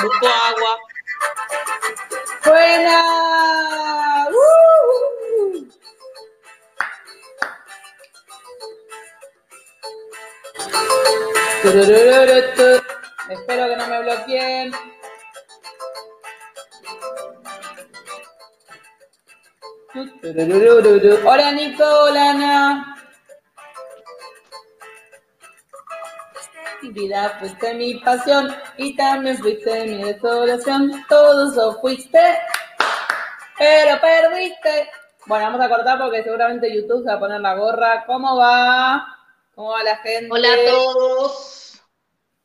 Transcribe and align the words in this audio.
busco 0.00 0.26
agua. 0.26 0.78
¡Buena! 2.44 3.02
¡Uh! 4.30 5.68
Espero 13.28 13.68
que 13.68 13.76
no 13.76 13.86
me 13.86 14.02
bloqueen. 14.02 14.72
Hola 21.24 21.52
Nico, 21.52 21.84
hola 21.84 22.30
Ana. 22.30 22.91
Vida 26.92 27.36
fuiste 27.38 27.74
mi 27.74 27.94
pasión 27.94 28.54
y 28.76 28.94
también 28.96 29.38
fuiste 29.38 29.86
mi 29.86 30.04
desolación. 30.04 31.04
Todo 31.08 31.50
eso 31.50 31.80
fuiste, 31.80 32.20
pero 33.58 34.00
perdiste. 34.00 34.90
Bueno, 35.26 35.44
vamos 35.46 35.60
a 35.60 35.68
cortar 35.68 35.98
porque 35.98 36.22
seguramente 36.22 36.74
YouTube 36.74 37.02
se 37.02 37.08
va 37.08 37.14
a 37.14 37.20
poner 37.20 37.40
la 37.40 37.54
gorra. 37.54 38.04
¿Cómo 38.06 38.36
va? 38.36 39.18
¿Cómo 39.54 39.70
va 39.70 39.82
la 39.82 39.96
gente? 39.98 40.28
Hola 40.30 40.48
a 40.52 40.70
todos. 40.70 41.82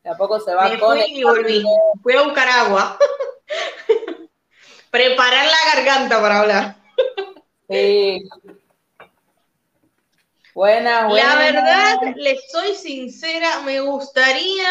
De 0.04 0.10
a 0.10 0.16
poco 0.16 0.40
se 0.40 0.54
va 0.54 0.70
Me 0.70 0.80
con 0.80 0.98
fui 0.98 1.06
y 1.08 1.24
volví. 1.24 1.64
Fui 2.04 2.16
a 2.16 2.24
buscar 2.24 2.48
agua. 2.48 2.98
Preparar 4.92 5.46
la 5.46 5.76
garganta 5.76 6.22
para 6.22 6.40
hablar. 6.40 6.76
Sí. 7.70 8.30
Buenas, 10.58 11.08
buenas. 11.08 11.36
La 11.36 11.40
verdad, 11.40 12.16
les 12.16 12.50
soy 12.50 12.74
sincera, 12.74 13.60
me 13.60 13.80
gustaría 13.80 14.68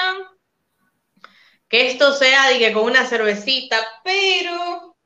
que 1.68 1.92
esto 1.92 2.12
sea 2.12 2.48
que 2.58 2.72
con 2.72 2.86
una 2.86 3.06
cervecita, 3.06 3.76
pero 4.02 4.96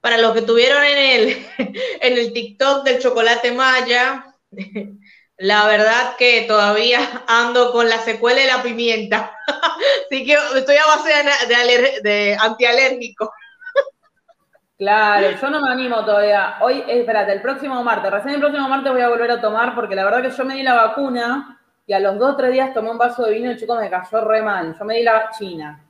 para 0.00 0.18
los 0.18 0.32
que 0.32 0.42
tuvieron 0.42 0.84
en 0.84 0.98
el, 0.98 1.46
en 2.02 2.18
el 2.18 2.32
TikTok 2.32 2.84
del 2.84 3.00
chocolate 3.02 3.50
maya, 3.50 4.24
la 5.38 5.66
verdad 5.66 6.14
que 6.18 6.42
todavía 6.42 7.24
ando 7.26 7.72
con 7.72 7.88
la 7.88 7.98
secuela 7.98 8.42
de 8.42 8.46
la 8.46 8.62
pimienta. 8.62 9.36
Así 10.06 10.24
que 10.24 10.36
estoy 10.54 10.76
a 10.76 10.86
base 10.86 11.08
de, 11.08 11.52
de 11.52 12.00
de 12.00 12.36
antialérgico. 12.38 13.32
Claro, 14.76 15.30
yo 15.30 15.50
no 15.50 15.60
me 15.60 15.70
animo 15.70 16.04
todavía. 16.04 16.56
Hoy, 16.60 16.78
eh, 16.88 17.00
espérate, 17.00 17.32
el 17.32 17.42
próximo 17.42 17.82
martes, 17.84 18.10
recién 18.10 18.34
el 18.34 18.40
próximo 18.40 18.68
martes 18.68 18.92
voy 18.92 19.02
a 19.02 19.08
volver 19.08 19.30
a 19.30 19.40
tomar 19.40 19.74
porque 19.74 19.94
la 19.94 20.04
verdad 20.04 20.22
que 20.22 20.30
yo 20.30 20.44
me 20.44 20.54
di 20.54 20.62
la 20.62 20.74
vacuna 20.74 21.60
y 21.86 21.92
a 21.92 22.00
los 22.00 22.18
dos 22.18 22.32
o 22.32 22.36
tres 22.36 22.52
días 22.52 22.74
tomé 22.74 22.90
un 22.90 22.98
vaso 22.98 23.24
de 23.24 23.32
vino 23.32 23.52
y 23.52 23.56
chico 23.56 23.76
me 23.76 23.88
cayó 23.88 24.24
re 24.24 24.42
mal. 24.42 24.76
Yo 24.76 24.84
me 24.84 24.96
di 24.96 25.02
la 25.04 25.30
china. 25.30 25.80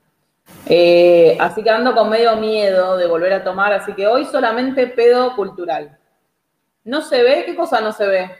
Eh, 0.67 1.37
así 1.41 1.63
que 1.63 1.71
ando 1.71 1.95
con 1.95 2.11
medio 2.11 2.37
miedo 2.37 2.99
de 2.99 3.07
volver 3.07 3.33
a 3.33 3.45
tomar, 3.45 3.73
así 3.73 3.95
que 3.95 4.07
hoy 4.07 4.27
solamente 4.27 4.87
pedo 4.89 5.35
cultural. 5.35 5.99
¿No 6.85 7.01
se 7.01 7.23
ve? 7.23 7.45
¿Qué 7.47 7.57
cosa 7.57 7.81
no 7.81 7.93
se 7.93 8.07
ve? 8.07 8.31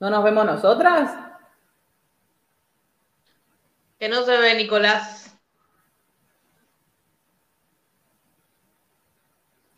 ¿No 0.00 0.10
nos 0.10 0.24
vemos 0.24 0.44
nosotras? 0.44 1.16
Que 3.98 4.08
no 4.08 4.22
se 4.22 4.36
ve, 4.36 4.54
Nicolás. 4.54 5.17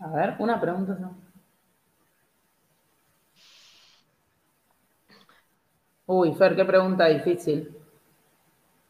A 0.01 0.09
ver, 0.09 0.35
una 0.39 0.61
pregunta. 0.61 0.97
¿no? 0.99 1.15
Uy, 6.07 6.35
Fer, 6.35 6.57
qué 6.57 6.65
pregunta 6.65 7.07
difícil. 7.07 7.77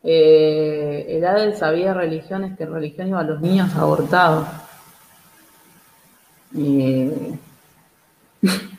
Eh, 0.03 1.05
edad 1.09 1.37
del 1.37 1.55
sabía 1.55 1.93
religiones 1.93 2.57
que 2.57 2.65
religión 2.65 3.09
iba 3.09 3.21
a 3.21 3.25
los 3.25 3.41
niños 3.41 3.75
abortados. 3.77 4.49
Eh, 6.57 7.39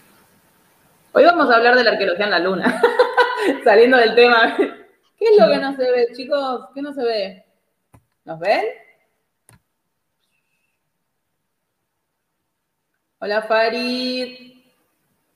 Hoy 1.14 1.26
vamos 1.26 1.50
a 1.50 1.58
hablar 1.58 1.76
de 1.76 1.84
la 1.84 1.92
arqueología 1.92 2.26
en 2.26 2.32
la 2.32 2.40
luna, 2.40 2.82
saliendo 3.64 3.98
del 3.98 4.16
tema. 4.16 4.56
¿Qué 5.20 5.26
es 5.26 5.38
lo 5.38 5.48
que 5.48 5.58
no 5.58 5.76
se 5.76 5.92
ve, 5.92 6.08
chicos? 6.14 6.70
¿Qué 6.74 6.82
no 6.82 6.94
se 6.94 7.04
ve? 7.04 7.46
¿Nos 8.24 8.40
ven? 8.40 8.66
Hola 13.24 13.44
Farid. 13.44 14.64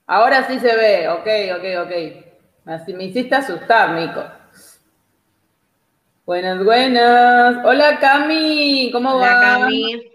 Ahora 0.07 0.47
sí 0.47 0.59
se 0.59 0.75
ve. 0.75 1.07
Ok, 1.07 1.27
ok, 1.55 1.85
ok. 1.85 2.71
Así 2.73 2.95
me 2.95 3.03
hiciste 3.03 3.35
asustar, 3.35 3.91
Nico. 3.91 4.23
Buenas, 6.25 6.63
buenas. 6.63 7.63
Hola 7.63 7.99
Cami. 7.99 8.89
¿Cómo 8.91 9.17
Hola, 9.17 9.35
va? 9.35 9.41
Cami. 9.41 10.11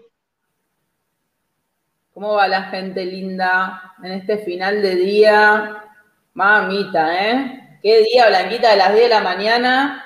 ¿Cómo 2.13 2.33
va 2.33 2.49
la 2.49 2.63
gente 2.63 3.05
linda 3.05 3.93
en 4.03 4.11
este 4.11 4.39
final 4.39 4.81
de 4.81 4.95
día? 4.95 5.85
Mamita, 6.33 7.25
¿eh? 7.25 7.79
¿Qué 7.81 8.01
día, 8.01 8.27
Blanquita, 8.27 8.71
de 8.71 8.77
las 8.77 8.91
10 8.91 9.03
de 9.03 9.09
la 9.09 9.21
mañana? 9.21 10.05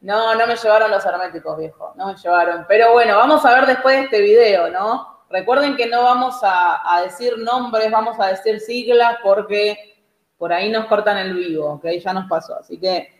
No, 0.00 0.34
no 0.34 0.46
me 0.46 0.56
llevaron 0.56 0.90
los 0.90 1.04
herméticos, 1.04 1.58
viejo. 1.58 1.92
No 1.96 2.06
me 2.06 2.16
llevaron. 2.16 2.64
Pero 2.66 2.94
bueno, 2.94 3.18
vamos 3.18 3.44
a 3.44 3.54
ver 3.56 3.66
después 3.66 3.94
de 3.94 4.04
este 4.04 4.22
video, 4.22 4.70
¿no? 4.70 5.13
Recuerden 5.34 5.74
que 5.74 5.88
no 5.88 6.04
vamos 6.04 6.36
a, 6.44 6.94
a 6.94 7.02
decir 7.02 7.36
nombres, 7.38 7.90
vamos 7.90 8.20
a 8.20 8.28
decir 8.28 8.60
siglas 8.60 9.16
porque 9.20 9.96
por 10.38 10.52
ahí 10.52 10.70
nos 10.70 10.86
cortan 10.86 11.18
el 11.18 11.34
vivo, 11.34 11.72
¿ok? 11.72 11.86
Ya 12.04 12.12
nos 12.12 12.28
pasó. 12.28 12.56
Así 12.56 12.78
que, 12.78 13.12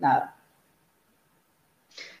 nada. 0.00 0.34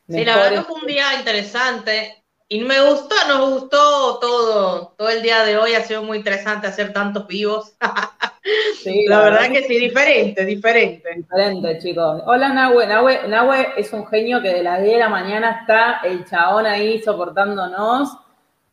Sí, 0.08 0.24
la 0.24 0.36
Mejor 0.36 0.42
verdad 0.42 0.58
que 0.58 0.64
fue 0.64 0.80
un 0.80 0.86
día 0.86 1.14
interesante 1.18 2.22
y 2.48 2.60
me 2.60 2.80
gustó, 2.82 3.16
nos 3.26 3.50
gustó 3.50 4.18
todo, 4.20 4.94
todo 4.96 5.08
el 5.08 5.22
día 5.22 5.42
de 5.42 5.58
hoy, 5.58 5.74
ha 5.74 5.82
sido 5.82 6.04
muy 6.04 6.18
interesante 6.18 6.68
hacer 6.68 6.92
tantos 6.92 7.26
vivos. 7.26 7.74
sí, 8.84 9.06
La 9.08 9.22
verdad 9.22 9.50
que 9.50 9.64
sí, 9.64 9.76
diferente, 9.76 10.44
diferente. 10.44 11.14
Diferente, 11.16 11.78
chicos. 11.78 12.22
Hola, 12.26 12.50
Nahue. 12.50 12.86
Nahue. 12.86 13.26
Nahue 13.26 13.72
es 13.76 13.92
un 13.92 14.06
genio 14.06 14.40
que 14.40 14.54
de 14.54 14.62
las 14.62 14.80
10 14.80 14.92
de 14.92 14.98
la 15.00 15.08
mañana 15.08 15.58
está 15.62 16.00
el 16.04 16.24
chabón 16.26 16.66
ahí 16.66 17.02
soportándonos. 17.02 18.16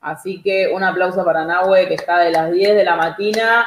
Así 0.09 0.41
que 0.41 0.67
un 0.67 0.83
aplauso 0.83 1.23
para 1.25 1.43
Nahue, 1.43 1.87
que 1.87 1.95
está 1.95 2.19
de 2.19 2.31
las 2.31 2.51
10 2.51 2.75
de 2.75 2.83
la 2.83 2.95
mañana 2.95 3.65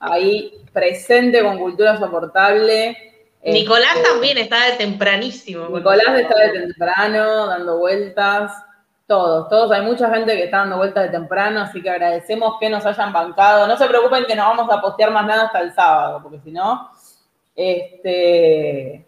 ahí 0.00 0.52
presente 0.72 1.42
con 1.42 1.58
cultura 1.58 1.98
soportable. 1.98 2.96
Nicolás 3.44 3.96
Este, 3.96 4.08
también 4.08 4.38
está 4.38 4.64
de 4.64 4.72
tempranísimo. 4.72 5.68
Nicolás 5.68 6.18
está 6.18 6.38
de 6.38 6.60
temprano, 6.60 7.46
dando 7.46 7.78
vueltas. 7.78 8.52
Todos, 9.06 9.48
todos. 9.48 9.70
Hay 9.70 9.82
mucha 9.82 10.12
gente 10.12 10.34
que 10.34 10.44
está 10.44 10.58
dando 10.58 10.78
vueltas 10.78 11.04
de 11.04 11.10
temprano, 11.10 11.60
así 11.60 11.80
que 11.82 11.90
agradecemos 11.90 12.56
que 12.58 12.68
nos 12.68 12.84
hayan 12.86 13.12
bancado. 13.12 13.66
No 13.66 13.76
se 13.76 13.86
preocupen 13.86 14.24
que 14.24 14.34
no 14.34 14.44
vamos 14.44 14.72
a 14.72 14.80
postear 14.80 15.10
más 15.10 15.26
nada 15.26 15.44
hasta 15.44 15.60
el 15.60 15.74
sábado, 15.74 16.20
porque 16.22 16.40
si 16.40 16.50
no, 16.50 16.90
este, 17.54 19.06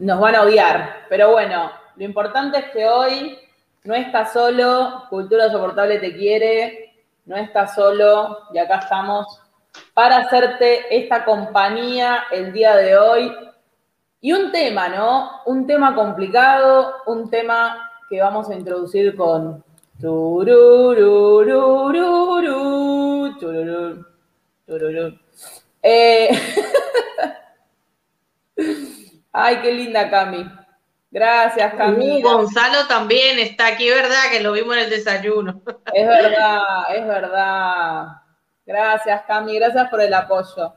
nos 0.00 0.20
van 0.20 0.34
a 0.34 0.42
odiar. 0.42 1.06
Pero 1.08 1.30
bueno, 1.30 1.70
lo 1.96 2.04
importante 2.04 2.58
es 2.58 2.64
que 2.72 2.86
hoy 2.86 3.38
no 3.86 3.94
estás 3.94 4.32
solo, 4.32 5.04
Cultura 5.08 5.48
Soportable 5.50 5.98
te 5.98 6.14
quiere, 6.16 6.92
no 7.24 7.36
estás 7.36 7.74
solo, 7.74 8.40
y 8.52 8.58
acá 8.58 8.78
estamos 8.78 9.40
para 9.94 10.18
hacerte 10.18 10.94
esta 10.94 11.24
compañía 11.24 12.24
el 12.32 12.52
día 12.52 12.76
de 12.76 12.96
hoy. 12.96 13.32
Y 14.20 14.32
un 14.32 14.50
tema, 14.50 14.88
¿no? 14.88 15.42
Un 15.46 15.66
tema 15.66 15.94
complicado, 15.94 16.94
un 17.06 17.30
tema 17.30 17.90
que 18.10 18.20
vamos 18.20 18.50
a 18.50 18.54
introducir 18.54 19.14
con 19.14 19.62
Ay, 29.32 29.60
qué 29.62 29.72
linda 29.72 30.10
Cami. 30.10 30.65
Gracias, 31.10 31.74
Cami. 31.74 32.22
Uh, 32.22 32.22
Gonzalo 32.22 32.86
también 32.88 33.38
está 33.38 33.68
aquí, 33.68 33.88
¿verdad? 33.88 34.30
Que 34.30 34.40
lo 34.40 34.52
vimos 34.52 34.76
en 34.76 34.84
el 34.84 34.90
desayuno. 34.90 35.62
Es 35.94 36.06
verdad, 36.06 36.60
es 36.94 37.06
verdad. 37.06 38.06
Gracias, 38.66 39.22
Cami. 39.26 39.58
Gracias 39.58 39.88
por 39.88 40.00
el 40.00 40.12
apoyo. 40.12 40.74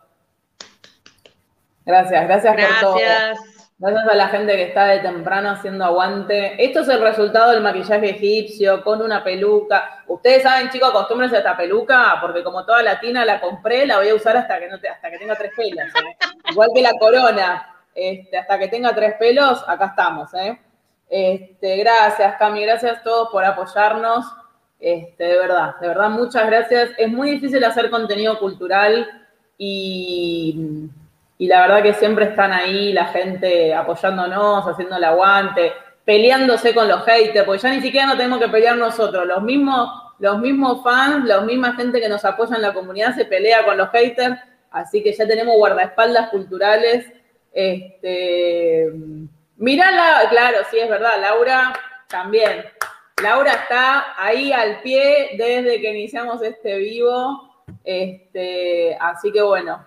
Gracias, 1.85 2.27
gracias, 2.27 2.55
por 2.55 2.79
todo. 2.79 2.95
Gracias. 2.97 3.39
Gracias 3.81 4.07
a 4.09 4.15
la 4.15 4.27
gente 4.27 4.55
que 4.57 4.63
está 4.63 4.85
de 4.87 4.99
temprano 4.99 5.51
haciendo 5.51 5.85
aguante. 5.85 6.61
Esto 6.63 6.81
es 6.81 6.89
el 6.89 6.99
resultado 6.99 7.51
del 7.51 7.61
maquillaje 7.61 8.09
egipcio 8.09 8.83
con 8.83 9.01
una 9.01 9.23
peluca. 9.23 10.03
Ustedes 10.07 10.43
saben, 10.43 10.69
chicos, 10.69 10.89
acostúmbrense 10.89 11.37
a 11.37 11.39
esta 11.39 11.55
peluca 11.55 12.17
porque 12.19 12.43
como 12.43 12.65
toda 12.65 12.83
latina 12.83 13.23
la 13.23 13.39
compré, 13.39 13.87
la 13.87 13.97
voy 13.97 14.09
a 14.09 14.15
usar 14.15 14.35
hasta 14.35 14.59
que 14.59 14.67
no 14.67 14.79
te- 14.81 14.89
hasta 14.89 15.09
que 15.09 15.17
tenga 15.17 15.35
tres 15.35 15.51
pelos. 15.55 15.85
¿eh? 15.95 16.17
Igual 16.51 16.69
que 16.75 16.81
la 16.81 16.91
corona. 16.99 17.75
Este, 17.99 18.37
hasta 18.37 18.57
que 18.57 18.67
tenga 18.67 18.93
tres 18.93 19.15
pelos, 19.19 19.63
acá 19.67 19.87
estamos. 19.87 20.33
¿eh? 20.35 20.59
Este, 21.09 21.77
gracias, 21.77 22.35
Cami. 22.37 22.63
Gracias 22.63 22.99
a 22.99 23.03
todos 23.03 23.29
por 23.29 23.43
apoyarnos. 23.43 24.25
Este, 24.79 25.23
de 25.25 25.37
verdad, 25.37 25.75
de 25.81 25.87
verdad, 25.87 26.09
muchas 26.09 26.45
gracias. 26.47 26.91
Es 26.97 27.09
muy 27.09 27.31
difícil 27.31 27.63
hacer 27.63 27.89
contenido 27.89 28.39
cultural 28.39 29.07
y 29.57 30.89
y 31.39 31.47
la 31.47 31.61
verdad 31.61 31.81
que 31.81 31.93
siempre 31.93 32.25
están 32.25 32.51
ahí 32.51 32.91
la 32.91 33.05
gente 33.05 33.73
apoyándonos, 33.73 34.67
haciendo 34.67 34.97
el 34.97 35.03
aguante, 35.05 35.71
peleándose 36.03 36.75
con 36.75 36.89
los 36.89 37.05
haters, 37.05 37.45
porque 37.45 37.61
ya 37.61 37.71
ni 37.71 37.81
siquiera 37.81 38.07
no 38.07 38.17
tenemos 38.17 38.39
que 38.39 38.49
pelear 38.49 38.75
nosotros, 38.75 39.25
los 39.25 39.41
mismos, 39.41 39.89
los 40.19 40.37
mismos 40.39 40.83
fans, 40.83 41.25
la 41.25 41.39
misma 41.39 41.75
gente 41.75 42.01
que 42.01 42.09
nos 42.09 42.25
apoya 42.25 42.57
en 42.57 42.61
la 42.61 42.73
comunidad 42.73 43.15
se 43.15 43.23
pelea 43.23 43.63
con 43.63 43.77
los 43.77 43.89
haters, 43.91 44.37
así 44.69 45.01
que 45.01 45.13
ya 45.13 45.25
tenemos 45.25 45.55
guardaespaldas 45.55 46.29
culturales. 46.29 47.09
Este, 47.51 48.91
mirala, 49.57 50.27
claro, 50.29 50.59
sí 50.69 50.79
es 50.79 50.89
verdad, 50.89 51.19
Laura 51.21 51.73
también. 52.07 52.65
Laura 53.21 53.51
está 53.53 54.15
ahí 54.17 54.51
al 54.51 54.81
pie 54.81 55.31
desde 55.37 55.81
que 55.81 55.91
iniciamos 55.91 56.41
este 56.41 56.77
vivo. 56.77 57.65
Este, 57.83 58.97
así 58.99 59.31
que 59.31 59.41
bueno, 59.41 59.85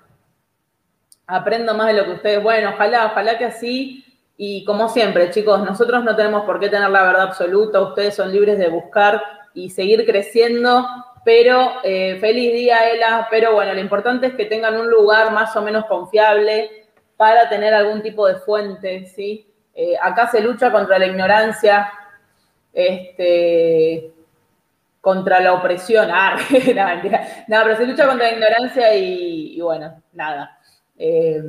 aprendo 1.26 1.74
más 1.74 1.88
de 1.88 1.92
lo 1.94 2.04
que 2.04 2.12
ustedes. 2.12 2.42
Bueno, 2.42 2.70
ojalá, 2.74 3.06
ojalá 3.06 3.38
que 3.38 3.46
así. 3.46 4.04
Y 4.36 4.64
como 4.64 4.88
siempre, 4.88 5.30
chicos, 5.30 5.60
nosotros 5.60 6.04
no 6.04 6.16
tenemos 6.16 6.44
por 6.44 6.60
qué 6.60 6.68
tener 6.68 6.90
la 6.90 7.04
verdad 7.04 7.22
absoluta. 7.22 7.80
Ustedes 7.80 8.14
son 8.14 8.32
libres 8.32 8.58
de 8.58 8.68
buscar 8.68 9.22
y 9.54 9.70
seguir 9.70 10.04
creciendo. 10.04 10.86
Pero 11.24 11.74
eh, 11.84 12.18
feliz 12.20 12.52
día, 12.52 12.90
Ela. 12.90 13.28
Pero 13.30 13.54
bueno, 13.54 13.72
lo 13.72 13.80
importante 13.80 14.26
es 14.26 14.34
que 14.34 14.46
tengan 14.46 14.76
un 14.76 14.90
lugar 14.90 15.32
más 15.32 15.56
o 15.56 15.62
menos 15.62 15.86
confiable 15.86 16.81
para 17.22 17.48
tener 17.48 17.72
algún 17.72 18.02
tipo 18.02 18.26
de 18.26 18.34
fuente, 18.34 19.06
¿sí? 19.06 19.48
Eh, 19.72 19.94
acá 20.02 20.26
se 20.26 20.40
lucha 20.40 20.72
contra 20.72 20.98
la 20.98 21.06
ignorancia, 21.06 21.88
este, 22.72 24.10
contra 25.00 25.38
la 25.38 25.52
opresión. 25.52 26.08
Ah, 26.10 26.36
no, 27.46 27.60
pero 27.62 27.76
se 27.76 27.86
lucha 27.86 28.08
contra 28.08 28.26
la 28.26 28.32
ignorancia 28.32 28.92
y, 28.96 29.60
bueno, 29.60 30.02
nada. 30.12 30.58
Eh, 30.98 31.40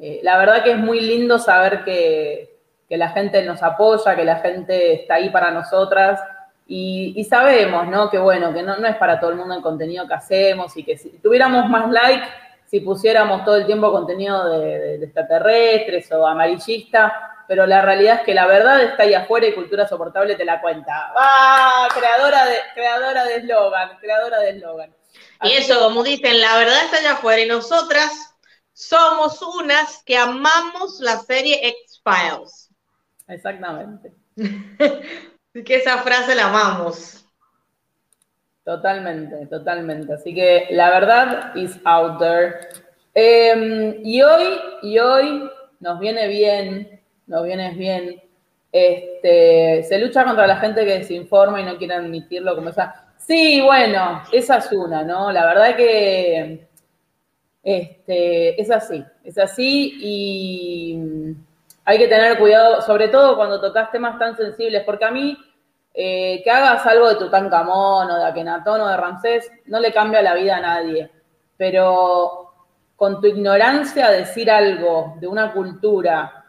eh, 0.00 0.20
la 0.24 0.36
verdad 0.38 0.64
que 0.64 0.72
es 0.72 0.78
muy 0.78 0.98
lindo 1.00 1.38
saber 1.38 1.84
que, 1.84 2.58
la 2.88 3.10
gente 3.10 3.44
nos 3.44 3.62
apoya, 3.62 4.16
que 4.16 4.24
la 4.24 4.40
gente 4.40 4.94
está 4.94 5.14
ahí 5.14 5.30
para 5.30 5.52
nosotras. 5.52 6.20
Y, 6.66 7.24
sabemos, 7.30 7.86
¿no? 7.86 8.10
Que 8.10 8.18
bueno, 8.18 8.52
que 8.52 8.64
no, 8.64 8.74
es 8.74 8.96
para 8.96 9.20
todo 9.20 9.30
el 9.30 9.36
mundo 9.36 9.54
el 9.54 9.62
contenido 9.62 10.08
que 10.08 10.14
hacemos 10.14 10.76
y 10.76 10.82
que 10.82 10.98
si 10.98 11.10
tuviéramos 11.18 11.70
más 11.70 11.88
like, 11.92 12.26
si 12.70 12.78
pusiéramos 12.80 13.44
todo 13.44 13.56
el 13.56 13.66
tiempo 13.66 13.90
contenido 13.90 14.48
de, 14.48 14.98
de 14.98 15.04
extraterrestres 15.04 16.10
o 16.12 16.24
amarillista, 16.24 17.42
pero 17.48 17.66
la 17.66 17.82
realidad 17.82 18.18
es 18.18 18.22
que 18.22 18.32
la 18.32 18.46
verdad 18.46 18.80
está 18.80 19.02
ahí 19.02 19.12
afuera 19.12 19.48
y 19.48 19.54
Cultura 19.54 19.88
Soportable 19.88 20.36
te 20.36 20.44
la 20.44 20.60
cuenta. 20.60 21.12
¡Ah! 21.16 21.88
Creadora 21.92 22.44
de 22.44 22.54
creadora 22.74 23.24
de 23.24 23.36
eslogan, 23.38 23.98
creadora 23.98 24.38
de 24.38 24.50
eslogan. 24.50 24.94
Y 25.42 25.54
eso, 25.54 25.80
como 25.80 26.04
dicen, 26.04 26.40
la 26.40 26.56
verdad 26.58 26.84
está 26.84 26.98
allá 26.98 27.12
afuera 27.14 27.42
y 27.42 27.48
nosotras 27.48 28.36
somos 28.72 29.42
unas 29.42 30.00
que 30.04 30.16
amamos 30.16 31.00
la 31.00 31.18
serie 31.18 31.58
X-Files. 31.66 32.68
Exactamente. 33.26 34.14
Así 34.36 35.64
que 35.64 35.74
esa 35.74 35.98
frase 35.98 36.36
la 36.36 36.46
amamos. 36.46 37.24
Totalmente, 38.70 39.46
totalmente. 39.46 40.12
Así 40.12 40.32
que 40.32 40.68
la 40.70 40.90
verdad 40.90 41.56
is 41.56 41.80
out 41.84 42.20
there. 42.20 42.54
Em, 43.14 43.96
y 44.04 44.22
hoy, 44.22 44.60
y 44.82 44.98
hoy 45.00 45.50
nos 45.80 45.98
viene 45.98 46.28
bien 46.28 47.00
no 47.30 47.42
vienes 47.44 47.76
bien. 47.76 48.20
Este, 48.72 49.82
se 49.84 49.98
lucha 49.98 50.24
contra 50.24 50.46
la 50.46 50.56
gente 50.56 50.84
que 50.84 50.98
desinforma 50.98 51.60
y 51.60 51.64
no 51.64 51.78
quiere 51.78 51.94
admitirlo 51.94 52.54
como 52.54 52.68
esa. 52.70 53.06
Sí, 53.16 53.60
bueno, 53.60 54.22
esa 54.32 54.58
es 54.58 54.70
una, 54.72 55.02
¿no? 55.02 55.32
La 55.32 55.46
verdad 55.46 55.76
que 55.76 56.68
este, 57.62 58.60
es 58.60 58.70
así, 58.70 59.04
es 59.24 59.38
así 59.38 59.98
y 60.00 60.98
hay 61.84 61.98
que 61.98 62.08
tener 62.08 62.38
cuidado, 62.38 62.82
sobre 62.82 63.08
todo 63.08 63.36
cuando 63.36 63.60
tocas 63.60 63.90
temas 63.92 64.18
tan 64.18 64.36
sensibles, 64.36 64.84
porque 64.84 65.04
a 65.04 65.10
mí 65.10 65.36
eh, 65.94 66.40
que 66.42 66.50
hagas 66.50 66.86
algo 66.86 67.08
de 67.08 67.16
Tutankamón 67.16 68.10
o 68.10 68.18
de 68.18 68.24
Akenatón 68.24 68.80
o 68.80 68.88
de 68.88 68.96
Ramsés 68.96 69.50
no 69.66 69.80
le 69.80 69.92
cambia 69.92 70.22
la 70.22 70.34
vida 70.34 70.56
a 70.56 70.60
nadie, 70.60 71.10
pero 71.56 72.52
con 72.96 73.20
tu 73.20 73.26
ignorancia 73.26 74.10
decir 74.10 74.50
algo 74.50 75.14
de 75.20 75.26
una 75.26 75.52
cultura 75.52 76.40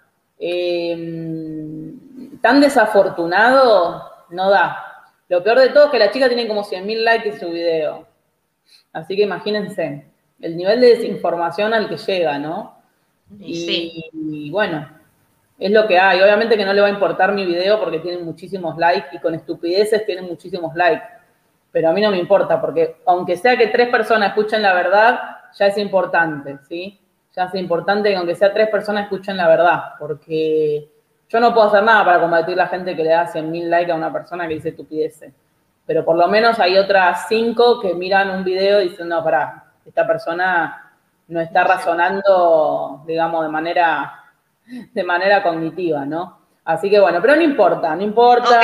Em, 0.43 1.99
tan 2.41 2.59
desafortunado 2.59 4.01
no 4.31 4.49
da. 4.49 5.05
Lo 5.29 5.43
peor 5.43 5.59
de 5.59 5.69
todo 5.69 5.85
es 5.85 5.91
que 5.91 5.99
la 5.99 6.11
chica 6.11 6.27
tiene 6.27 6.47
como 6.47 6.63
100.000 6.63 7.03
likes 7.03 7.29
en 7.29 7.39
su 7.39 7.51
video. 7.51 8.07
Así 8.91 9.15
que 9.15 9.21
imagínense 9.21 10.07
el 10.41 10.57
nivel 10.57 10.81
de 10.81 10.95
desinformación 10.95 11.75
al 11.75 11.87
que 11.87 11.97
llega, 11.97 12.39
¿no? 12.39 12.75
Y, 13.39 14.09
y, 14.13 14.49
bueno, 14.49 14.89
es 15.61 15.71
lo 15.71 15.87
que 15.87 15.97
hay. 15.99 16.19
Obviamente 16.21 16.57
que 16.57 16.65
no 16.65 16.73
le 16.73 16.81
va 16.81 16.87
a 16.87 16.91
importar 16.91 17.31
mi 17.31 17.45
video 17.45 17.79
porque 17.79 17.99
tiene 17.99 18.23
muchísimos 18.23 18.77
likes 18.77 19.09
y 19.13 19.19
con 19.19 19.35
estupideces 19.35 20.05
tiene 20.05 20.23
muchísimos 20.23 20.75
likes. 20.75 21.05
Pero 21.71 21.89
a 21.89 21.93
mí 21.93 22.01
no 22.01 22.11
me 22.11 22.17
importa 22.17 22.59
porque 22.59 22.97
aunque 23.05 23.37
sea 23.37 23.55
que 23.55 23.67
tres 23.67 23.89
personas 23.89 24.29
escuchen 24.29 24.63
la 24.63 24.73
verdad, 24.73 25.19
ya 25.53 25.67
es 25.67 25.77
importante, 25.77 26.57
¿sí? 26.67 26.99
ya 27.35 27.45
es 27.45 27.55
importante 27.55 28.09
que 28.09 28.15
aunque 28.15 28.35
sea 28.35 28.51
tres 28.51 28.69
personas 28.69 29.03
escuchen 29.03 29.37
la 29.37 29.47
verdad, 29.47 29.83
porque 29.99 30.89
yo 31.29 31.39
no 31.39 31.53
puedo 31.53 31.67
hacer 31.67 31.83
nada 31.83 32.03
para 32.03 32.19
combatir 32.19 32.57
la 32.57 32.67
gente 32.67 32.95
que 32.95 33.03
le 33.03 33.11
da 33.11 33.31
100.000 33.31 33.69
likes 33.69 33.91
a 33.91 33.95
una 33.95 34.11
persona 34.11 34.47
que 34.47 34.55
dice 34.55 34.69
estupideces. 34.69 35.31
Pero 35.85 36.03
por 36.03 36.17
lo 36.17 36.27
menos 36.27 36.59
hay 36.59 36.77
otras 36.77 37.27
cinco 37.27 37.79
que 37.79 37.93
miran 37.93 38.31
un 38.31 38.43
video 38.43 38.81
y 38.81 38.89
dicen, 38.89 39.07
no, 39.07 39.23
pará, 39.23 39.65
esta 39.85 40.05
persona 40.05 40.91
no 41.27 41.39
está 41.39 41.63
razonando, 41.63 43.03
digamos, 43.05 43.43
de 43.43 43.49
manera, 43.49 44.20
de 44.93 45.03
manera 45.03 45.43
cognitiva, 45.43 46.05
¿no? 46.05 46.39
Así 46.65 46.89
que 46.89 46.99
bueno, 46.99 47.19
pero 47.21 47.35
no 47.35 47.41
importa, 47.41 47.95
no 47.95 48.03
importa. 48.03 48.59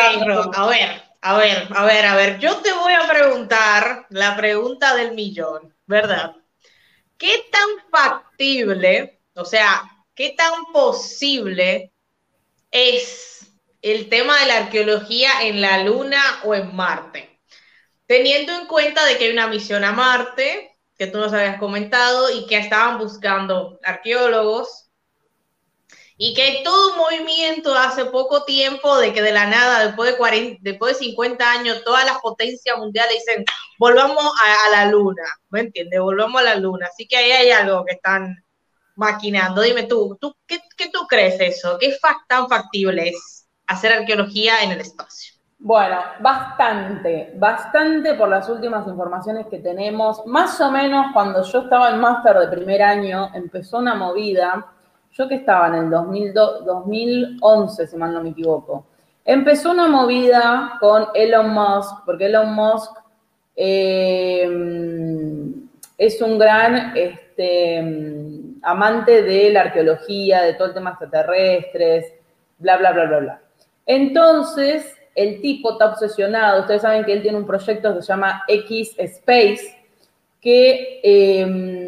A 0.55 0.67
ver, 0.67 1.03
a 1.21 1.37
ver, 1.37 1.67
a 1.75 1.85
ver, 1.85 2.05
a 2.05 2.15
ver, 2.15 2.39
yo 2.39 2.55
te 2.57 2.71
voy 2.73 2.93
a 2.93 3.07
preguntar 3.07 4.05
la 4.09 4.35
pregunta 4.35 4.95
del 4.95 5.13
millón, 5.13 5.75
¿verdad? 5.85 6.35
¿qué 7.17 7.45
tan 7.51 7.89
factible, 7.91 9.21
o 9.35 9.45
sea, 9.45 9.83
qué 10.15 10.33
tan 10.37 10.65
posible 10.71 11.91
es 12.71 13.51
el 13.81 14.09
tema 14.09 14.39
de 14.39 14.47
la 14.47 14.57
arqueología 14.57 15.29
en 15.43 15.61
la 15.61 15.83
Luna 15.83 16.21
o 16.43 16.55
en 16.55 16.75
Marte? 16.75 17.41
Teniendo 18.05 18.53
en 18.53 18.67
cuenta 18.67 19.05
de 19.05 19.17
que 19.17 19.25
hay 19.25 19.31
una 19.31 19.47
misión 19.47 19.83
a 19.83 19.91
Marte, 19.91 20.77
que 20.97 21.07
tú 21.07 21.19
nos 21.19 21.33
habías 21.33 21.59
comentado, 21.59 22.31
y 22.31 22.47
que 22.47 22.57
estaban 22.57 22.97
buscando 22.97 23.79
arqueólogos, 23.83 24.86
y 26.17 26.33
que 26.33 26.41
hay 26.41 26.63
todo 26.63 26.93
un 26.93 26.97
movimiento 26.97 27.75
hace 27.75 28.05
poco 28.05 28.43
tiempo 28.43 28.97
de 28.97 29.13
que 29.13 29.21
de 29.21 29.31
la 29.31 29.45
nada, 29.45 29.85
después 29.85 30.11
de, 30.11 30.17
40, 30.17 30.59
después 30.61 30.97
de 30.97 31.05
50 31.05 31.51
años, 31.51 31.83
todas 31.85 32.05
las 32.05 32.17
potencias 32.17 32.75
mundiales 32.77 33.23
dicen, 33.25 33.45
volvamos 33.77 34.25
a, 34.25 34.71
la 34.71 34.91
luna, 34.91 35.23
¿me 35.49 35.61
entiendes? 35.61 35.99
Volvamos 35.99 36.41
a 36.41 36.45
la 36.45 36.55
luna. 36.55 36.87
Así 36.87 37.07
que 37.07 37.17
ahí 37.17 37.31
hay 37.31 37.51
algo 37.51 37.85
que 37.85 37.93
están 37.93 38.35
maquinando. 38.95 39.61
Dime 39.61 39.83
tú, 39.83 40.17
¿tú 40.19 40.35
qué, 40.47 40.59
tú 40.91 41.05
crees 41.07 41.39
eso? 41.39 41.77
¿Qué 41.79 41.95
tan 42.27 42.49
factible 42.49 43.09
es 43.09 43.47
hacer 43.67 43.93
arqueología 43.93 44.63
en 44.63 44.71
el 44.71 44.81
espacio? 44.81 45.35
Bueno, 45.59 46.01
bastante, 46.19 47.33
bastante 47.35 48.15
por 48.15 48.29
las 48.29 48.49
últimas 48.49 48.87
informaciones 48.87 49.45
que 49.47 49.59
tenemos. 49.59 50.25
Más 50.25 50.59
o 50.61 50.71
menos 50.71 51.07
cuando 51.13 51.43
yo 51.43 51.61
estaba 51.61 51.91
en 51.91 51.99
máster 51.99 52.37
de 52.39 52.47
primer 52.47 52.81
año, 52.81 53.29
empezó 53.35 53.77
una 53.77 53.95
movida 53.95 54.76
yo 55.17 55.27
que 55.27 55.35
estaba 55.35 55.67
en 55.69 55.75
el 55.75 55.89
2011, 55.89 57.87
si 57.87 57.97
mal 57.97 58.13
no 58.13 58.21
me 58.21 58.29
equivoco, 58.29 58.85
empezó 59.25 59.71
una 59.71 59.87
movida 59.87 60.77
con 60.79 61.07
Elon 61.15 61.53
Musk, 61.53 62.05
porque 62.05 62.27
Elon 62.27 62.53
Musk 62.53 62.91
eh, 63.55 64.47
es 65.97 66.21
un 66.21 66.37
gran 66.37 66.95
este, 66.95 67.79
amante 68.61 69.23
de 69.23 69.49
la 69.49 69.61
arqueología, 69.61 70.43
de 70.43 70.53
todo 70.53 70.67
el 70.67 70.73
tema 70.75 70.91
extraterrestres, 70.91 72.13
bla, 72.59 72.77
bla, 72.77 72.91
bla, 72.91 73.05
bla, 73.05 73.19
bla. 73.19 73.41
Entonces, 73.85 74.93
el 75.15 75.41
tipo 75.41 75.71
está 75.71 75.87
obsesionado, 75.87 76.61
ustedes 76.61 76.83
saben 76.83 77.03
que 77.03 77.13
él 77.13 77.23
tiene 77.23 77.37
un 77.37 77.47
proyecto 77.47 77.95
que 77.95 78.01
se 78.01 78.07
llama 78.09 78.43
X 78.47 78.93
Space, 78.97 79.76
que... 80.41 81.01
Eh, 81.03 81.87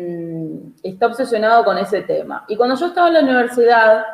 está 0.83 1.07
obsesionado 1.07 1.63
con 1.63 1.77
ese 1.77 2.01
tema. 2.01 2.45
Y 2.47 2.55
cuando 2.55 2.75
yo 2.75 2.87
estaba 2.87 3.07
en 3.07 3.13
la 3.15 3.19
universidad, 3.21 4.05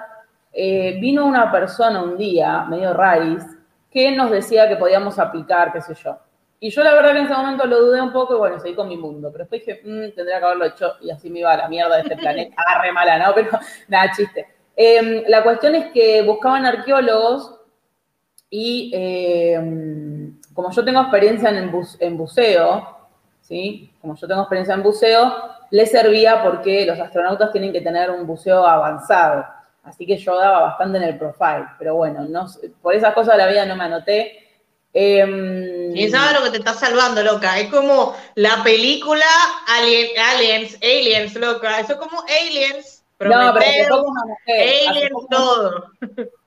eh, 0.51 0.97
vino 0.99 1.25
una 1.25 1.51
persona 1.51 2.01
un 2.01 2.17
día, 2.17 2.63
medio 2.65 2.93
raíz, 2.93 3.43
que 3.91 4.11
nos 4.11 4.31
decía 4.31 4.67
que 4.67 4.75
podíamos 4.75 5.19
aplicar, 5.19 5.71
qué 5.71 5.81
sé 5.81 5.93
yo. 5.95 6.17
Y 6.59 6.69
yo 6.69 6.83
la 6.83 6.93
verdad 6.93 7.11
que 7.11 7.19
en 7.19 7.25
ese 7.25 7.35
momento 7.35 7.65
lo 7.65 7.85
dudé 7.85 8.01
un 8.01 8.11
poco 8.11 8.35
y 8.35 8.37
bueno, 8.39 8.59
seguí 8.59 8.75
con 8.75 8.87
mi 8.87 8.97
mundo. 8.97 9.29
Pero 9.31 9.43
después 9.43 9.65
dije, 9.65 9.81
mm, 9.83 10.15
tendría 10.15 10.39
que 10.39 10.45
haberlo 10.45 10.65
hecho 10.65 10.93
y 11.01 11.11
así 11.11 11.29
me 11.29 11.39
iba 11.39 11.53
a 11.53 11.57
la 11.57 11.69
mierda 11.69 11.95
de 11.95 12.01
este 12.01 12.17
planeta. 12.17 12.55
Ah, 12.57 12.81
re 12.81 12.91
mala, 12.91 13.19
¿no? 13.19 13.33
Pero 13.33 13.51
nada, 13.87 14.11
chiste. 14.15 14.47
Em, 14.75 15.23
la 15.27 15.43
cuestión 15.43 15.75
es 15.75 15.91
que 15.91 16.21
buscaban 16.23 16.65
arqueólogos 16.65 17.59
y 18.49 18.91
em, 18.93 20.39
como 20.53 20.71
yo 20.71 20.83
tengo 20.83 21.01
experiencia 21.01 21.49
en, 21.49 21.71
en 21.99 22.17
buceo, 22.17 22.97
¿sí? 23.41 23.94
Como 24.05 24.15
yo 24.15 24.27
tengo 24.27 24.41
experiencia 24.41 24.75
en 24.75 24.83
buceo, 24.83 25.35
le 25.71 25.87
servía 25.87 26.43
porque 26.43 26.85
los 26.85 26.99
astronautas 26.99 27.51
tienen 27.51 27.73
que 27.73 27.81
tener 27.81 28.11
un 28.11 28.27
buceo 28.27 28.63
avanzado. 28.63 29.43
Así 29.81 30.05
que 30.05 30.15
yo 30.15 30.37
daba 30.37 30.59
bastante 30.59 30.99
en 30.99 31.05
el 31.05 31.17
profile, 31.17 31.65
pero 31.79 31.95
bueno, 31.95 32.23
no, 32.29 32.45
por 32.83 32.93
esas 32.93 33.15
cosas 33.15 33.35
de 33.35 33.43
la 33.43 33.49
vida 33.49 33.65
no 33.65 33.75
me 33.75 33.85
anoté. 33.85 34.47
Em, 34.93 35.95
y 35.95 36.07
sabes 36.07 36.39
lo 36.39 36.45
que 36.45 36.51
te 36.51 36.57
está 36.57 36.75
salvando, 36.75 37.23
loca. 37.23 37.57
Es 37.57 37.71
como 37.71 38.15
la 38.35 38.61
película 38.63 39.25
Aliens, 39.75 40.77
Aliens, 40.83 41.33
loca. 41.33 41.79
Eso 41.79 41.93
es 41.93 41.97
como 41.97 42.21
Aliens. 42.21 43.03
no, 43.21 43.55
pero 43.57 44.05
anoté. 44.23 44.87
Aliens 44.87 45.11
todo. 45.31 45.85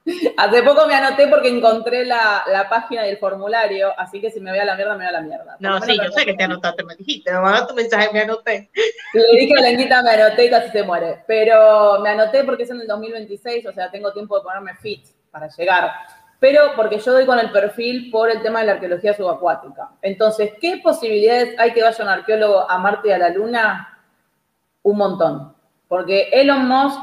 Hace 0.36 0.62
poco 0.62 0.86
me 0.86 0.94
anoté 0.94 1.26
porque 1.28 1.48
encontré 1.48 2.04
la, 2.04 2.44
la, 2.50 2.68
página 2.68 3.02
del 3.02 3.18
formulario, 3.18 3.92
así 3.98 4.20
que 4.20 4.30
si 4.30 4.40
me 4.40 4.50
voy 4.50 4.60
a 4.60 4.64
la 4.64 4.74
mierda, 4.74 4.92
me 4.92 5.04
voy 5.04 5.08
a 5.08 5.12
la 5.12 5.20
mierda. 5.20 5.56
no, 5.58 5.80
sí, 5.82 5.96
yo 5.96 6.10
sé 6.10 6.24
que 6.24 6.34
te 6.34 6.44
anotaste, 6.44 6.84
me 6.84 6.94
dijiste, 6.96 7.32
me 7.32 7.40
mandaste 7.40 7.72
un 7.72 7.76
mensaje, 7.76 8.08
me 8.12 8.20
anoté. 8.20 8.70
Le 9.12 9.40
dije 9.40 9.54
a 9.58 9.62
Lenguita, 9.62 10.02
me 10.02 10.10
anoté 10.10 10.46
y 10.46 10.50
casi 10.50 10.70
se 10.70 10.82
muere. 10.82 11.24
Pero 11.26 12.00
me 12.00 12.10
anoté 12.10 12.44
porque 12.44 12.62
es 12.62 12.70
en 12.70 12.80
el 12.80 12.86
2026, 12.86 13.66
o 13.66 13.72
sea, 13.72 13.90
tengo 13.90 14.12
tiempo 14.12 14.36
de 14.38 14.44
ponerme 14.44 14.74
fit 14.76 15.04
para 15.30 15.48
llegar. 15.48 15.92
Pero 16.40 16.72
porque 16.76 16.98
yo 16.98 17.12
doy 17.12 17.26
con 17.26 17.38
el 17.38 17.50
perfil 17.50 18.10
por 18.10 18.30
el 18.30 18.42
tema 18.42 18.60
de 18.60 18.66
la 18.66 18.72
arqueología 18.72 19.12
subacuática. 19.12 19.90
Entonces, 20.00 20.52
¿qué 20.60 20.80
posibilidades 20.82 21.58
hay 21.58 21.72
que 21.72 21.82
vaya 21.82 22.04
un 22.04 22.10
arqueólogo 22.10 22.70
a 22.70 22.78
Marte 22.78 23.08
y 23.08 23.12
a 23.12 23.18
la 23.18 23.30
Luna? 23.30 23.98
Un 24.82 24.96
montón. 24.96 25.54
Porque 25.88 26.28
Elon 26.32 26.68
Musk 26.68 27.00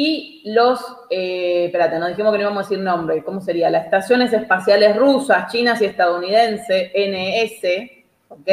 y 0.00 0.42
los, 0.44 0.78
eh, 1.10 1.64
espérate, 1.64 1.98
nos 1.98 2.10
dijimos 2.10 2.30
que 2.30 2.38
no 2.38 2.42
íbamos 2.42 2.64
a 2.64 2.68
decir 2.68 2.78
nombre, 2.78 3.24
¿cómo 3.24 3.40
sería? 3.40 3.68
Las 3.68 3.86
estaciones 3.86 4.32
espaciales 4.32 4.94
rusas, 4.94 5.50
chinas 5.50 5.82
y 5.82 5.86
estadounidenses, 5.86 6.92
NS, 6.94 8.04
¿ok? 8.28 8.48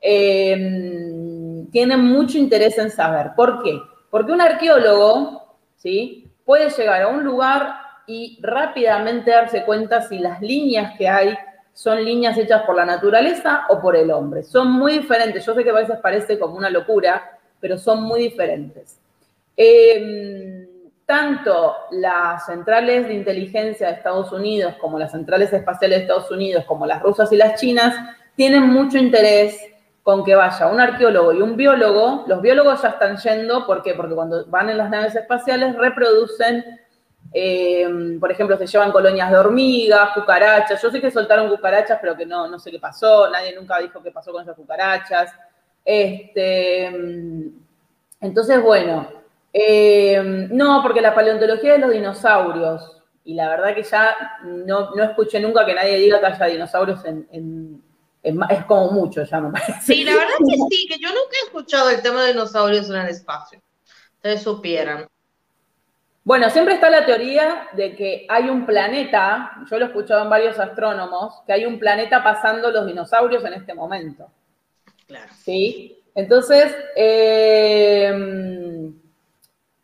Em, 0.00 1.70
tienen 1.70 2.00
mucho 2.00 2.36
interés 2.36 2.76
en 2.78 2.90
saber. 2.90 3.28
¿Por 3.36 3.62
qué? 3.62 3.80
Porque 4.10 4.32
un 4.32 4.40
arqueólogo, 4.40 5.56
¿sí? 5.76 6.32
Puede 6.44 6.68
llegar 6.70 7.02
a 7.02 7.08
un 7.10 7.22
lugar 7.22 7.72
y 8.08 8.40
rápidamente 8.42 9.30
darse 9.30 9.62
cuenta 9.64 10.02
si 10.02 10.18
las 10.18 10.40
líneas 10.40 10.98
que 10.98 11.08
hay 11.08 11.38
son 11.74 12.04
líneas 12.04 12.36
hechas 12.38 12.62
por 12.62 12.74
la 12.74 12.84
naturaleza 12.84 13.66
o 13.68 13.80
por 13.80 13.94
el 13.94 14.10
hombre. 14.10 14.42
Son 14.42 14.68
muy 14.72 14.98
diferentes. 14.98 15.46
Yo 15.46 15.54
sé 15.54 15.62
que 15.62 15.70
a 15.70 15.74
veces 15.74 16.00
parece 16.02 16.40
como 16.40 16.56
una 16.56 16.70
locura, 16.70 17.38
pero 17.60 17.78
son 17.78 18.02
muy 18.02 18.18
diferentes. 18.18 18.98
Em, 19.56 20.66
tanto 21.06 21.76
las 21.92 22.44
centrales 22.46 23.06
de 23.06 23.14
inteligencia 23.14 23.86
de 23.86 23.94
Estados 23.94 24.32
Unidos 24.32 24.74
como 24.80 24.98
las 24.98 25.12
centrales 25.12 25.52
espaciales 25.52 25.98
de 25.98 26.02
Estados 26.02 26.30
Unidos, 26.30 26.64
como 26.64 26.84
las 26.84 27.00
rusas 27.00 27.32
y 27.32 27.36
las 27.36 27.60
chinas, 27.60 27.94
tienen 28.34 28.64
mucho 28.64 28.98
interés 28.98 29.58
con 30.02 30.24
que 30.24 30.34
vaya 30.34 30.66
un 30.66 30.80
arqueólogo 30.80 31.32
y 31.32 31.42
un 31.42 31.56
biólogo. 31.56 32.24
Los 32.26 32.42
biólogos 32.42 32.82
ya 32.82 32.90
están 32.90 33.16
yendo, 33.16 33.66
¿por 33.66 33.82
qué? 33.82 33.94
Porque 33.94 34.14
cuando 34.14 34.44
van 34.46 34.68
en 34.68 34.78
las 34.78 34.90
naves 34.90 35.14
espaciales 35.14 35.76
reproducen, 35.76 36.64
em, 37.32 38.20
por 38.20 38.30
ejemplo, 38.30 38.56
se 38.56 38.66
llevan 38.66 38.92
colonias 38.92 39.30
de 39.30 39.36
hormigas, 39.36 40.10
cucarachas. 40.14 40.82
Yo 40.82 40.90
sé 40.90 41.00
que 41.00 41.10
soltaron 41.10 41.48
cucarachas, 41.48 41.98
pero 42.00 42.16
que 42.16 42.26
no, 42.26 42.46
no 42.48 42.58
sé 42.58 42.70
qué 42.70 42.78
pasó. 42.78 43.30
Nadie 43.30 43.54
nunca 43.54 43.78
dijo 43.78 44.02
qué 44.02 44.10
pasó 44.10 44.32
con 44.32 44.42
esas 44.42 44.56
cucarachas. 44.56 45.32
Este, 45.84 46.86
em, 46.86 47.52
entonces, 48.20 48.62
bueno, 48.62 49.08
eh, 49.58 50.48
no, 50.50 50.82
porque 50.82 51.00
la 51.00 51.14
paleontología 51.14 51.72
de 51.72 51.78
los 51.78 51.90
dinosaurios, 51.90 53.02
y 53.24 53.32
la 53.32 53.48
verdad 53.48 53.74
que 53.74 53.84
ya 53.84 54.14
no, 54.44 54.94
escuché 55.02 55.40
nunca 55.40 55.64
que 55.64 55.74
nadie 55.74 55.96
diga 55.96 56.20
que 56.20 56.26
haya 56.26 56.44
dinosaurios 56.44 57.02
en, 57.06 57.82
es 58.22 58.64
como 58.66 58.90
mucho, 58.90 59.24
ya 59.24 59.40
me 59.40 59.50
parece. 59.50 59.80
Sí, 59.80 60.04
la 60.04 60.12
verdad 60.12 60.34
que 60.46 60.56
sí, 60.56 60.86
que 60.88 60.98
yo 60.98 61.08
nunca 61.08 61.36
he 61.40 61.46
escuchado 61.46 61.88
el 61.88 62.02
tema 62.02 62.22
de 62.22 62.32
dinosaurios 62.32 62.90
en 62.90 62.96
el 62.96 63.08
espacio. 63.08 63.62
Ustedes 64.16 64.42
supieran. 64.42 65.08
Bueno, 66.22 66.50
siempre 66.50 66.74
está 66.74 66.90
la 66.90 67.06
teoría 67.06 67.68
de 67.72 67.96
que 67.96 68.26
hay 68.28 68.50
un 68.50 68.66
planeta, 68.66 69.52
yo 69.70 69.78
lo 69.78 69.86
he 69.86 69.88
escuchado 69.88 70.22
en 70.24 70.28
varios 70.28 70.58
astrónomos, 70.58 71.42
que 71.46 71.54
hay 71.54 71.64
un 71.64 71.78
planeta 71.78 72.22
pasando 72.22 72.70
los 72.70 72.84
dinosaurios 72.84 73.42
en 73.44 73.54
este 73.54 73.72
momento. 73.72 74.30
Claro. 75.06 75.32
¿Sí? 75.42 76.02
Entonces, 76.14 76.76
eh, 76.94 78.12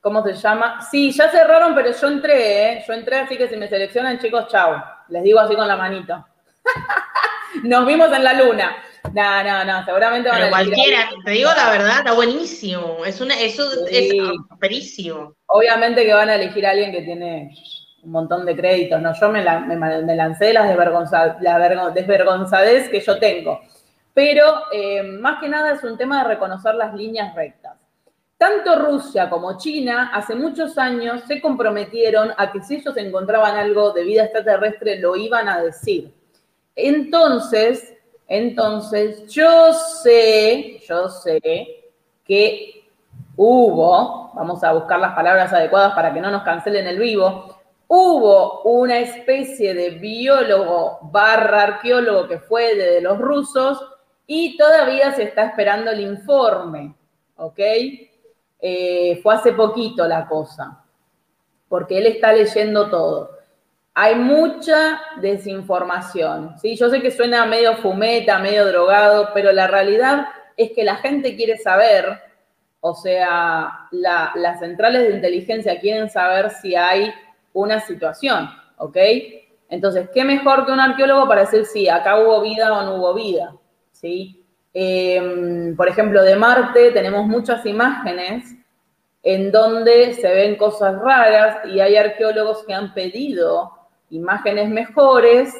¿Cómo 0.02 0.20
se 0.24 0.32
llama? 0.32 0.80
Sí, 0.90 1.12
ya 1.12 1.30
cerraron, 1.30 1.76
pero 1.76 1.92
yo 1.92 2.08
entré, 2.08 2.72
¿eh? 2.72 2.84
Yo 2.84 2.92
entré, 2.92 3.20
así 3.20 3.36
que 3.36 3.48
si 3.48 3.56
me 3.56 3.68
seleccionan, 3.68 4.18
chicos, 4.18 4.48
chao. 4.48 4.82
Les 5.08 5.22
digo 5.22 5.38
así 5.38 5.54
con 5.54 5.68
la 5.68 5.76
manito. 5.76 6.26
Nos 7.62 7.86
vimos 7.86 8.12
en 8.12 8.24
la 8.24 8.32
luna. 8.32 8.76
No, 9.14 9.44
no, 9.44 9.64
no, 9.64 9.84
seguramente 9.84 10.28
van 10.28 10.38
pero 10.38 10.46
a 10.48 10.50
cualquiera, 10.50 11.08
te 11.24 11.30
digo 11.30 11.50
la 11.54 11.70
verdad, 11.70 11.98
está 11.98 12.12
buenísimo. 12.14 13.04
Es 13.04 13.20
una, 13.20 13.38
eso 13.38 13.64
es 13.88 14.12
perísimo. 14.58 15.36
Obviamente 15.46 16.04
que 16.04 16.14
van 16.14 16.30
a 16.30 16.34
elegir 16.34 16.66
a 16.66 16.70
alguien 16.70 16.90
que 16.90 17.02
tiene 17.02 17.54
un 18.02 18.10
montón 18.10 18.44
de 18.44 18.56
créditos, 18.56 19.00
¿no? 19.00 19.12
Yo 19.14 19.28
me, 19.28 19.42
me, 19.42 20.16
lancé 20.16 20.52
las 20.52 20.68
desvergonza, 20.68 21.36
la 21.40 21.90
desvergonzadez 21.90 22.88
que 22.88 23.00
yo 23.00 23.18
tengo. 23.20 23.60
Pero 24.14 24.64
eh, 24.72 25.04
más 25.04 25.40
que 25.40 25.48
nada 25.48 25.74
es 25.74 25.84
un 25.84 25.96
tema 25.96 26.22
de 26.22 26.30
reconocer 26.30 26.74
las 26.74 26.92
líneas 26.92 27.34
rectas. 27.36 27.71
Tanto 28.42 28.74
Rusia 28.74 29.30
como 29.30 29.56
China 29.56 30.10
hace 30.12 30.34
muchos 30.34 30.76
años 30.76 31.22
se 31.28 31.40
comprometieron 31.40 32.32
a 32.36 32.50
que 32.50 32.60
si 32.60 32.74
ellos 32.74 32.96
encontraban 32.96 33.54
algo 33.54 33.92
de 33.92 34.02
vida 34.02 34.24
extraterrestre 34.24 34.98
lo 34.98 35.14
iban 35.14 35.48
a 35.48 35.62
decir. 35.62 36.12
Entonces, 36.74 37.94
entonces 38.26 39.32
yo 39.32 39.72
sé, 39.72 40.80
yo 40.88 41.08
sé 41.08 41.92
que 42.24 42.84
hubo, 43.36 44.32
vamos 44.34 44.64
a 44.64 44.72
buscar 44.72 44.98
las 44.98 45.14
palabras 45.14 45.52
adecuadas 45.52 45.94
para 45.94 46.12
que 46.12 46.20
no 46.20 46.32
nos 46.32 46.42
cancelen 46.42 46.88
el 46.88 46.98
vivo, 46.98 47.60
hubo 47.86 48.62
una 48.62 48.98
especie 48.98 49.72
de 49.72 49.90
biólogo 49.90 50.98
barra 51.12 51.62
arqueólogo 51.62 52.26
que 52.26 52.40
fue 52.40 52.74
de 52.74 53.00
los 53.02 53.18
rusos 53.18 53.78
y 54.26 54.56
todavía 54.56 55.12
se 55.12 55.22
está 55.22 55.44
esperando 55.44 55.92
el 55.92 56.00
informe, 56.00 56.92
¿ok? 57.36 57.60
Eh, 58.64 59.18
fue 59.24 59.34
hace 59.34 59.52
poquito 59.52 60.06
la 60.06 60.28
cosa, 60.28 60.84
porque 61.68 61.98
él 61.98 62.06
está 62.06 62.32
leyendo 62.32 62.88
todo. 62.88 63.38
Hay 63.92 64.14
mucha 64.14 65.00
desinformación, 65.20 66.56
¿sí? 66.60 66.76
Yo 66.76 66.88
sé 66.88 67.02
que 67.02 67.10
suena 67.10 67.44
medio 67.44 67.76
fumeta, 67.78 68.38
medio 68.38 68.64
drogado, 68.68 69.30
pero 69.34 69.50
la 69.50 69.66
realidad 69.66 70.28
es 70.56 70.70
que 70.70 70.84
la 70.84 70.94
gente 70.94 71.34
quiere 71.34 71.58
saber, 71.58 72.20
o 72.78 72.94
sea, 72.94 73.88
las 73.90 74.60
centrales 74.60 75.08
de 75.08 75.16
inteligencia 75.16 75.80
quieren 75.80 76.08
saber 76.08 76.50
si 76.50 76.76
hay 76.76 77.12
una 77.52 77.80
situación, 77.80 78.48
¿ok? 78.78 78.96
Entonces, 79.68 80.08
¿qué 80.14 80.24
mejor 80.24 80.64
que 80.64 80.72
un 80.72 80.80
arqueólogo 80.80 81.26
para 81.26 81.42
decir 81.42 81.66
si 81.66 81.88
acá 81.88 82.20
hubo 82.20 82.40
vida 82.42 82.72
o 82.72 82.84
no 82.84 82.94
hubo 82.94 83.12
vida? 83.14 83.56
¿Sí? 83.90 84.41
Em, 84.74 85.76
por 85.76 85.88
ejemplo, 85.88 86.22
de 86.22 86.36
Marte 86.36 86.92
tenemos 86.92 87.26
muchas 87.26 87.64
imágenes 87.66 88.54
en 89.22 89.52
donde 89.52 90.14
se 90.14 90.32
ven 90.32 90.56
cosas 90.56 90.98
raras 90.98 91.66
y 91.66 91.80
hay 91.80 91.96
arqueólogos 91.96 92.64
que 92.64 92.74
han 92.74 92.94
pedido 92.94 93.72
imágenes 94.10 94.68
mejores. 94.68 95.54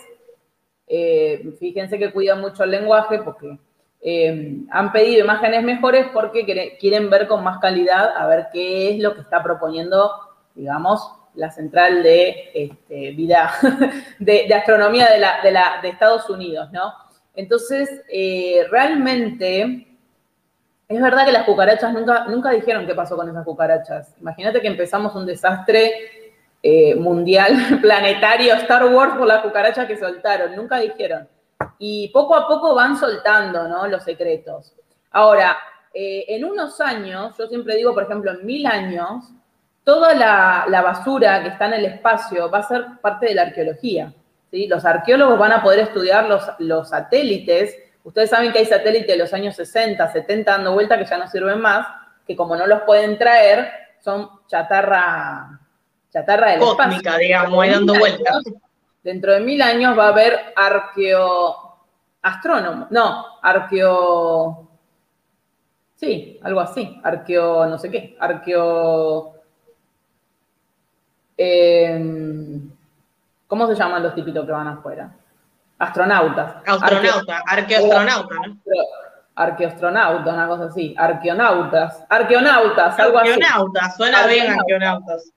Eh, 0.86 1.54
fíjense 1.60 1.98
que 1.98 2.12
cuidan 2.12 2.40
mucho 2.40 2.64
el 2.64 2.70
lenguaje 2.70 3.20
porque 3.20 3.58
em, 4.00 4.66
han 4.70 4.92
pedido 4.92 5.24
imágenes 5.24 5.62
mejores 5.62 6.06
porque 6.12 6.76
quieren 6.80 7.08
ver 7.08 7.28
con 7.28 7.44
más 7.44 7.58
calidad 7.60 8.16
a 8.16 8.26
ver 8.26 8.46
qué 8.52 8.90
es 8.90 8.98
lo 9.00 9.14
que 9.14 9.20
está 9.20 9.42
proponiendo, 9.42 10.10
digamos, 10.54 11.12
la 11.34 11.50
central 11.50 12.02
de 12.02 12.50
este, 12.54 13.12
vida, 13.12 13.52
de, 14.18 14.52
astronomía 14.54 15.08
de, 15.10 15.20
de 15.82 15.88
Estados 15.88 16.28
Unidos, 16.28 16.70
¿no? 16.72 16.92
Entonces, 17.34 18.02
eh, 18.12 18.66
realmente, 18.70 19.86
es 20.88 21.00
verdad 21.00 21.24
que 21.24 21.32
las 21.32 21.44
cucarachas 21.44 21.92
nunca, 21.92 22.24
nunca 22.26 22.50
dijeron 22.50 22.86
qué 22.86 22.94
pasó 22.94 23.16
con 23.16 23.28
esas 23.28 23.44
cucarachas. 23.44 24.14
Imagínate 24.20 24.60
que 24.60 24.68
empezamos 24.68 25.14
un 25.14 25.26
desastre 25.26 25.92
eh, 26.62 26.94
mundial, 26.94 27.54
planetario, 27.82 28.54
Star 28.54 28.84
Wars 28.86 29.14
por 29.16 29.26
las 29.26 29.42
cucarachas 29.42 29.86
que 29.86 29.96
soltaron, 29.96 30.54
nunca 30.54 30.78
dijeron. 30.78 31.28
Y 31.78 32.08
poco 32.08 32.36
a 32.36 32.46
poco 32.46 32.74
van 32.74 32.96
soltando, 32.96 33.68
¿no? 33.68 33.86
Los 33.88 34.04
secretos. 34.04 34.74
Ahora, 35.10 35.56
eh, 35.94 36.24
en 36.28 36.44
unos 36.44 36.80
años, 36.80 37.36
yo 37.36 37.46
siempre 37.48 37.76
digo, 37.76 37.92
por 37.92 38.04
ejemplo, 38.04 38.32
en 38.32 38.46
mil 38.46 38.66
años, 38.66 39.24
toda 39.84 40.14
la, 40.14 40.82
basura 40.82 41.42
que 41.42 41.48
está 41.48 41.66
en 41.66 41.74
el 41.74 41.84
espacio 41.86 42.50
va 42.50 42.58
a 42.58 42.68
ser 42.68 42.84
parte 43.00 43.26
de 43.26 43.34
la 43.34 43.42
arqueología. 43.42 44.12
Los 44.52 44.84
arqueólogos 44.84 45.38
van 45.38 45.52
a 45.52 45.62
poder 45.62 45.80
estudiar 45.80 46.28
los, 46.28 46.44
los 46.58 46.90
satélites. 46.90 47.76
Ustedes 48.04 48.30
saben 48.30 48.52
que 48.52 48.58
hay 48.58 48.66
satélites 48.66 49.08
de 49.08 49.16
los 49.16 49.32
años 49.32 49.56
60, 49.56 50.12
70 50.12 50.50
dando 50.50 50.74
vuelta 50.74 50.98
que 50.98 51.06
ya 51.06 51.18
no 51.18 51.26
sirven 51.26 51.60
más, 51.60 51.86
que 52.26 52.36
como 52.36 52.54
no 52.54 52.66
los 52.66 52.82
pueden 52.82 53.18
traer, 53.18 53.70
son 54.00 54.28
chatarra, 54.46 55.58
chatarra 56.10 56.50
del 56.50 56.60
Cósmica, 56.60 57.16
digamos, 57.16 57.62
ahí 57.62 57.70
dando 57.70 57.94
vueltas. 57.94 58.42
Dentro 59.02 59.32
de 59.32 59.40
mil 59.40 59.60
años 59.62 59.98
va 59.98 60.06
a 60.06 60.08
haber 60.08 60.38
arqueo... 60.54 61.76
astrónomo, 62.22 62.86
no, 62.90 63.38
arqueo... 63.40 64.68
Sí, 66.02 66.40
algo 66.42 66.58
así. 66.58 67.00
Arqueo, 67.04 67.64
no 67.66 67.78
sé 67.78 67.88
qué. 67.88 68.16
Arqueo. 68.18 69.34
Em, 71.36 72.71
¿Cómo 73.52 73.66
se 73.66 73.74
llaman 73.74 74.02
los 74.02 74.14
tipitos 74.14 74.46
que 74.46 74.52
van 74.52 74.66
afuera? 74.66 75.10
Astronautas. 75.78 76.56
Astronauta, 76.66 77.42
arqueoastronauta, 77.46 78.34
¿no? 78.46 78.58
Arqueoastronauta, 79.34 80.32
una 80.32 80.48
cosa 80.48 80.64
así. 80.64 80.94
Arqueonautas. 80.96 82.02
Arqueonautas, 82.08 82.98
algo 82.98 83.18
así. 83.18 83.28
Arqueonautas, 83.28 83.94
suena 83.98 84.26
bien 84.26 84.52
arqueonautas. 84.52 85.30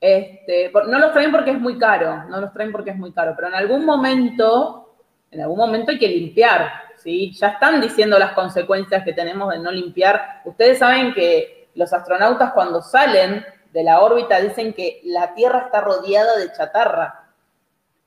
Este, 0.00 0.72
no 0.72 0.98
los 0.98 1.12
traen 1.12 1.30
porque 1.30 1.50
es 1.50 1.60
muy 1.60 1.78
caro, 1.78 2.24
no 2.30 2.40
los 2.40 2.50
traen 2.54 2.72
porque 2.72 2.92
es 2.92 2.96
muy 2.96 3.12
caro, 3.12 3.34
pero 3.36 3.48
en 3.48 3.56
algún 3.56 3.84
momento, 3.84 4.94
en 5.30 5.42
algún 5.42 5.58
momento 5.58 5.90
hay 5.90 5.98
que 5.98 6.08
limpiar, 6.08 6.72
¿sí? 6.96 7.34
Ya 7.34 7.48
están 7.48 7.78
diciendo 7.82 8.18
las 8.18 8.32
consecuencias 8.32 9.04
que 9.04 9.12
tenemos 9.12 9.52
de 9.52 9.58
no 9.58 9.70
limpiar. 9.70 10.40
Ustedes 10.46 10.78
saben 10.78 11.12
que 11.12 11.68
los 11.74 11.92
astronautas 11.92 12.54
cuando 12.54 12.80
salen 12.80 13.44
de 13.72 13.82
la 13.82 14.00
órbita 14.00 14.40
dicen 14.40 14.72
que 14.72 15.00
la 15.04 15.34
Tierra 15.34 15.64
está 15.66 15.80
rodeada 15.80 16.36
de 16.36 16.52
chatarra. 16.52 17.32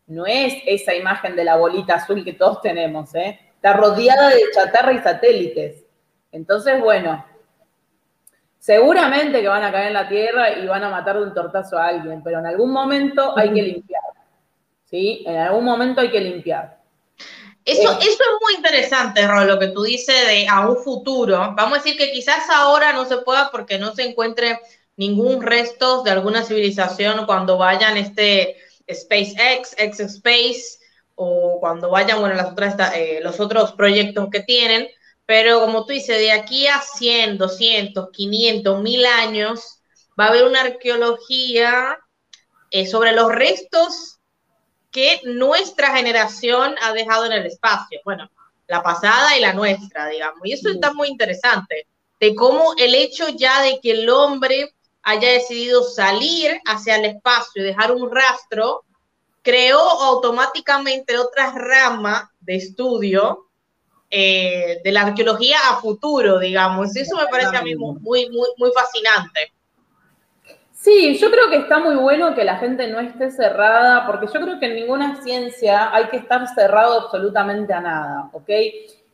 No 0.08 0.26
es 0.26 0.56
esa 0.66 0.94
imagen 0.94 1.36
de 1.36 1.44
la 1.44 1.56
bolita 1.56 1.96
azul 1.96 2.24
que 2.24 2.34
todos 2.34 2.62
tenemos, 2.62 3.14
¿eh? 3.16 3.40
Está 3.56 3.74
rodeada 3.74 4.30
de 4.30 4.42
chatarra 4.54 4.92
y 4.92 5.00
satélites. 5.00 5.86
Entonces, 6.32 6.82
bueno, 6.82 7.24
seguramente 8.60 9.42
que 9.42 9.48
van 9.48 9.64
a 9.64 9.72
caer 9.72 9.88
en 9.88 9.94
la 9.94 10.10
Tierra 10.10 10.52
y 10.52 10.68
van 10.68 10.84
a 10.84 10.90
matar 10.90 11.18
de 11.18 11.24
un 11.24 11.34
tortazo 11.34 11.78
a 11.78 11.88
alguien, 11.88 12.22
pero 12.24 12.40
en 12.40 12.48
algún 12.48 12.72
momento 12.72 13.38
hay 13.38 13.54
que 13.54 13.62
limpiar. 13.62 14.02
¿Sí? 14.86 15.24
En 15.26 15.38
algún 15.38 15.64
momento 15.64 16.02
hay 16.02 16.12
que 16.12 16.20
limpiar. 16.20 16.82
Eso, 17.64 17.92
eh, 17.92 17.98
eso 18.02 18.24
es 18.24 18.42
muy 18.42 18.56
interesante, 18.56 19.26
Ro, 19.28 19.46
lo 19.46 19.60
que 19.60 19.68
tú 19.68 19.84
dices 19.84 20.28
de 20.28 20.48
a 20.48 20.68
un 20.68 20.78
futuro. 20.78 21.54
Vamos 21.56 21.74
a 21.74 21.82
decir 21.82 21.98
que 21.98 22.12
quizás 22.12 22.50
ahora 22.50 22.92
no 22.92 23.06
se 23.06 23.18
pueda 23.18 23.52
porque 23.52 23.78
no 23.78 23.94
se 23.94 24.04
encuentre 24.04 24.60
ningún 25.02 25.42
resto 25.42 26.04
de 26.04 26.12
alguna 26.12 26.44
civilización 26.44 27.26
cuando 27.26 27.58
vayan 27.58 27.98
este 27.98 28.58
SpaceX, 28.88 29.74
X 29.76 30.00
Space 30.00 30.78
o 31.16 31.60
cuando 31.60 31.90
vayan, 31.90 32.20
bueno, 32.20 32.36
las 32.36 32.52
otras, 32.52 32.76
eh, 32.96 33.20
los 33.24 33.40
otros 33.40 33.72
proyectos 33.72 34.28
que 34.32 34.42
tienen, 34.42 34.88
pero 35.26 35.60
como 35.60 35.86
tú 35.86 35.94
dices, 35.94 36.20
de 36.20 36.32
aquí 36.32 36.68
a 36.68 36.80
100, 36.82 37.40
200, 37.40 38.10
500, 38.12 38.82
1000 38.84 39.06
años, 39.08 39.82
va 40.20 40.26
a 40.26 40.28
haber 40.28 40.46
una 40.46 40.62
arqueología 40.62 41.98
eh, 42.70 42.86
sobre 42.86 43.12
los 43.12 43.32
restos 43.32 44.20
que 44.92 45.20
nuestra 45.24 45.96
generación 45.96 46.76
ha 46.80 46.94
dejado 46.94 47.26
en 47.26 47.32
el 47.32 47.48
espacio. 47.48 48.02
Bueno, 48.06 48.30
la 48.68 48.84
pasada 48.84 49.36
y 49.36 49.42
la 49.42 49.54
nuestra, 49.54 50.10
digamos. 50.10 50.42
Y 50.44 50.54
eso 50.54 50.70
está 50.70 50.94
muy 50.94 51.08
interesante, 51.08 51.88
de 52.20 52.36
cómo 52.36 52.76
el 52.78 52.94
hecho 52.94 53.30
ya 53.30 53.64
de 53.64 53.80
que 53.80 53.92
el 53.92 54.08
hombre 54.10 54.76
haya 55.04 55.30
decidido 55.30 55.84
salir 55.84 56.60
hacia 56.66 56.96
el 56.96 57.06
espacio 57.06 57.62
y 57.62 57.66
dejar 57.66 57.92
un 57.92 58.10
rastro, 58.12 58.84
creó 59.42 59.80
automáticamente 59.80 61.18
otras 61.18 61.56
ramas 61.56 62.24
de 62.40 62.56
estudio 62.56 63.48
eh, 64.10 64.82
de 64.84 64.92
la 64.92 65.04
arqueología 65.04 65.58
a 65.70 65.78
futuro, 65.78 66.40
digamos. 66.40 66.96
Eso 66.96 67.16
me 67.18 67.28
parece 67.28 67.56
a 67.56 67.62
mí 67.62 67.76
muy, 67.76 68.00
muy, 68.30 68.50
muy 68.58 68.72
fascinante. 68.74 69.54
Sí, 70.74 71.18
yo 71.20 71.30
creo 71.30 71.50
que 71.50 71.58
está 71.58 71.80
muy 71.80 71.96
bueno 71.96 72.34
que 72.34 72.44
la 72.44 72.58
gente 72.58 72.88
no 72.88 73.00
esté 73.00 73.30
cerrada, 73.30 74.06
porque 74.08 74.26
yo 74.26 74.42
creo 74.42 74.60
que 74.60 74.66
en 74.66 74.76
ninguna 74.76 75.22
ciencia 75.22 75.94
hay 75.94 76.08
que 76.08 76.18
estar 76.18 76.48
cerrado 76.56 77.02
absolutamente 77.02 77.72
a 77.72 77.82
nada, 77.82 78.30
¿ok? 78.34 78.50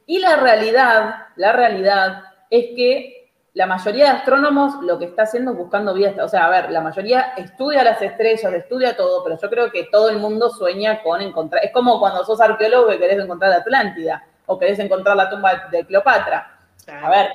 Y 0.05 0.19
la 0.19 0.37
realidad, 0.37 1.27
la 1.35 1.51
realidad 1.51 2.23
es 2.49 2.67
que 2.75 3.16
la 3.57 3.65
mayoría 3.65 4.03
de 4.03 4.11
astrónomos 4.11 4.75
lo 4.83 4.99
que 4.99 5.05
está 5.05 5.23
haciendo 5.23 5.49
es 5.49 5.57
buscando 5.57 5.95
vida, 5.95 6.23
o 6.23 6.27
sea, 6.29 6.45
a 6.45 6.49
ver, 6.51 6.69
la 6.69 6.79
mayoría 6.79 7.33
estudia 7.37 7.83
las 7.83 7.99
estrellas, 7.99 8.53
estudia 8.53 8.95
todo, 8.95 9.23
pero 9.23 9.35
yo 9.41 9.49
creo 9.49 9.71
que 9.71 9.85
todo 9.91 10.11
el 10.11 10.19
mundo 10.19 10.51
sueña 10.51 11.01
con 11.01 11.21
encontrar, 11.21 11.65
es 11.65 11.71
como 11.71 11.99
cuando 11.99 12.23
sos 12.23 12.39
arqueólogo 12.39 12.93
y 12.93 12.99
querés 12.99 13.17
encontrar 13.17 13.49
la 13.49 13.57
Atlántida 13.57 14.23
o 14.45 14.59
querés 14.59 14.77
encontrar 14.77 15.17
la 15.17 15.27
tumba 15.31 15.69
de 15.71 15.83
Cleopatra. 15.87 16.55
A 17.01 17.09
ver, 17.09 17.31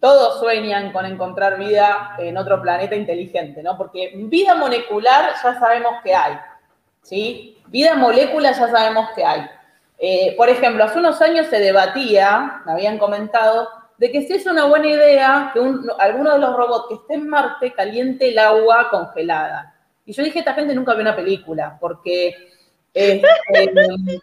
todos 0.00 0.40
sueñan 0.40 0.90
con 0.90 1.06
encontrar 1.06 1.58
vida 1.58 2.16
en 2.18 2.36
otro 2.36 2.60
planeta 2.60 2.96
inteligente, 2.96 3.62
¿no? 3.62 3.78
Porque 3.78 4.14
vida 4.16 4.56
molecular 4.56 5.30
ya 5.40 5.60
sabemos 5.60 6.02
que 6.02 6.12
hay, 6.12 6.40
¿sí? 7.02 7.62
Vida 7.68 7.94
molécula 7.94 8.50
ya 8.50 8.66
sabemos 8.68 9.10
que 9.14 9.24
hay. 9.24 9.48
Eh, 9.98 10.34
por 10.36 10.48
ejemplo, 10.48 10.82
hace 10.82 10.98
unos 10.98 11.22
años 11.22 11.46
se 11.46 11.60
debatía, 11.60 12.62
me 12.66 12.72
habían 12.72 12.98
comentado, 12.98 13.75
de 13.98 14.12
que 14.12 14.22
si 14.22 14.34
es 14.34 14.46
una 14.46 14.66
buena 14.66 14.88
idea 14.88 15.50
que 15.54 15.60
alguno 15.98 16.32
de 16.32 16.38
los 16.38 16.56
robots 16.56 16.86
que 16.88 16.94
esté 16.94 17.14
en 17.14 17.28
Marte 17.28 17.72
caliente 17.72 18.28
el 18.28 18.38
agua 18.38 18.88
congelada. 18.90 19.74
Y 20.04 20.12
yo 20.12 20.22
dije, 20.22 20.40
esta 20.40 20.54
gente 20.54 20.74
nunca 20.74 20.92
vio 20.92 21.02
una 21.02 21.16
película, 21.16 21.76
porque... 21.80 22.34
Este, 22.92 23.26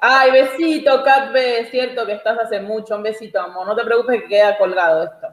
ay, 0.00 0.30
besito, 0.30 1.02
Cat 1.02 1.34
es 1.36 1.70
cierto 1.70 2.06
que 2.06 2.14
estás 2.14 2.38
hace 2.38 2.60
mucho, 2.60 2.96
un 2.96 3.02
besito, 3.02 3.40
amor, 3.40 3.66
no 3.66 3.76
te 3.76 3.84
preocupes 3.84 4.22
que 4.22 4.28
queda 4.28 4.56
colgado 4.56 5.04
esto. 5.04 5.28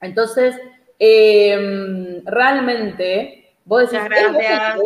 Entonces, 0.00 0.56
em, 0.98 2.24
realmente, 2.24 3.54
vos 3.64 3.90
decís, 3.90 4.06
¿es 4.10 4.32
buena, 4.32 4.76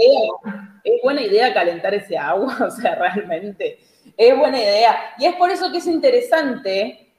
¿es 0.85 1.03
buena 1.03 1.23
idea 1.23 1.55
calentar 1.55 1.95
ese 1.95 2.19
agua? 2.19 2.57
O 2.67 2.71
sea, 2.71 2.95
realmente, 2.97 3.79
es 4.17 4.37
buena 4.37 4.59
idea. 4.59 5.15
Y 5.19 5.27
es 5.27 5.35
por 5.37 5.51
eso 5.51 5.71
que 5.71 5.79
es 5.79 5.87
interesante 5.87 7.10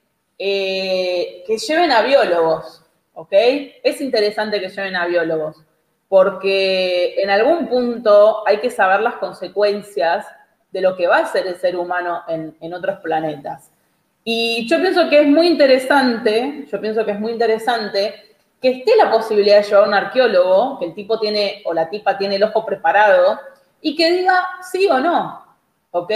eh, 0.44 1.44
que 1.46 1.56
lleven 1.60 1.92
a 1.92 2.02
biólogos, 2.02 2.82
¿ok? 3.14 3.32
Es 3.84 4.02
interesante 4.02 4.60
que 4.60 4.70
lleven 4.70 4.96
a 4.96 5.06
biólogos, 5.06 5.64
porque 6.10 7.14
en 7.22 7.30
algún 7.30 7.68
punto 7.68 8.42
hay 8.48 8.58
que 8.58 8.72
saber 8.72 9.02
las 9.02 9.18
consecuencias 9.18 10.26
de 10.72 10.82
lo 10.82 10.98
que 10.98 11.06
va 11.06 11.18
a 11.18 11.28
ser 11.28 11.46
el 11.46 11.58
ser 11.58 11.76
humano 11.76 12.24
en, 12.28 12.74
otros 12.74 12.98
planetas. 13.02 13.70
Y 14.24 14.68
yo 14.68 14.82
pienso 14.82 15.08
que 15.12 15.22
es 15.22 15.28
muy 15.28 15.46
interesante, 15.46 16.66
yo 16.72 16.82
pienso 16.82 17.06
que 17.06 17.12
es 17.12 17.20
muy 17.20 17.34
interesante 17.34 18.16
que 18.60 18.70
esté 18.70 18.96
la 18.96 19.12
posibilidad 19.12 19.58
de 19.58 19.64
llevar 19.64 19.84
a 19.84 19.88
un 19.90 19.94
arqueólogo, 19.94 20.80
que 20.80 20.86
el 20.86 20.96
tipo 20.96 21.20
tiene 21.20 21.62
o 21.66 21.74
la 21.76 21.88
tipa 21.88 22.18
tiene 22.18 22.38
el 22.38 22.44
ojo 22.46 22.66
preparado, 22.66 23.40
y 23.80 23.96
que 23.96 24.12
diga 24.12 24.44
sí 24.64 24.88
o 24.90 25.00
no, 25.00 25.46
¿ok? 25.92 26.12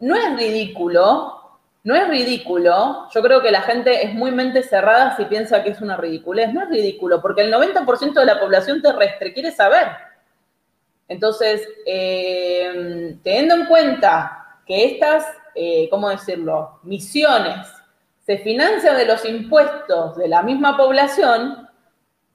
No 0.00 0.14
es 0.14 0.36
ridículo 0.36 1.35
no 1.86 1.94
es 1.94 2.08
ridículo. 2.08 3.08
Yo 3.14 3.22
creo 3.22 3.40
que 3.40 3.52
la 3.52 3.62
gente 3.62 4.04
es 4.04 4.12
muy 4.12 4.32
mente 4.32 4.64
cerrada 4.64 5.16
si 5.16 5.24
piensa 5.26 5.62
que 5.62 5.70
es 5.70 5.80
una 5.80 5.96
ridiculez. 5.96 6.52
No 6.52 6.60
es 6.64 6.68
ridículo, 6.68 7.22
porque 7.22 7.42
el 7.42 7.52
90% 7.54 8.12
de 8.12 8.26
la 8.26 8.40
población 8.40 8.82
terrestre 8.82 9.32
quiere 9.32 9.52
saber. 9.52 9.86
Entonces, 11.06 11.64
eh, 11.86 13.16
teniendo 13.22 13.54
en 13.54 13.66
cuenta 13.66 14.58
que 14.66 14.84
estas, 14.84 15.26
eh, 15.54 15.86
¿cómo 15.88 16.10
decirlo?, 16.10 16.80
misiones 16.82 17.68
se 18.26 18.38
financian 18.38 18.96
de 18.96 19.06
los 19.06 19.24
impuestos 19.24 20.16
de 20.16 20.26
la 20.26 20.42
misma 20.42 20.76
población, 20.76 21.68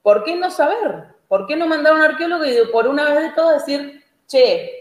¿por 0.02 0.24
qué 0.24 0.38
no 0.38 0.50
saber? 0.50 1.08
¿Por 1.28 1.46
qué 1.46 1.58
no 1.58 1.68
mandar 1.68 1.92
a 1.92 1.96
un 1.98 2.02
arqueólogo 2.04 2.46
y 2.46 2.56
por 2.72 2.88
una 2.88 3.04
vez 3.04 3.22
de 3.22 3.30
todas 3.32 3.66
decir, 3.66 4.02
che, 4.28 4.81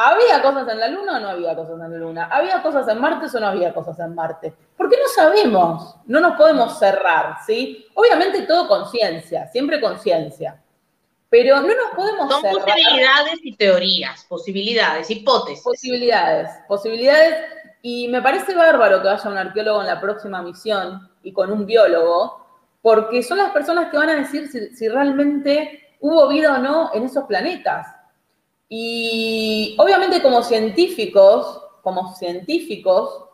¿Había 0.00 0.40
cosas 0.40 0.68
en 0.68 0.78
la 0.78 0.86
Luna 0.86 1.16
o 1.16 1.20
no 1.20 1.28
había 1.28 1.56
cosas 1.56 1.74
en 1.74 1.90
la 1.90 1.98
Luna? 1.98 2.28
¿Había 2.30 2.62
cosas 2.62 2.86
en 2.86 3.00
Marte 3.00 3.26
o 3.36 3.40
no 3.40 3.48
había 3.48 3.74
cosas 3.74 3.98
en 3.98 4.14
Marte? 4.14 4.54
¿Por 4.76 4.88
qué 4.88 4.96
no 4.96 5.08
sabemos? 5.08 5.96
No 6.06 6.20
nos 6.20 6.36
podemos 6.36 6.78
cerrar, 6.78 7.38
¿sí? 7.44 7.84
Obviamente 7.94 8.42
todo 8.42 8.68
conciencia, 8.68 9.48
siempre 9.48 9.80
conciencia. 9.80 10.62
Pero 11.28 11.56
no 11.56 11.66
nos 11.66 11.90
podemos 11.96 12.30
Son 12.30 12.42
cerrar. 12.42 12.60
posibilidades 12.60 13.40
y 13.42 13.56
teorías, 13.56 14.24
posibilidades, 14.28 15.10
hipótesis. 15.10 15.64
Posibilidades, 15.64 16.48
posibilidades. 16.68 17.34
Y 17.82 18.06
me 18.06 18.22
parece 18.22 18.54
bárbaro 18.54 19.02
que 19.02 19.08
vaya 19.08 19.28
un 19.28 19.36
arqueólogo 19.36 19.80
en 19.80 19.88
la 19.88 20.00
próxima 20.00 20.40
misión 20.42 21.10
y 21.24 21.32
con 21.32 21.50
un 21.50 21.66
biólogo, 21.66 22.46
porque 22.82 23.20
son 23.24 23.38
las 23.38 23.50
personas 23.50 23.90
que 23.90 23.96
van 23.96 24.10
a 24.10 24.14
decir 24.14 24.46
si 24.46 24.88
realmente 24.88 25.96
hubo 25.98 26.28
vida 26.28 26.54
o 26.54 26.58
no 26.58 26.92
en 26.94 27.02
esos 27.02 27.24
planetas. 27.24 27.97
Y 28.68 29.74
obviamente 29.78 30.22
como 30.22 30.42
científicos, 30.42 31.62
como 31.82 32.14
científicos, 32.14 33.24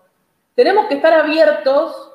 tenemos 0.55 0.87
que 0.87 0.95
estar 0.95 1.13
abiertos 1.13 2.13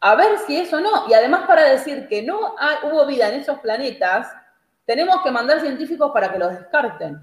a 0.00 0.14
ver 0.14 0.38
si 0.46 0.58
eso 0.58 0.80
no. 0.80 1.08
Y 1.08 1.14
además 1.14 1.46
para 1.46 1.62
decir 1.64 2.06
que 2.08 2.22
no 2.22 2.54
hubo 2.84 3.06
vida 3.06 3.28
en 3.28 3.40
esos 3.40 3.58
planetas, 3.60 4.28
tenemos 4.84 5.22
que 5.22 5.30
mandar 5.30 5.60
científicos 5.60 6.10
para 6.12 6.30
que 6.30 6.38
los 6.38 6.52
descarten. 6.52 7.20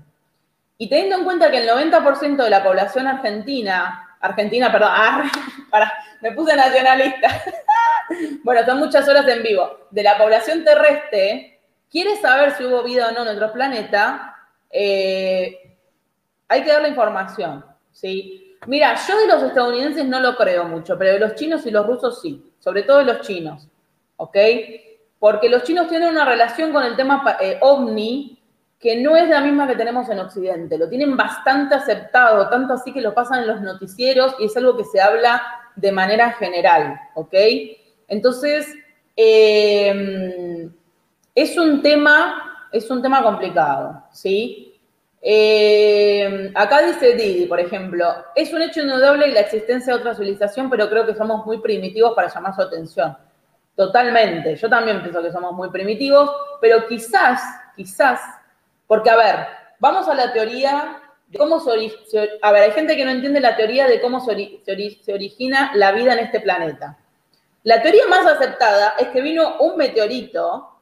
Y 0.78 0.90
teniendo 0.90 1.18
en 1.18 1.24
cuenta 1.24 1.52
que 1.52 1.60
el 1.60 1.70
90% 1.70 2.44
de 2.44 2.50
la 2.50 2.64
población 2.64 3.08
argentina, 3.08 4.18
argentina, 4.20 4.72
perdón, 4.72 4.92
ah, 4.92 5.32
me 6.22 6.32
puse 6.32 6.56
nacionalista. 6.56 7.44
bueno, 8.44 8.66
son 8.66 8.80
muchas 8.80 9.08
horas 9.08 9.28
en 9.28 9.44
vivo. 9.44 9.88
De 9.92 10.04
la 10.04 10.18
población 10.18 10.64
terrestre, 10.64 11.62
quiere 11.90 12.18
saber 12.18 12.52
si 12.56 12.66
hubo 12.66 12.84
vida 12.84 13.10
o 13.10 13.12
no 13.12 13.22
en 13.22 13.38
otro 13.38 13.54
planeta, 13.54 14.33
eh, 14.74 15.78
hay 16.48 16.64
que 16.64 16.72
dar 16.72 16.82
la 16.82 16.90
información, 16.90 17.64
¿sí? 17.92 18.58
Mira, 18.66 18.96
yo 19.08 19.18
de 19.18 19.28
los 19.28 19.44
estadounidenses 19.44 20.06
no 20.06 20.20
lo 20.20 20.36
creo 20.36 20.66
mucho, 20.66 20.98
pero 20.98 21.14
de 21.14 21.20
los 21.20 21.36
chinos 21.36 21.66
y 21.66 21.72
los 21.72 21.86
rusos 21.86 22.22
sí, 22.22 22.52
sobre 22.60 22.84
todo 22.84 22.98
de 23.00 23.06
los 23.06 23.22
chinos, 23.22 23.68
¿ok? 24.18 24.38
Porque 25.20 25.50
los 25.50 25.64
chinos 25.64 25.88
tienen 25.88 26.10
una 26.10 26.26
relación 26.26 26.74
con 26.74 26.84
el 26.84 26.96
tema 26.96 27.38
eh, 27.40 27.58
ovni 27.62 28.40
que 28.80 28.98
no 28.98 29.16
es 29.16 29.30
la 29.30 29.40
misma 29.40 29.66
que 29.66 29.78
tenemos 29.78 30.10
en 30.10 30.20
Occidente. 30.20 30.78
Lo 30.78 30.90
tienen 30.90 31.16
bastante 31.16 31.76
aceptado, 31.76 32.50
tanto 32.50 32.74
así 32.74 32.92
que 32.92 33.00
lo 33.00 33.14
pasan 33.14 33.44
en 33.44 33.48
los 33.48 33.62
noticieros 33.62 34.36
y 34.40 34.46
es 34.46 34.58
algo 34.58 34.76
que 34.76 34.84
se 34.84 35.00
habla 35.00 35.42
de 35.78 35.92
manera 35.94 36.32
general, 36.32 37.00
¿ok? 37.14 37.34
Entonces, 38.10 38.68
eh, 39.16 40.70
es 41.34 41.58
un 41.58 41.82
tema, 41.82 42.53
es 42.74 42.90
un 42.90 43.02
tema 43.02 43.22
complicado, 43.22 44.04
¿sí? 44.12 44.82
Eh, 45.22 46.52
acá 46.56 46.82
dice 46.82 47.14
Didi, 47.16 47.46
por 47.46 47.60
ejemplo, 47.60 48.14
es 48.36 48.52
un 48.52 48.62
hecho 48.62 48.82
indudable 48.82 49.28
la 49.28 49.42
existencia 49.42 49.94
de 49.94 50.00
otra 50.00 50.16
civilización, 50.16 50.70
pero 50.70 50.90
creo 50.90 51.06
que 51.06 51.16
somos 51.16 51.46
muy 51.46 51.60
primitivos 51.60 52.14
para 52.14 52.34
llamar 52.34 52.56
su 52.56 52.62
atención. 52.62 53.16
Totalmente, 53.76 54.56
yo 54.56 54.70
también 54.70 55.02
pienso 55.02 55.22
que 55.22 55.32
somos 55.32 55.54
muy 55.54 55.70
primitivos, 55.70 56.30
pero 56.60 56.88
quizás, 56.88 57.42
quizás, 57.76 58.20
porque 58.88 59.12
a 59.12 59.16
ver, 59.16 59.36
vamos 59.80 60.08
a 60.10 60.16
la 60.16 60.34
teoría 60.34 61.00
de 61.28 61.38
cómo 61.38 61.60
se, 61.60 61.70
origina, 61.70 62.24
a 62.42 62.52
ver, 62.52 62.64
hay 62.64 62.72
gente 62.72 62.98
que 62.98 63.06
no 63.06 63.12
entiende 63.12 63.40
la 63.40 63.56
teoría 63.56 63.88
de 63.88 64.02
cómo 64.02 64.20
se, 64.20 64.62
se 64.66 65.14
origina 65.14 65.72
la 65.76 65.92
vida 65.92 66.14
en 66.14 66.20
este 66.20 66.40
planeta. 66.40 66.98
La 67.62 67.82
teoría 67.82 68.08
más 68.10 68.26
aceptada 68.26 68.96
es 69.00 69.08
que 69.10 69.22
vino 69.22 69.58
un 69.60 69.78
meteorito 69.78 70.73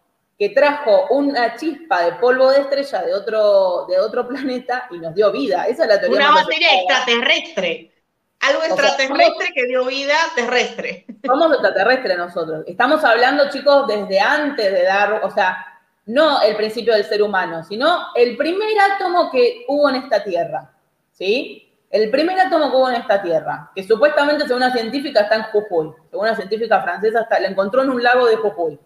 que 0.42 0.50
trajo 0.50 1.06
una 1.12 1.56
chispa 1.56 2.04
de 2.04 2.14
polvo 2.14 2.50
de 2.50 2.62
estrella 2.62 3.04
de 3.04 3.14
otro, 3.14 3.86
de 3.88 4.00
otro 4.00 4.28
planeta 4.28 4.88
y 4.90 4.98
nos 4.98 5.14
dio 5.14 5.32
vida. 5.32 5.68
Esa 5.68 5.84
es 5.84 5.90
la 5.90 6.00
teoría. 6.00 6.18
Una 6.18 6.32
materia 6.32 6.68
extraterrestre. 6.80 7.92
Algo 8.40 8.64
extraterrestre 8.64 9.52
que 9.54 9.68
dio 9.68 9.86
vida 9.86 10.16
terrestre. 10.36 11.06
Somos 11.28 11.52
extraterrestres 11.52 12.18
nosotros. 12.18 12.64
Estamos 12.66 13.04
hablando, 13.04 13.52
chicos, 13.52 13.86
desde 13.86 14.20
antes 14.20 14.74
de 14.74 14.82
dar, 14.82 15.24
o 15.24 15.30
sea, 15.30 15.64
no 16.08 16.42
el 16.42 16.56
principio 16.56 16.96
del 16.96 17.06
ser 17.06 17.22
humano, 17.22 17.64
sino 17.64 18.08
el 18.16 18.36
primer 18.36 18.74
átomo 18.96 19.30
que 19.30 19.66
hubo 19.68 19.90
en 19.90 19.98
esta 19.98 20.24
Tierra. 20.24 20.74
¿Sí? 21.12 21.72
El 21.92 22.10
primer 22.10 22.40
átomo 22.40 22.72
que 22.72 22.78
hubo 22.78 22.90
en 22.90 22.96
esta 22.96 23.22
Tierra, 23.22 23.70
que 23.76 23.84
supuestamente, 23.84 24.48
según 24.48 24.64
una 24.64 24.74
científica, 24.74 25.22
está 25.22 25.36
en 25.36 25.44
Jujuy. 25.44 25.94
Según 26.10 26.26
una 26.26 26.36
científica 26.36 26.82
francesa, 26.82 27.22
está, 27.22 27.40
la 27.40 27.48
encontró 27.48 27.84
en 27.84 27.92
un 27.92 28.02
lago 28.02 28.26
de 28.26 28.38
Jujuy. 28.38 28.80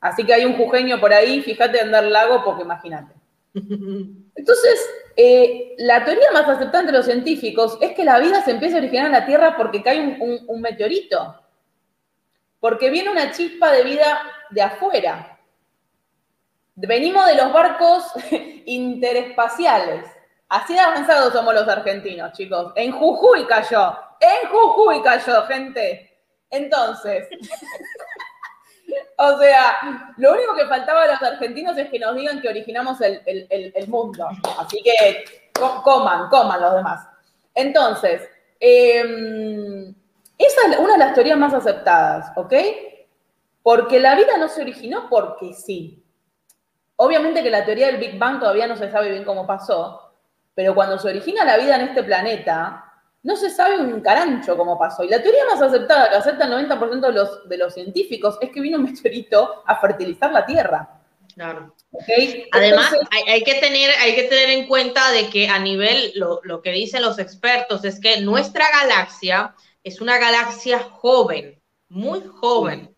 Así 0.00 0.24
que 0.24 0.34
hay 0.34 0.44
un 0.44 0.56
jujeño 0.56 1.00
por 1.00 1.12
ahí, 1.12 1.42
fíjate 1.42 1.80
andar 1.80 2.04
lago, 2.04 2.42
porque 2.44 2.62
imagínate. 2.62 3.14
Entonces, 3.54 4.88
eh, 5.16 5.74
la 5.78 6.04
teoría 6.04 6.30
más 6.32 6.48
aceptada 6.48 6.80
entre 6.80 6.96
los 6.96 7.06
científicos 7.06 7.76
es 7.80 7.92
que 7.92 8.04
la 8.04 8.20
vida 8.20 8.40
se 8.44 8.52
empieza 8.52 8.76
a 8.76 8.78
originar 8.78 9.06
en 9.06 9.12
la 9.12 9.26
Tierra 9.26 9.56
porque 9.56 9.82
cae 9.82 9.98
un, 10.20 10.60
meteorito. 10.60 11.42
Porque 12.60 12.90
viene 12.90 13.10
una 13.10 13.32
chispa 13.32 13.72
de 13.72 13.82
vida 13.82 14.22
de 14.50 14.62
afuera. 14.62 15.38
Venimos 16.76 17.26
de 17.26 17.34
los 17.34 17.52
barcos 17.52 18.04
interespaciales. 18.66 20.04
Así 20.48 20.74
de 20.74 20.80
avanzados 20.80 21.32
somos 21.32 21.52
los 21.52 21.68
argentinos, 21.68 22.32
chicos. 22.32 22.72
En 22.76 22.92
Jujuy 22.92 23.44
cayó. 23.46 23.98
En 24.20 24.48
Jujuy 24.48 25.02
cayó, 25.02 25.42
gente. 25.46 26.16
Entonces, 26.48 27.28
O 29.20 29.36
sea, 29.36 30.12
lo 30.16 30.32
único 30.32 30.54
que 30.54 30.66
faltaba 30.66 31.02
a 31.02 31.08
los 31.08 31.22
argentinos 31.22 31.76
es 31.76 31.90
que 31.90 31.98
nos 31.98 32.14
digan 32.14 32.40
que 32.40 32.48
originamos 32.48 33.00
el, 33.00 33.88
mundo. 33.88 34.28
Así 34.58 34.80
que 34.82 35.24
coman, 35.82 36.28
coman 36.28 36.60
los 36.60 36.74
demás. 36.76 37.08
Entonces, 37.52 38.22
em, 38.60 39.92
esa 40.38 40.60
es 40.70 40.78
una 40.78 40.92
de 40.92 40.98
las 40.98 41.14
teorías 41.14 41.36
más 41.36 41.52
aceptadas, 41.52 42.30
¿ok? 42.36 42.54
Porque 43.60 43.98
la 43.98 44.14
vida 44.14 44.36
no 44.38 44.46
se 44.46 44.62
originó 44.62 45.08
porque 45.10 45.52
sí. 45.52 46.00
Obviamente 46.94 47.42
que 47.42 47.50
la 47.50 47.64
teoría 47.64 47.86
del 47.88 47.96
Big 47.96 48.18
Bang 48.18 48.38
todavía 48.38 48.68
no 48.68 48.76
se 48.76 48.90
sabe 48.90 49.10
bien 49.10 49.24
cómo 49.24 49.48
pasó, 49.48 50.12
pero 50.54 50.76
cuando 50.76 50.96
se 50.96 51.08
origina 51.08 51.44
la 51.44 51.56
vida 51.56 51.74
en 51.74 51.88
este 51.88 52.04
planeta, 52.04 52.87
no 53.22 53.36
se 53.36 53.50
sabe 53.50 53.78
un 53.78 54.00
carancho 54.00 54.56
cómo 54.56 54.78
pasó. 54.78 55.04
Y 55.04 55.08
la 55.08 55.22
teoría 55.22 55.44
más 55.44 55.60
aceptada, 55.60 56.10
que 56.10 56.16
acepta 56.16 56.44
el 56.46 56.68
90% 56.68 57.00
de 57.00 57.12
los, 57.12 57.48
de 57.48 57.58
los 57.58 57.74
científicos, 57.74 58.38
es 58.40 58.50
que 58.50 58.60
vino 58.60 58.78
un 58.78 58.84
meteorito 58.84 59.62
a 59.66 59.76
fertilizar 59.80 60.32
la 60.32 60.46
Tierra. 60.46 60.88
Claro. 61.34 61.74
Además, 62.52 62.92
hay, 63.28 63.44
que 63.44 63.54
tener, 63.54 63.90
hay 64.00 64.14
que 64.14 64.24
tener 64.24 64.50
en 64.50 64.66
cuenta 64.66 65.12
de 65.12 65.28
que 65.28 65.48
a 65.48 65.58
nivel, 65.58 66.12
lo, 66.16 66.40
lo 66.42 66.62
que 66.62 66.72
dicen 66.72 67.02
los 67.02 67.18
expertos 67.18 67.84
es 67.84 68.00
que 68.00 68.20
nuestra 68.20 68.66
galaxia 68.70 69.54
es 69.84 70.00
una 70.00 70.18
galaxia 70.18 70.80
joven, 70.80 71.60
muy 71.88 72.22
joven, 72.26 72.94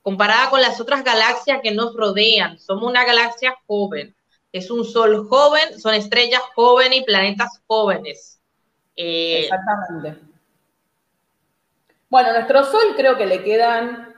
comparada 0.00 0.50
con 0.50 0.60
las 0.60 0.80
otras 0.80 1.04
galaxias 1.04 1.60
que 1.62 1.70
nos 1.70 1.94
rodean. 1.94 2.58
Somos 2.58 2.90
una 2.90 3.04
galaxia 3.04 3.56
joven. 3.66 4.16
Es 4.52 4.70
un 4.70 4.84
sol 4.84 5.28
joven, 5.28 5.80
son 5.80 5.94
estrellas 5.94 6.42
jóvenes 6.54 7.00
y 7.00 7.04
planetas 7.04 7.62
jóvenes. 7.66 8.31
Eh, 8.96 9.40
Exactamente. 9.40 10.20
Bueno, 12.08 12.32
nuestro 12.32 12.64
Sol 12.64 12.94
creo 12.96 13.16
que 13.16 13.26
le 13.26 13.42
quedan 13.42 14.14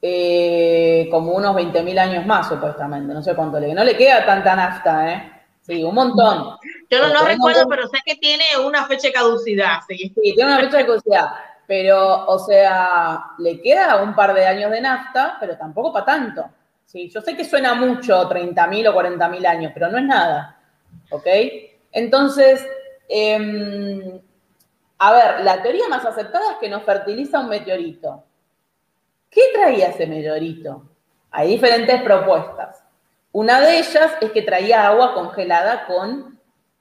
eh, 0.00 1.08
como 1.10 1.32
unos 1.32 1.54
20.000 1.54 1.98
años 1.98 2.26
más, 2.26 2.48
supuestamente. 2.48 3.12
No 3.12 3.22
sé 3.22 3.34
cuánto 3.34 3.60
le 3.60 3.66
queda. 3.66 3.74
No 3.74 3.84
le 3.84 3.96
queda 3.96 4.24
tanta 4.24 4.56
nafta, 4.56 5.12
¿eh? 5.12 5.32
Sí, 5.60 5.82
un 5.82 5.94
montón. 5.94 6.56
Yo 6.88 7.08
no, 7.08 7.24
recuerdo, 7.26 7.66
pero 7.68 7.88
sé 7.88 7.98
que 8.04 8.14
tiene 8.14 8.44
una 8.64 8.86
fecha 8.86 9.08
de 9.08 9.12
caducidad. 9.12 9.80
Sí. 9.88 10.14
tiene 10.14 10.44
una 10.44 10.60
fecha 10.60 10.78
de 10.78 10.86
caducidad. 10.86 11.26
Pero, 11.66 12.24
o 12.26 12.38
sea, 12.38 13.32
le 13.38 13.60
queda 13.60 14.00
un 14.02 14.14
par 14.14 14.32
de 14.32 14.46
años 14.46 14.70
de 14.70 14.80
nafta, 14.80 15.36
pero 15.40 15.56
tampoco 15.56 15.92
para 15.92 16.06
tanto. 16.06 16.44
Sí, 16.84 17.10
yo 17.10 17.20
sé 17.20 17.36
que 17.36 17.44
suena 17.44 17.74
mucho, 17.74 18.28
30.000 18.28 18.88
o 18.88 18.94
40.000 18.94 19.44
años, 19.44 19.72
pero 19.74 19.88
no 19.88 19.98
es 19.98 20.04
nada. 20.04 20.56
¿Ok? 21.10 21.26
Entonces, 21.90 22.64
Em, 23.08 24.20
a 24.98 25.12
ver, 25.12 25.40
la 25.44 25.62
teoría 25.62 25.88
más 25.88 26.04
aceptada 26.04 26.52
es 26.52 26.58
que 26.58 26.68
nos 26.68 26.82
fertiliza 26.82 27.40
un 27.40 27.48
meteorito. 27.48 28.24
¿Qué 29.30 29.42
traía 29.54 29.88
ese 29.88 30.06
meteorito? 30.06 30.82
Hay 31.30 31.48
diferentes 31.48 32.02
propuestas. 32.02 32.82
Una 33.32 33.60
de 33.60 33.78
ellas 33.78 34.12
es 34.20 34.30
que 34.30 34.42
traía 34.42 34.86
agua 34.86 35.12
congelada 35.12 35.86
con 35.86 36.40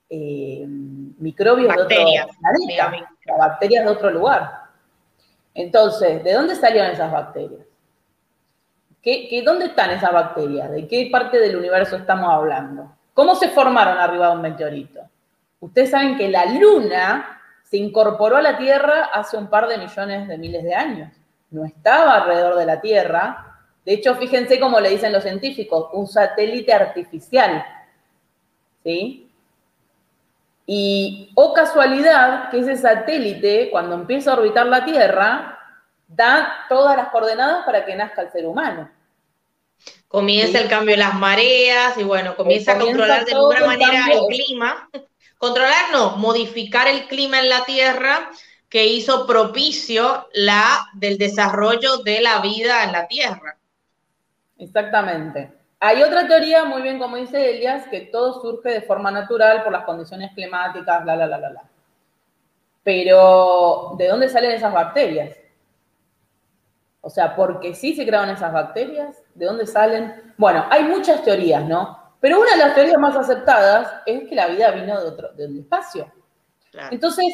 em, 0.09 1.13
microbios 1.17 1.75
de 1.75 1.81
otro 1.81 1.87
planeta, 1.87 2.91
bacterias 3.37 3.83
de 3.83 3.91
otro 3.91 4.09
lugar. 4.09 4.65
Entonces, 5.53 6.23
¿de 6.23 6.33
dónde 6.33 6.55
salieron 6.55 6.91
esas 6.91 7.11
bacterias? 7.11 7.65
¿Qué, 9.01 9.43
dónde 9.45 9.65
están 9.65 9.91
esas 9.91 10.11
bacterias? 10.11 10.71
¿De 10.71 10.87
qué 10.87 11.09
parte 11.11 11.39
del 11.39 11.55
universo 11.55 11.95
estamos 11.95 12.27
hablando? 12.31 12.91
¿Cómo 13.13 13.35
se 13.35 13.49
formaron 13.49 13.97
arriba 13.97 14.29
de 14.29 14.35
un 14.35 14.41
meteorito? 14.41 15.01
Ustedes 15.65 15.89
saben 15.89 16.15
que 16.15 16.29
la 16.29 16.45
Luna 16.45 17.41
se 17.63 17.77
incorporó 17.77 18.37
a 18.37 18.41
la 18.41 18.55
Tierra 18.55 19.05
hace 19.05 19.35
un 19.35 19.47
par 19.47 19.67
de 19.67 19.79
millones 19.79 20.27
de 20.27 20.37
miles 20.37 20.63
de 20.63 20.75
años. 20.75 21.11
No 21.49 21.65
estaba 21.65 22.17
alrededor 22.17 22.55
de 22.55 22.67
la 22.67 22.79
Tierra. 22.79 23.57
De 23.83 23.93
hecho, 23.93 24.15
fíjense 24.15 24.59
cómo 24.59 24.79
le 24.79 24.91
dicen 24.91 25.11
los 25.11 25.23
científicos, 25.23 25.89
un 25.93 26.05
satélite 26.05 26.71
artificial. 26.71 27.65
¿Sí? 28.83 29.27
Y, 30.67 31.31
o 31.33 31.45
oh 31.45 31.53
casualidad, 31.53 32.51
que 32.51 32.59
ese 32.59 32.77
satélite, 32.77 33.69
cuando 33.71 33.95
empieza 33.95 34.31
a 34.31 34.35
orbitar 34.35 34.67
la 34.67 34.85
Tierra, 34.85 35.59
da 36.07 36.67
todas 36.69 36.95
las 36.95 37.09
coordenadas 37.09 37.65
para 37.65 37.83
que 37.85 37.95
nazca 37.95 38.21
el 38.21 38.31
ser 38.31 38.45
humano. 38.45 38.87
Comienza 40.07 40.59
el 40.59 40.69
cambio 40.69 40.91
de 40.91 41.01
las 41.01 41.15
mareas 41.15 41.97
y 41.97 42.03
bueno, 42.03 42.35
comienza, 42.35 42.73
a 42.73 42.79
controlar 42.79 43.25
de 43.25 43.33
alguna 43.33 43.65
manera 43.65 44.05
el 44.11 44.19
clima. 44.27 44.89
Controlar 45.45 45.91
no, 45.91 46.17
modificar 46.17 46.87
el 46.87 47.05
clima 47.05 47.39
en 47.39 47.49
la 47.49 47.65
Tierra 47.65 48.31
que 48.67 48.87
hizo 48.87 49.27
propicio 49.27 50.27
la 50.33 50.87
del 50.93 51.19
desarrollo 51.19 51.97
de 51.97 52.19
la 52.19 52.39
vida 52.39 52.83
en 52.83 52.91
la 52.91 53.05
Tierra. 53.05 53.55
Exactamente. 54.57 55.53
Hay 55.79 56.01
otra 56.01 56.27
teoría, 56.27 56.65
muy 56.65 56.81
bien 56.81 56.97
como 56.97 57.17
dice 57.17 57.51
Elias, 57.51 57.85
que 57.89 58.01
todo 58.01 58.41
surge 58.41 58.69
de 58.69 58.81
forma 58.81 59.11
natural 59.11 59.61
por 59.61 59.71
las 59.71 59.83
condiciones 59.83 60.31
climáticas, 60.33 61.03
bla, 61.03 61.15
bla, 61.15 61.27
bla, 61.27 61.37
bla, 61.37 61.49
bla. 61.49 61.63
Pero, 62.83 63.93
¿de 63.99 64.07
dónde 64.07 64.29
salen 64.29 64.49
esas 64.49 64.73
bacterias? 64.73 65.37
O 67.01 67.11
sea, 67.11 67.35
¿por 67.35 67.59
qué 67.59 67.75
sí 67.75 67.95
se 67.95 68.03
crearon 68.03 68.31
esas 68.31 68.51
bacterias? 68.51 69.21
¿De 69.35 69.45
dónde 69.45 69.67
salen? 69.67 70.33
Bueno, 70.37 70.65
hay 70.71 70.85
muchas 70.85 71.23
teorías, 71.23 71.63
¿no? 71.63 72.03
Pero 72.19 72.39
una 72.39 72.51
de 72.51 72.57
las 72.57 72.75
teorías 72.75 72.97
más 72.97 73.15
aceptadas 73.15 74.01
es 74.05 74.27
que 74.27 74.35
la 74.35 74.47
vida 74.47 74.71
vino 74.71 74.99
de 74.99 75.07
otro, 75.07 75.33
del 75.33 75.59
espacio. 75.59 76.11
Entonces, 76.91 77.25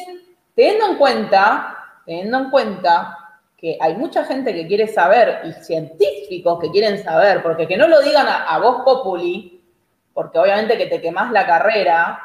teniendo 0.54 0.86
en 0.86 0.96
cuenta, 0.96 2.00
teniendo 2.04 2.38
en 2.38 2.50
cuenta 2.50 3.18
que 3.56 3.78
hay 3.80 3.96
mucha 3.96 4.24
gente 4.24 4.52
que 4.52 4.66
quiere 4.66 4.88
saber 4.88 5.40
y 5.44 5.52
científicos 5.52 6.58
que 6.60 6.70
quieren 6.70 7.02
saber, 7.02 7.42
porque 7.42 7.66
que 7.66 7.76
no 7.76 7.86
lo 7.86 8.00
digan 8.00 8.26
a, 8.28 8.58
vos 8.58 8.82
populi, 8.84 9.64
porque 10.12 10.38
obviamente 10.38 10.76
que 10.76 10.86
te 10.86 11.00
quemás 11.00 11.30
la 11.30 11.46
carrera, 11.46 12.20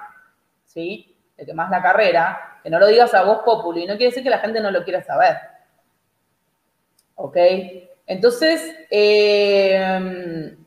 ¿sí? 0.66 1.16
de 1.38 1.46
que 1.46 1.54
más 1.54 1.70
la 1.70 1.82
carrera, 1.82 2.60
que 2.64 2.70
no 2.70 2.80
lo 2.80 2.88
digas 2.88 3.14
a 3.14 3.24
voz 3.24 3.44
populi, 3.44 3.86
no 3.86 3.98
quiere 3.98 4.10
decir 4.10 4.24
que 4.24 4.30
la 4.32 4.40
gente 4.40 4.60
no 4.60 4.72
lo 4.72 4.84
quiera 4.84 5.04
saber. 5.04 5.38
¿Ok? 7.16 7.38
Entonces, 8.08 8.76
eh, 8.90 10.58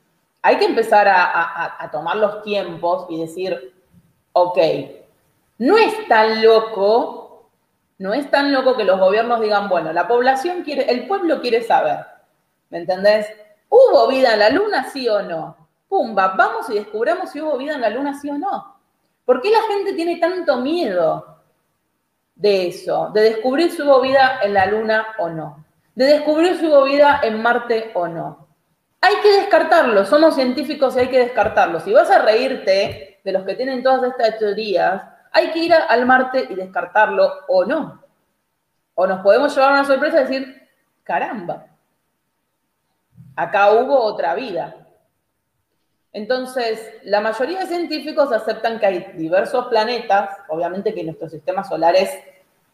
hay 0.42 0.56
que 0.56 0.64
empezar 0.64 1.06
a, 1.08 1.88
tomar 1.92 2.16
los 2.16 2.42
tiempos 2.42 3.06
y 3.10 3.20
decir, 3.20 3.74
ok, 4.32 4.58
no 5.58 5.76
es 5.76 6.08
tan 6.08 6.42
loco, 6.42 7.50
no 7.98 8.14
es 8.14 8.30
tan 8.30 8.52
loco 8.52 8.76
que 8.76 8.84
los 8.84 8.98
gobiernos 8.98 9.40
digan, 9.40 9.68
bueno, 9.68 9.92
la 9.92 10.08
población 10.08 10.62
quiere, 10.62 10.90
el 10.90 11.06
pueblo 11.06 11.40
quiere 11.40 11.62
saber, 11.62 12.06
¿me 12.70 12.78
entendés? 12.78 13.26
¿Hubo 13.68 14.08
vida 14.08 14.32
en 14.32 14.38
la 14.38 14.50
luna, 14.50 14.90
sí 14.90 15.08
o 15.08 15.22
no? 15.22 15.56
Pumba, 15.88 16.28
vamos 16.28 16.70
y 16.70 16.74
descubramos 16.74 17.30
si 17.30 17.40
hubo 17.40 17.58
vida 17.58 17.74
en 17.74 17.82
la 17.82 17.90
luna, 17.90 18.18
sí 18.18 18.30
o 18.30 18.38
no. 18.38 18.76
¿Por 19.24 19.42
qué 19.42 19.50
la 19.50 19.62
gente 19.62 19.92
tiene 19.92 20.16
tanto 20.16 20.56
miedo 20.56 21.36
de 22.34 22.68
eso, 22.68 23.10
de 23.12 23.22
descubrir 23.22 23.70
si 23.70 23.82
hubo 23.82 24.00
vida 24.00 24.40
en 24.42 24.54
la 24.54 24.66
luna 24.66 25.06
o 25.18 25.28
no? 25.28 25.64
De 25.94 26.06
descubrir 26.06 26.58
si 26.58 26.66
hubo 26.66 26.84
vida 26.84 27.20
en 27.22 27.42
Marte 27.42 27.90
o 27.94 28.08
no. 28.08 28.49
Hay 29.00 29.16
que 29.22 29.32
descartarlo, 29.32 30.04
somos 30.04 30.34
científicos 30.34 30.94
y 30.96 31.00
hay 31.00 31.08
que 31.08 31.20
descartarlo. 31.20 31.80
Si 31.80 31.92
vas 31.92 32.10
a 32.10 32.22
reírte 32.22 33.20
de 33.24 33.32
los 33.32 33.44
que 33.44 33.54
tienen 33.54 33.82
todas 33.82 34.02
estas 34.10 34.38
teorías, 34.38 35.02
hay 35.32 35.50
que 35.52 35.60
ir 35.60 35.74
al 35.74 36.06
Marte 36.06 36.46
y 36.50 36.54
descartarlo 36.54 37.32
o 37.48 37.64
no. 37.64 38.04
O 38.94 39.06
nos 39.06 39.20
podemos 39.22 39.54
llevar 39.54 39.72
una 39.72 39.84
sorpresa 39.84 40.20
y 40.20 40.24
decir, 40.24 40.68
caramba, 41.02 41.66
acá 43.36 43.72
hubo 43.72 43.98
otra 43.98 44.34
vida. 44.34 44.76
Entonces, 46.12 46.94
la 47.04 47.20
mayoría 47.20 47.60
de 47.60 47.66
científicos 47.66 48.32
aceptan 48.32 48.80
que 48.80 48.86
hay 48.86 49.12
diversos 49.14 49.68
planetas, 49.68 50.36
obviamente 50.48 50.92
que 50.92 51.04
nuestro 51.04 51.28
sistema 51.28 51.62
solar 51.64 51.94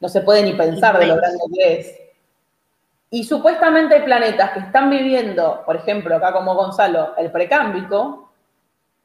no 0.01 0.09
se 0.09 0.23
puede 0.23 0.43
ni 0.43 0.55
pensar 0.55 0.99
de 0.99 1.07
lo 1.07 1.17
grande 1.17 1.39
que 1.55 1.81
es, 1.81 2.06
y 3.11 3.25
supuestamente 3.25 3.95
hay 3.95 4.03
planetas 4.03 4.51
que 4.51 4.61
están 4.61 4.91
viviendo, 4.91 5.63
por 5.65 5.77
ejemplo, 5.77 6.17
acá 6.17 6.33
como 6.33 6.55
Gonzalo, 6.55 7.17
el 7.17 7.31
precámbico, 7.31 8.31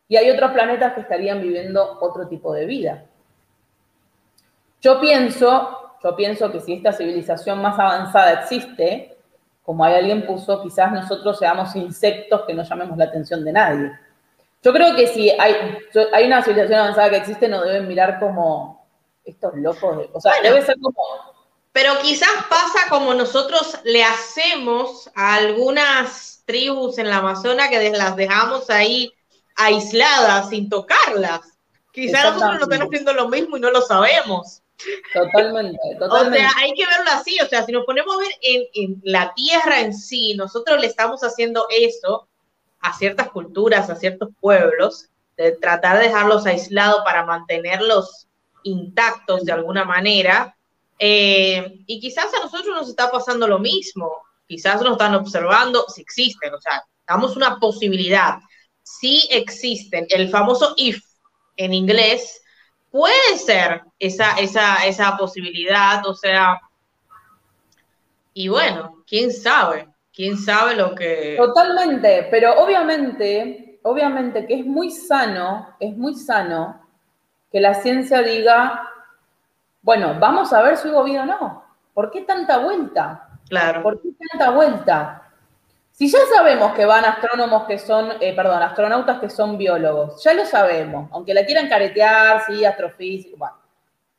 y 0.08 0.18
hay 0.18 0.30
otros 0.30 0.52
planetas 0.52 0.94
que 0.94 1.02
estarían 1.02 1.42
viviendo 1.42 1.98
otro 2.02 2.28
tipo 2.28 2.54
de 2.54 2.66
vida. 2.66 3.06
Yo 4.82 5.00
pienso, 5.00 5.94
yo 6.04 6.16
pienso 6.16 6.52
que 6.52 6.60
si 6.60 6.74
esta 6.74 6.92
civilización 6.92 7.62
más 7.62 7.78
avanzada 7.78 8.34
existe, 8.34 9.16
como 9.64 9.86
hay 9.86 9.94
alguien 9.94 10.26
puso, 10.26 10.62
quizás 10.64 10.92
nosotros 10.92 11.38
seamos 11.38 11.76
insectos 11.76 12.42
que 12.42 12.54
no 12.54 12.64
llamemos 12.64 12.98
la 12.98 13.06
atención 13.06 13.46
de 13.46 13.54
nadie. 13.54 13.92
Yo 14.64 14.74
creo 14.74 14.96
que 14.96 15.08
si 15.08 15.30
hay, 15.30 15.78
hay 16.12 16.26
una 16.26 16.42
civilización 16.42 16.80
avanzada 16.80 17.10
que 17.12 17.18
existe, 17.18 17.48
nos 17.48 17.64
deben 17.64 17.88
mirar 17.88 18.20
como 18.20 18.84
estos 19.24 19.56
locos. 19.56 20.10
o 20.12 20.20
sea, 20.20 20.34
debe 20.42 20.62
ser 20.64 20.76
como 20.80 20.96
pero 21.72 22.00
quizás 22.02 22.30
pasa 22.50 22.90
como 22.90 23.14
nosotros 23.14 23.78
le 23.84 24.04
hacemos 24.04 25.10
a 25.16 25.36
algunas 25.36 26.44
tribus 26.46 26.98
en 26.98 27.10
la 27.10 27.18
Amazona 27.18 27.70
que 27.70 27.92
las 27.92 28.16
dejamos 28.16 28.70
ahí 28.70 29.14
aisladas, 29.56 30.50
sin 30.50 30.70
tocarlas. 30.70 31.42
Quizás 31.94 32.34
nosotros 32.34 32.60
no 32.60 32.64
estamos 32.64 32.88
haciendo 32.88 33.14
lo 33.14 33.30
mismo 33.30 33.58
y 33.58 33.62
no 33.62 33.72
lo 33.72 33.82
sabemos. 33.82 34.62
Totalmente, 35.14 35.80
totalmente. 36.00 36.40
O 36.46 36.50
sea, 36.50 36.52
hay 36.58 36.74
que 36.74 36.86
verlo 36.86 37.12
así. 37.12 37.40
O 37.40 37.48
sea, 37.48 37.66
si 37.66 37.72
nos 37.72 37.86
ponemos 37.86 38.16
a 38.16 38.20
ver 38.20 38.32
en, 38.42 38.64
en 38.74 39.02
la 39.04 39.34
tierra 39.34 39.80
en 39.80 39.94
sí, 39.94 40.34
nosotros 40.36 40.80
le 40.82 40.88
estamos 40.88 41.22
haciendo 41.22 41.68
eso 41.70 42.28
a 42.80 42.98
ciertas 42.98 43.30
culturas, 43.30 43.90
a 43.90 43.96
ciertos 43.96 44.30
pueblos, 44.40 45.10
de 45.38 45.54
tratar 45.54 46.00
de 46.00 46.08
dejarlos 46.08 46.46
aislados 46.46 47.02
para 47.06 47.26
mantenerlos 47.26 48.28
intactos 48.64 49.46
de 49.46 49.52
alguna 49.52 49.86
manera 49.86 50.56
eh, 51.04 51.80
y 51.88 52.00
quizás 52.00 52.32
a 52.32 52.44
nosotros 52.44 52.76
nos 52.76 52.88
está 52.88 53.10
pasando 53.10 53.48
lo 53.48 53.58
mismo, 53.58 54.22
quizás 54.46 54.80
nos 54.84 54.92
están 54.92 55.16
observando, 55.16 55.84
si 55.88 56.02
existen, 56.02 56.54
o 56.54 56.62
sea, 56.62 56.86
damos 57.08 57.36
una 57.36 57.58
posibilidad, 57.58 58.36
si 58.84 59.28
existen, 59.32 60.06
el 60.10 60.30
famoso 60.30 60.76
if 60.78 61.02
en 61.58 61.74
inglés, 61.74 62.44
puede 62.92 63.36
ser 63.44 63.82
esa, 63.98 64.34
esa, 64.38 64.86
esa 64.86 65.18
posibilidad, 65.18 66.06
o 66.06 66.14
sea, 66.14 66.62
y 68.36 68.50
bueno, 68.50 69.04
quién 69.08 69.34
sabe, 69.34 69.88
quién 70.14 70.38
sabe 70.38 70.76
lo 70.76 70.94
que... 70.94 71.36
Totalmente, 71.36 72.28
pero 72.30 72.62
obviamente, 72.64 73.80
obviamente 73.82 74.46
que 74.46 74.60
es 74.60 74.66
muy 74.68 74.92
sano, 74.92 75.76
es 75.80 75.98
muy 75.98 76.14
sano 76.14 76.80
que 77.52 77.60
la 77.60 77.74
ciencia 77.74 78.22
diga, 78.22 78.88
bueno, 79.82 80.16
vamos 80.20 80.54
a 80.54 80.62
ver 80.62 80.78
si 80.78 80.90
hubo 80.90 81.04
vida 81.04 81.24
o 81.24 81.26
no. 81.26 81.64
¿Por 81.94 82.12
qué 82.12 82.22
tanta 82.22 82.60
vuelta? 82.60 83.30
Claro. 83.50 83.82
¿Por 83.82 84.02
qué 84.02 84.10
tanta 84.30 84.52
vuelta? 84.52 85.30
Si 85.92 86.10
ya 86.10 86.20
sabemos 86.34 86.74
que 86.74 86.86
van 86.86 87.06
astrónomos 87.06 87.66
que 87.68 87.78
son, 87.78 88.14
eh, 88.22 88.34
perdón, 88.36 88.64
astronautas 88.64 89.20
que 89.20 89.30
son 89.30 89.58
biólogos, 89.58 90.24
ya 90.24 90.34
lo 90.34 90.46
sabemos, 90.46 91.10
aunque 91.12 91.34
la 91.34 91.46
quieran 91.46 91.68
caretear, 91.68 92.44
sí, 92.46 92.64
astrofísicos, 92.66 93.38
bueno. 93.38 93.56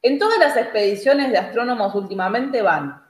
En 0.02 0.18
todas 0.18 0.38
las 0.38 0.56
expediciones 0.56 1.30
de 1.30 1.38
astrónomos 1.38 1.94
últimamente 1.94 2.60
van 2.60 3.02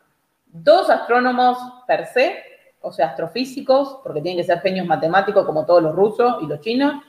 dos 0.46 0.90
astrónomos 0.90 1.58
per 1.86 2.06
se, 2.06 2.42
o 2.82 2.92
sea, 2.92 3.08
astrofísicos, 3.08 4.00
porque 4.02 4.20
tienen 4.20 4.38
que 4.38 4.46
ser 4.46 4.60
genios 4.60 4.86
matemáticos 4.86 5.46
como 5.46 5.64
todos 5.64 5.82
los 5.82 5.94
rusos 5.94 6.36
y 6.42 6.46
los 6.46 6.60
chinos. 6.60 7.02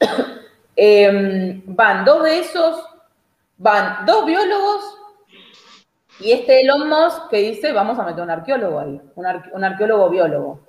Em, 0.80 1.60
van 1.66 2.04
dos 2.04 2.22
de 2.22 2.38
esos 2.38 2.84
van 3.58 4.06
dos 4.06 4.24
biólogos 4.24 4.98
y 6.20 6.32
este 6.32 6.62
Elon 6.62 6.88
Musk 6.88 7.28
que 7.28 7.38
dice, 7.38 7.72
vamos 7.72 7.98
a 7.98 8.04
meter 8.04 8.22
un 8.22 8.30
arqueólogo 8.30 8.80
ahí, 8.80 9.00
un, 9.14 9.64
arqueólogo 9.64 10.10
biólogo. 10.10 10.60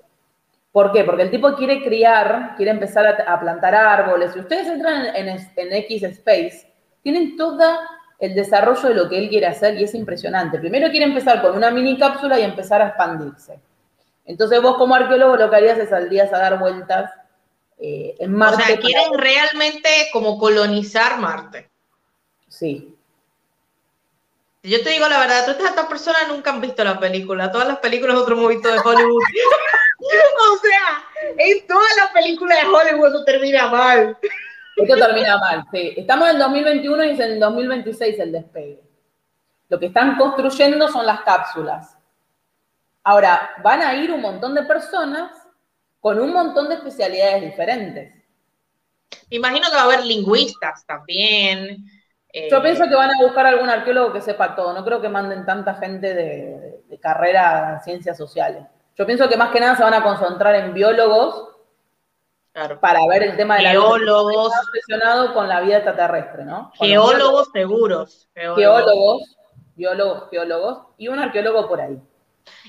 ¿Por 0.71 0.91
qué? 0.91 1.03
Porque 1.03 1.23
el 1.23 1.31
tipo 1.31 1.55
quiere 1.55 1.83
criar, 1.83 2.53
quiere 2.55 2.71
empezar 2.71 3.07
a, 3.07 3.39
plantar 3.39 3.73
árboles. 3.73 4.33
Si 4.33 4.39
ustedes 4.39 4.67
entran 4.67 5.07
en, 5.15 5.27
en, 5.27 5.73
X 5.73 6.03
Space, 6.03 6.71
tienen 7.01 7.35
todo 7.35 7.79
el 8.19 8.35
desarrollo 8.35 8.89
de 8.89 8.95
lo 8.95 9.09
que 9.09 9.17
él 9.17 9.29
quiere 9.29 9.47
hacer 9.47 9.79
y 9.79 9.85
es 9.85 9.95
impresionante. 9.95 10.59
Primero 10.59 10.91
quiere 10.91 11.05
empezar 11.05 11.41
con 11.41 11.55
una 11.55 11.71
mini 11.71 11.97
cápsula 11.97 12.39
y 12.39 12.43
empezar 12.43 12.81
a 12.83 12.89
expandirse. 12.89 13.59
Entonces 14.25 14.61
vos 14.61 14.77
como 14.77 14.93
arqueólogo 14.93 15.37
lo 15.37 15.49
que 15.49 15.55
harías 15.55 15.79
es 15.79 15.89
saldrías 15.89 16.31
a 16.31 16.37
dar 16.37 16.59
vueltas 16.59 17.11
eh, 17.79 18.15
en 18.19 18.33
Marte. 18.33 18.61
O 18.61 18.65
sea, 18.67 18.79
quieren 18.79 19.17
realmente 19.17 19.89
como 20.13 20.37
colonizar 20.37 21.17
Marte. 21.17 21.68
Sí. 22.49 22.95
Yo 24.63 24.83
te 24.83 24.89
digo 24.89 25.07
la 25.07 25.19
verdad, 25.19 25.45
todas 25.45 25.69
estas 25.71 25.85
personas 25.85 26.27
nunca 26.27 26.51
han 26.51 26.59
visto 26.59 26.83
la 26.83 26.99
película. 26.99 27.51
Todas 27.51 27.67
las 27.67 27.77
películas 27.77 28.17
otro 28.17 28.35
movimiento 28.35 28.71
de 28.71 28.79
Hollywood. 28.79 29.23
o 30.51 30.57
sea, 30.57 31.33
en 31.37 31.65
todas 31.65 31.95
las 31.97 32.11
películas 32.11 32.59
de 32.61 32.67
Hollywood 32.67 33.07
eso 33.07 33.23
termina 33.23 33.67
mal. 33.69 34.17
Esto 34.75 34.95
termina 34.95 35.37
mal, 35.37 35.65
sí. 35.71 35.93
Estamos 35.95 36.29
en 36.29 36.39
2021 36.39 37.03
y 37.05 37.09
es 37.11 37.19
en 37.19 37.39
2026 37.39 38.19
el 38.19 38.31
despegue. 38.31 38.81
Lo 39.69 39.79
que 39.79 39.87
están 39.87 40.17
construyendo 40.17 40.87
son 40.87 41.05
las 41.05 41.21
cápsulas. 41.21 41.97
Ahora, 43.03 43.51
van 43.63 43.81
a 43.81 43.95
ir 43.95 44.11
un 44.11 44.21
montón 44.21 44.55
de 44.55 44.63
personas 44.63 45.31
con 45.99 46.19
un 46.19 46.33
montón 46.33 46.69
de 46.69 46.75
especialidades 46.75 47.43
diferentes. 47.43 48.13
Me 49.29 49.37
imagino 49.37 49.69
que 49.69 49.75
va 49.75 49.81
a 49.81 49.85
haber 49.85 50.05
lingüistas 50.05 50.85
también, 50.85 51.85
yo 52.33 52.57
eh, 52.57 52.61
pienso 52.61 52.87
que 52.87 52.95
van 52.95 53.09
a 53.09 53.23
buscar 53.23 53.45
algún 53.47 53.69
arqueólogo 53.69 54.13
que 54.13 54.21
sepa 54.21 54.55
todo. 54.55 54.73
No 54.73 54.85
creo 54.85 55.01
que 55.01 55.09
manden 55.09 55.45
tanta 55.45 55.75
gente 55.75 56.13
de, 56.13 56.99
carrera 57.01 57.75
en 57.75 57.79
ciencias 57.81 58.17
sociales. 58.17 58.63
Yo 58.95 59.05
pienso 59.05 59.29
que 59.29 59.37
más 59.37 59.51
que 59.51 59.59
nada 59.59 59.75
se 59.75 59.83
van 59.83 59.93
a 59.93 60.03
concentrar 60.03 60.53
en 60.55 60.73
biólogos 60.73 61.47
para 62.81 62.99
ver 63.07 63.23
el 63.23 63.37
tema 63.37 63.55
de 63.55 63.63
la 63.63 63.71
geólogos 63.71 64.51
relacionado 64.73 65.33
con 65.33 65.47
la 65.47 65.61
vida 65.61 65.77
extraterrestre, 65.77 66.43
¿no? 66.43 66.71
geólogos 66.75 67.49
seguros. 67.53 68.27
Geólogos. 68.35 69.37
biólogos, 69.75 70.29
geólogos 70.29 70.79
y 70.97 71.07
un 71.07 71.19
arqueólogo 71.19 71.69
por 71.69 71.79
ahí. 71.79 72.01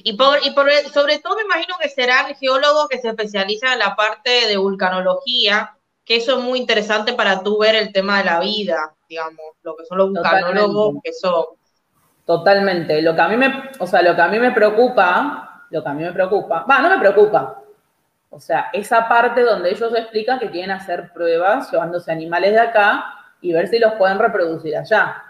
Y, 0.05 0.13
por, 0.13 0.39
y 0.47 0.53
por, 0.53 0.71
sobre 0.93 1.19
todo 1.19 1.35
me 1.37 1.43
imagino 1.43 1.75
que 1.83 1.89
serán 1.89 2.35
geólogos 2.37 2.89
que 2.89 2.99
se 2.99 3.09
especializan 3.09 3.73
en 3.73 3.79
la 3.81 3.97
parte 3.97 4.47
de 4.47 4.57
vulcanología, 4.57 5.77
que 6.11 6.17
eso 6.17 6.37
es 6.37 6.43
muy 6.43 6.59
interesante 6.59 7.13
para 7.13 7.41
tú 7.41 7.61
ver 7.61 7.77
el 7.77 7.93
tema 7.93 8.19
de 8.19 8.25
la 8.25 8.41
vida, 8.41 8.97
digamos, 9.09 9.55
lo 9.63 9.77
que 9.77 9.85
son 9.85 9.97
los 9.97 10.11
vulcanólogos, 10.11 10.97
eso. 11.05 11.57
Totalmente. 12.27 13.01
Lo 13.01 13.15
que 13.15 13.21
a 13.21 13.29
mí 13.29 13.37
me, 13.37 13.71
o 13.79 13.87
sea, 13.87 14.03
lo 14.03 14.17
que 14.17 14.21
a 14.21 14.27
mí 14.27 14.41
me 14.41 14.51
preocupa, 14.51 15.67
lo 15.71 15.85
que 15.85 15.89
a 15.89 15.93
mí 15.93 16.03
me 16.03 16.13
preocupa, 16.13 16.67
va, 16.69 16.81
no 16.81 16.91
me 16.91 16.99
preocupa. 16.99 17.63
O 18.29 18.41
sea, 18.41 18.71
esa 18.73 19.09
parte 19.09 19.43
donde 19.43 19.71
ellos 19.71 19.95
explican 19.95 20.41
que 20.41 20.51
quieren 20.51 20.73
hacer 20.73 21.13
pruebas 21.13 21.71
llevándose 21.71 22.11
animales 22.11 22.55
de 22.55 22.61
acá 22.61 23.15
y 23.41 23.53
ver 23.53 23.69
si 23.69 23.79
los 23.79 23.93
pueden 23.93 24.19
reproducir 24.19 24.77
allá. 24.77 25.23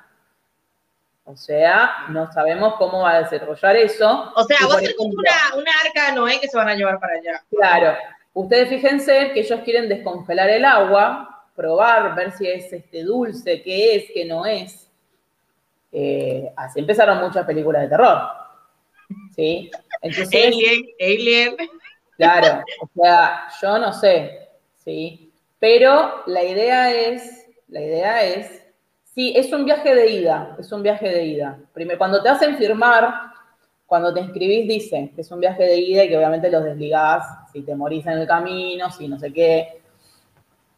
O 1.24 1.36
sea, 1.36 2.06
no 2.08 2.32
sabemos 2.32 2.76
cómo 2.76 3.02
va 3.02 3.16
a 3.16 3.22
desarrollar 3.24 3.76
eso. 3.76 4.32
O 4.34 4.44
sea, 4.44 4.56
va 4.66 4.76
a 4.76 4.78
ser 4.78 4.96
como 4.96 5.10
una, 5.10 5.60
una 5.60 5.72
arca 5.84 6.06
de 6.06 6.12
Noé 6.16 6.40
que 6.40 6.48
se 6.48 6.56
van 6.56 6.70
a 6.70 6.74
llevar 6.74 6.98
para 6.98 7.16
allá. 7.16 7.44
Claro. 7.50 7.98
Ustedes 8.32 8.68
fíjense 8.68 9.32
que 9.34 9.40
ellos 9.40 9.60
quieren 9.64 9.88
descongelar 9.88 10.48
el 10.50 10.64
agua, 10.64 11.46
probar, 11.54 12.14
ver 12.14 12.32
si 12.32 12.46
es 12.46 12.72
este, 12.72 13.02
dulce, 13.02 13.62
qué 13.62 13.96
es, 13.96 14.04
qué 14.12 14.24
no 14.24 14.46
es. 14.46 14.88
eh, 15.92 16.52
así 16.56 16.80
empezaron 16.80 17.18
muchas 17.18 17.44
películas 17.44 17.82
de 17.82 17.88
terror. 17.88 18.18
¿Sí? 19.34 19.70
alien, 20.02 20.84
Alien. 21.00 21.56
Claro, 22.16 22.62
o 22.80 22.88
sea, 22.94 23.48
yo 23.60 23.78
no 23.78 23.92
sé, 23.92 24.48
¿sí? 24.76 25.32
Pero 25.58 26.22
la 26.26 26.44
idea 26.44 26.92
es, 26.92 27.46
la 27.68 27.80
idea 27.80 28.22
es, 28.22 28.62
sí, 29.04 29.32
es 29.34 29.52
un 29.52 29.64
viaje 29.64 29.94
de 29.94 30.10
ida, 30.10 30.56
es 30.58 30.70
un 30.70 30.82
viaje 30.82 31.08
de 31.08 31.24
ida. 31.24 31.58
Primero, 31.72 31.98
cuando 31.98 32.22
te 32.22 32.28
hacen 32.28 32.56
firmar, 32.56 33.29
cuando 33.90 34.14
te 34.14 34.20
inscribís, 34.20 34.68
dice 34.68 35.10
que 35.12 35.22
es 35.22 35.32
un 35.32 35.40
viaje 35.40 35.64
de 35.64 35.76
ida 35.76 36.04
y 36.04 36.08
que 36.08 36.16
obviamente 36.16 36.48
los 36.48 36.62
desligás 36.62 37.50
si 37.52 37.62
te 37.62 37.74
morís 37.74 38.06
en 38.06 38.20
el 38.20 38.26
camino, 38.28 38.88
si 38.88 39.08
no 39.08 39.18
sé 39.18 39.32
qué. 39.32 39.82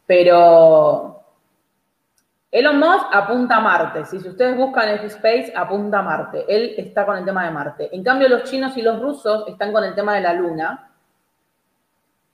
Pero 0.07 1.23
Elon 2.49 2.79
Musk 2.79 3.05
apunta 3.11 3.57
a 3.57 3.59
Marte. 3.59 4.05
Si 4.05 4.17
ustedes 4.17 4.57
buscan 4.57 4.89
F-Space, 4.95 5.53
apunta 5.55 5.99
a 5.99 6.01
Marte. 6.01 6.43
Él 6.47 6.73
está 6.75 7.05
con 7.05 7.15
el 7.15 7.23
tema 7.23 7.45
de 7.45 7.51
Marte. 7.51 7.95
En 7.95 8.03
cambio, 8.03 8.27
los 8.27 8.49
chinos 8.49 8.75
y 8.77 8.81
los 8.81 8.99
rusos 8.99 9.47
están 9.47 9.71
con 9.71 9.83
el 9.83 9.93
tema 9.93 10.15
de 10.15 10.21
la 10.21 10.33
Luna, 10.33 10.91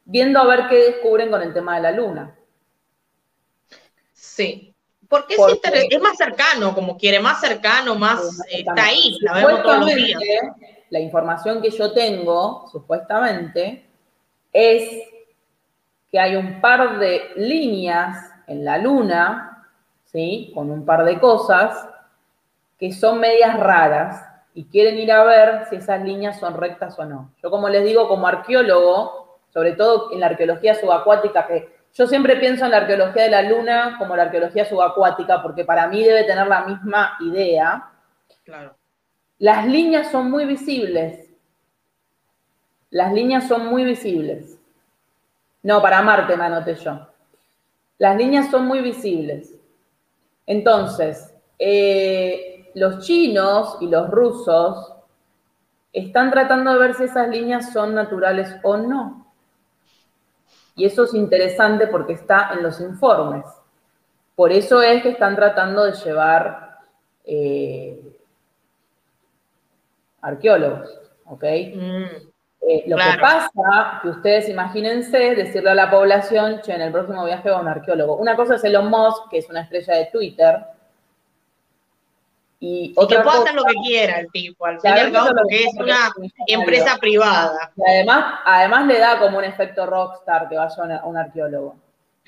viendo 0.06 0.39
a 0.39 0.46
ver 0.46 0.70
qué 0.70 0.78
descubren 0.78 1.30
con 1.30 1.42
el 1.42 1.54
tema 1.54 1.76
de 1.76 1.82
la 1.82 1.92
Luna. 1.92 2.38
Sí. 4.13 4.68
Porque, 5.10 5.36
es, 5.36 6.02
más 6.02 6.17
cercano, 6.17 6.74
como 6.76 6.95
quiere, 6.95 7.19
más 7.19 7.41
cercano, 7.41 7.95
más 7.95 8.41
está 8.50 8.86
ahí, 8.86 9.17
la 9.22 9.34
vemos 9.34 9.63
todos 9.63 9.80
los 9.80 9.95
días. 9.95 10.22
La 10.91 11.00
información 11.00 11.62
que 11.62 11.72
yo 11.72 11.91
tengo, 11.91 12.67
supuestamente, 12.72 13.89
es 14.54 15.04
que 16.12 16.19
hay 16.19 16.36
un 16.36 16.62
par 16.62 17.00
de 17.00 17.32
líneas 17.36 18.17
en 18.48 18.63
la 18.63 18.78
luna 18.78 19.50
¿sí? 20.12 20.52
Con 20.54 20.72
un 20.72 20.86
par 20.86 21.06
de 21.06 21.19
cosas 21.19 21.88
que 22.78 22.91
son 22.91 23.19
medias 23.19 23.60
raras 23.60 24.26
y 24.54 24.65
quieren 24.65 24.98
ir 24.98 25.12
a 25.12 25.24
ver 25.24 25.65
si 25.69 25.78
esas 25.78 26.02
líneas 26.02 26.39
son 26.39 26.56
rectas 26.56 26.98
o 26.98 27.06
no. 27.06 27.32
Yo 27.41 27.50
como 27.52 27.69
les 27.69 27.84
digo, 27.84 28.08
como 28.08 28.28
arqueólogo, 28.28 29.39
sobre 29.54 29.74
todo 29.74 30.12
en 30.12 30.22
la 30.22 30.28
arqueología 30.28 30.76
subacuática, 30.76 31.48
que 31.48 31.79
yo 31.93 32.08
siempre 32.08 32.38
pienso 32.38 32.65
en 32.65 32.71
la 32.71 32.78
arqueología 32.78 33.23
de 33.23 33.30
la 33.30 33.41
luna 33.41 33.95
como 33.97 34.15
la 34.15 34.23
arqueología 34.23 34.65
subacuática, 34.65 35.41
porque 35.41 35.65
para 35.65 35.88
mí 35.88 36.04
debe 36.04 36.23
tener 36.23 36.47
la 36.47 36.65
misma 36.65 37.17
idea. 37.21 37.91
Claro. 38.43 38.75
Las 39.39 39.65
líneas 39.65 40.12
son 40.12 40.30
muy 40.30 40.45
visibles. 40.45 41.30
Las 42.91 43.13
líneas 43.13 43.47
son 43.47 43.67
muy 43.67 43.84
visibles. 43.84 44.58
No, 45.63 45.82
para 45.82 46.02
Marte 46.02 46.38
me 46.38 46.45
anoté 46.45 46.75
yo. 46.75 47.08
Las 47.97 48.17
líneas 48.17 48.49
son 48.49 48.65
muy 48.65 48.82
visibles. 48.82 49.56
Entonces, 50.45 51.34
eh, 51.58 52.71
los 52.73 53.06
chinos 53.06 53.78
y 53.82 53.88
los 53.88 54.10
rusos 54.10 54.93
están 55.91 56.32
tratando 56.32 56.73
de 56.73 56.80
ver 56.80 56.93
si 56.95 57.04
esas 57.04 57.28
líneas 57.30 57.73
son 57.73 57.93
naturales 57.93 58.56
o 58.63 58.78
no. 58.78 59.18
Y 60.80 60.86
eso 60.86 61.04
es 61.04 61.13
interesante 61.13 61.88
porque 61.88 62.13
está 62.13 62.52
en 62.54 62.63
los 62.63 62.80
informes. 62.80 63.44
Por 64.34 64.54
eso 64.54 64.82
es 64.82 65.04
que 65.04 65.10
están 65.10 65.36
tratando 65.36 65.84
de 65.84 65.92
llevar 65.92 66.78
eh, 67.26 68.02
arqueólogos, 70.22 70.89
¿ok? 71.26 71.44
Mm, 71.44 72.04
eh, 72.62 72.84
lo 72.88 72.96
que 72.96 73.20
pasa, 73.20 74.00
que 74.02 74.08
ustedes 74.08 74.48
imagínense, 74.48 75.36
decirle 75.36 75.72
a 75.72 75.76
la 75.76 75.92
población, 75.92 76.62
che, 76.62 76.74
en 76.74 76.82
el 76.82 76.94
próximo 76.94 77.26
viaje 77.26 77.50
va 77.50 77.60
un 77.60 77.68
arqueólogo. 77.68 78.15
Una 78.15 78.38
cosa 78.38 78.56
es 78.56 78.63
Elon 78.63 78.89
Musk, 78.89 79.30
que 79.30 79.39
es 79.39 79.50
una 79.50 79.63
estrella 79.63 79.96
de 79.96 80.06
Twitter, 80.06 80.60
y, 82.62 82.93
que 82.93 83.19
pueda 83.19 83.39
hacer 83.39 83.56
lo 83.56 83.63
que 83.63 83.76
quiera 83.76 84.19
el 84.19 84.32
tipo, 84.32 84.65
al 84.65 84.82
fin 84.82 84.91
y 84.95 85.00
al 85.00 85.12
cabo, 85.13 85.30
porque 85.38 85.63
es 85.63 85.74
una 85.80 86.12
empresa 86.45 86.98
privada. 86.98 87.72
Y 87.78 87.89
además, 87.89 88.39
además 88.45 88.86
le 88.88 89.00
da 89.00 89.19
como 89.19 89.38
un 89.38 89.45
efecto 89.45 89.86
rockstar 89.86 90.50
que 90.50 90.58
vaya 90.58 91.02
un 91.06 91.17
arqueólogo. 91.17 91.76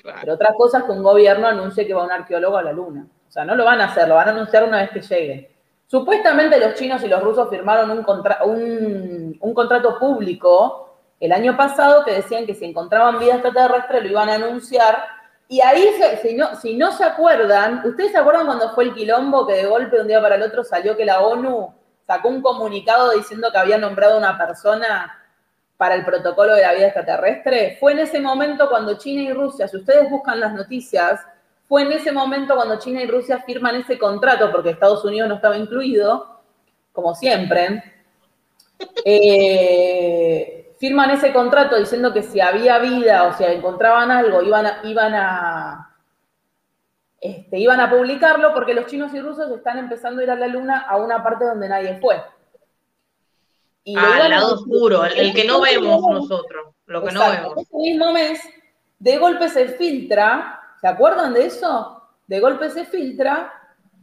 Pero 0.02 0.34
otra 0.34 0.54
cosa 0.54 0.78
es 0.78 0.84
que 0.84 0.92
un 0.92 1.02
gobierno 1.02 1.46
anuncie 1.46 1.86
que 1.86 1.94
va 1.94 2.04
un 2.04 2.12
arqueólogo 2.12 2.56
a 2.56 2.62
la 2.62 2.72
luna. 2.72 3.06
O 3.28 3.30
sea, 3.30 3.44
no 3.44 3.54
lo 3.54 3.64
van 3.64 3.80
a 3.80 3.86
hacer, 3.86 4.08
lo 4.08 4.14
van 4.14 4.28
a 4.28 4.32
anunciar 4.32 4.64
una 4.64 4.80
vez 4.80 4.90
que 4.90 5.00
llegue. 5.00 5.50
Supuestamente 5.86 6.58
los 6.58 6.74
chinos 6.74 7.02
y 7.04 7.08
los 7.08 7.22
rusos 7.22 7.50
firmaron 7.50 7.90
un, 7.90 9.36
un, 9.38 9.54
contrato 9.54 9.98
público 9.98 10.96
el 11.20 11.32
año 11.32 11.54
pasado 11.56 12.04
que 12.04 12.14
decían 12.14 12.46
que 12.46 12.54
si 12.54 12.64
encontraban 12.64 13.18
vida 13.18 13.34
extraterrestre 13.34 14.00
lo 14.00 14.08
iban 14.08 14.30
a 14.30 14.34
anunciar 14.36 15.04
y 15.52 15.60
ahí, 15.60 15.86
si 16.22 16.32
no, 16.32 16.56
si 16.56 16.74
no 16.74 16.92
se 16.92 17.04
acuerdan, 17.04 17.82
¿ustedes 17.84 18.12
se 18.12 18.16
acuerdan 18.16 18.46
cuando 18.46 18.70
fue 18.70 18.84
el 18.84 18.94
quilombo 18.94 19.46
que 19.46 19.52
de 19.52 19.66
golpe 19.66 19.96
de 19.96 20.00
un 20.00 20.08
día 20.08 20.22
para 20.22 20.36
el 20.36 20.42
otro 20.42 20.64
salió 20.64 20.96
que 20.96 21.04
la 21.04 21.20
ONU 21.20 21.74
sacó 22.06 22.30
un 22.30 22.40
comunicado 22.40 23.12
diciendo 23.12 23.50
que 23.52 23.58
había 23.58 23.76
nombrado 23.76 24.16
una 24.16 24.38
persona 24.38 25.14
para 25.76 25.94
el 25.94 26.06
protocolo 26.06 26.54
de 26.54 26.62
la 26.62 26.72
vida 26.72 26.86
extraterrestre? 26.86 27.76
Fue 27.78 27.92
en 27.92 27.98
ese 27.98 28.18
momento 28.18 28.70
cuando 28.70 28.96
China 28.96 29.20
y 29.24 29.32
Rusia, 29.34 29.68
si 29.68 29.76
ustedes 29.76 30.08
buscan 30.08 30.40
las 30.40 30.54
noticias, 30.54 31.20
fue 31.68 31.82
en 31.82 31.92
ese 31.92 32.12
momento 32.12 32.56
cuando 32.56 32.78
China 32.78 33.02
y 33.02 33.06
Rusia 33.06 33.42
firman 33.44 33.76
ese 33.76 33.98
contrato, 33.98 34.50
porque 34.50 34.70
Estados 34.70 35.04
Unidos 35.04 35.28
no 35.28 35.34
estaba 35.34 35.58
incluido, 35.58 36.40
como 36.94 37.14
siempre. 37.14 37.84
Eh, 39.04 40.61
firman 40.82 41.12
ese 41.12 41.32
contrato 41.32 41.76
diciendo 41.76 42.12
que 42.12 42.24
si 42.24 42.40
había 42.40 42.80
vida 42.80 43.28
o 43.28 43.32
si 43.34 43.44
encontraban 43.44 44.10
algo, 44.10 44.42
iban 44.42 44.66
a, 44.66 44.80
iban 44.82 45.14
a, 45.14 45.96
este, 47.20 47.60
iban 47.60 47.78
a 47.78 47.88
publicarlo 47.88 48.52
porque 48.52 48.74
los 48.74 48.86
chinos 48.86 49.14
y 49.14 49.20
rusos 49.20 49.48
están 49.52 49.78
empezando 49.78 50.20
a 50.20 50.24
ir 50.24 50.30
a 50.32 50.34
la 50.34 50.48
luna 50.48 50.80
a 50.80 50.96
una 50.96 51.22
parte 51.22 51.44
donde 51.44 51.68
nadie 51.68 52.00
fue. 52.00 52.20
Y 53.84 53.96
al 53.96 54.28
lado 54.28 54.54
oscuro, 54.56 55.04
el, 55.04 55.32
que 55.32 55.44
no 55.44 55.60
vemos 55.60 56.02
nosotros, 56.02 56.74
lo 56.86 57.04
que 57.04 57.12
no 57.12 57.30
vemos. 57.30 57.58
Ese 57.58 57.76
mismo 57.76 58.10
mes, 58.12 58.40
de 58.98 59.18
golpe 59.18 59.50
se 59.50 59.68
filtra, 59.68 60.60
¿se 60.80 60.88
acuerdan 60.88 61.32
de 61.32 61.46
eso? 61.46 62.02
De 62.26 62.40
golpe 62.40 62.70
se 62.70 62.86
filtra 62.86 63.52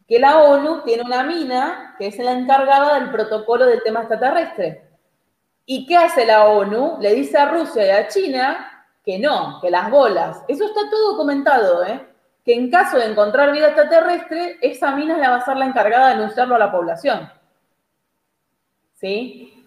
que 0.08 0.18
la 0.18 0.44
ONU 0.44 0.84
tiene 0.84 1.04
una 1.04 1.24
mina 1.24 1.96
que 2.00 2.08
es 2.08 2.18
la 2.20 2.32
encargada 2.32 2.98
del 2.98 3.12
protocolo 3.12 3.66
del 3.66 3.84
tema 3.84 4.00
extraterrestre. 4.00 4.89
¿Y 5.72 5.86
qué 5.86 5.98
hace 5.98 6.26
la 6.26 6.46
ONU? 6.46 6.98
Le 7.00 7.14
dice 7.14 7.38
a 7.38 7.46
Rusia 7.46 7.86
y 7.86 7.90
a 7.92 8.08
China 8.08 8.88
que 9.06 9.20
no, 9.20 9.60
que 9.62 9.70
las 9.70 9.92
bolas. 9.92 10.44
Eso 10.48 10.66
está 10.66 10.90
todo 10.90 11.12
documentado, 11.12 11.86
¿eh? 11.86 12.08
Que 12.44 12.56
en 12.56 12.72
caso 12.72 12.98
de 12.98 13.06
encontrar 13.06 13.52
vida 13.52 13.68
extraterrestre, 13.68 14.58
esa 14.64 14.96
mina 14.96 15.16
la 15.20 15.30
va 15.30 15.36
a 15.36 15.46
ser 15.46 15.58
la 15.58 15.68
encargada 15.68 16.08
de 16.08 16.14
anunciarlo 16.14 16.56
a 16.56 16.58
la 16.58 16.72
población. 16.72 17.32
¿Sí? 18.96 19.64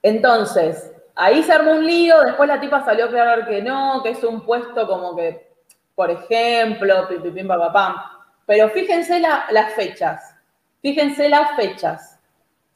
Entonces, 0.00 0.90
ahí 1.14 1.42
se 1.42 1.52
armó 1.52 1.72
un 1.72 1.86
lío, 1.86 2.22
después 2.22 2.48
la 2.48 2.58
tipa 2.58 2.82
salió 2.82 3.04
a 3.04 3.08
aclarar 3.08 3.46
que 3.46 3.60
no, 3.60 4.02
que 4.02 4.12
es 4.12 4.24
un 4.24 4.46
puesto 4.46 4.86
como 4.88 5.14
que, 5.14 5.46
por 5.94 6.10
ejemplo, 6.10 7.06
pim, 7.06 7.48
pam, 7.48 7.96
Pero 8.46 8.70
fíjense 8.70 9.20
las 9.20 9.74
fechas, 9.74 10.34
fíjense 10.80 11.28
las 11.28 11.54
fechas, 11.54 12.18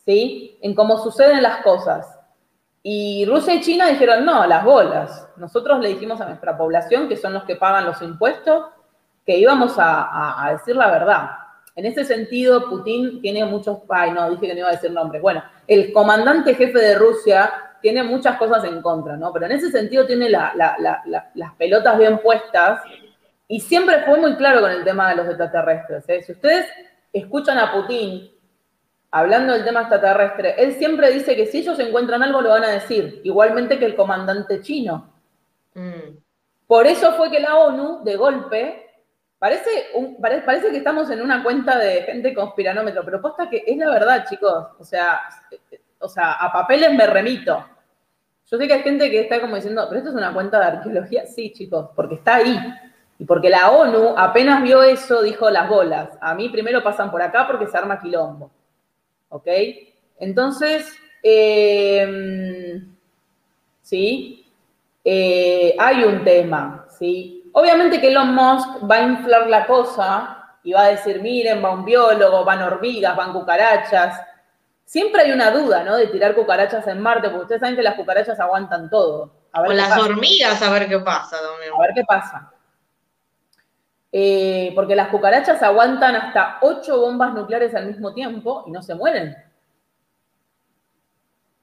¿sí? 0.05 0.59
En 0.61 0.75
cómo 0.75 0.99
suceden 0.99 1.43
las 1.43 1.63
cosas. 1.63 2.18
Y 2.83 3.27
Rusia 3.27 3.55
y 3.55 3.61
China 3.61 3.89
dijeron, 3.89 4.25
no, 4.25 4.47
las 4.47 4.65
bolas. 4.65 5.29
Nosotros 5.37 5.81
le 5.81 5.91
dijimos 5.91 6.21
a 6.21 6.27
nuestra 6.27 6.57
población, 6.57 7.09
que 7.09 7.17
son 7.17 7.35
los 7.35 7.45
que 7.45 7.57
pagan 7.57 7.85
los 7.85 8.01
impuestos, 8.03 8.67
que 9.27 9.37
íbamos 9.37 9.75
a, 9.79 10.49
decir 10.53 10.77
la 10.77 10.91
verdad. 10.91 11.31
En 11.75 11.87
ese 11.87 12.05
sentido, 12.05 12.69
Putin 12.69 13.21
tiene 13.21 13.45
muchos, 13.45 13.79
ay, 13.89 14.13
no, 14.13 14.31
dije 14.31 14.47
que 14.47 14.55
no 14.55 14.61
iba 14.61 14.69
a 14.69 14.73
decir 14.73 14.91
nombres. 14.91 15.21
Bueno, 15.21 15.43
el 15.67 15.93
comandante 15.93 16.55
jefe 16.55 16.79
de 16.79 16.95
Rusia 16.95 17.53
tiene 17.81 18.03
muchas 18.03 18.37
cosas 18.37 18.65
en 18.65 18.83
contra, 18.83 19.17
¿no? 19.17 19.33
Pero 19.33 19.47
en 19.47 19.53
ese 19.53 19.71
sentido 19.71 20.07
tiene 20.07 20.29
las 20.31 20.53
pelotas 21.57 21.99
bien 21.99 22.19
puestas 22.19 22.81
y 23.47 23.61
siempre 23.61 24.03
fue 24.05 24.19
muy 24.19 24.37
claro 24.37 24.61
con 24.61 24.71
el 24.71 24.85
tema 24.85 25.11
de 25.11 25.17
los 25.17 25.27
extraterrestres. 25.27 26.09
¿eh? 26.09 26.23
Si 26.23 26.33
ustedes 26.33 26.67
escuchan 27.13 27.59
a 27.59 27.73
Putin 27.73 28.31
hablando 29.11 29.53
del 29.53 29.65
tema 29.65 29.81
extraterrestre, 29.81 30.55
él 30.59 30.75
siempre 30.75 31.11
dice 31.11 31.35
que 31.35 31.47
si 31.47 31.59
ellos 31.59 31.79
encuentran 31.79 32.23
algo 32.23 32.41
lo 32.41 32.51
van 32.51 32.65
a 32.65 32.71
decir, 32.71 33.21
igualmente 33.25 33.79
que 33.79 33.87
el 33.87 33.97
comandante 33.97 34.61
chino. 34.61 35.13
Mm. 35.75 36.19
Por 36.67 36.87
eso 36.87 37.13
fue 37.13 37.31
que 37.31 37.41
la 37.41 37.57
ONU, 37.57 38.05
de 38.05 38.17
golpe, 38.17 38.91
parece, 39.39 39.87
parece, 40.21 40.71
que 40.71 40.77
estamos 40.77 41.11
en 41.11 41.23
una 41.23 41.43
cuenta 41.43 41.79
de 41.79 42.03
gente 42.03 42.35
conspiranómetro, 42.35 43.05
pero 43.05 43.23
posta 43.23 43.49
que 43.49 43.65
es 43.67 43.77
la 43.79 43.91
verdad, 43.91 44.27
chicos. 44.29 44.67
O 44.79 44.85
sea, 44.85 45.21
o 45.99 46.09
sea, 46.09 46.33
a 46.33 46.53
papeles 46.53 46.93
me 46.93 47.07
remito. 47.07 47.65
Yo 48.51 48.59
sé 48.59 48.67
que 48.67 48.75
hay 48.75 48.83
gente 48.83 49.11
que 49.11 49.21
está 49.21 49.41
como 49.41 49.57
diciendo, 49.57 49.85
pero 49.89 49.99
esto 49.99 50.11
es 50.11 50.17
una 50.17 50.33
cuenta 50.35 50.59
de 50.59 50.65
arqueología. 50.67 51.27
Sí, 51.27 51.53
chicos, 51.53 51.89
porque 51.97 52.17
está 52.17 52.37
ahí. 52.37 52.59
Y 53.19 53.25
porque 53.25 53.49
la 53.49 53.71
ONU 53.71 54.15
apenas 54.17 54.63
vio 54.63 54.83
eso, 54.83 55.23
dijo 55.23 55.51
las 55.51 55.69
bolas. 55.69 56.11
A 56.21 56.35
mí 56.35 56.51
primero 56.51 56.83
pasan 56.83 57.11
por 57.11 57.23
acá 57.23 57.47
porque 57.47 57.67
se 57.67 57.77
arma 57.77 58.01
quilombo. 58.01 58.51
¿Ok? 59.29 59.47
Entonces, 60.19 60.95
em, 61.23 62.97
¿sí? 63.83 64.47
Eh, 65.05 65.75
hay 65.79 66.05
un 66.05 66.25
tema, 66.25 66.87
¿sí? 66.99 67.51
Obviamente 67.53 68.01
que 68.01 68.09
Elon 68.09 68.35
Musk 68.35 68.91
va 68.91 68.97
a 68.97 69.03
inflar 69.03 69.49
la 69.49 69.67
cosa 69.67 70.39
y 70.63 70.73
va 70.73 70.85
a 70.85 70.89
decir, 70.89 71.21
miren, 71.23 71.65
va 71.65 71.71
un 71.71 71.85
biólogo, 71.85 72.45
van 72.45 72.63
hormigas, 72.63 73.17
van 73.17 73.33
cucarachas. 73.33 74.21
Siempre 74.85 75.23
hay 75.23 75.33
una 75.33 75.51
duda, 75.51 75.83
¿no? 75.83 75.97
De 75.97 76.09
tirar 76.09 76.35
cucarachas 76.35 76.87
en 76.87 77.01
Marte, 77.01 77.29
porque 77.29 77.43
ustedes 77.43 77.61
saben 77.61 77.77
que 77.77 77.83
las 77.83 77.95
cucarachas 77.95 78.39
aguantan 78.41 78.91
todo. 78.91 79.33
A 79.53 79.63
o 79.63 79.73
las 79.73 79.97
hormigas, 79.97 80.61
a 80.61 80.71
ver 80.71 80.89
qué 80.89 80.99
pasa 80.99 81.37
también. 81.41 81.73
A 81.73 81.81
ver 81.81 81.91
qué 81.95 82.05
pasa. 82.05 82.53
Eh, 84.11 84.73
porque 84.75 84.97
las 84.97 85.09
cucarachas 85.09 85.63
aguantan 85.63 86.17
hasta 86.17 86.59
ocho 86.63 87.01
bombas 87.01 87.35
nucleares 87.35 87.75
al 87.75 87.87
mismo 87.87 88.15
tiempo 88.15 88.65
y 88.67 88.71
no 88.71 88.83
se 88.83 88.95
mueren. 88.95 89.37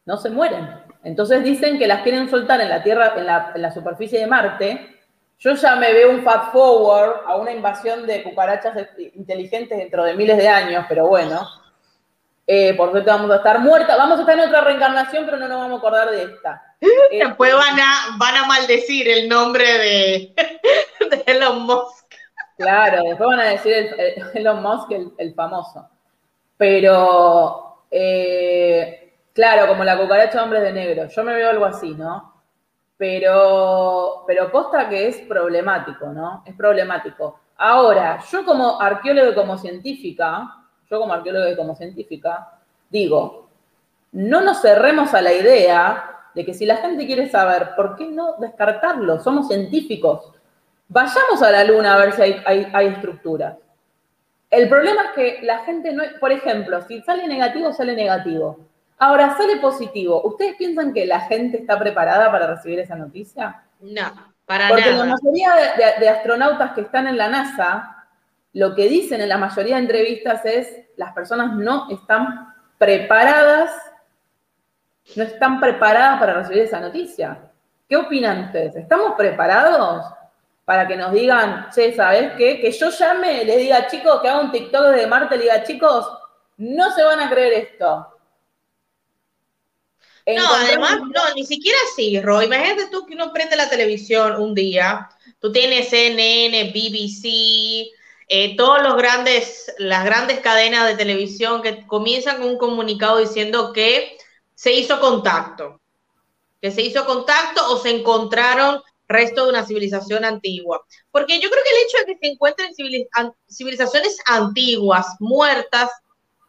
No 0.06 0.18
se 0.18 0.30
mueren. 0.30 0.70
Entonces 1.04 1.44
dicen 1.44 1.80
que 1.80 1.88
las 1.88 2.02
quieren 2.04 2.30
soltar 2.30 2.62
en 2.62 2.70
la 2.70 2.84
Tierra, 2.84 3.14
en 3.18 3.26
la, 3.26 3.52
en 3.56 3.62
la 3.62 3.72
superficie 3.72 4.20
de 4.20 4.28
Marte, 4.28 4.96
yo 5.38 5.54
ya 5.54 5.76
me 5.76 5.92
veo 5.94 6.12
un 6.12 6.24
fast 6.24 6.52
forward 6.52 7.22
a 7.28 7.36
una 7.36 7.52
invasión 7.52 8.08
de 8.08 8.24
cucarachas 8.24 8.76
inteligentes 9.16 9.78
dentro 9.78 10.04
de 10.04 10.16
miles 10.16 10.38
de 10.38 10.48
años, 10.48 10.86
pero 10.88 11.08
bueno. 11.08 11.48
Eh, 12.48 12.76
por 12.76 12.92
suerte 12.92 13.10
vamos 13.10 13.32
a 13.32 13.38
estar 13.38 13.60
muertas, 13.60 13.98
vamos 13.98 14.20
a 14.20 14.22
estar 14.22 14.38
en 14.38 14.48
otra 14.48 14.62
reencarnación, 14.62 15.26
pero 15.26 15.38
no 15.38 15.48
nos 15.48 15.58
vamos 15.58 15.76
a 15.76 15.80
acordar 15.80 16.12
de 16.12 16.24
esta. 16.24 16.76
Después 17.12 17.54
van 17.54 17.80
a, 17.80 18.18
van 18.18 18.36
a 18.36 18.46
maldecir 18.46 19.10
el 19.10 19.28
nombre 19.28 19.66
de, 19.66 20.34
Elon 21.26 21.64
Musk. 21.64 22.05
Claro, 22.58 23.04
después 23.04 23.28
van 23.30 23.40
a 23.40 23.50
decir 23.50 23.74
el, 23.74 24.16
Elon 24.34 24.62
Musk, 24.64 24.92
el, 25.18 25.34
famoso. 25.34 25.90
Pero, 26.58 27.86
eh, 27.92 29.14
claro, 29.34 29.68
como 29.68 29.84
la 29.84 29.98
cucaracha 29.98 30.44
hombres 30.44 30.64
de 30.64 30.74
negro, 30.74 31.08
yo 31.08 31.24
me 31.24 31.34
veo 31.34 31.50
algo 31.50 31.66
así, 31.66 31.94
¿no? 31.94 32.36
pero, 32.98 34.24
pero 34.26 34.52
posta 34.52 34.88
que 34.88 35.08
es 35.08 35.18
problemático, 35.20 36.08
¿no? 36.08 36.44
Es 36.46 36.56
problemático. 36.56 37.40
Ahora, 37.58 38.20
yo 38.32 38.46
como 38.46 38.82
arqueólogo 38.82 39.32
y 39.32 39.36
como 39.36 39.58
científica, 39.58 40.56
yo 40.90 41.00
como 41.00 41.14
arqueólogo 41.14 41.50
y 41.50 41.56
como 41.56 41.76
científica, 41.76 42.60
digo, 42.90 43.50
no 44.12 44.42
nos 44.42 44.62
cerremos 44.62 45.14
a 45.14 45.22
la 45.22 45.34
idea 45.34 46.12
de 46.34 46.46
que 46.46 46.54
si 46.54 46.66
la 46.66 46.78
gente 46.78 47.06
quiere 47.06 47.30
saber, 47.30 47.76
¿por 47.76 47.96
qué 47.96 48.08
no 48.08 48.36
descartarlo? 48.38 49.20
Somos 49.20 49.48
científicos. 49.48 50.32
Vayamos 50.88 51.42
a 51.42 51.52
la 51.52 51.64
luna 51.64 51.96
a 51.96 51.98
ver 51.98 52.14
si 52.14 52.22
hay, 52.22 52.68
hay 52.74 52.88
estructuras. 52.88 53.56
El 54.50 54.70
problema 54.70 55.04
es 55.04 55.12
que 55.12 55.40
la 55.42 55.60
gente 55.60 55.92
no, 55.92 56.04
por 56.20 56.32
ejemplo, 56.32 56.82
si 56.84 57.02
sale 57.02 57.28
negativo, 57.28 57.74
sale 57.74 57.96
negativo. 57.96 58.60
Ahora, 58.98 59.36
sale 59.36 59.58
positivo. 59.58 60.22
¿Ustedes 60.24 60.56
piensan 60.56 60.94
que 60.94 61.06
la 61.06 61.22
gente 61.22 61.58
está 61.58 61.78
preparada 61.78 62.32
para 62.32 62.48
recibir 62.48 62.80
esa 62.80 62.96
noticia? 62.96 63.64
No, 63.82 64.34
para 64.46 64.70
Porque 64.70 64.92
nada. 64.92 64.98
Porque 64.98 65.10
la 65.10 65.16
mayoría 65.16 66.00
de, 66.00 66.10
astronautas 66.10 66.72
que 66.72 66.82
están 66.82 67.08
en 67.08 67.18
la 67.18 67.28
NASA, 67.28 68.06
lo 68.54 68.74
que 68.76 68.88
dicen 68.88 69.20
en 69.20 69.30
la 69.30 69.38
mayoría 69.38 69.76
de 69.76 69.82
entrevistas 69.82 70.46
es, 70.46 70.84
las 70.96 71.14
personas 71.14 71.54
no 71.56 71.90
están 71.90 72.54
preparadas, 72.78 73.72
no 75.16 75.24
están 75.24 75.60
preparadas 75.60 76.20
para 76.20 76.34
recibir 76.36 76.64
esa 76.64 76.80
noticia. 76.80 77.52
¿Qué 77.90 77.98
opinan 77.98 78.46
ustedes? 78.46 78.76
¿Estamos 78.78 79.16
preparados 79.18 80.06
para 80.66 80.88
que 80.88 80.98
nos 80.98 81.14
digan, 81.14 81.70
che, 81.74 81.94
¿sabes 81.96 82.34
qué? 82.38 82.60
Que 82.60 82.72
yo 82.72 82.90
llame, 82.90 83.46
le 83.46 83.58
diga, 83.58 83.88
chicos, 83.88 84.20
que 84.22 84.28
haga 84.28 84.42
un 84.42 84.52
TikTok 84.52 84.88
de 84.88 85.08
Marte, 85.08 85.38
le 85.38 85.44
diga, 85.44 85.64
chicos, 85.64 86.08
no 86.58 86.92
se 86.92 87.04
van 87.04 87.20
a 87.20 87.30
creer 87.30 87.54
esto 87.54 88.16
no, 90.34 90.54
además, 90.54 91.00
no, 91.02 91.34
ni 91.36 91.46
siquiera 91.46 91.78
así, 91.92 92.20
Roy. 92.20 92.46
Imagínate 92.46 92.88
tú 92.90 93.06
que 93.06 93.14
uno 93.14 93.32
prende 93.32 93.56
la 93.56 93.70
televisión 93.70 94.42
un 94.42 94.56
día, 94.56 95.10
tú 95.40 95.52
tienes 95.52 95.90
CNN, 95.90 96.72
BBC, 96.72 97.92
eh, 98.28 98.56
todos 98.58 98.82
los 98.82 98.98
grandes, 98.98 99.72
las 99.78 100.04
grandes 100.04 100.40
cadenas 100.40 100.88
de 100.88 100.96
televisión 100.96 101.62
que 101.62 101.86
comienzan 101.86 102.38
con 102.38 102.50
un 102.50 102.58
comunicado 102.58 103.20
diciendo 103.20 103.72
que 103.72 104.18
se 104.56 104.74
hizo 104.74 105.00
contacto, 105.00 105.80
que 106.60 106.72
se 106.72 106.82
hizo 106.82 107.06
contacto 107.06 107.62
o 107.72 107.78
se 107.78 107.92
encontraron 107.92 108.82
restos 109.08 109.46
de 109.46 109.50
una 109.52 109.66
civilización 109.66 110.26
antigua. 110.26 110.84
Porque 111.12 111.40
yo 111.40 111.50
creo 111.50 111.64
que 111.64 111.70
el 111.70 111.86
hecho 111.86 111.98
de 112.00 112.06
que 112.06 112.20
se 112.20 112.34
encuentren 112.34 112.74
civilizaciones 113.50 114.18
antiguas, 114.26 115.08
muertas, 115.20 115.90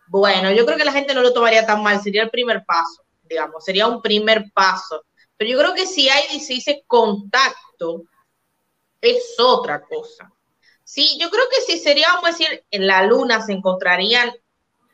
bueno, 0.08 0.52
yo 0.52 0.64
creo 0.64 0.78
que 0.78 0.84
la 0.84 0.92
gente 0.92 1.14
no 1.14 1.22
lo 1.22 1.32
tomaría 1.32 1.66
tan 1.66 1.82
mal, 1.82 2.00
sería 2.02 2.22
el 2.22 2.30
primer 2.30 2.64
paso 2.64 3.06
digamos, 3.28 3.64
sería 3.64 3.86
un 3.86 4.02
primer 4.02 4.50
paso. 4.52 5.04
Pero 5.36 5.50
yo 5.50 5.58
creo 5.58 5.74
que 5.74 5.86
si 5.86 6.08
hay, 6.08 6.40
se 6.40 6.54
dice 6.54 6.84
contacto, 6.86 8.04
es 9.00 9.34
otra 9.38 9.82
cosa. 9.82 10.32
Sí, 10.82 11.18
yo 11.20 11.30
creo 11.30 11.44
que 11.50 11.60
si 11.62 11.78
sería, 11.78 12.08
vamos 12.08 12.24
a 12.24 12.32
decir, 12.32 12.64
en 12.70 12.86
la 12.86 13.02
luna 13.02 13.42
se 13.42 13.52
encontrarían 13.52 14.32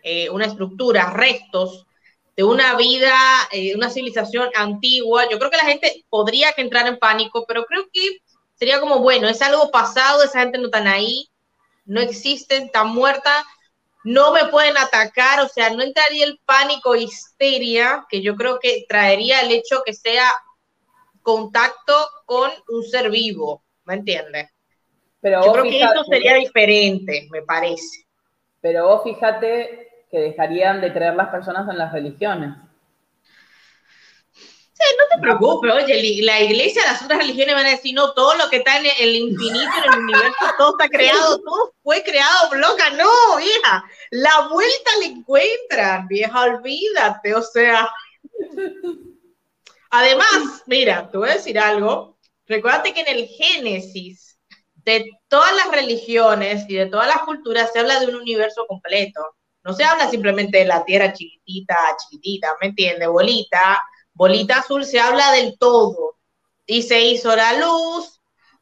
eh, 0.03 0.31
una 0.31 0.47
estructura, 0.47 1.11
restos 1.11 1.87
de 2.37 2.45
una 2.45 2.76
vida, 2.76 3.14
eh, 3.51 3.74
una 3.74 3.91
civilización 3.91 4.49
antigua, 4.55 5.28
yo 5.30 5.39
creo 5.39 5.51
que 5.51 5.59
la 5.59 5.64
gente 5.64 6.05
podría 6.09 6.53
entrar 6.57 6.87
en 6.87 6.99
pánico, 6.99 7.45
pero 7.47 7.64
creo 7.64 7.85
que 7.93 8.18
sería 8.55 8.80
como, 8.80 9.01
bueno, 9.01 9.28
es 9.28 9.43
algo 9.43 9.70
pasado, 9.70 10.22
esa 10.22 10.41
gente 10.41 10.59
no 10.59 10.66
está 10.66 10.78
ahí, 10.91 11.28
no 11.85 12.01
existen, 12.01 12.64
están 12.64 12.89
muertas, 12.89 13.45
no 14.05 14.33
me 14.33 14.47
pueden 14.47 14.76
atacar, 14.76 15.41
o 15.41 15.49
sea, 15.49 15.70
no 15.70 15.83
entraría 15.83 16.24
el 16.24 16.41
pánico, 16.45 16.97
histeria, 16.97 18.07
que 18.09 18.22
yo 18.22 18.35
creo 18.35 18.59
que 18.59 18.85
traería 18.89 19.41
el 19.41 19.53
hecho 19.53 19.83
que 19.85 19.93
sea 19.93 20.33
contacto 21.22 21.95
con 22.24 22.51
un 22.68 22.83
ser 22.83 23.11
vivo, 23.11 23.62
¿me 23.85 23.95
entiendes? 23.95 24.49
Pero 25.20 25.45
yo 25.45 25.53
creo 25.53 25.64
que 25.64 25.83
esto 25.83 26.05
sería 26.05 26.35
diferente, 26.35 27.28
me 27.30 27.43
parece. 27.43 28.07
Pero 28.61 28.89
vos 28.89 29.03
fíjate 29.05 29.91
que 30.13 30.19
dejarían 30.19 30.81
de 30.81 30.93
creer 30.93 31.17
las 31.17 31.31
personas 31.31 31.69
en 31.69 31.79
las 31.79 31.93
religiones 31.93 32.55
no 34.99 35.17
te 35.17 35.21
preocupes, 35.21 35.73
oye, 35.73 36.23
la 36.23 36.41
iglesia, 36.41 36.83
las 36.85 37.03
otras 37.03 37.21
religiones 37.21 37.55
van 37.55 37.67
a 37.67 37.71
decir, 37.71 37.95
no, 37.95 38.13
todo 38.13 38.35
lo 38.35 38.49
que 38.49 38.57
está 38.57 38.79
en 38.79 38.87
el 39.01 39.15
infinito, 39.15 39.71
en 39.79 39.93
el 39.93 40.01
universo, 40.01 40.45
todo 40.59 40.77
está 40.79 40.89
creado, 40.89 41.41
todo 41.41 41.75
fue 41.83 42.03
creado, 42.03 42.55
loca, 42.55 42.91
no, 42.91 43.37
vieja, 43.37 43.85
la 44.11 44.49
vuelta 44.49 44.91
le 45.01 45.07
encuentran, 45.07 46.07
vieja, 46.09 46.43
olvídate, 46.43 47.35
o 47.35 47.43
sea. 47.43 47.89
Además, 49.91 50.63
mira, 50.67 51.11
te 51.11 51.19
voy 51.19 51.29
a 51.29 51.35
decir 51.35 51.59
algo, 51.59 52.19
recuérdate 52.47 52.95
que 52.95 53.03
en 53.03 53.09
el 53.09 53.27
Génesis 53.27 54.39
de 54.75 55.09
todas 55.29 55.55
las 55.55 55.71
religiones 55.71 56.65
y 56.69 56.75
de 56.75 56.87
todas 56.87 57.07
las 57.07 57.19
culturas 57.19 57.71
se 57.73 57.79
habla 57.79 58.01
de 58.01 58.07
un 58.07 58.17
universo 58.17 58.67
completo. 58.67 59.21
No 59.65 59.73
se 59.73 59.85
habla 59.85 60.09
simplemente 60.09 60.59
de 60.59 60.65
la 60.65 60.85
tierra 60.85 61.13
chiquitita, 61.13 61.77
chiquitita, 61.99 62.49
¿me 62.61 62.69
entiendes? 62.69 63.09
Bolita, 63.09 63.81
Bolita 64.13 64.59
azul 64.59 64.85
se 64.85 65.01
habla 65.01 65.33
del 65.33 65.57
todo. 65.59 66.17
Y 66.67 66.83
se 66.83 67.01
hizo 67.01 67.35
la 67.35 67.55
luz, 67.55 68.21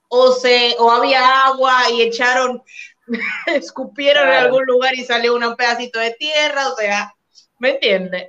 o, 0.09 0.33
se, 0.33 0.75
o 0.79 0.91
había 0.91 1.47
agua 1.47 1.91
y 1.93 2.03
echaron, 2.03 2.63
escupieron 3.47 4.29
en 4.29 4.35
algún 4.35 4.65
lugar 4.67 4.95
y 4.95 5.05
salió 5.05 5.35
un 5.35 5.57
pedacito 5.57 5.99
de 6.01 6.13
tierra, 6.13 6.69
o 6.69 6.77
sea, 6.77 7.15
¿me 7.59 7.71
entiende? 7.71 8.29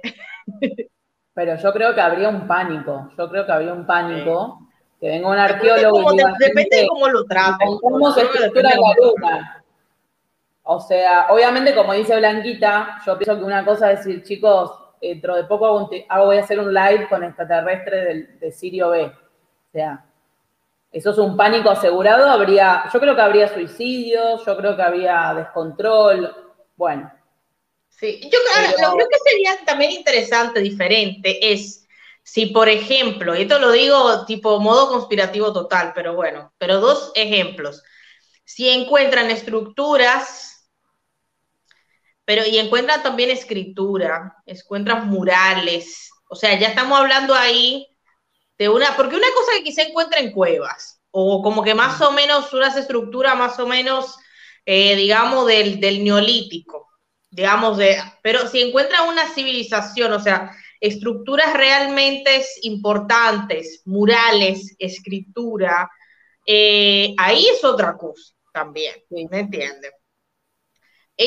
Pero 1.34 1.56
yo 1.58 1.74
creo 1.74 1.96
que 1.96 2.02
habría 2.02 2.30
un 2.30 2.48
pánico, 2.48 3.12
yo 3.18 3.30
creo 3.30 3.46
que 3.46 3.52
habría 3.52 3.74
un 3.74 3.88
pánico, 3.88 4.68
que 5.00 5.08
venga 5.08 5.30
un 5.30 5.38
arqueólogo 5.38 6.14
y 6.14 6.18
Depende 6.40 6.78
de 6.78 6.88
cómo 6.88 7.08
lo 7.08 7.26
traten. 7.26 7.68
estructura 7.70 8.70
de 8.70 8.76
la 8.76 8.94
luna. 8.98 9.61
O 10.64 10.80
sea, 10.80 11.28
obviamente, 11.30 11.74
como 11.74 11.94
dice 11.94 12.16
Blanquita, 12.16 13.02
yo 13.06 13.18
pienso 13.18 13.38
que 13.38 13.44
una 13.44 13.66
cosa 13.66 13.92
es 13.92 14.06
decir, 14.06 14.24
chicos, 14.24 14.72
dentro 15.02 15.36
de 15.36 15.46
poco 15.46 15.66
hago, 16.10 16.26
voy 16.26 16.38
a 16.38 16.42
hacer 16.42 16.60
un 16.60 16.74
live 16.74 17.08
con 17.10 17.24
extraterrestre 17.24 18.06
del, 18.06 18.40
de 18.40 18.52
Sirio 18.52 18.90
B. 18.90 19.06
O 19.06 19.72
sea, 19.72 20.06
eso 20.92 21.12
es 21.12 21.18
un 21.18 21.36
pánico 21.36 21.70
asegurado, 21.70 22.30
habría, 22.30 22.84
yo 22.94 23.00
creo 23.00 23.16
que 23.16 23.22
habría 23.22 23.48
suicidios, 23.48 24.46
yo 24.46 24.58
creo 24.58 24.76
que 24.76 24.82
habría 24.82 25.34
descontrol, 25.34 26.36
bueno. 26.76 27.12
Sí, 27.90 28.20
yo 28.32 28.40
lo 28.82 28.94
creo 28.94 29.08
que 29.08 29.30
sería 29.30 29.52
también 29.66 29.92
interesante, 29.92 30.60
diferente, 30.60 31.54
es 31.54 31.88
si, 32.24 32.48
por 32.48 32.70
ejemplo, 32.70 33.36
y 33.36 33.44
esto 33.44 33.60
lo 33.60 33.72
digo 33.72 34.26
tipo 34.26 34.60
modo 34.60 34.90
conspirativo 34.90 35.54
total, 35.54 35.92
pero 35.96 36.16
bueno, 36.16 36.54
pero 36.58 36.80
dos 36.80 37.12
ejemplos. 37.16 37.84
Si 38.44 38.70
encuentran 38.70 39.32
estructuras 39.32 40.51
pero 42.32 42.48
y 42.48 42.58
encuentran 42.60 43.04
también 43.04 43.30
escritura, 43.30 44.38
encuentran 44.46 45.10
murales, 45.10 46.10
o 46.30 46.36
sea, 46.38 46.58
ya 46.58 46.70
estamos 46.70 46.98
hablando 46.98 47.36
ahí 47.36 47.86
de 48.58 48.70
una, 48.70 48.96
porque 48.96 49.18
una 49.18 49.28
cosa 49.36 49.52
que 49.58 49.66
quizá 49.66 49.82
encuentra 49.82 50.22
en 50.22 50.32
cuevas, 50.32 51.02
o 51.12 51.44
como 51.44 51.62
que 51.62 51.76
más 51.76 52.00
o 52.00 52.14
menos 52.14 52.54
unas 52.54 52.78
estructuras 52.78 53.36
más 53.36 53.60
o 53.60 53.68
menos, 53.68 54.16
eh, 54.66 54.96
digamos, 54.96 55.46
del, 55.46 55.82
del 55.82 56.06
neolítico, 56.06 56.88
digamos, 57.30 57.78
de, 57.78 58.02
pero 58.24 58.48
si 58.48 58.62
encuentran 58.62 59.10
una 59.10 59.28
civilización, 59.28 60.14
o 60.14 60.20
sea, 60.22 60.56
estructuras 60.80 61.52
realmente 61.52 62.46
importantes, 62.62 63.82
murales, 63.84 64.74
escritura, 64.80 65.92
eh, 66.46 67.14
ahí 67.18 67.46
es 67.46 67.62
otra 67.66 67.98
cosa 67.98 68.34
también, 68.54 68.96
¿me 69.10 69.24
entiendes? 69.38 69.92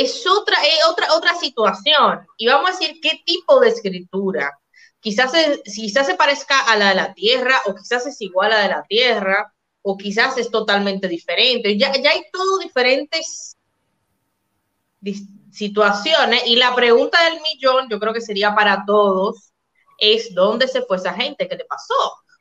Es 0.01 0.27
otra, 0.27 0.57
otra, 0.89 1.15
otra 1.15 1.35
situación. 1.37 2.27
Y 2.37 2.47
vamos 2.47 2.71
a 2.71 2.73
decir 2.73 2.99
qué 3.01 3.23
tipo 3.25 3.61
de 3.61 3.69
escritura. 3.69 4.59
Quizás, 5.01 5.31
se, 5.31 5.63
quizás 5.63 6.07
se 6.07 6.15
parezca 6.15 6.61
a 6.61 6.77
la 6.77 6.89
de 6.89 6.95
la 6.95 7.15
Tierra, 7.15 7.61
o 7.67 7.75
quizás 7.75 8.07
es 8.07 8.21
igual 8.21 8.53
a 8.53 8.57
la 8.57 8.63
de 8.63 8.69
la 8.71 8.83
Tierra, 8.85 9.55
o 9.83 9.97
quizás 9.97 10.37
es 10.39 10.51
totalmente 10.51 11.09
diferente. 11.09 11.77
Ya, 11.79 11.93
ya 11.93 12.11
hay 12.11 12.23
todo 12.33 12.59
diferentes 12.59 13.57
situaciones. 15.53 16.43
Y 16.47 16.57
la 16.57 16.75
pregunta 16.75 17.23
del 17.25 17.41
millón, 17.43 17.89
yo 17.89 18.01
creo 18.01 18.13
que 18.13 18.21
sería 18.21 18.55
para 18.55 18.85
todos, 18.87 19.53
es 19.99 20.35
¿dónde 20.35 20.67
se 20.67 20.83
fue 20.83 20.97
esa 20.97 21.15
gente? 21.15 21.47
¿Qué 21.47 21.57
le 21.57 21.65
pasó? 21.67 21.95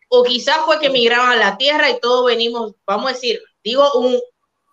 O 0.10 0.24
quizás 0.24 0.58
fue 0.66 0.80
que 0.80 0.88
emigraron 0.88 1.32
a 1.32 1.36
la 1.36 1.58
Tierra 1.58 1.90
y 1.90 2.00
todos 2.00 2.26
venimos, 2.26 2.74
vamos 2.86 3.12
a 3.12 3.14
decir, 3.14 3.42
digo 3.64 3.92
un, 3.94 4.20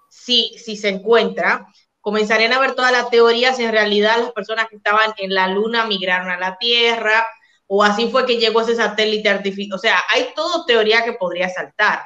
si, 0.08 0.56
si 0.58 0.76
se 0.76 0.88
encuentra, 0.88 1.66
comenzarían 2.00 2.52
a 2.52 2.60
ver 2.60 2.74
todas 2.74 2.92
las 2.92 3.10
teorías 3.10 3.56
si 3.56 3.64
en 3.64 3.72
realidad 3.72 4.18
las 4.18 4.32
personas 4.32 4.68
que 4.68 4.76
estaban 4.76 5.12
en 5.18 5.34
la 5.34 5.48
Luna 5.48 5.86
migraron 5.86 6.30
a 6.30 6.38
la 6.38 6.56
Tierra, 6.58 7.26
o 7.66 7.84
así 7.84 8.08
fue 8.10 8.26
que 8.26 8.38
llegó 8.38 8.62
ese 8.62 8.74
satélite 8.74 9.28
artificial. 9.28 9.76
O 9.76 9.78
sea, 9.78 10.02
hay 10.10 10.28
todo 10.34 10.64
teoría 10.64 11.04
que 11.04 11.12
podría 11.12 11.48
saltar. 11.48 12.02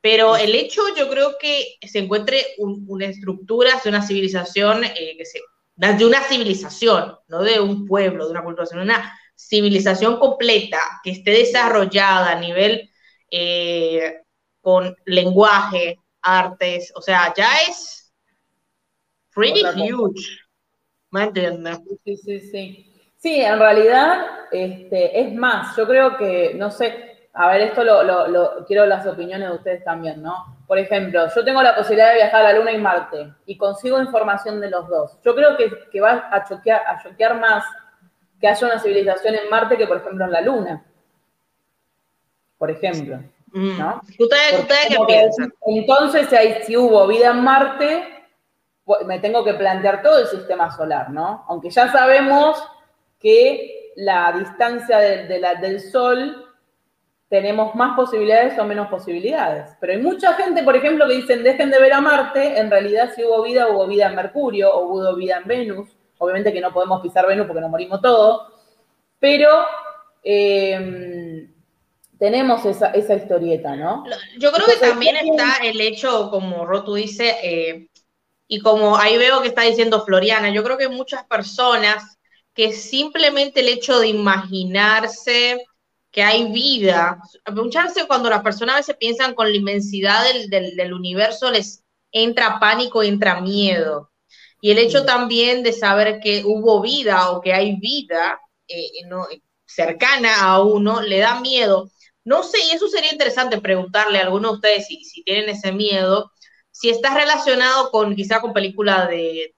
Pero 0.00 0.36
el 0.36 0.54
hecho, 0.54 0.82
yo 0.96 1.08
creo 1.08 1.36
que 1.40 1.78
se 1.82 2.00
encuentre 2.00 2.46
una 2.58 3.06
estructura 3.06 3.80
de 3.82 3.88
una 3.88 4.06
civilización, 4.06 4.84
eh, 4.84 5.14
que 5.16 5.24
se, 5.24 5.40
de 5.74 6.06
una 6.06 6.22
civilización, 6.22 7.16
no 7.28 7.42
de 7.42 7.60
un 7.60 7.86
pueblo, 7.86 8.26
de 8.26 8.30
una 8.30 8.44
cultura, 8.44 8.66
sino 8.66 8.82
una 8.82 9.18
civilización 9.34 10.18
completa 10.18 10.78
que 11.02 11.10
esté 11.10 11.30
desarrollada 11.32 12.32
a 12.32 12.40
nivel 12.40 12.90
eh, 13.30 14.20
con 14.60 14.96
lenguaje, 15.06 15.98
artes, 16.22 16.92
o 16.94 17.02
sea, 17.02 17.32
ya 17.36 17.50
es 17.68 18.05
pretty 19.36 19.62
huge. 19.92 20.40
¿Me 21.10 21.24
entiendes? 21.24 21.78
Sí, 22.04 22.16
sí, 22.16 22.40
sí. 22.40 22.92
Sí, 23.16 23.40
en 23.40 23.58
realidad 23.58 24.26
este, 24.50 25.20
es 25.20 25.34
más, 25.34 25.76
yo 25.76 25.86
creo 25.86 26.16
que, 26.16 26.54
no 26.54 26.70
sé, 26.70 27.28
a 27.32 27.48
ver, 27.48 27.62
esto 27.62 27.84
lo, 27.84 28.64
quiero 28.66 28.86
las 28.86 29.06
opiniones 29.06 29.48
de 29.48 29.54
ustedes 29.54 29.84
también, 29.84 30.22
¿no? 30.22 30.58
Por 30.66 30.78
ejemplo, 30.78 31.26
yo 31.34 31.44
tengo 31.44 31.62
la 31.62 31.76
posibilidad 31.76 32.10
de 32.10 32.16
viajar 32.16 32.40
a 32.40 32.52
la 32.52 32.58
Luna 32.58 32.72
y 32.72 32.78
Marte 32.78 33.34
y 33.46 33.56
consigo 33.56 34.00
información 34.00 34.60
de 34.60 34.70
los 34.70 34.88
dos. 34.88 35.18
Yo 35.24 35.34
creo 35.34 35.56
que, 35.56 36.00
va 36.00 36.28
a 36.30 36.44
choquear, 36.44 36.82
a 36.86 37.02
choquear 37.02 37.38
más 37.38 37.64
que 38.40 38.48
haya 38.48 38.66
una 38.66 38.78
civilización 38.78 39.34
en 39.34 39.50
Marte 39.50 39.76
que, 39.76 39.86
por 39.86 39.98
ejemplo, 39.98 40.24
en 40.24 40.32
la 40.32 40.40
Luna. 40.40 40.84
Por 42.58 42.70
ejemplo. 42.70 43.18
Mm. 43.52 43.78
¿no? 43.78 44.00
¿Ustedes, 44.18 44.66
qué 44.88 44.96
piensan? 45.06 45.52
Entonces, 45.66 46.28
si 46.66 46.76
hubo 46.76 47.06
vida 47.06 47.30
en 47.30 47.42
Marte, 47.42 48.15
me 49.04 49.18
tengo 49.18 49.44
que 49.44 49.54
plantear 49.54 50.02
todo 50.02 50.18
el 50.18 50.26
sistema 50.26 50.70
solar, 50.70 51.10
¿no? 51.10 51.44
Aunque 51.48 51.70
ya 51.70 51.90
sabemos 51.90 52.62
que 53.18 53.92
la 53.96 54.32
distancia 54.32 54.98
del 54.98 55.80
Sol 55.80 56.46
tenemos 57.28 57.74
más 57.74 57.96
posibilidades 57.96 58.58
o 58.58 58.64
menos 58.64 58.88
posibilidades. 58.88 59.76
Pero 59.80 59.92
hay 59.94 59.98
mucha 60.00 60.34
gente, 60.34 60.62
por 60.62 60.76
ejemplo, 60.76 61.08
que 61.08 61.14
dicen, 61.14 61.42
dejen 61.42 61.70
de 61.70 61.80
ver 61.80 61.92
a 61.92 62.00
Marte, 62.00 62.58
en 62.58 62.70
realidad 62.70 63.10
si 63.14 63.24
hubo 63.24 63.42
vida, 63.42 63.68
hubo 63.68 63.86
vida 63.86 64.06
en 64.06 64.14
Mercurio 64.14 64.72
o 64.72 64.86
hubo 64.86 65.14
vida 65.16 65.38
en 65.38 65.48
Venus. 65.48 65.96
Obviamente 66.18 66.52
que 66.52 66.60
no 66.60 66.72
podemos 66.72 67.02
pisar 67.02 67.26
Venus 67.26 67.46
porque 67.46 67.60
nos 67.60 67.70
morimos 67.70 68.00
todos, 68.00 68.52
pero 69.18 69.50
em, 70.22 71.52
tenemos 72.18 72.64
esa, 72.64 72.96
historieta, 72.96 73.76
¿no? 73.76 74.04
Yo 74.38 74.50
creo 74.52 74.66
que 74.66 74.86
también 74.86 75.16
está 75.16 75.56
el 75.62 75.80
hecho, 75.80 76.30
como 76.30 76.64
Rotu 76.64 76.94
dice, 76.94 77.34
eh, 77.42 77.88
y 78.48 78.60
como 78.60 78.96
ahí 78.96 79.16
veo 79.16 79.42
que 79.42 79.48
está 79.48 79.62
diciendo 79.62 80.04
Floriana, 80.04 80.50
yo 80.50 80.62
creo 80.62 80.78
que 80.78 80.88
muchas 80.88 81.24
personas 81.24 82.18
que 82.54 82.72
simplemente 82.72 83.60
el 83.60 83.68
hecho 83.68 83.98
de 83.98 84.08
imaginarse 84.08 85.64
que 86.10 86.22
hay 86.22 86.50
vida, 86.50 87.20
muchas 87.52 87.88
veces 87.88 88.04
cuando 88.06 88.30
las 88.30 88.42
personas 88.42 88.74
a 88.74 88.78
veces 88.78 88.96
piensan 88.98 89.34
con 89.34 89.50
la 89.50 89.56
inmensidad 89.56 90.24
del, 90.48 90.94
universo 90.94 91.50
les 91.50 91.84
entra 92.10 92.58
pánico, 92.58 93.02
entra 93.02 93.40
miedo. 93.40 94.10
Y 94.62 94.70
el 94.70 94.78
hecho 94.78 95.04
también 95.04 95.62
de 95.62 95.72
saber 95.72 96.18
que 96.20 96.42
hubo 96.44 96.80
vida 96.80 97.30
o 97.30 97.42
que 97.42 97.52
hay 97.52 97.76
vida 97.76 98.40
eh, 98.66 98.88
cercana 99.66 100.40
a 100.40 100.62
uno 100.62 101.02
le 101.02 101.18
da 101.18 101.40
miedo. 101.40 101.90
No 102.24 102.42
sé, 102.42 102.58
y 102.64 102.74
eso 102.74 102.88
sería 102.88 103.12
interesante 103.12 103.60
preguntarle 103.60 104.18
a 104.18 104.22
alguno 104.22 104.48
de 104.48 104.54
ustedes 104.54 104.86
si, 104.86 105.04
si 105.04 105.22
tienen 105.22 105.50
ese 105.50 105.72
miedo, 105.72 106.32
si 106.78 106.90
está 106.90 107.14
relacionado 107.14 107.90
con 107.90 108.14
quizá 108.14 108.42
con 108.42 108.52
películas 108.52 109.08
de, 109.08 109.54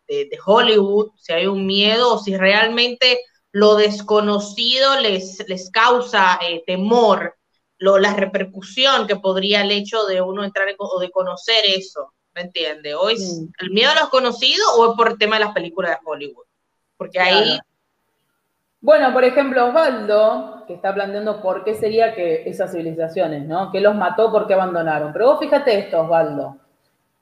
Hollywood, 0.46 1.10
si 1.16 1.32
hay 1.32 1.48
un 1.48 1.66
miedo 1.66 2.14
o 2.14 2.18
si 2.18 2.36
realmente 2.36 3.18
lo 3.50 3.74
desconocido 3.74 5.00
les, 5.00 5.44
les 5.48 5.68
causa 5.72 6.38
eh, 6.40 6.62
temor, 6.64 7.34
lo, 7.78 7.98
la 7.98 8.14
repercusión 8.14 9.08
que 9.08 9.16
podría 9.16 9.62
el 9.62 9.72
hecho 9.72 10.04
de 10.04 10.22
uno 10.22 10.44
entrar 10.44 10.68
o 10.78 11.00
de 11.00 11.10
conocer 11.10 11.64
eso, 11.66 12.14
¿me 12.36 12.42
entiende? 12.42 12.94
¿O 12.94 13.08
es 13.08 13.42
el 13.58 13.70
miedo 13.70 13.90
a 13.90 13.94
lo 13.94 14.02
desconocido 14.02 14.64
o 14.76 14.92
es 14.92 14.96
por 14.96 15.08
el 15.08 15.18
tema 15.18 15.40
de 15.40 15.44
las 15.46 15.54
películas 15.54 15.90
de 15.90 15.98
Hollywood? 16.04 16.46
Porque 16.96 17.18
ahí... 17.18 17.58
Bueno, 18.80 19.12
por 19.12 19.24
ejemplo, 19.24 19.66
Osvaldo, 19.66 20.62
que 20.68 20.74
está 20.74 20.94
planteando 20.94 21.42
por 21.42 21.64
qué 21.64 21.74
sería 21.74 22.14
que 22.14 22.48
esas 22.48 22.70
civilizaciones, 22.70 23.44
¿no? 23.44 23.72
¿Qué 23.72 23.80
los 23.80 23.96
mató? 23.96 24.30
¿Por 24.30 24.46
qué 24.46 24.54
abandonaron? 24.54 25.12
Pero 25.12 25.26
vos 25.26 25.40
fíjate 25.40 25.76
esto, 25.80 26.02
Osvaldo. 26.02 26.67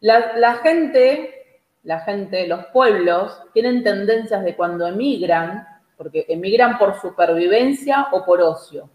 La, 0.00 0.54
gente, 0.62 1.60
la 1.82 2.00
gente, 2.00 2.46
los 2.46 2.66
pueblos, 2.66 3.40
tienen 3.52 3.82
tendencias 3.82 4.44
de 4.44 4.54
cuando 4.54 4.86
emigran, 4.86 5.66
porque 5.96 6.26
emigran 6.28 6.78
por 6.78 7.00
supervivencia 7.00 8.08
o 8.12 8.24
por 8.24 8.40
ocio. 8.40 8.90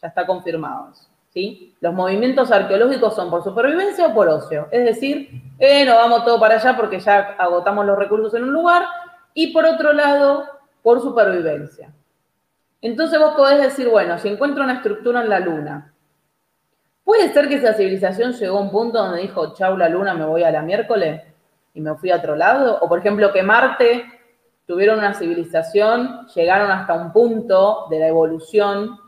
Ya 0.00 0.08
está 0.08 0.26
confirmado. 0.26 0.92
¿sí? 1.30 1.74
Los 1.80 1.94
movimientos 1.94 2.52
arqueológicos 2.52 3.14
son 3.14 3.30
por 3.30 3.42
supervivencia 3.42 4.06
o 4.06 4.14
por 4.14 4.28
ocio. 4.28 4.68
Es 4.70 4.84
decir, 4.84 5.30
eh, 5.58 5.84
no 5.84 5.96
vamos 5.96 6.24
todo 6.24 6.38
para 6.38 6.56
allá 6.56 6.76
porque 6.76 7.00
ya 7.00 7.36
agotamos 7.38 7.86
los 7.86 7.98
recursos 7.98 8.34
en 8.34 8.44
un 8.44 8.52
lugar. 8.52 8.84
Y 9.34 9.52
por 9.52 9.64
otro 9.64 9.92
lado, 9.92 10.44
por 10.82 11.00
supervivencia. 11.00 11.90
Entonces 12.82 13.18
vos 13.18 13.34
podés 13.34 13.62
decir, 13.62 13.88
bueno, 13.88 14.18
si 14.18 14.28
encuentro 14.28 14.64
una 14.64 14.74
estructura 14.74 15.22
en 15.22 15.30
la 15.30 15.40
luna, 15.40 15.91
¿Puede 17.04 17.32
ser 17.32 17.48
que 17.48 17.56
esa 17.56 17.74
civilización 17.74 18.32
llegó 18.32 18.58
a 18.58 18.62
un 18.62 18.70
punto 18.70 18.98
donde 18.98 19.22
dijo, 19.22 19.54
chau 19.54 19.76
la 19.76 19.88
luna, 19.88 20.14
me 20.14 20.24
voy 20.24 20.44
a 20.44 20.50
la 20.50 20.62
miércoles 20.62 21.22
y 21.74 21.80
me 21.80 21.94
fui 21.96 22.10
a 22.10 22.16
otro 22.16 22.36
lado? 22.36 22.78
O 22.80 22.88
por 22.88 23.00
ejemplo, 23.00 23.32
que 23.32 23.42
Marte 23.42 24.04
tuvieron 24.66 24.98
una 24.98 25.14
civilización, 25.14 26.26
llegaron 26.28 26.70
hasta 26.70 26.94
un 26.94 27.12
punto 27.12 27.86
de 27.90 27.98
la 27.98 28.06
evolución, 28.08 28.98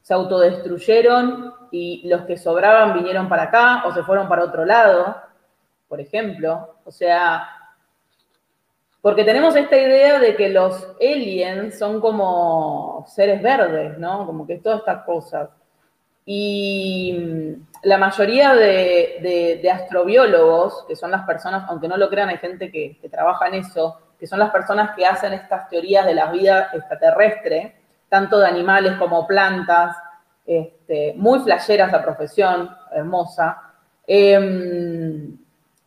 se 0.00 0.14
autodestruyeron 0.14 1.54
y 1.70 2.06
los 2.08 2.22
que 2.22 2.36
sobraban 2.36 2.94
vinieron 2.94 3.28
para 3.28 3.44
acá 3.44 3.84
o 3.86 3.92
se 3.92 4.02
fueron 4.02 4.28
para 4.28 4.44
otro 4.44 4.64
lado, 4.64 5.16
por 5.88 6.00
ejemplo. 6.00 6.76
O 6.84 6.90
sea, 6.90 7.48
porque 9.00 9.24
tenemos 9.24 9.54
esta 9.54 9.76
idea 9.76 10.18
de 10.18 10.34
que 10.34 10.48
los 10.48 10.88
aliens 11.00 11.78
son 11.78 12.00
como 12.00 13.04
seres 13.06 13.42
verdes, 13.42 13.98
¿no? 13.98 14.26
Como 14.26 14.46
que 14.46 14.58
todas 14.58 14.78
estas 14.80 15.04
cosas. 15.04 15.50
Y 16.26 17.12
mm, 17.18 17.66
la 17.82 17.98
mayoría 17.98 18.54
de, 18.54 19.70
astrobiólogos, 19.72 20.84
que 20.88 20.96
son 20.96 21.10
las 21.10 21.24
personas, 21.26 21.68
aunque 21.68 21.88
no 21.88 21.96
lo 21.96 22.08
crean, 22.08 22.28
hay 22.28 22.38
gente 22.38 22.70
que, 22.70 22.98
trabaja 23.10 23.48
en 23.48 23.54
eso, 23.54 24.00
que 24.18 24.26
son 24.26 24.38
las 24.38 24.50
personas 24.50 24.94
que 24.96 25.06
hacen 25.06 25.32
estas 25.32 25.68
teorías 25.68 26.06
de 26.06 26.14
la 26.14 26.30
vida 26.30 26.70
extraterrestre, 26.72 27.76
tanto 28.08 28.38
de 28.38 28.46
animales 28.46 28.96
como 28.96 29.26
plantas, 29.26 29.96
este, 30.46 31.14
muy 31.16 31.40
flasheras 31.40 31.92
la 31.92 32.02
profesión, 32.02 32.70
hermosa, 32.92 33.60
em, 34.06 35.36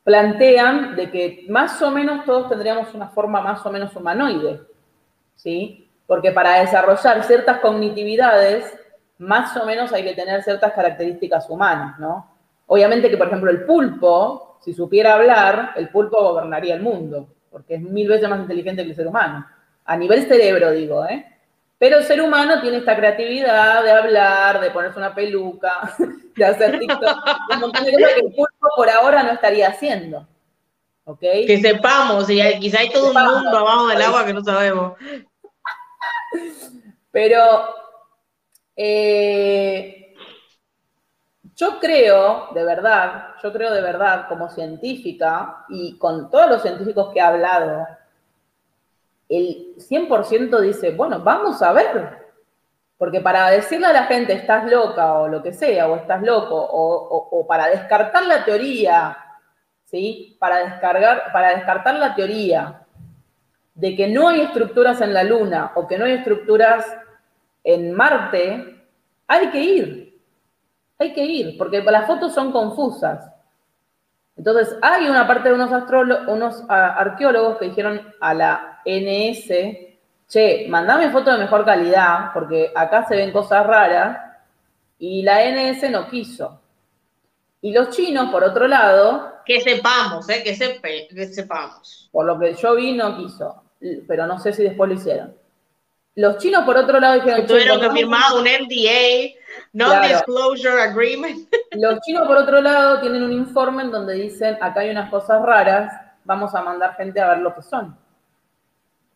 plantean 0.04 0.96
de 0.96 1.12
que 1.12 1.46
más 1.50 1.82
o 1.82 1.92
menos 1.92 2.26
todos 2.26 2.50
tendríamos 2.50 2.94
una 2.94 3.10
forma 3.10 3.42
más 3.42 3.66
o 3.66 3.72
menos 3.72 3.96
humanoide, 3.96 4.62
¿sí? 5.36 5.90
Porque 6.06 6.32
para 6.32 6.60
desarrollar 6.62 7.24
ciertas 7.24 7.60
cognitividades 7.60 8.74
más 9.20 9.56
o 9.58 9.66
menos 9.66 9.92
hay 9.94 10.04
que 10.04 10.14
tener 10.14 10.44
ciertas 10.44 10.74
características 10.74 11.50
humanas, 11.50 12.00
¿no? 12.00 12.36
Obviamente 12.68 13.10
que, 13.10 13.18
por 13.18 13.28
ejemplo, 13.28 13.50
el 13.50 13.66
pulpo, 13.66 14.60
si 14.62 14.74
supiera 14.74 15.16
hablar, 15.16 15.72
el 15.76 15.90
pulpo 15.90 16.22
gobernaría 16.22 16.76
el 16.76 16.82
mundo, 16.82 17.28
porque 17.50 17.76
es 17.76 17.82
mil 17.82 18.08
veces 18.08 18.30
más 18.30 18.40
inteligente 18.40 18.84
que 18.84 18.90
el 18.90 18.96
ser 18.96 19.08
humano. 19.08 19.46
A 19.86 19.96
nivel 19.96 20.28
cerebro, 20.28 20.72
digo, 20.72 21.06
¿eh? 21.06 21.26
Pero 21.80 22.00
el 22.00 22.04
ser 22.04 22.22
humano 22.22 22.60
tiene 22.60 22.78
esta 22.78 22.96
creatividad 22.96 23.84
de 23.84 23.92
hablar, 23.92 24.60
de 24.60 24.72
ponerse 24.72 24.98
una 24.98 25.14
peluca, 25.14 25.94
de 26.36 26.46
hacer 26.46 26.80
TikTok, 26.80 27.18
un 27.54 27.60
montón 27.60 27.86
de 27.86 27.94
cosas 27.94 28.14
que 28.14 28.20
el 28.26 28.34
pulpo 28.34 28.68
por 28.76 28.90
ahora 28.90 29.24
no 29.24 29.32
estaría 29.32 29.70
haciendo. 29.70 30.28
¿Ok? 31.06 31.20
Que 31.20 31.60
sepamos, 31.62 32.30
y 32.30 32.42
quizá 32.60 32.80
hay 32.80 32.90
todo 32.90 33.12
un 33.12 33.14
mundo 33.14 33.58
abajo 33.58 33.88
del 33.88 34.02
agua 34.02 34.26
que 34.26 34.34
no 34.34 34.44
sabemos. 34.44 34.94
Pero 37.12 37.40
eh, 38.78 40.14
yo 41.56 41.80
creo, 41.80 42.50
de 42.54 42.64
verdad, 42.64 43.30
yo 43.42 43.52
creo 43.52 43.74
de 43.74 43.82
verdad 43.82 44.28
como 44.30 44.48
científica 44.48 45.66
y 45.70 45.98
con 45.98 46.30
todos 46.30 46.48
los 46.48 46.62
científicos 46.62 47.12
que 47.12 47.18
he 47.18 47.24
hablado, 47.24 47.88
el 49.28 49.76
100% 49.78 50.60
dice, 50.62 50.92
bueno, 50.92 51.20
vamos 51.20 51.62
a 51.64 51.74
ver. 51.74 52.28
Porque 52.98 53.22
para 53.22 53.50
decirle 53.50 53.88
a 53.88 53.94
la 53.94 54.04
gente, 54.04 54.34
estás 54.34 54.70
loca 54.70 55.14
o 55.14 55.28
lo 55.28 55.42
que 55.42 55.52
sea, 55.52 55.88
o 55.88 55.96
estás 55.96 56.22
loco, 56.22 56.56
o, 56.56 57.46
para 57.48 57.68
descartar 57.68 58.26
la 58.26 58.46
teoría, 58.46 59.18
¿sí? 59.86 60.38
Para, 60.40 60.58
descargar, 60.60 61.32
para 61.34 61.56
descartar 61.56 61.96
la 61.96 62.14
teoría 62.14 62.82
de 63.74 63.96
que 63.96 64.08
no 64.08 64.30
hay 64.30 64.42
estructuras 64.42 65.02
en 65.02 65.14
la 65.14 65.24
Luna 65.24 65.72
o 65.76 65.88
que 65.88 65.98
no 65.98 66.06
hay 66.06 66.14
estructuras 66.14 66.86
en 67.68 67.94
Marte, 67.94 68.82
hay 69.28 69.50
que 69.52 69.62
ir. 69.62 70.22
Hay 70.98 71.14
que 71.14 71.26
ir, 71.26 71.58
porque 71.58 71.82
las 71.84 72.08
fotos 72.08 72.34
son 72.34 72.54
confusas. 72.54 73.30
Entonces, 74.38 74.78
hay 74.82 75.10
una 75.10 75.28
parte 75.28 75.50
de 75.50 75.56
unos, 75.56 75.70
unos 76.28 76.64
ah, 76.70 76.96
arqueólogos 76.98 77.58
que 77.58 77.66
dijeron 77.66 78.02
a 78.22 78.34
la 78.34 78.82
NS, 78.86 79.50
che, 80.30 80.66
mandame 80.70 81.10
fotos 81.12 81.34
de 81.34 81.44
mejor 81.44 81.66
calidad, 81.66 82.32
porque 82.34 82.72
acá 82.74 83.06
se 83.06 83.18
ven 83.18 83.34
cosas 83.34 83.68
raras, 83.68 84.18
y 84.98 85.22
la 85.24 85.44
NS 85.44 85.92
no 85.92 86.08
quiso. 86.08 86.62
Y 87.62 87.74
los 87.74 87.90
chinos, 87.90 88.32
por 88.32 88.46
otro 88.46 88.66
lado... 88.68 89.34
Que 89.46 89.62
sepamos, 89.62 90.28
¿eh? 90.30 90.42
Que, 90.44 91.08
que 91.14 91.26
sepamos. 91.28 92.10
Por 92.12 92.26
lo 92.26 92.40
que 92.40 92.54
yo 92.54 92.76
vi, 92.76 92.94
no 92.94 93.18
quiso, 93.18 93.64
pero 94.08 94.26
no 94.26 94.40
sé 94.40 94.54
si 94.54 94.64
después 94.64 94.90
lo 94.90 94.96
hicieron. 94.96 95.47
Los 96.18 96.40
chinos, 96.40 96.66
por 96.66 96.76
otro 96.76 97.00
lado, 97.00 97.14
dijeron... 97.14 97.46
Tuvieron 97.46 97.80
que 97.80 97.92
firmar 97.92 98.34
un 98.34 98.46
NDA, 98.46 99.38
Non-Disclosure 99.74 100.82
Agreement. 100.82 101.48
Los 101.74 102.00
chinos, 102.02 102.28
por 102.28 102.38
otro 102.38 102.60
lado, 102.60 103.00
tienen 103.02 103.22
un 103.22 103.32
informe 103.32 103.84
en 103.84 103.92
donde 103.92 104.16
dicen, 104.16 104.58
acá 104.60 104.80
hay 104.80 104.90
unas 104.90 105.12
cosas 105.12 105.40
raras, 105.44 105.94
vamos 106.24 106.56
a 106.56 106.64
mandar 106.64 106.96
gente 106.96 107.22
a 107.22 107.30
ver 107.30 107.38
lo 107.38 107.54
que 107.54 107.62
son. 107.62 107.96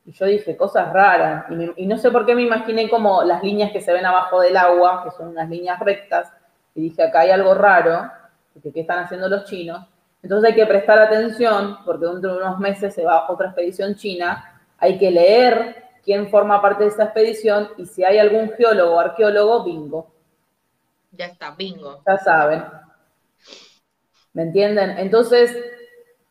Y 0.05 0.11
yo 0.11 0.27
dije, 0.27 0.55
cosas 0.55 0.93
raras. 0.93 1.45
Y, 1.75 1.87
no 1.87 1.97
sé 1.97 2.11
por 2.11 2.23
qué 2.23 2.35
me 2.35 2.43
imaginé 2.43 2.87
como 2.87 3.23
las 3.23 3.41
líneas 3.41 3.71
que 3.71 3.81
se 3.81 3.91
ven 3.91 4.05
abajo 4.05 4.39
del 4.39 4.55
agua, 4.55 5.03
que 5.03 5.09
son 5.09 5.29
unas 5.29 5.49
líneas 5.49 5.79
rectas. 5.79 6.31
Y 6.75 6.81
dije, 6.81 7.01
acá 7.01 7.21
hay 7.21 7.31
algo 7.31 7.55
raro, 7.55 8.11
porque 8.53 8.71
¿qué 8.71 8.81
están 8.81 8.99
haciendo 8.99 9.27
los 9.27 9.45
chinos? 9.45 9.87
Entonces 10.21 10.51
hay 10.51 10.55
que 10.55 10.67
prestar 10.67 10.99
atención, 10.99 11.79
porque 11.83 12.05
dentro 12.05 12.35
de 12.35 12.43
unos 12.43 12.59
meses 12.59 12.93
se 12.93 13.03
va 13.03 13.27
otra 13.27 13.47
expedición 13.47 13.95
china. 13.95 14.61
Hay 14.77 14.99
que 14.99 15.09
leer 15.09 15.81
quién 16.03 16.29
forma 16.29 16.61
parte 16.61 16.83
de 16.83 16.89
esa 16.89 17.05
expedición 17.05 17.69
y 17.77 17.85
si 17.85 18.03
hay 18.03 18.17
algún 18.17 18.51
geólogo 18.51 18.95
o 18.95 18.99
arqueólogo, 18.99 19.63
bingo. 19.63 20.11
Ya 21.11 21.25
está, 21.25 21.51
bingo. 21.51 22.01
Ya 22.07 22.17
saben. 22.17 22.63
¿Me 24.33 24.43
entienden? 24.43 24.97
Entonces, 24.97 25.55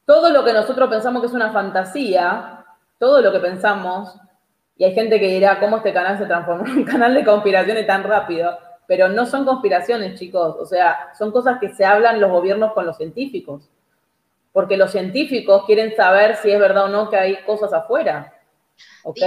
todo 0.06 0.30
lo 0.30 0.44
que 0.44 0.52
nosotros 0.52 0.88
pensamos 0.88 1.20
que 1.20 1.28
es 1.28 1.34
una 1.34 1.52
fantasía, 1.52 2.64
todo 2.98 3.20
lo 3.20 3.30
que 3.30 3.40
pensamos, 3.40 4.18
y 4.76 4.84
hay 4.84 4.94
gente 4.94 5.20
que 5.20 5.28
dirá, 5.28 5.60
¿cómo 5.60 5.76
este 5.76 5.92
canal 5.92 6.16
se 6.16 6.24
transformó 6.24 6.66
en 6.66 6.78
un 6.78 6.84
canal 6.86 7.12
de 7.12 7.22
conspiraciones 7.22 7.86
tan 7.86 8.02
rápido? 8.02 8.58
Pero 8.86 9.08
no 9.08 9.26
son 9.26 9.44
conspiraciones, 9.44 10.18
chicos. 10.18 10.56
O 10.58 10.64
sea, 10.64 11.12
son 11.18 11.30
cosas 11.30 11.60
que 11.60 11.68
se 11.74 11.84
hablan 11.84 12.18
los 12.18 12.30
gobiernos 12.30 12.72
con 12.72 12.86
los 12.86 12.96
científicos. 12.96 13.68
Porque 14.52 14.78
los 14.78 14.90
científicos 14.90 15.64
quieren 15.66 15.94
saber 15.94 16.36
si 16.36 16.50
es 16.50 16.58
verdad 16.58 16.86
o 16.86 16.88
no 16.88 17.10
que 17.10 17.18
hay 17.18 17.44
cosas 17.44 17.74
afuera. 17.74 18.32
¿Ok? 19.04 19.18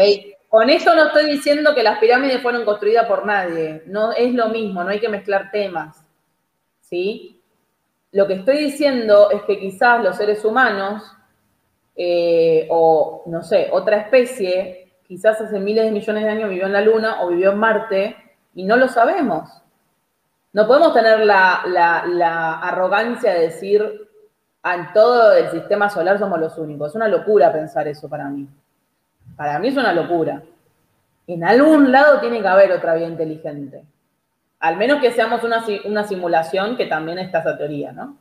Con 0.54 0.70
eso 0.70 0.94
no 0.94 1.08
estoy 1.08 1.32
diciendo 1.32 1.74
que 1.74 1.82
las 1.82 1.98
pirámides 1.98 2.40
fueron 2.40 2.64
construidas 2.64 3.08
por 3.08 3.26
nadie. 3.26 3.82
No 3.88 4.12
es 4.12 4.36
lo 4.36 4.50
mismo, 4.50 4.84
no 4.84 4.92
hay 4.92 5.00
que 5.00 5.10
mezclar 5.10 5.50
temas. 5.50 6.06
¿Sí? 6.80 7.42
Lo 8.12 8.28
que 8.28 8.36
estoy 8.36 8.58
diciendo 8.58 9.32
es 9.32 9.42
que 9.46 9.60
quizás 9.60 10.04
los 10.04 10.16
seres 10.16 10.46
humanos, 10.46 11.02
eh, 11.96 12.68
o 12.70 13.24
no 13.26 13.42
sé, 13.42 13.70
otra 13.72 13.98
especie, 13.98 14.94
quizás 15.08 15.42
hace 15.42 15.60
miles 15.60 15.86
de 15.86 15.92
millones 15.92 16.24
de 16.24 16.30
años 16.30 16.52
vivió 16.52 16.68
en 16.68 16.74
la 16.74 16.82
Luna 16.82 17.24
o 17.24 17.30
vivió 17.30 17.50
en 17.50 17.58
Marte 17.58 18.16
y 18.54 18.64
no 18.64 18.76
lo 18.76 18.88
sabemos. 18.88 19.50
No 20.52 20.68
podemos 20.68 20.94
tener 20.94 21.22
la, 21.22 21.64
la 21.66 22.60
arrogancia 22.60 23.34
de 23.34 23.40
decir, 23.40 24.08
ah, 24.62 24.76
en 24.76 24.94
todo 24.94 25.34
el 25.34 25.50
sistema 25.50 25.90
solar 25.90 26.20
somos 26.20 26.40
los 26.40 26.56
únicos. 26.60 26.90
Es 26.92 26.96
una 26.96 27.08
locura 27.08 27.52
pensar 27.52 27.88
eso 27.88 28.08
para 28.08 28.30
mí. 28.30 28.48
Para 29.36 29.60
mí 29.60 29.70
es 29.70 29.78
una 29.78 29.94
locura. 29.94 30.44
En 31.28 31.44
algún 31.44 31.92
lado 31.92 32.20
tiene 32.20 32.42
que 32.42 32.48
haber 32.48 32.72
otra 32.72 32.96
vida 32.96 33.08
inteligente. 33.08 33.84
Al 34.60 34.78
menos 34.78 35.02
que 35.02 35.12
seamos 35.12 35.44
una, 35.44 35.66
una 35.86 36.08
simulación, 36.08 36.78
que 36.78 36.86
también 36.86 37.20
está 37.20 37.40
esa 37.40 37.58
teoría, 37.58 37.92
¿no? 37.92 38.18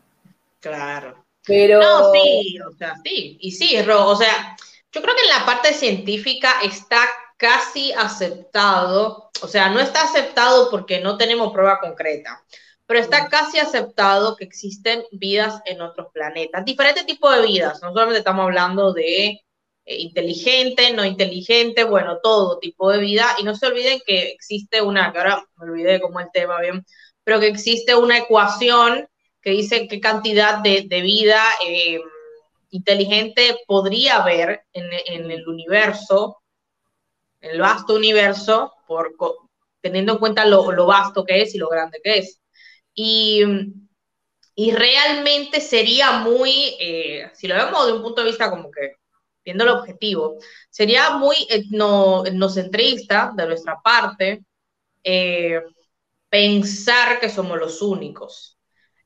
Claro. 0.60 1.24
Pero. 1.44 1.80
No, 1.80 2.12
sí, 2.12 2.58
o 2.60 2.72
sea, 2.72 2.94
sí. 3.04 3.36
Y 3.40 3.50
sí, 3.52 3.76
o 3.78 4.16
sea, 4.16 4.56
yo 4.92 5.02
creo 5.02 5.14
que 5.14 5.22
en 5.22 5.40
la 5.40 5.46
parte 5.46 5.72
científica 5.72 6.50
está 6.62 7.00
casi 7.42 7.92
aceptado, 7.92 9.30
o 9.42 9.48
sea, 9.48 9.68
no 9.70 9.80
está 9.80 10.04
aceptado 10.04 10.70
porque 10.70 11.00
no 11.00 11.16
tenemos 11.16 11.52
prueba 11.52 11.80
concreta, 11.80 12.44
pero 12.86 13.00
está 13.00 13.26
casi 13.28 13.58
aceptado 13.58 14.36
que 14.36 14.44
existen 14.44 15.02
vidas 15.10 15.60
en 15.64 15.80
otros 15.80 16.12
planetas, 16.12 16.64
diferentes 16.64 17.04
tipos 17.04 17.34
de 17.34 17.42
vidas, 17.42 17.82
no 17.82 17.88
solamente 17.88 18.18
estamos 18.18 18.44
hablando 18.44 18.92
de 18.92 19.40
inteligente, 19.98 20.92
no 20.92 21.04
inteligente, 21.04 21.84
bueno, 21.84 22.18
todo 22.22 22.58
tipo 22.58 22.90
de 22.90 22.98
vida. 22.98 23.36
Y 23.38 23.44
no 23.44 23.54
se 23.54 23.66
olviden 23.66 24.00
que 24.06 24.30
existe 24.30 24.80
una, 24.82 25.12
que 25.12 25.18
ahora 25.18 25.44
me 25.56 25.70
olvidé 25.70 26.00
cómo 26.00 26.20
el 26.20 26.28
tema 26.32 26.60
bien, 26.60 26.84
pero 27.24 27.40
que 27.40 27.48
existe 27.48 27.94
una 27.94 28.18
ecuación 28.18 29.08
que 29.40 29.50
dice 29.50 29.88
qué 29.88 30.00
cantidad 30.00 30.58
de, 30.58 30.82
vida 31.02 31.42
eh, 31.66 32.00
inteligente 32.70 33.58
podría 33.66 34.22
haber 34.22 34.62
en, 34.72 35.30
el 35.30 35.48
universo, 35.48 36.42
en 37.40 37.50
el 37.50 37.60
vasto 37.60 37.94
universo, 37.94 38.72
por, 38.86 39.14
teniendo 39.80 40.12
en 40.12 40.18
cuenta 40.18 40.46
lo, 40.46 40.86
vasto 40.86 41.24
que 41.24 41.42
es 41.42 41.54
y 41.54 41.58
lo 41.58 41.68
grande 41.68 42.00
que 42.02 42.18
es. 42.18 42.40
Y, 42.94 43.42
realmente 44.72 45.60
sería 45.60 46.12
muy, 46.20 46.76
eh, 46.78 47.30
si 47.34 47.48
lo 47.48 47.56
vemos 47.56 47.86
de 47.86 47.92
un 47.94 48.02
punto 48.02 48.22
de 48.22 48.28
vista 48.28 48.48
como 48.48 48.70
que 48.70 48.96
viendo 49.44 49.64
el 49.64 49.70
objetivo. 49.70 50.36
Sería 50.70 51.10
muy 51.10 51.36
etnocentrista 51.48 53.32
de 53.34 53.46
nuestra 53.46 53.80
parte 53.82 54.42
eh, 55.04 55.60
pensar 56.28 57.20
que 57.20 57.28
somos 57.28 57.58
los 57.58 57.82
únicos 57.82 58.58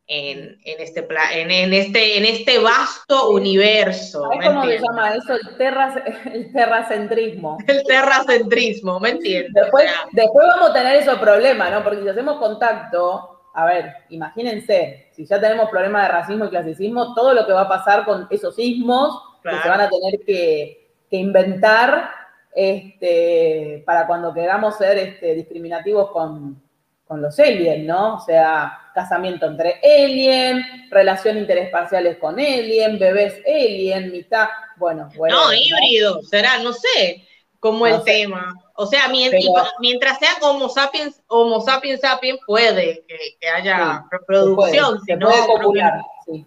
en, 0.06 0.58
este, 0.64 1.06
en, 1.32 1.72
este, 1.72 2.18
en 2.18 2.24
este 2.24 2.58
vasto 2.58 3.30
universo. 3.30 4.30
¿Cómo 4.42 4.64
se 4.64 4.78
llama 4.78 5.14
eso? 5.14 5.34
El, 5.34 6.52
terracentrismo. 6.52 7.58
El 7.66 7.82
terracentrismo, 7.84 9.00
¿me 9.00 9.10
entiendes? 9.10 9.52
Después, 9.54 9.90
después 10.12 10.46
vamos 10.46 10.70
a 10.70 10.72
tener 10.72 10.96
esos 10.96 11.18
problemas, 11.18 11.72
¿no? 11.72 11.82
Porque 11.82 12.02
si 12.02 12.08
hacemos 12.08 12.38
contacto, 12.38 13.42
a 13.52 13.64
ver, 13.66 13.92
imagínense, 14.10 15.08
si 15.12 15.26
ya 15.26 15.40
tenemos 15.40 15.68
problemas 15.70 16.02
de 16.02 16.12
racismo 16.12 16.44
y 16.44 16.50
clasicismo, 16.50 17.14
todo 17.14 17.32
lo 17.34 17.46
que 17.46 17.52
va 17.52 17.62
a 17.62 17.68
pasar 17.68 18.04
con 18.04 18.28
esos 18.30 18.54
sismos 18.54 19.20
que 19.50 19.62
se 19.62 19.68
van 19.68 19.80
a 19.80 19.90
tener 19.90 20.20
que, 20.24 20.82
inventar 21.10 22.10
este, 22.54 23.82
para 23.86 24.06
cuando 24.06 24.34
queramos 24.34 24.76
ser 24.76 24.98
este, 24.98 25.34
discriminativos 25.34 26.10
con, 26.10 26.62
los 27.08 27.38
aliens, 27.38 27.86
¿no? 27.86 28.16
O 28.16 28.20
sea, 28.20 28.90
casamiento 28.92 29.46
entre 29.46 29.80
alien, 29.82 30.88
relación 30.90 31.38
interespaciales 31.38 32.18
con 32.18 32.34
alien, 32.34 32.98
bebés 32.98 33.40
alien, 33.46 34.10
mitad, 34.10 34.48
bueno, 34.76 35.08
bueno. 35.16 35.36
No, 35.36 35.52
híbrido, 35.52 36.20
será, 36.24 36.58
no 36.58 36.72
sé, 36.72 37.24
como 37.60 37.86
el 37.86 38.02
tema. 38.02 38.52
O 38.74 38.86
sea, 38.86 39.08
mientras, 39.08 40.18
sea 40.18 40.30
Homo 40.42 40.68
sapiens, 40.68 41.22
Homo 41.28 41.60
sapiens 41.60 42.00
sapiens, 42.00 42.40
puede 42.46 43.04
que, 43.06 43.48
haya 43.48 44.04
reproducción. 44.10 45.00
Se 45.06 45.16
puede, 45.16 45.92
sí. 46.26 46.46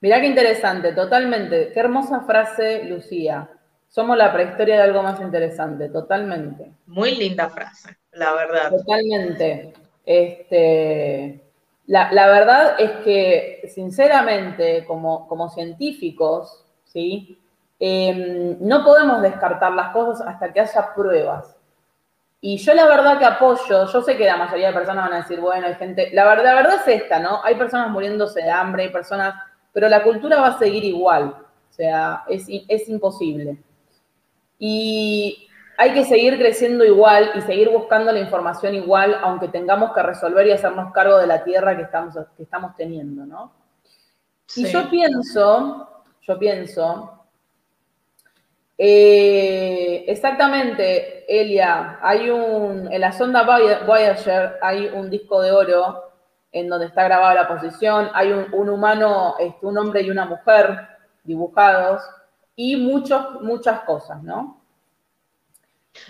Mirá 0.00 0.20
qué 0.20 0.26
interesante, 0.26 0.92
totalmente. 0.92 1.70
Qué 1.72 1.80
hermosa 1.80 2.22
frase, 2.22 2.84
Lucía. 2.84 3.48
Somos 3.88 4.16
la 4.16 4.32
prehistoria 4.32 4.76
de 4.76 4.82
algo 4.82 5.02
más 5.02 5.20
interesante, 5.20 5.88
totalmente. 5.88 6.72
Muy 6.86 7.16
linda 7.16 7.50
frase, 7.50 7.96
la 8.12 8.32
verdad. 8.32 8.70
Totalmente. 8.70 9.72
Este, 10.06 11.40
la, 11.86 12.26
verdad 12.28 12.76
es 12.78 12.90
que, 13.04 13.68
sinceramente, 13.68 14.84
como, 14.86 15.28
como 15.28 15.50
científicos, 15.50 16.64
¿sí? 16.84 17.38
Em, 17.78 18.56
no 18.60 18.84
podemos 18.84 19.20
descartar 19.22 19.72
las 19.72 19.92
cosas 19.92 20.26
hasta 20.26 20.52
que 20.52 20.60
haya 20.60 20.94
pruebas. 20.94 21.56
Y 22.42 22.56
yo 22.56 22.72
la 22.72 22.86
verdad 22.86 23.18
que 23.18 23.26
apoyo, 23.26 23.86
yo 23.86 24.02
sé 24.02 24.16
que 24.16 24.24
la 24.24 24.36
mayoría 24.36 24.68
de 24.68 24.74
personas 24.74 25.04
van 25.04 25.14
a 25.14 25.22
decir, 25.22 25.40
bueno, 25.40 25.66
hay 25.66 25.74
gente, 25.74 26.10
la 26.12 26.24
verdad, 26.24 26.44
la 26.44 26.54
verdad 26.54 26.74
es 26.86 27.02
esta, 27.02 27.18
¿no? 27.18 27.44
Hay 27.44 27.56
personas 27.56 27.90
muriéndose 27.90 28.40
de 28.40 28.50
hambre, 28.50 28.84
hay 28.84 28.88
personas 28.88 29.34
pero 29.72 29.88
la 29.88 30.02
cultura 30.02 30.40
va 30.40 30.48
a 30.48 30.58
seguir 30.58 30.84
igual, 30.84 31.34
o 31.70 31.72
sea, 31.72 32.24
es, 32.28 32.46
es 32.48 32.88
imposible. 32.88 33.58
Y 34.58 35.48
hay 35.78 35.94
que 35.94 36.04
seguir 36.04 36.36
creciendo 36.36 36.84
igual 36.84 37.30
y 37.34 37.40
seguir 37.40 37.70
buscando 37.70 38.12
la 38.12 38.20
información 38.20 38.74
igual, 38.74 39.16
aunque 39.22 39.48
tengamos 39.48 39.94
que 39.94 40.02
resolver 40.02 40.46
y 40.46 40.52
hacernos 40.52 40.92
cargo 40.92 41.16
de 41.16 41.26
la 41.26 41.42
tierra 41.42 41.76
que 41.76 41.84
estamos, 41.84 42.14
que 42.36 42.42
estamos 42.42 42.76
teniendo, 42.76 43.24
¿no? 43.24 43.52
Y 44.56 44.66
yo 44.66 44.90
pienso, 44.90 45.88
yo 46.22 46.38
pienso 46.38 47.16
Eh, 48.82 50.04
exactamente, 50.08 51.24
Elia. 51.28 51.98
Hay 52.00 52.30
un, 52.30 52.90
en 52.90 53.00
la 53.00 53.12
sonda 53.12 53.42
Voyager 53.42 54.58
hay 54.62 54.86
un 54.86 55.10
disco 55.10 55.42
de 55.42 55.52
oro 55.52 56.09
en 56.52 56.68
donde 56.68 56.86
está 56.86 57.04
grabada 57.04 57.34
la 57.34 57.48
posición. 57.48 58.10
Hay 58.14 58.32
un, 58.32 58.68
humano, 58.68 59.36
este, 59.38 59.66
un 59.66 59.78
hombre 59.78 60.02
y 60.02 60.10
una 60.10 60.24
mujer 60.24 60.88
dibujados 61.24 62.02
y 62.56 62.76
muchos, 62.76 63.40
muchas 63.42 63.80
cosas, 63.82 64.22
¿no? 64.22 64.60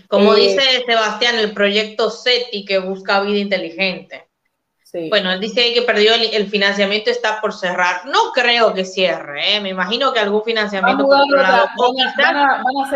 Como 0.08 0.34
eh, 0.34 0.40
dice 0.40 0.84
Sebastián, 0.86 1.38
el 1.38 1.52
proyecto 1.52 2.10
SETI 2.10 2.64
que 2.64 2.78
busca 2.78 3.20
vida 3.20 3.38
inteligente. 3.38 4.29
Bueno, 5.08 5.30
él 5.30 5.40
dice 5.40 5.72
que 5.72 5.82
perdió 5.82 6.14
el, 6.14 6.48
financiamiento, 6.48 7.10
está 7.10 7.40
por 7.40 7.52
cerrar. 7.52 8.06
No 8.06 8.32
creo 8.32 8.74
que 8.74 8.84
cierre, 8.84 9.56
¿eh? 9.56 9.60
me 9.60 9.68
imagino 9.68 10.12
que 10.12 10.18
algún 10.18 10.42
financiamiento 10.42 11.04
controlado. 11.06 11.68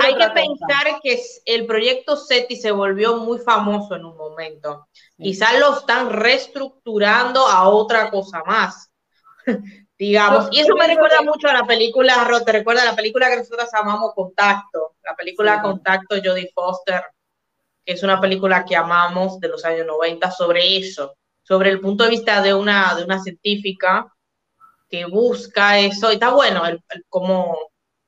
hay 0.03 0.17
que 0.17 0.29
pensar 0.31 1.01
que 1.03 1.21
el 1.47 1.67
proyecto 1.67 2.17
SETI 2.17 2.57
se 2.57 2.71
volvió 2.71 3.17
muy 3.19 3.39
famoso 3.39 3.95
en 3.95 4.05
un 4.05 4.17
momento. 4.17 4.89
Quizás 5.17 5.59
lo 5.61 5.79
están 5.79 6.11
reestructurando 6.11 7.47
a 7.47 7.69
otra 7.69 8.11
cosa 8.11 8.43
más. 8.45 8.91
digamos. 9.99 10.49
Y 10.51 10.61
eso 10.61 10.75
me 10.75 10.87
recuerda 10.87 11.23
mucho 11.23 11.49
a 11.49 11.53
la 11.53 11.65
película, 11.65 12.29
te 12.45 12.53
recuerda 12.53 12.85
la 12.85 12.97
película 12.97 13.29
que 13.29 13.37
nosotros 13.37 13.73
amamos 13.75 14.13
Contacto, 14.15 14.97
la 15.03 15.15
película 15.15 15.63
Contacto 15.63 16.17
Jodie 16.23 16.51
Foster, 16.55 17.03
que 17.85 17.93
es 17.93 18.03
una 18.03 18.21
película 18.21 18.65
que 18.65 18.77
amamos 18.77 19.39
de 19.41 19.49
los 19.49 19.65
años 19.65 19.87
90 19.87 20.31
sobre 20.31 20.79
eso, 20.79 21.17
sobre 21.45 21.71
el 21.71 21.81
punto 21.81 22.05
de 22.05 22.11
vista 22.11 22.43
de 22.43 22.53
una, 22.53 22.95
de 22.97 23.05
una 23.05 23.21
científica 23.21 24.13
que 24.91 25.07
busca 25.07 25.79
eso. 25.79 26.11
Y 26.11 26.15
está 26.15 26.33
bueno 26.33 26.67
el, 26.67 26.83
cómo, 27.09 27.57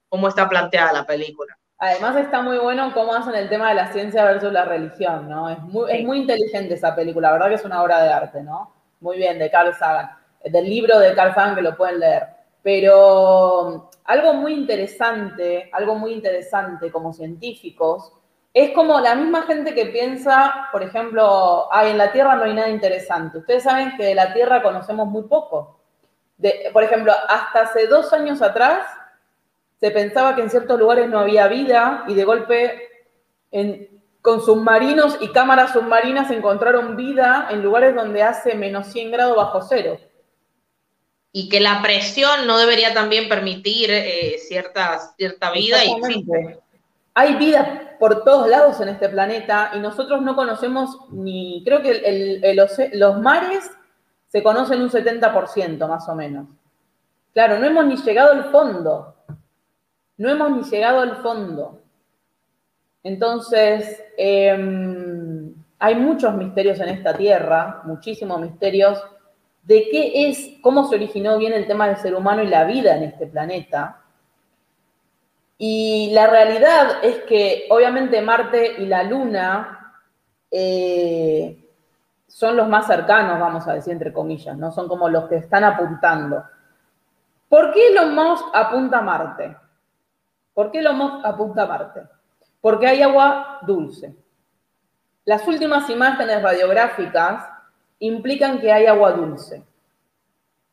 cómo 0.08 0.28
está 0.28 0.48
planteada 0.48 0.92
la 0.92 1.06
película. 1.06 1.56
Además 1.78 2.16
está 2.16 2.42
muy 2.42 2.58
bueno 2.58 2.92
cómo 2.92 3.14
hacen 3.14 3.34
el 3.34 3.48
tema 3.48 3.68
de 3.68 3.76
la 3.76 3.92
ciencia 3.92 4.24
versus 4.24 4.50
la 4.52 4.64
religión, 4.64 5.28
¿no? 5.28 5.48
Es 5.48 5.60
muy, 5.60 5.92
es 5.92 6.04
muy 6.04 6.18
inteligente 6.18 6.74
esa 6.74 6.96
película, 6.96 7.28
la 7.28 7.32
verdad 7.34 7.48
que 7.50 7.54
es 7.56 7.64
una 7.64 7.82
obra 7.82 8.02
de 8.02 8.08
arte, 8.08 8.42
¿no? 8.42 8.72
Muy 9.00 9.18
bien, 9.18 9.38
de 9.38 9.50
Carl 9.50 9.74
Sagan 9.74 10.10
del 10.50 10.68
libro 10.68 10.98
de 10.98 11.14
Carl 11.14 11.34
Sagan 11.34 11.54
que 11.54 11.62
lo 11.62 11.76
pueden 11.76 12.00
leer. 12.00 12.24
Pero 12.62 13.90
algo 14.04 14.34
muy 14.34 14.54
interesante, 14.54 15.70
algo 15.72 15.94
muy 15.94 16.12
interesante 16.12 16.90
como 16.90 17.12
científicos, 17.12 18.12
es 18.56 18.70
como 18.70 18.98
la 19.00 19.14
misma 19.14 19.42
gente 19.42 19.74
que 19.74 19.84
piensa, 19.84 20.70
por 20.72 20.82
ejemplo, 20.82 21.68
ay, 21.70 21.90
en 21.90 21.98
la 21.98 22.10
Tierra 22.10 22.36
no 22.36 22.44
hay 22.44 22.54
nada 22.54 22.70
interesante. 22.70 23.36
Ustedes 23.36 23.62
saben 23.62 23.94
que 23.98 24.04
de 24.04 24.14
la 24.14 24.32
Tierra 24.32 24.62
conocemos 24.62 25.08
muy 25.08 25.24
poco. 25.24 25.78
De, 26.38 26.70
por 26.72 26.82
ejemplo, 26.82 27.12
hasta 27.28 27.60
hace 27.60 27.86
dos 27.86 28.14
años 28.14 28.40
atrás 28.40 28.86
se 29.78 29.90
pensaba 29.90 30.34
que 30.34 30.40
en 30.40 30.48
ciertos 30.48 30.80
lugares 30.80 31.06
no 31.06 31.18
había 31.18 31.48
vida 31.48 32.04
y 32.08 32.14
de 32.14 32.24
golpe 32.24 32.82
con 34.22 34.40
submarinos 34.40 35.18
y 35.20 35.28
cámaras 35.32 35.74
submarinas 35.74 36.30
encontraron 36.30 36.96
vida 36.96 37.48
en 37.50 37.62
lugares 37.62 37.94
donde 37.94 38.22
hace 38.22 38.54
menos 38.54 38.86
100 38.86 39.10
grados 39.10 39.36
bajo 39.36 39.60
cero 39.60 39.98
y 41.30 41.50
que 41.50 41.60
la 41.60 41.82
presión 41.82 42.46
no 42.46 42.56
debería 42.56 42.94
también 42.94 43.28
permitir 43.28 43.90
eh, 43.90 44.38
cierta, 44.38 44.98
cierta 45.18 45.50
vida. 45.50 45.84
Y 45.84 46.00
Hay 47.18 47.36
vida 47.36 47.96
por 47.98 48.24
todos 48.24 48.46
lados 48.46 48.78
en 48.82 48.90
este 48.90 49.08
planeta 49.08 49.70
y 49.74 49.78
nosotros 49.78 50.20
no 50.20 50.36
conocemos 50.36 50.98
ni, 51.10 51.62
creo 51.64 51.80
que 51.80 52.52
los 52.92 53.20
mares 53.22 53.70
se 54.26 54.42
conocen 54.42 54.82
un 54.82 54.90
70% 54.90 55.88
más 55.88 56.06
o 56.10 56.14
menos. 56.14 56.46
Claro, 57.32 57.58
no 57.58 57.64
hemos 57.64 57.86
ni 57.86 57.96
llegado 57.96 58.32
al 58.32 58.44
fondo. 58.50 59.14
No 60.18 60.28
hemos 60.28 60.50
ni 60.50 60.62
llegado 60.64 61.00
al 61.00 61.16
fondo. 61.22 61.80
Entonces, 63.02 64.04
em, 64.18 65.54
hay 65.78 65.94
muchos 65.94 66.34
misterios 66.34 66.78
en 66.80 66.90
esta 66.90 67.14
tierra, 67.14 67.80
muchísimos 67.84 68.38
misterios 68.42 69.02
de 69.62 69.88
qué 69.90 70.28
es, 70.28 70.60
cómo 70.60 70.84
se 70.84 70.96
originó 70.96 71.38
bien 71.38 71.54
el 71.54 71.66
tema 71.66 71.88
del 71.88 71.96
ser 71.96 72.14
humano 72.14 72.42
y 72.42 72.48
la 72.48 72.64
vida 72.64 72.94
en 72.94 73.04
este 73.04 73.26
planeta. 73.26 74.02
Y 75.58 76.10
la 76.12 76.26
realidad 76.26 77.02
es 77.02 77.20
que 77.22 77.66
obviamente 77.70 78.20
Marte 78.20 78.74
y 78.78 78.86
la 78.86 79.02
Luna 79.02 79.94
eh, 80.50 81.64
son 82.26 82.56
los 82.56 82.68
más 82.68 82.86
cercanos, 82.86 83.40
vamos 83.40 83.66
a 83.66 83.74
decir 83.74 83.92
entre 83.92 84.12
comillas, 84.12 84.56
¿no? 84.56 84.70
Son 84.70 84.88
como 84.88 85.08
los 85.08 85.24
que 85.28 85.36
están 85.36 85.64
apuntando. 85.64 86.44
¿Por 87.48 87.72
qué 87.72 87.88
Elon 87.88 88.14
Musk 88.14 88.44
apunta 88.52 88.98
a 88.98 89.02
Marte? 89.02 89.56
¿Por 90.52 90.70
qué 90.70 90.80
Elon 90.80 91.22
apunta 91.24 91.62
a 91.62 91.66
Marte? 91.66 92.02
Porque 92.60 92.86
hay 92.86 93.02
agua 93.02 93.60
dulce. 93.62 94.14
Las 95.24 95.46
últimas 95.48 95.88
imágenes 95.88 96.42
radiográficas 96.42 97.48
implican 97.98 98.60
que 98.60 98.70
hay 98.70 98.86
agua 98.86 99.12
dulce. 99.12 99.64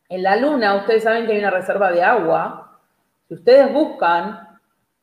En 0.10 0.24
la 0.24 0.36
Luna, 0.36 0.76
ustedes 0.76 1.04
saben 1.04 1.26
que 1.26 1.34
hay 1.34 1.40
una 1.40 1.50
reserva 1.50 1.92
de 1.92 2.04
agua. 2.04 2.80
Si 3.28 3.36
ustedes 3.36 3.72
buscan, 3.72 4.43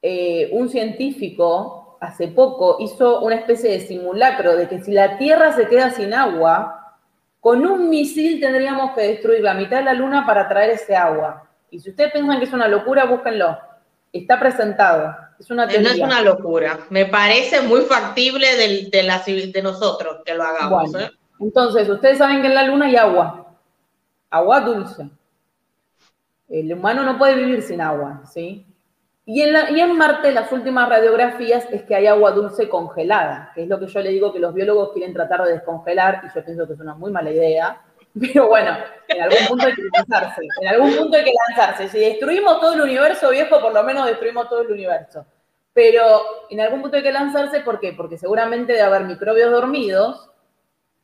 eh, 0.02 0.48
un 0.52 0.68
científico 0.68 1.98
hace 2.00 2.28
poco 2.28 2.78
hizo 2.80 3.20
una 3.20 3.36
especie 3.36 3.70
de 3.72 3.80
simulacro 3.80 4.56
de 4.56 4.68
que 4.68 4.82
si 4.82 4.92
la 4.92 5.18
Tierra 5.18 5.52
se 5.52 5.68
queda 5.68 5.90
sin 5.90 6.14
agua, 6.14 6.96
con 7.40 7.66
un 7.66 7.90
misil 7.90 8.40
tendríamos 8.40 8.92
que 8.92 9.02
destruir 9.02 9.42
la 9.42 9.54
mitad 9.54 9.78
de 9.78 9.84
la 9.84 9.94
Luna 9.94 10.24
para 10.26 10.48
traer 10.48 10.70
ese 10.70 10.96
agua. 10.96 11.46
Y 11.70 11.78
si 11.78 11.90
ustedes 11.90 12.12
piensan 12.12 12.38
que 12.38 12.46
es 12.46 12.52
una 12.52 12.68
locura, 12.68 13.04
búsquenlo. 13.04 13.58
Está 14.12 14.40
presentado. 14.40 15.14
Es 15.38 15.50
una 15.50 15.66
No 15.66 15.72
es 15.72 15.98
una 15.98 16.20
locura. 16.20 16.80
Me 16.90 17.06
parece 17.06 17.60
muy 17.60 17.82
factible 17.82 18.46
de, 18.56 18.90
de 18.90 19.62
nosotros 19.62 20.18
que 20.24 20.34
lo 20.34 20.42
hagamos. 20.42 20.94
¿eh? 20.96 21.10
Entonces, 21.38 21.88
ustedes 21.88 22.18
saben 22.18 22.42
que 22.42 22.48
en 22.48 22.54
la 22.54 22.64
luna 22.64 22.86
hay 22.86 22.96
agua, 22.96 23.54
agua 24.28 24.60
dulce. 24.60 25.08
El 26.48 26.72
humano 26.72 27.04
no 27.04 27.16
puede 27.16 27.36
vivir 27.36 27.62
sin 27.62 27.80
agua, 27.80 28.22
¿sí? 28.30 28.66
Y 29.32 29.42
en, 29.42 29.96
Marte 29.96 30.32
las 30.32 30.50
últimas 30.50 30.88
radiografías 30.88 31.64
es 31.70 31.84
que 31.84 31.94
hay 31.94 32.08
agua 32.08 32.32
dulce 32.32 32.68
congelada, 32.68 33.52
que 33.54 33.62
es 33.62 33.68
lo 33.68 33.78
que 33.78 33.86
yo 33.86 34.00
le 34.00 34.10
digo 34.10 34.32
que 34.32 34.40
los 34.40 34.52
biólogos 34.52 34.92
quieren 34.92 35.12
tratar 35.12 35.44
de 35.44 35.52
descongelar 35.52 36.22
y 36.24 36.34
yo 36.36 36.44
pienso 36.44 36.66
que 36.66 36.72
es 36.72 36.80
una 36.80 36.94
muy 36.94 37.12
mala 37.12 37.30
idea. 37.30 37.80
Pero 38.20 38.48
bueno, 38.48 38.76
en 39.06 39.22
algún 39.22 39.46
punto 39.46 39.66
hay 39.68 39.74
que 39.74 39.82
lanzarse, 39.94 40.42
en 40.60 40.68
algún 40.68 40.96
punto 40.96 41.16
hay 41.16 41.22
que 41.22 41.32
lanzarse. 41.46 41.88
Si 41.88 42.00
destruimos 42.00 42.58
todo 42.58 42.74
el 42.74 42.80
universo 42.80 43.30
viejo, 43.30 43.60
por 43.60 43.72
lo 43.72 43.84
menos 43.84 44.04
destruimos 44.06 44.48
todo 44.48 44.62
el 44.62 44.72
universo. 44.72 45.24
Pero 45.72 46.22
en 46.50 46.60
algún 46.60 46.82
punto 46.82 46.96
hay 46.96 47.04
que 47.04 47.12
lanzarse, 47.12 47.60
¿por 47.60 47.78
qué? 47.78 47.92
Porque 47.92 48.18
seguramente 48.18 48.72
debe 48.72 48.84
haber 48.84 49.04
microbios 49.04 49.52
dormidos 49.52 50.28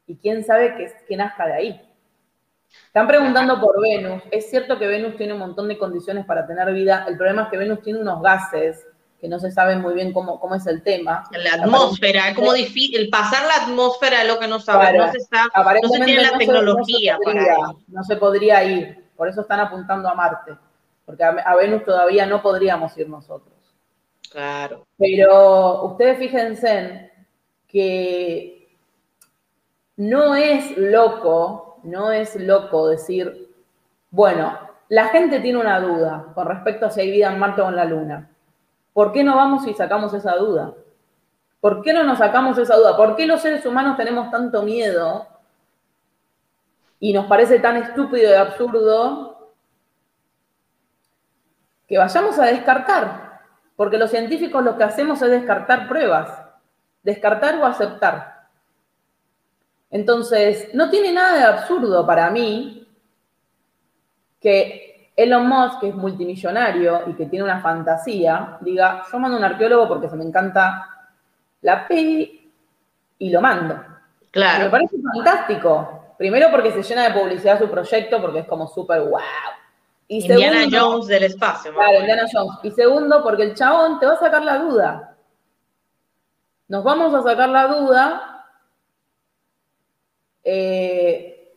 y 0.09 0.17
quién 0.17 0.43
sabe 0.43 0.75
que, 1.07 1.17
nazca 1.17 1.47
de 1.47 1.53
ahí. 1.53 1.86
Están 2.87 3.07
preguntando 3.07 3.61
por 3.61 3.81
Venus. 3.81 4.23
Es 4.31 4.49
cierto 4.51 4.79
que 4.79 4.87
Venus 4.87 5.17
tiene 5.17 5.35
un 5.35 5.39
montón 5.39 5.69
de 5.69 5.79
condiciones 5.79 6.25
para 6.25 6.47
tener 6.47 6.73
vida. 6.73 7.05
El 7.09 7.17
problema 7.17 7.43
es 7.43 7.49
que 7.49 7.59
Venus 7.59 7.83
tiene 7.83 8.01
unos 8.01 8.23
gases 8.23 8.87
que 9.21 9.29
no 9.29 9.39
se 9.39 9.51
sabe 9.51 9.77
muy 9.77 9.95
bien 9.95 10.13
cómo, 10.13 10.39
cómo 10.41 10.55
es 10.55 10.67
el 10.67 10.83
tema. 10.83 11.25
La 11.31 11.63
atmósfera, 11.63 12.29
es 12.29 12.35
como 12.35 12.53
difícil. 12.53 13.09
Pasar 13.11 13.47
la 13.47 13.65
atmósfera 13.65 14.23
es 14.23 14.29
lo 14.29 14.39
que 14.39 14.49
no 14.49 14.61
sabemos. 14.61 15.07
no 15.07 15.13
se 15.13 15.19
está, 15.19 15.45
no 15.83 15.89
se 15.89 16.05
tiene 16.05 16.23
la 16.23 16.39
tecnología 16.39 17.19
para 17.25 17.45
No 17.89 18.03
se 18.03 18.17
podría 18.17 18.65
ir. 18.65 19.05
Por 19.17 19.29
eso 19.29 19.41
están 19.41 19.61
apuntando 19.61 20.09
a 20.09 20.15
Marte. 20.15 20.57
Porque 21.05 21.23
a 21.23 21.55
Venus 21.57 21.85
todavía 21.85 22.27
no 22.27 22.43
podríamos 22.43 22.97
ir 22.99 23.09
nosotros. 23.09 23.55
Claro. 24.31 24.87
Pero 24.99 25.85
ustedes 25.85 26.19
fíjense 26.19 27.13
que 27.69 28.77
no 29.97 30.35
es 30.35 30.77
loco, 30.77 31.66
no 31.87 32.13
es 32.13 32.37
loco 32.37 32.89
decir, 32.89 33.55
bueno, 34.11 34.59
la 34.89 35.07
gente 35.09 35.41
tiene 35.41 35.59
una 35.59 35.81
duda 35.81 36.27
con 36.35 36.47
respecto 36.47 36.87
a 36.87 36.91
si 36.91 37.01
hay 37.01 37.11
vida 37.11 37.33
en 37.33 37.39
Marte 37.39 37.63
o 37.63 37.69
en 37.69 37.77
la 37.77 37.85
Luna. 37.85 38.31
¿Por 38.93 39.13
qué 39.13 39.25
no 39.25 39.37
vamos 39.37 39.67
y 39.67 39.75
sacamos 39.75 40.15
esa 40.15 40.37
duda? 40.37 40.73
¿Por 41.61 41.83
qué 41.83 41.93
no 41.93 42.05
nos 42.05 42.19
sacamos 42.19 42.57
esa 42.59 42.77
duda? 42.77 42.97
¿Por 42.97 43.17
qué 43.17 43.27
los 43.27 43.41
seres 43.41 43.67
humanos 43.67 43.97
tenemos 43.97 44.31
tanto 44.31 44.63
miedo 44.63 45.27
y 47.01 47.13
nos 47.13 47.27
parece 47.27 47.59
tan 47.59 47.77
estúpido 47.77 48.31
y 48.31 48.35
absurdo 48.35 49.53
que 51.89 51.99
vayamos 51.99 52.39
a 52.39 52.47
descartar? 52.47 53.41
Porque 53.75 53.99
los 53.99 54.11
científicos 54.11 54.65
lo 54.65 54.77
que 54.79 54.85
hacemos 54.85 55.21
es 55.23 55.31
descartar 55.31 55.89
pruebas, 55.89 56.31
descartar 57.03 57.59
o 57.59 57.67
aceptar. 57.67 58.36
Entonces, 59.91 60.71
no 60.75 60.91
tiene 60.91 61.13
nada 61.13 61.39
de 61.39 61.45
absurdo 61.45 62.07
para 62.07 62.31
mí 62.31 62.87
que 64.41 65.13
Elon 65.17 65.49
Musk, 65.49 65.81
que 65.81 65.89
es 65.89 65.95
multimillonario 65.95 67.05
y 67.09 67.15
que 67.15 67.27
tiene 67.27 67.45
una 67.45 67.61
fantasía, 67.61 68.59
diga, 68.61 69.05
yo 69.11 69.19
mando 69.19 69.39
un 69.39 69.45
arqueólogo 69.45 69.89
porque 69.89 70.09
se 70.09 70.17
me 70.17 70.25
encanta 70.25 70.89
la 71.63 71.89
peli 71.89 72.53
y 73.19 73.31
lo 73.31 73.41
mando. 73.41 73.83
Claro. 74.31 74.65
Me 74.65 74.71
parece 74.71 74.97
fantástico. 75.15 76.15
Primero 76.19 76.51
porque 76.51 76.73
se 76.73 76.83
llena 76.83 77.09
de 77.09 77.19
publicidad 77.19 77.59
su 77.59 77.71
proyecto, 77.71 78.21
porque 78.21 78.41
es 78.41 78.47
como 78.47 78.69
súper 78.69 79.01
wow. 79.01 79.21
Indiana 80.09 80.67
Jones 80.71 81.07
del 81.07 81.25
espacio. 81.25 81.73
Claro, 81.73 82.01
Indiana 82.01 82.25
Jones. 82.31 82.59
Y 82.63 82.71
segundo, 82.71 83.23
porque 83.23 83.43
el 83.43 83.55
chabón 83.55 83.99
te 83.99 84.07
va 84.07 84.13
a 84.15 84.19
sacar 84.19 84.45
la 84.45 84.59
duda. 84.59 85.17
Nos 86.69 86.85
vamos 86.85 87.15
a 87.15 87.23
sacar 87.23 87.49
la 87.49 87.67
duda 87.67 88.36
eh, 90.47 91.55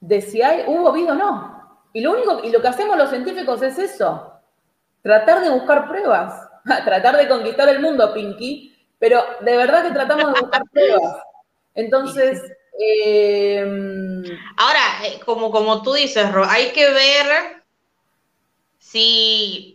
de 0.00 0.20
si 0.20 0.42
hay, 0.42 0.64
hubo 0.66 0.90
vida 0.92 1.12
o 1.12 1.14
no. 1.14 1.80
Y 1.92 2.00
lo 2.00 2.12
único, 2.12 2.40
y 2.42 2.50
lo 2.50 2.60
que 2.60 2.68
hacemos 2.68 2.96
los 2.96 3.10
científicos 3.10 3.62
es 3.62 3.78
eso, 3.78 4.32
tratar 5.02 5.42
de 5.42 5.50
buscar 5.50 5.86
pruebas, 5.86 6.48
tratar 6.84 7.16
de 7.16 7.28
conquistar 7.28 7.68
el 7.68 7.80
mundo, 7.80 8.12
Pinky, 8.12 8.74
pero 8.98 9.22
de 9.40 9.56
verdad 9.56 9.84
que 9.84 9.92
tratamos 9.92 10.32
de 10.32 10.40
buscar 10.40 10.62
pruebas. 10.72 11.16
Entonces, 11.74 12.40
Em, 12.78 14.24
Ahora, 14.56 14.80
eh, 15.06 15.20
como, 15.24 15.50
como 15.50 15.82
tú 15.82 15.92
dices, 15.92 16.30
Ro, 16.32 16.44
hay 16.48 16.72
que 16.72 16.90
ver 16.90 17.62
si 18.78 19.71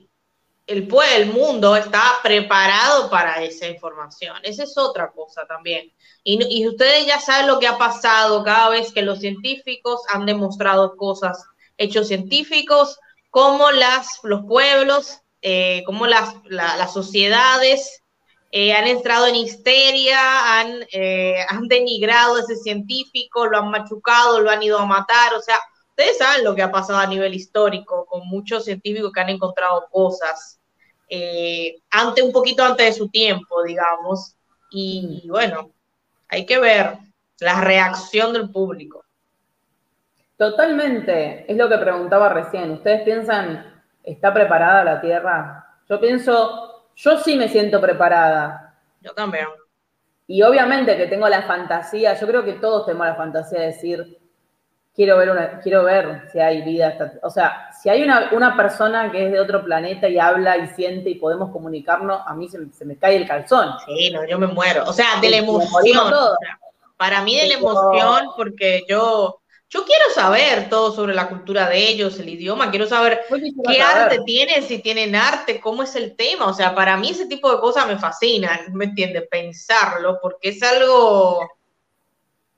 el, 0.67 0.89
el 1.15 1.25
mundo 1.27 1.75
está 1.75 2.19
preparado 2.21 3.09
para 3.09 3.41
esa 3.43 3.67
información. 3.67 4.35
Esa 4.43 4.63
es 4.63 4.77
otra 4.77 5.11
cosa 5.11 5.45
también. 5.47 5.91
Y, 6.23 6.39
y, 6.61 6.67
ustedes 6.67 7.05
ya 7.05 7.19
saben 7.19 7.47
lo 7.47 7.57
que 7.57 7.67
ha 7.67 7.77
pasado 7.77 8.43
cada 8.43 8.69
vez 8.69 8.91
que 8.91 9.01
los 9.01 9.19
científicos 9.19 10.01
han 10.09 10.25
demostrado 10.25 10.97
cosas, 10.97 11.41
hechos 11.77 12.09
científicos, 12.09 12.99
como 13.29 13.71
las, 13.71 14.19
los 14.23 14.45
pueblos, 14.45 15.21
eh, 15.41 15.83
como 15.85 16.05
las, 16.05 16.33
las 16.49 16.91
sociedades 16.91 18.03
eh, 18.51 18.73
han 18.73 18.87
entrado 18.87 19.27
en 19.27 19.35
histeria, 19.35 20.59
han, 20.59 20.85
eh, 20.91 21.45
han 21.47 21.67
denigrado 21.67 22.35
a 22.35 22.39
ese 22.41 22.57
científico, 22.57 23.45
lo 23.45 23.59
han 23.59 23.69
machucado, 23.69 24.41
lo 24.41 24.49
han 24.49 24.63
ido 24.63 24.79
a 24.79 24.85
matar, 24.85 25.33
o 25.33 25.41
sea, 25.41 25.59
ustedes 25.89 26.17
saben 26.17 26.43
lo 26.43 26.55
que 26.55 26.61
ha 26.61 26.71
pasado 26.71 26.99
a 26.99 27.07
nivel 27.07 27.33
histórico 27.33 28.05
con 28.05 28.27
muchos 28.27 28.65
científicos 28.65 29.11
que 29.13 29.21
han 29.21 29.29
encontrado 29.29 29.87
cosas 29.91 30.56
eh, 31.09 31.77
ante 31.91 32.21
un 32.21 32.31
poquito 32.31 32.63
antes 32.63 32.85
de 32.85 32.93
su 32.93 33.09
tiempo, 33.09 33.63
digamos, 33.63 34.35
y, 34.71 35.21
y 35.23 35.29
bueno, 35.29 35.71
hay 36.29 36.45
que 36.45 36.59
ver 36.59 36.97
la 37.39 37.61
reacción 37.61 38.33
del 38.33 38.49
público. 38.49 39.03
Totalmente, 40.37 41.51
es 41.51 41.57
lo 41.57 41.67
que 41.67 41.77
preguntaba 41.77 42.29
recién. 42.29 42.71
¿Ustedes 42.71 43.01
piensan, 43.01 43.83
está 44.03 44.33
preparada 44.33 44.83
la 44.83 45.01
Tierra? 45.01 45.65
Yo 45.89 45.99
pienso, 45.99 46.89
yo 46.95 47.17
sí 47.19 47.35
me 47.35 47.47
siento 47.47 47.81
preparada. 47.81 48.75
Yo 49.01 49.13
también. 49.13 49.47
Y 50.27 50.41
obviamente 50.43 50.97
que 50.97 51.07
tengo 51.07 51.27
la 51.29 51.43
fantasía, 51.43 52.13
yo 52.13 52.27
creo 52.27 52.43
que 52.43 52.53
todos 52.53 52.85
tenemos 52.85 53.07
la 53.07 53.15
fantasía 53.15 53.61
de 53.61 53.67
decir, 53.67 54.17
quiero 54.93 55.17
ver, 55.17 55.29
una, 55.29 55.59
quiero 55.61 55.83
ver 55.83 56.29
si 56.31 56.39
hay 56.39 56.61
vida. 56.61 57.19
O 57.23 57.29
sea, 57.29 57.66
si 57.81 57.89
hay 57.89 58.03
una, 58.03 58.55
persona 58.55 59.11
que 59.11 59.25
es 59.25 59.31
de 59.31 59.39
otro 59.39 59.63
planeta 59.63 60.07
y 60.07 60.19
habla 60.19 60.57
y 60.57 60.67
siente 60.67 61.09
y 61.09 61.15
podemos 61.15 61.51
comunicarnos, 61.51 62.21
a 62.25 62.33
mí 62.33 62.49
se, 62.49 62.85
me 62.85 62.97
cae 62.97 63.15
el 63.15 63.27
calzón. 63.27 63.69
Sí, 63.85 64.09
no, 64.11 64.27
yo 64.27 64.39
me 64.39 64.47
muero. 64.47 64.83
O 64.85 64.93
sea, 64.93 65.19
de 65.21 65.29
la 65.29 65.37
emoción. 65.37 66.13
para 66.97 67.21
mí 67.21 67.37
de 67.37 67.47
la 67.47 67.53
emoción, 67.55 68.29
porque 68.35 68.83
yo 68.87 69.41
yo 69.69 69.83
quiero 69.83 70.09
saber 70.15 70.69
todo 70.69 70.93
sobre 70.93 71.13
la 71.13 71.27
cultura 71.27 71.67
de 71.67 71.89
ellos, 71.89 72.17
el 72.19 72.29
idioma, 72.29 72.69
quiero 72.69 72.87
saber 72.87 73.21
qué 73.67 73.81
arte 73.81 74.19
tienen, 74.25 74.63
si 74.63 74.79
tienen 74.79 75.13
arte, 75.13 75.59
cómo 75.59 75.83
es 75.83 75.93
el 75.97 76.15
tema. 76.15 76.45
O 76.47 76.53
sea, 76.53 76.73
para 76.73 76.95
mí 76.95 77.09
ese 77.09 77.25
tipo 77.25 77.51
de 77.51 77.59
cosas 77.59 77.85
me 77.85 77.99
fascinan, 77.99 78.73
¿me 78.73 78.85
entiendes? 78.85 79.27
Pensarlo, 79.29 80.19
porque 80.21 80.49
es 80.49 80.63
algo 80.63 81.49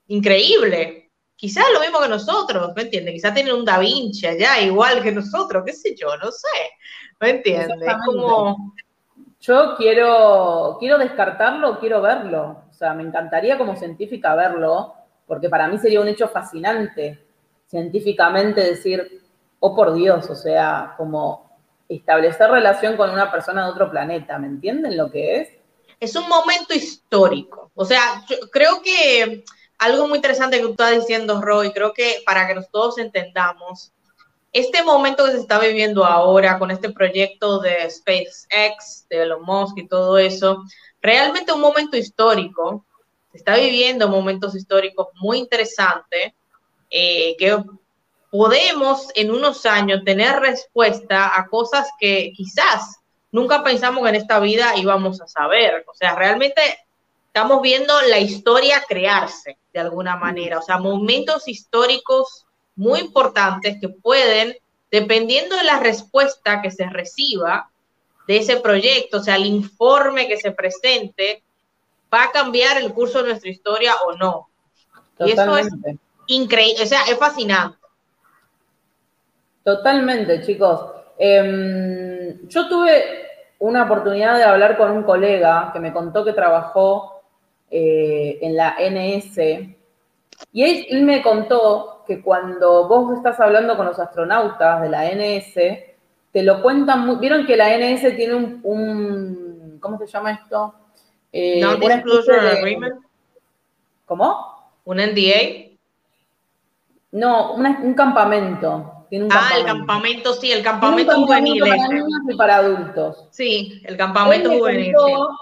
increíble. 0.06 1.09
Quizás 1.40 1.64
lo 1.72 1.80
mismo 1.80 2.00
que 2.00 2.08
nosotros, 2.08 2.72
¿me 2.76 2.82
entiendes? 2.82 3.14
Quizás 3.14 3.32
tienen 3.32 3.54
un 3.54 3.64
Da 3.64 3.78
Vinci 3.78 4.26
allá, 4.26 4.60
igual 4.60 5.02
que 5.02 5.10
nosotros, 5.10 5.62
qué 5.64 5.72
sé 5.72 5.96
yo, 5.96 6.14
no 6.18 6.30
sé. 6.30 6.48
¿Me 7.18 7.30
entiendes? 7.30 7.94
Como... 8.04 8.74
Yo 9.40 9.74
quiero, 9.78 10.76
quiero 10.78 10.98
descartarlo, 10.98 11.80
quiero 11.80 12.02
verlo. 12.02 12.64
O 12.68 12.74
sea, 12.74 12.92
me 12.92 13.02
encantaría 13.02 13.56
como 13.56 13.74
científica 13.74 14.34
verlo 14.34 14.94
porque 15.30 15.48
para 15.48 15.66
mí 15.66 15.78
sería 15.78 16.02
un 16.02 16.08
hecho 16.08 16.28
fascinante 16.28 17.24
científicamente 17.68 18.60
decir, 18.60 19.22
oh 19.60 19.74
por 19.74 19.94
Dios, 19.94 20.28
o 20.28 20.34
sea, 20.34 20.94
como 20.98 21.58
establecer 21.88 22.50
relación 22.50 22.96
con 22.96 23.10
una 23.10 23.30
persona 23.30 23.64
de 23.64 23.70
otro 23.70 23.90
planeta, 23.90 24.38
¿me 24.38 24.48
entienden 24.48 24.96
lo 24.96 25.10
que 25.10 25.40
es? 25.40 25.48
Es 26.00 26.16
un 26.16 26.28
momento 26.28 26.74
histórico, 26.74 27.70
o 27.76 27.84
sea, 27.84 28.24
yo 28.28 28.36
creo 28.50 28.82
que 28.82 29.44
algo 29.80 30.06
muy 30.06 30.16
interesante 30.16 30.58
que 30.58 30.62
tú 30.62 30.72
estás 30.72 30.94
diciendo, 30.94 31.40
Roy, 31.40 31.72
creo 31.72 31.94
que 31.94 32.22
para 32.26 32.46
que 32.46 32.60
todos 32.70 32.98
entendamos, 32.98 33.92
este 34.52 34.82
momento 34.82 35.24
que 35.24 35.32
se 35.32 35.38
está 35.38 35.58
viviendo 35.58 36.04
ahora 36.04 36.58
con 36.58 36.70
este 36.70 36.90
proyecto 36.90 37.60
de 37.60 37.90
SpaceX, 37.90 39.06
de 39.08 39.22
Elon 39.22 39.42
Musk 39.42 39.78
y 39.78 39.88
todo 39.88 40.18
eso, 40.18 40.62
realmente 41.00 41.52
un 41.52 41.62
momento 41.62 41.96
histórico 41.96 42.84
se 43.32 43.38
está 43.38 43.56
viviendo 43.56 44.08
momentos 44.08 44.54
históricos 44.54 45.08
muy 45.14 45.38
interesantes 45.38 46.32
eh, 46.90 47.34
que 47.38 47.56
podemos 48.30 49.08
en 49.14 49.30
unos 49.30 49.64
años 49.64 50.02
tener 50.04 50.40
respuesta 50.40 51.38
a 51.38 51.46
cosas 51.46 51.88
que 51.98 52.32
quizás 52.36 52.98
nunca 53.32 53.62
pensamos 53.62 54.02
que 54.02 54.10
en 54.10 54.16
esta 54.16 54.40
vida 54.40 54.72
íbamos 54.76 55.22
a 55.22 55.26
saber. 55.26 55.86
O 55.88 55.94
sea, 55.94 56.16
realmente 56.16 56.60
estamos 57.32 57.62
viendo 57.62 57.94
la 58.08 58.18
historia 58.18 58.82
crearse 58.88 59.56
de 59.72 59.78
alguna 59.78 60.16
manera, 60.16 60.58
o 60.58 60.62
sea, 60.62 60.78
momentos 60.78 61.46
históricos 61.46 62.44
muy 62.74 62.98
importantes 62.98 63.78
que 63.80 63.88
pueden, 63.88 64.56
dependiendo 64.90 65.54
de 65.54 65.62
la 65.62 65.78
respuesta 65.78 66.60
que 66.60 66.72
se 66.72 66.90
reciba 66.90 67.70
de 68.26 68.38
ese 68.38 68.56
proyecto, 68.56 69.18
o 69.18 69.22
sea, 69.22 69.36
el 69.36 69.46
informe 69.46 70.26
que 70.26 70.38
se 70.38 70.50
presente, 70.50 71.44
va 72.12 72.24
a 72.24 72.32
cambiar 72.32 72.78
el 72.78 72.92
curso 72.92 73.22
de 73.22 73.28
nuestra 73.28 73.50
historia 73.50 73.94
o 74.06 74.16
no. 74.16 74.48
Y 75.20 75.30
eso 75.30 75.56
es 75.56 75.68
increíble, 76.26 76.82
o 76.82 76.86
sea, 76.86 77.04
es 77.04 77.16
fascinante. 77.16 77.78
Totalmente, 79.62 80.42
chicos. 80.42 80.80
Em, 81.16 82.48
yo 82.48 82.68
tuve 82.68 83.28
una 83.60 83.84
oportunidad 83.84 84.36
de 84.36 84.42
hablar 84.42 84.76
con 84.76 84.90
un 84.90 85.04
colega 85.04 85.70
que 85.72 85.78
me 85.78 85.92
contó 85.92 86.24
que 86.24 86.32
trabajó 86.32 87.19
eh, 87.70 88.38
en 88.40 88.56
la 88.56 88.76
NS 88.78 89.38
y 90.52 90.62
él, 90.64 91.02
me 91.04 91.22
contó 91.22 92.02
que 92.06 92.22
cuando 92.22 92.88
vos 92.88 93.16
estás 93.16 93.38
hablando 93.40 93.76
con 93.76 93.86
los 93.86 93.98
astronautas 93.98 94.82
de 94.82 94.88
la 94.88 95.04
NS, 95.04 95.54
te 96.32 96.42
lo 96.42 96.62
cuentan 96.62 97.06
muy... 97.06 97.16
Vieron 97.16 97.46
que 97.46 97.56
la 97.56 97.76
NS 97.76 98.16
tiene 98.16 98.34
un 98.34 99.40
¿cómo 99.80 99.98
se 99.98 100.06
llama 100.06 100.32
esto? 100.32 100.74
Eh, 101.32 101.60
Non-disclosure 101.60 102.58
agreement. 102.58 103.02
¿Cómo? 104.04 104.72
¿Un 104.84 104.98
NDA? 104.98 105.70
No, 107.12 107.54
un 107.54 107.94
campamento. 107.94 108.99
Tiene 109.10 109.26
un 109.26 109.32
ah, 109.32 109.50
el 109.58 109.64
campamento, 109.66 110.32
sí, 110.32 110.52
el 110.52 110.62
campamento, 110.62 111.14
juvenil. 111.16 111.60
Para 111.60 111.88
niños 111.88 112.20
y 112.28 112.36
para 112.36 112.56
adultos. 112.56 113.28
Sí, 113.30 113.82
el 113.84 113.96
campamento 113.96 114.50
juvenil. 114.50 114.94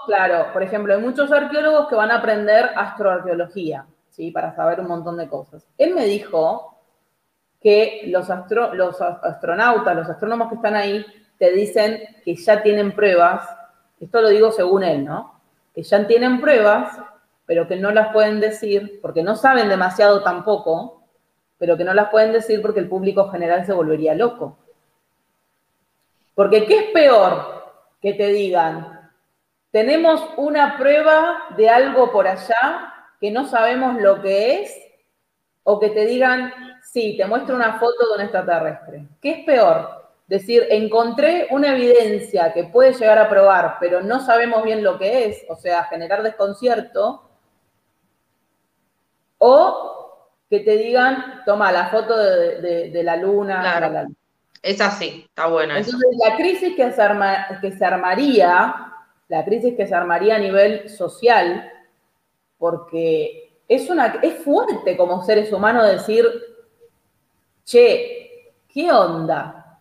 Claro, 0.07 0.47
por 0.51 0.63
ejemplo, 0.63 0.93
hay 0.93 1.01
muchos 1.01 1.31
arqueólogos 1.31 1.87
que 1.87 1.95
van 1.95 2.11
a 2.11 2.15
aprender 2.15 2.71
astroarqueología, 2.75 3.85
¿sí? 4.09 4.31
Para 4.31 4.55
saber 4.55 4.81
un 4.81 4.87
montón 4.87 5.17
de 5.17 5.29
cosas. 5.29 5.65
Él 5.77 5.95
me 5.95 6.05
dijo 6.05 6.75
que 7.61 8.03
los, 8.07 8.27
los 8.73 9.01
astronautas, 9.01 9.95
los 9.95 10.09
astrónomos 10.09 10.49
que 10.49 10.55
están 10.55 10.75
ahí, 10.75 11.05
te 11.37 11.51
dicen 11.51 12.01
que 12.25 12.35
ya 12.35 12.61
tienen 12.61 12.93
pruebas, 12.93 13.47
esto 13.99 14.21
lo 14.21 14.29
digo 14.29 14.51
según 14.51 14.83
él, 14.83 15.05
¿no? 15.05 15.39
que 15.73 15.83
ya 15.83 16.05
tienen 16.07 16.41
pruebas, 16.41 16.97
pero 17.45 17.67
que 17.67 17.77
no 17.77 17.91
las 17.91 18.11
pueden 18.11 18.39
decir, 18.39 18.99
porque 19.01 19.23
no 19.23 19.35
saben 19.35 19.69
demasiado 19.69 20.23
tampoco, 20.23 20.98
pero 21.59 21.77
que 21.77 21.83
no 21.83 21.93
las 21.93 22.09
pueden 22.09 22.31
decir 22.31 22.61
porque 22.61 22.79
el 22.79 22.89
público 22.89 23.29
general 23.29 23.65
se 23.65 23.73
volvería 23.73 24.15
loco. 24.15 24.57
Porque 26.33 26.65
¿qué 26.65 26.79
es 26.79 26.91
peor 26.91 27.71
que 28.01 28.13
te 28.13 28.27
digan, 28.27 29.11
tenemos 29.71 30.23
una 30.37 30.77
prueba 30.77 31.43
de 31.55 31.69
algo 31.69 32.11
por 32.11 32.27
allá 32.27 32.93
que 33.19 33.29
no 33.29 33.45
sabemos 33.45 34.01
lo 34.01 34.21
que 34.21 34.63
es, 34.63 34.75
o 35.63 35.79
que 35.79 35.89
te 35.89 36.05
digan, 36.05 36.51
sí, 36.81 37.15
te 37.17 37.25
muestro 37.25 37.55
una 37.55 37.77
foto 37.77 38.07
de 38.07 38.15
un 38.15 38.21
extraterrestre? 38.21 39.07
¿Qué 39.21 39.31
es 39.31 39.45
peor? 39.45 39.99
decir, 40.29 40.67
encontré 40.69 41.47
una 41.49 41.75
evidencia 41.75 42.53
que 42.53 42.65
puede 42.65 42.93
llegar 42.93 43.17
a 43.17 43.29
probar, 43.29 43.77
pero 43.79 44.01
no 44.01 44.19
sabemos 44.19 44.63
bien 44.63 44.83
lo 44.83 44.99
que 44.99 45.25
es, 45.25 45.43
o 45.49 45.55
sea, 45.55 45.85
generar 45.85 46.21
desconcierto, 46.21 47.27
o 49.39 49.98
que 50.49 50.59
te 50.61 50.77
digan, 50.77 51.43
toma 51.45 51.71
la 51.71 51.89
foto 51.89 52.17
de, 52.17 53.01
la 53.03 53.15
luna. 53.15 54.07
Es 54.61 54.81
así, 54.81 55.25
está 55.27 55.47
bueno. 55.47 55.75
Entonces, 55.75 56.09
la 56.25 56.35
crisis 56.35 56.75
que 56.75 56.91
se, 56.91 57.07
que 57.61 57.71
se 57.71 57.85
armaría, 57.85 58.93
la 59.27 59.45
crisis 59.45 59.75
que 59.77 59.87
se 59.87 59.95
armaría 59.95 60.35
a 60.35 60.39
nivel 60.39 60.89
social, 60.89 61.71
porque 62.57 63.61
es, 63.67 63.89
una, 63.89 64.19
es 64.21 64.43
fuerte 64.43 64.97
como 64.97 65.23
seres 65.23 65.53
humanos 65.53 65.87
decir, 65.87 66.25
che, 67.63 68.53
¿qué 68.67 68.91
onda? 68.91 69.79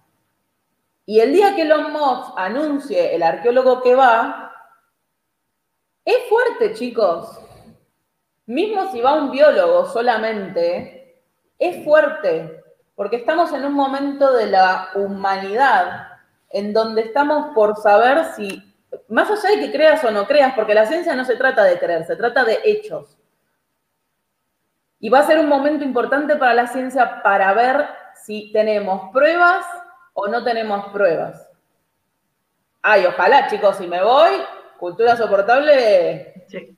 Y 1.07 1.21
el 1.21 1.33
día 1.33 1.57
que 1.57 1.63
Elon 1.63 1.91
Musk 1.91 2.35
anuncie 2.37 3.15
el 3.15 3.23
arqueólogo 3.23 3.83
que 3.83 3.95
va, 3.95 4.53
es 6.05 6.19
fuerte, 6.29 6.75
chicos. 6.75 7.41
Mismo 8.49 8.91
si 8.91 9.03
va 9.03 9.13
un 9.13 9.31
biólogo 9.31 9.85
solamente, 9.85 11.23
es 11.59 11.85
fuerte, 11.85 12.65
porque 12.97 13.17
estamos 13.17 13.53
en 13.53 13.67
un 13.67 13.75
momento 13.75 14.33
de 14.33 14.47
la 14.47 14.89
humanidad 14.95 16.09
en 16.49 16.73
donde 16.73 17.03
estamos 17.03 17.55
por 17.55 17.77
saber 17.77 18.25
si, 18.35 18.75
más 19.09 19.31
allá 19.31 19.55
de 19.55 19.67
que 19.67 19.71
creas 19.71 20.03
o 20.03 20.11
no 20.11 20.27
creas, 20.27 20.55
porque 20.55 20.73
la 20.73 20.87
ciencia 20.87 21.15
no 21.15 21.27
se 21.27 21.37
trata 21.37 21.63
de 21.63 21.79
creer, 21.79 22.07
se 22.07 22.17
trata 22.17 22.43
de 22.43 22.59
hechos. 22.65 23.19
Y 24.99 25.11
va 25.11 25.19
a 25.19 25.27
ser 25.27 25.41
un 25.41 25.49
momento 25.49 25.85
importante 25.85 26.37
para 26.37 26.55
la 26.55 26.69
ciencia 26.69 27.23
para 27.23 27.53
ver 27.53 27.87
si 28.25 28.51
tenemos 28.51 29.11
pruebas 29.13 29.67
o 30.15 30.27
no 30.27 30.43
tenemos 30.43 30.87
pruebas. 30.87 31.47
Ay, 32.81 33.05
ojalá, 33.05 33.47
chicos, 33.49 33.77
si 33.77 33.87
me 33.87 34.03
voy, 34.03 34.33
cultura 34.79 35.17
soportable. 35.17 36.47
Sí, 36.49 36.77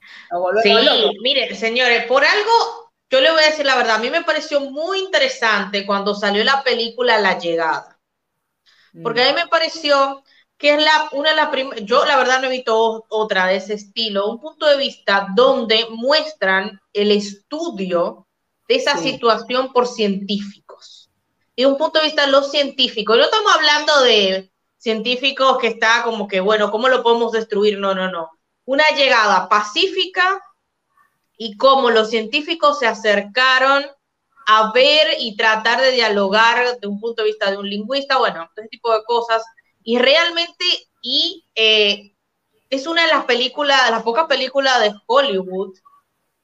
sí 0.63 0.75
mire, 1.23 1.55
señores, 1.55 2.07
por 2.07 2.25
algo, 2.25 2.93
yo 3.09 3.21
le 3.21 3.31
voy 3.31 3.43
a 3.43 3.51
decir 3.51 3.67
la 3.67 3.77
verdad, 3.77 3.97
a 3.97 3.99
mí 3.99 4.11
me 4.11 4.25
pareció 4.25 4.61
muy 4.61 5.01
interesante 5.01 5.87
cuando 5.87 6.15
salió 6.15 6.43
la 6.45 6.63
película 6.63 7.19
La 7.19 7.39
Llegada. 7.39 7.99
Porque 9.03 9.23
a 9.23 9.29
mí 9.29 9.41
me 9.41 9.47
pareció 9.47 10.25
que 10.59 10.75
es 10.75 10.83
la, 10.83 11.09
una 11.13 11.31
de 11.31 11.37
las 11.37 11.49
primeras, 11.49 11.85
yo 11.85 12.05
la 12.05 12.17
verdad 12.17 12.41
no 12.41 12.49
he 12.49 12.51
visto 12.51 13.07
otra 13.09 13.47
de 13.47 13.57
ese 13.57 13.75
estilo, 13.75 14.29
un 14.29 14.41
punto 14.41 14.67
de 14.67 14.77
vista 14.77 15.29
donde 15.35 15.87
muestran 15.91 16.79
el 16.93 17.13
estudio 17.13 18.27
de 18.69 18.75
esa 18.75 18.97
situación 18.97 19.73
por 19.73 19.87
científicos. 19.87 21.11
Y 21.57 21.65
un 21.65 21.77
punto 21.77 21.99
de 21.99 22.07
vista 22.07 22.27
de 22.27 22.33
los 22.33 22.51
científicos. 22.51 23.17
No 23.17 23.25
estamos 23.25 23.53
hablando 23.55 24.03
de 24.03 24.51
científicos 24.81 25.59
que 25.59 25.69
está 25.69 26.03
como 26.03 26.27
que, 26.27 26.41
bueno, 26.41 26.71
¿cómo 26.71 26.89
lo 26.89 27.03
podemos 27.03 27.33
destruir? 27.33 27.79
No, 27.79 27.95
no, 27.95 28.11
no. 28.11 28.31
Una 28.65 28.85
llegada 28.97 29.49
pacífica 29.49 30.43
y 31.37 31.57
cómo 31.57 31.91
los 31.91 32.11
científicos 32.11 32.79
se 32.79 32.87
acercaron 32.87 33.85
a 34.47 34.73
ver 34.73 35.17
y 35.21 35.37
tratar 35.37 35.81
de 35.81 35.93
dialogar 35.93 36.81
de 36.81 36.87
un 36.89 36.99
punto 36.99 37.23
de 37.23 37.29
vista 37.29 37.51
de 37.51 37.59
un 37.59 37.69
lingüista, 37.69 38.19
bueno, 38.19 38.49
ese 38.57 38.69
tipo 38.69 38.93
de 38.93 39.05
cosas 39.05 39.45
y 39.85 39.99
realmente, 39.99 40.65
y 41.03 41.45
eh, 41.55 42.15
es 42.71 42.87
una 42.87 43.03
de 43.03 43.13
las 43.13 43.25
películas, 43.27 43.91
las 43.91 44.03
pocas 44.03 44.27
películas 44.27 44.81
de 44.81 44.95
Hollywood, 45.07 45.75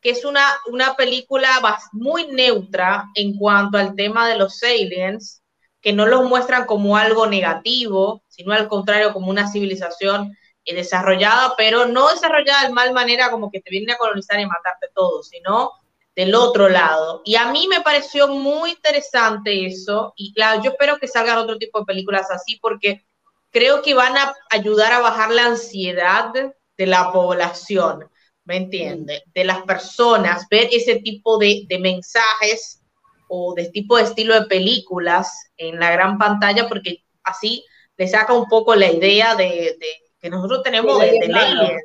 que 0.00 0.10
es 0.10 0.24
una, 0.24 0.46
una 0.66 0.94
película 0.94 1.48
muy 1.92 2.26
neutra 2.28 3.06
en 3.14 3.36
cuanto 3.36 3.78
al 3.78 3.94
tema 3.96 4.28
de 4.28 4.36
los 4.36 4.62
aliens, 4.62 5.42
que 5.80 5.92
no 5.92 6.06
los 6.06 6.24
muestran 6.24 6.66
como 6.66 6.96
algo 6.96 7.26
negativo, 7.26 8.22
sino 8.36 8.52
al 8.52 8.68
contrario, 8.68 9.12
como 9.12 9.30
una 9.30 9.50
civilización 9.50 10.36
eh, 10.64 10.74
desarrollada, 10.74 11.54
pero 11.56 11.86
no 11.86 12.10
desarrollada 12.10 12.68
de 12.68 12.74
mal 12.74 12.92
manera 12.92 13.30
como 13.30 13.50
que 13.50 13.60
te 13.60 13.70
vienen 13.70 13.92
a 13.92 13.98
colonizar 13.98 14.38
y 14.38 14.46
matarte 14.46 14.88
todo, 14.94 15.22
sino 15.22 15.72
del 16.14 16.34
otro 16.34 16.68
lado. 16.68 17.22
Y 17.24 17.36
a 17.36 17.50
mí 17.50 17.66
me 17.68 17.80
pareció 17.80 18.28
muy 18.28 18.70
interesante 18.70 19.66
eso, 19.66 20.12
y 20.16 20.32
claro, 20.32 20.62
yo 20.62 20.70
espero 20.70 20.98
que 20.98 21.08
salgan 21.08 21.38
otro 21.38 21.58
tipo 21.58 21.80
de 21.80 21.86
películas 21.86 22.30
así, 22.30 22.58
porque 22.60 23.04
creo 23.50 23.82
que 23.82 23.94
van 23.94 24.16
a 24.16 24.34
ayudar 24.50 24.92
a 24.92 25.00
bajar 25.00 25.30
la 25.30 25.46
ansiedad 25.46 26.32
de 26.76 26.86
la 26.86 27.10
población, 27.12 28.10
¿me 28.44 28.56
entiende? 28.56 29.22
De 29.34 29.44
las 29.44 29.62
personas, 29.62 30.46
ver 30.50 30.68
ese 30.72 30.96
tipo 30.96 31.38
de, 31.38 31.66
mensajes 31.80 32.82
o 33.28 33.54
de 33.54 33.70
tipo 33.70 33.96
de 33.96 34.04
estilo 34.04 34.34
de 34.34 34.46
películas 34.46 35.50
en 35.56 35.78
la 35.80 35.90
gran 35.90 36.18
pantalla, 36.18 36.68
porque 36.68 37.04
así 37.24 37.64
le 37.96 38.08
saca 38.08 38.32
un 38.32 38.46
poco 38.46 38.74
la 38.74 38.90
idea 38.90 39.34
de, 39.34 39.76
que 40.20 40.30
nosotros 40.30 40.62
tenemos 40.62 41.00
de, 41.00 41.10
de 41.10 41.80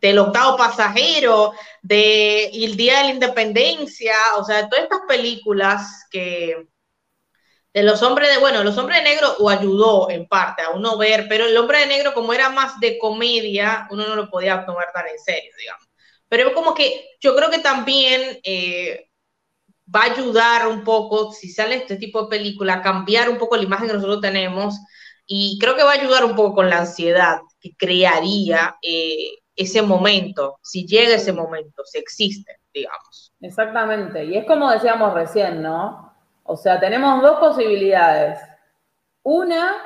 del 0.00 0.18
octavo 0.18 0.56
pasajero, 0.56 1.52
de 1.82 2.46
El 2.46 2.76
Día 2.76 2.98
de 2.98 3.04
la 3.04 3.10
Independencia, 3.10 4.14
o 4.38 4.44
sea, 4.44 4.68
todas 4.68 4.84
estas 4.84 5.02
películas 5.06 6.06
que, 6.10 6.68
de 7.72 7.82
los 7.82 8.02
hombres 8.02 8.30
de, 8.30 8.40
bueno, 8.40 8.64
los 8.64 8.76
hombres 8.78 8.98
de 8.98 9.10
negro 9.10 9.36
o 9.38 9.48
ayudó 9.48 10.10
en 10.10 10.26
parte 10.26 10.62
a 10.62 10.70
uno 10.70 10.96
ver, 10.96 11.26
pero 11.28 11.46
el 11.46 11.56
hombre 11.56 11.80
de 11.80 11.86
negro 11.86 12.14
como 12.14 12.32
era 12.32 12.48
más 12.48 12.80
de 12.80 12.98
comedia, 12.98 13.86
uno 13.90 14.06
no 14.08 14.16
lo 14.16 14.30
podía 14.30 14.64
tomar 14.64 14.90
tan 14.92 15.06
en 15.06 15.18
serio, 15.18 15.52
digamos. 15.58 15.86
Pero 16.28 16.54
como 16.54 16.74
que 16.74 17.10
yo 17.20 17.36
creo 17.36 17.50
que 17.50 17.58
también 17.58 18.40
eh, 18.42 19.10
va 19.94 20.02
a 20.02 20.12
ayudar 20.12 20.66
un 20.68 20.82
poco, 20.82 21.32
si 21.32 21.50
sale 21.50 21.76
este 21.76 21.96
tipo 21.96 22.22
de 22.22 22.28
película, 22.28 22.74
a 22.74 22.82
cambiar 22.82 23.28
un 23.28 23.38
poco 23.38 23.56
la 23.56 23.64
imagen 23.64 23.88
que 23.88 23.94
nosotros 23.94 24.20
tenemos 24.20 24.76
y 25.32 25.60
creo 25.60 25.76
que 25.76 25.84
va 25.84 25.92
a 25.92 25.94
ayudar 25.94 26.24
un 26.24 26.34
poco 26.34 26.56
con 26.56 26.68
la 26.68 26.78
ansiedad 26.78 27.38
que 27.60 27.70
crearía 27.76 28.76
eh, 28.82 29.38
ese 29.54 29.80
momento, 29.80 30.58
si 30.60 30.84
llega 30.84 31.14
ese 31.14 31.32
momento, 31.32 31.84
si 31.84 31.98
existe, 31.98 32.58
digamos. 32.74 33.32
Exactamente, 33.40 34.24
y 34.24 34.36
es 34.36 34.44
como 34.44 34.68
decíamos 34.68 35.14
recién, 35.14 35.62
¿no? 35.62 36.12
O 36.42 36.56
sea, 36.56 36.80
tenemos 36.80 37.22
dos 37.22 37.38
posibilidades. 37.38 38.40
Una 39.22 39.76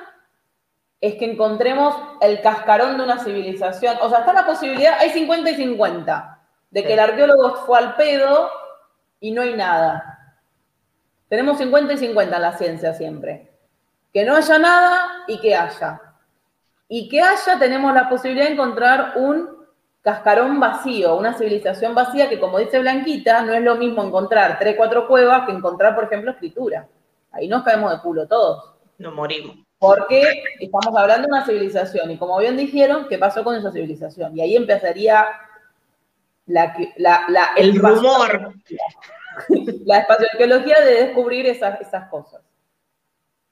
es 0.99 1.17
que 1.17 1.27
encontremos 1.27 1.95
el 2.23 2.41
cascarón 2.41 2.97
de 2.97 3.05
una 3.05 3.23
civilización. 3.23 3.99
O 4.01 4.09
sea, 4.09 4.21
está 4.21 4.33
la 4.33 4.47
posibilidad, 4.47 4.99
hay 4.99 5.11
50 5.11 5.51
y 5.51 5.57
50, 5.57 6.41
de 6.71 6.85
que 6.85 6.95
el 6.95 7.01
arqueólogo 7.01 7.67
fue 7.67 7.79
al 7.81 7.97
pedo 7.97 8.51
y 9.21 9.31
no 9.33 9.43
hay 9.43 9.53
nada. 9.53 10.39
Tenemos 11.29 11.59
50 11.59 11.93
y 11.93 11.99
50 11.99 12.35
en 12.35 12.43
la 12.43 12.57
ciencia 12.57 12.95
siempre. 12.95 13.54
Que 14.15 14.25
no 14.25 14.37
haya 14.37 14.59
nada 14.59 15.25
y 15.27 15.39
que 15.41 15.55
haya. 15.55 16.01
Y 16.89 17.09
que 17.09 17.21
haya, 17.21 17.59
tenemos 17.59 17.93
la 17.93 18.09
posibilidad 18.09 18.47
de 18.47 18.53
encontrar 18.53 19.15
un 19.17 19.55
cascarón 20.01 20.61
vacío, 20.61 21.17
una 21.17 21.35
civilización 21.35 21.95
vacía 21.95 22.29
que, 22.29 22.39
como 22.39 22.59
dice 22.59 22.79
Blanquita, 22.79 23.43
no 23.43 23.53
es 23.53 23.63
lo 23.63 23.75
mismo 23.75 24.03
encontrar 24.05 24.59
tres, 24.59 24.77
cuatro 24.77 25.09
cuevas 25.09 25.45
que 25.45 25.53
encontrar, 25.53 25.95
por 25.95 26.05
ejemplo, 26.05 26.31
escritura. 26.31 26.87
Ahí 27.33 27.49
nos 27.49 27.65
caemos 27.65 27.91
de 27.91 28.01
culo 28.01 28.29
todos. 28.29 28.75
Nos 28.99 29.13
morimos. 29.13 29.57
Porque 29.79 30.23
estamos 30.61 30.97
hablando 30.97 31.27
de 31.27 31.33
una 31.33 31.45
civilización 31.45 32.11
y 32.11 32.17
como 32.17 32.39
bien 32.39 32.57
dijeron, 32.57 33.07
¿qué 33.09 33.19
pasó 33.19 33.43
con 33.43 33.57
esa 33.57 33.73
civilización? 33.73 34.37
Y 34.37 34.41
ahí 34.41 34.57
empezaría 34.57 35.27
la, 36.47 36.75
el 37.57 37.79
rumor. 37.79 38.55
La 39.85 39.99
espacioarqueología 39.99 40.81
de 40.85 41.07
descubrir 41.07 41.47
esas, 41.47 41.81
esas 41.81 42.09
cosas. 42.09 42.41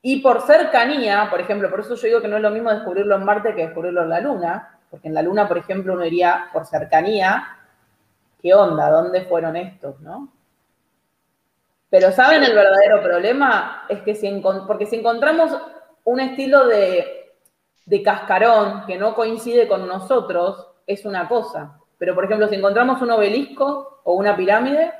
Y 0.03 0.21
por 0.21 0.43
cercanía, 0.43 1.29
por 1.31 1.41
ejemplo, 1.41 1.71
por 1.71 1.81
eso 1.81 1.95
yo 1.95 2.07
digo 2.09 2.21
que 2.21 2.29
no 2.29 2.37
es 2.37 2.43
lo 2.43 2.51
mismo 2.51 2.71
descubrirlo 2.71 3.15
en 3.15 3.25
Marte 3.25 3.55
que 3.55 3.67
descubrirlo 3.67 4.03
en 4.03 4.09
la 4.09 4.21
Luna, 4.21 4.79
porque 4.91 5.07
en 5.07 5.15
la 5.15 5.23
Luna, 5.23 5.47
por 5.47 5.59
ejemplo, 5.59 5.95
uno 5.95 6.05
iría 6.05 6.49
por 6.53 6.67
cercanía, 6.67 7.57
¿qué 8.43 8.53
onda? 8.53 8.91
¿Dónde 8.91 9.23
fueron 9.23 9.55
estos, 9.57 10.01
no? 10.01 10.29
Pero 11.89 12.11
¿saben 12.11 12.43
el 12.43 12.55
verdadero 12.55 13.01
problema? 13.01 13.85
Es 13.89 14.01
que 14.03 14.17
si, 14.17 14.43
porque 14.67 14.87
si 14.87 14.97
encontramos 14.97 15.57
un 16.05 16.21
estilo 16.21 16.67
de, 16.67 17.35
de 17.87 18.03
cascarón 18.03 18.85
que 18.87 18.99
no 18.99 19.15
coincide 19.15 19.69
con 19.69 19.87
nosotros, 19.87 20.69
es 20.87 21.05
una 21.05 21.29
cosa. 21.29 21.79
Pero, 21.99 22.15
por 22.15 22.25
ejemplo, 22.25 22.49
si 22.49 22.57
encontramos 22.57 23.01
un 23.03 23.11
obelisco 23.13 24.01
o 24.03 24.15
una 24.15 24.37
pirámide, 24.37 24.93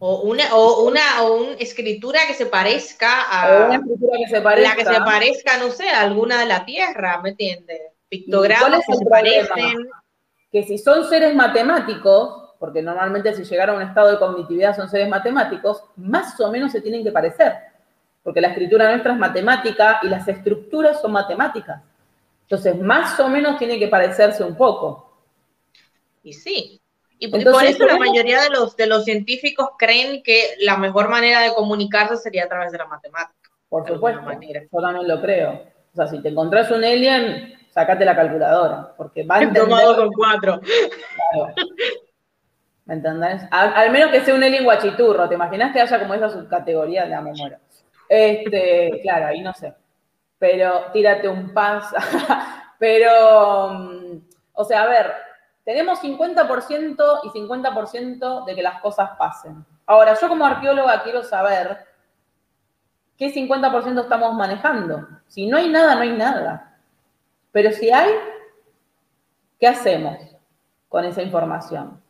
o 0.00 0.22
una, 0.22 0.54
o 0.54 0.84
una, 0.84 1.22
o 1.22 1.42
una 1.42 1.52
escritura 1.54 2.20
que 2.26 2.34
se 2.34 2.46
parezca 2.46 3.22
a. 3.22 3.66
una 3.66 3.76
escritura 3.76 4.18
que 4.18 4.28
se 4.28 4.40
parezca. 4.40 4.70
La 4.70 4.76
que 4.76 4.84
se 4.84 5.00
parezca, 5.00 5.58
no 5.58 5.70
sé, 5.70 5.88
a 5.88 6.02
alguna 6.02 6.40
de 6.40 6.46
la 6.46 6.64
Tierra, 6.64 7.20
¿me 7.20 7.30
entiendes? 7.30 7.80
Pictogramas 8.08 8.84
que 8.86 8.94
se 8.94 9.06
parecen. 9.06 9.90
Que 10.50 10.62
si 10.62 10.78
son 10.78 11.08
seres 11.08 11.34
matemáticos, 11.34 12.54
porque 12.58 12.80
normalmente 12.80 13.34
si 13.34 13.44
llegaron 13.44 13.76
a 13.76 13.78
un 13.82 13.88
estado 13.88 14.12
de 14.12 14.18
cognitividad 14.18 14.74
son 14.74 14.88
seres 14.88 15.08
matemáticos, 15.08 15.82
más 15.96 16.38
o 16.40 16.50
menos 16.50 16.72
se 16.72 16.80
tienen 16.80 17.04
que 17.04 17.12
parecer. 17.12 17.54
Porque 18.22 18.40
la 18.40 18.48
escritura 18.48 18.90
nuestra 18.90 19.12
es 19.12 19.18
matemática 19.18 20.00
y 20.02 20.08
las 20.08 20.26
estructuras 20.26 21.00
son 21.00 21.12
matemáticas. 21.12 21.82
Entonces, 22.42 22.80
más 22.80 23.18
o 23.20 23.28
menos 23.28 23.58
tiene 23.58 23.78
que 23.78 23.88
parecerse 23.88 24.42
un 24.42 24.56
poco. 24.56 25.12
Y 26.22 26.32
sí, 26.32 26.80
y 27.18 27.28
por 27.28 27.40
eso 27.64 27.86
la 27.86 27.96
mayoría 27.96 28.42
de 28.42 28.50
los, 28.50 28.76
de 28.76 28.86
los 28.86 29.04
científicos 29.04 29.70
creen 29.78 30.22
que 30.22 30.54
la 30.60 30.76
mejor 30.76 31.08
manera 31.08 31.40
de 31.40 31.54
comunicarse 31.54 32.16
sería 32.16 32.44
a 32.44 32.48
través 32.48 32.72
de 32.72 32.78
la 32.78 32.86
matemática. 32.86 33.50
Por 33.68 33.86
supuesto, 33.86 34.22
yo 34.22 34.80
también 34.80 35.08
lo 35.08 35.20
creo. 35.20 35.62
O 35.92 35.96
sea, 35.96 36.06
si 36.06 36.22
te 36.22 36.28
encontrás 36.28 36.70
un 36.70 36.84
alien, 36.84 37.54
sacate 37.70 38.04
la 38.04 38.16
calculadora, 38.16 38.94
porque 38.96 39.24
va 39.24 39.36
a 39.36 39.42
entender... 39.42 39.96
con 39.96 40.12
cuatro. 40.12 40.60
¿Me 42.86 42.94
entendés? 42.94 43.42
Al, 43.50 43.90
menos 43.90 44.10
que 44.10 44.20
sea 44.20 44.34
un 44.34 44.42
alien 44.42 44.64
guachiturro, 44.64 45.28
¿te 45.28 45.34
imaginas 45.34 45.72
que 45.72 45.80
haya 45.80 45.98
como 45.98 46.14
esa 46.14 46.30
subcategoría? 46.30 47.04
de 47.04 47.20
me 47.20 47.32
muero. 47.32 47.58
Este, 48.08 48.98
claro, 49.02 49.26
ahí 49.26 49.42
no 49.42 49.52
sé. 49.52 49.74
Pero 50.38 50.86
tírate 50.92 51.28
un 51.28 51.52
pas. 51.52 51.92
Pero, 52.78 53.70
mm, 53.74 54.20
o 54.54 54.64
sea, 54.64 54.84
a 54.84 54.86
ver, 54.86 55.12
tenemos 55.68 56.00
50% 56.02 57.20
y 57.24 57.28
50% 57.28 58.44
de 58.46 58.54
que 58.54 58.62
las 58.62 58.80
cosas 58.80 59.10
pasen. 59.18 59.66
Ahora, 59.84 60.16
yo 60.18 60.26
como 60.26 60.46
arqueóloga 60.46 61.02
quiero 61.02 61.22
saber 61.22 61.84
¿qué 63.18 63.34
50% 63.34 64.00
estamos 64.00 64.34
manejando? 64.34 65.06
Si 65.26 65.46
no 65.46 65.58
hay 65.58 65.68
nada, 65.68 65.94
no 65.94 66.00
hay 66.00 66.12
nada. 66.12 66.78
Pero 67.52 67.70
si 67.72 67.90
hay, 67.90 68.10
¿qué 69.60 69.68
hacemos 69.68 70.16
con 70.88 71.04
esa 71.04 71.20
información? 71.20 72.02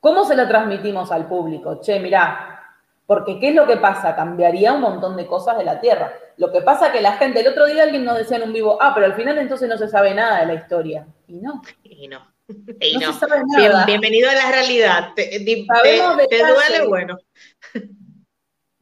¿Cómo 0.00 0.24
se 0.24 0.34
la 0.34 0.48
transmitimos 0.48 1.12
al 1.12 1.28
público? 1.28 1.80
Che, 1.80 2.00
mirá, 2.00 2.64
porque 3.06 3.38
¿qué 3.38 3.50
es 3.50 3.54
lo 3.54 3.64
que 3.64 3.76
pasa? 3.76 4.16
Cambiaría 4.16 4.72
un 4.72 4.80
montón 4.80 5.16
de 5.16 5.28
cosas 5.28 5.56
de 5.56 5.62
la 5.62 5.80
Tierra. 5.80 6.10
Lo 6.36 6.50
que 6.50 6.62
pasa 6.62 6.90
que 6.90 7.00
la 7.00 7.12
gente, 7.12 7.42
el 7.42 7.46
otro 7.46 7.66
día 7.66 7.84
alguien 7.84 8.04
nos 8.04 8.18
decía 8.18 8.38
en 8.38 8.42
un 8.42 8.52
vivo, 8.52 8.76
ah, 8.80 8.90
pero 8.92 9.06
al 9.06 9.14
final 9.14 9.38
entonces 9.38 9.68
no 9.68 9.78
se 9.78 9.86
sabe 9.86 10.12
nada 10.16 10.40
de 10.40 10.46
la 10.46 10.54
historia. 10.54 11.06
Y 11.28 11.34
no. 11.34 11.62
Y 11.84 12.08
no. 12.08 12.33
Y 12.80 12.98
no, 12.98 13.12
Se 13.12 13.20
sabe 13.20 13.42
nada. 13.46 13.86
bienvenido 13.86 14.28
a 14.28 14.34
la 14.34 14.50
realidad. 14.50 15.14
Te, 15.14 15.38
duele, 15.38 16.86
bueno. 16.86 17.18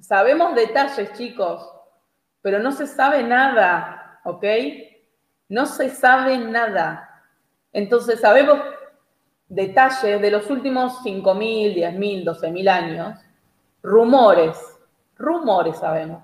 Sabemos 0.00 0.54
detalles, 0.54 1.12
chicos, 1.12 1.66
pero 2.40 2.58
no 2.58 2.72
se 2.72 2.86
sabe 2.86 3.22
nada, 3.22 4.20
¿ok? 4.24 4.44
No 5.48 5.66
se 5.66 5.90
sabe 5.90 6.38
nada. 6.38 7.24
Entonces 7.72 8.20
sabemos 8.20 8.58
detalles 9.48 10.20
de 10.20 10.30
los 10.30 10.50
últimos 10.50 10.98
5.000, 11.04 11.74
10.000, 11.74 12.24
12.000 12.24 12.68
años 12.68 13.18
Rumores, 13.82 14.56
rumores 15.16 15.76
sabemos. 15.78 16.22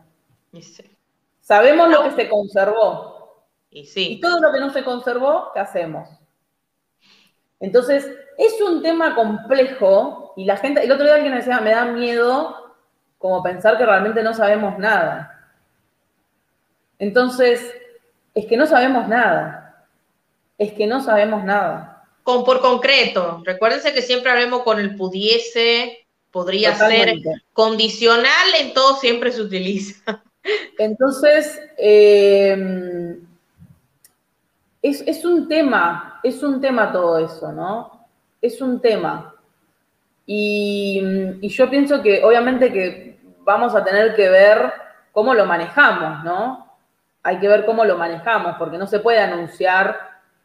Sabemos 1.41 1.89
lo 1.91 2.05
que 2.05 2.11
se 2.13 2.29
conservó. 2.29 3.47
Y, 3.71 3.85
sí. 3.85 4.13
y 4.13 4.21
todo 4.21 4.41
lo 4.41 4.53
que 4.53 4.61
no 4.61 4.71
se 4.71 4.85
conservó, 4.85 5.51
¿qué 5.53 5.61
hacemos? 5.61 6.09
Entonces, 7.61 8.09
es 8.37 8.61
un 8.61 8.83
tema 8.83 9.15
complejo 9.15 10.33
y 10.37 10.45
la 10.45 10.57
gente, 10.57 10.85
el 10.85 10.93
otro 10.93 11.05
día 11.05 11.17
alguien 11.17 11.35
decía, 11.35 11.61
me 11.61 11.73
da 11.73 11.85
miedo 11.87 12.75
como 13.19 13.43
pensar 13.43 13.77
que 13.77 13.87
realmente 13.87 14.23
no 14.23 14.33
sabemos 14.33 14.79
nada. 14.79 15.51
Entonces, 16.99 17.75
es 18.35 18.47
que 18.47 18.57
no 18.57 18.67
sabemos 18.67 19.09
nada. 19.09 19.87
Es 20.57 20.73
que 20.73 20.87
no 20.87 21.03
sabemos 21.03 21.45
nada. 21.45 22.05
Con, 22.23 22.45
por 22.45 22.61
concreto, 22.61 23.43
recuérdense 23.45 23.95
que 23.95 24.03
siempre 24.03 24.31
hablemos 24.31 24.63
con 24.63 24.79
el 24.79 24.97
pudiese, 24.97 26.07
podría 26.31 26.75
ser 26.75 27.15
condicional, 27.53 28.49
en 28.61 28.75
todo 28.75 28.97
siempre 28.97 29.33
se 29.33 29.43
utiliza. 29.43 30.23
Entonces, 30.79 31.61
em, 31.77 33.28
es, 34.89 35.25
un 35.25 35.49
tema, 35.49 36.21
es 36.23 36.43
un 36.43 36.61
tema 36.61 36.93
todo 36.93 37.19
eso, 37.19 37.53
¿no? 37.53 38.07
Es 38.41 38.61
un 38.61 38.81
tema. 38.81 39.35
Y, 40.27 41.03
yo 41.49 41.71
pienso 41.71 42.03
que 42.03 42.23
obviamente 42.25 42.73
que 42.73 43.21
vamos 43.41 43.75
a 43.75 43.85
tener 43.85 44.15
que 44.15 44.29
ver 44.29 44.73
cómo 45.13 45.35
lo 45.35 45.47
manejamos, 45.47 46.25
¿no? 46.25 46.67
Hay 47.23 47.39
que 47.39 47.49
ver 47.49 47.65
cómo 47.65 47.85
lo 47.85 47.97
manejamos, 47.97 48.57
porque 48.59 48.79
no 48.79 48.87
se 48.87 49.01
puede 49.01 49.21
anunciar, 49.21 49.99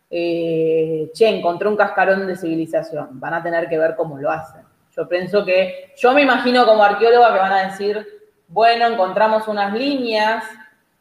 eh, 0.09 1.09
che, 1.13 1.27
encontré 1.27 1.67
un 1.67 1.77
cascarón 1.77 2.25
de 2.25 2.35
civilización. 2.35 3.19
Van 3.19 3.33
a 3.33 3.43
tener 3.43 3.67
que 3.67 3.77
ver 3.77 3.95
cómo 3.95 4.17
lo 4.17 4.31
hacen. 4.31 4.61
Yo 4.95 5.07
pienso 5.07 5.43
que, 5.43 5.93
yo 5.97 6.13
me 6.13 6.21
imagino 6.21 6.65
como 6.65 6.83
arqueóloga 6.83 7.33
que 7.33 7.39
van 7.39 7.51
a 7.51 7.63
decir, 7.69 8.07
bueno, 8.47 8.87
encontramos 8.87 9.47
unas 9.47 9.73
líneas, 9.73 10.43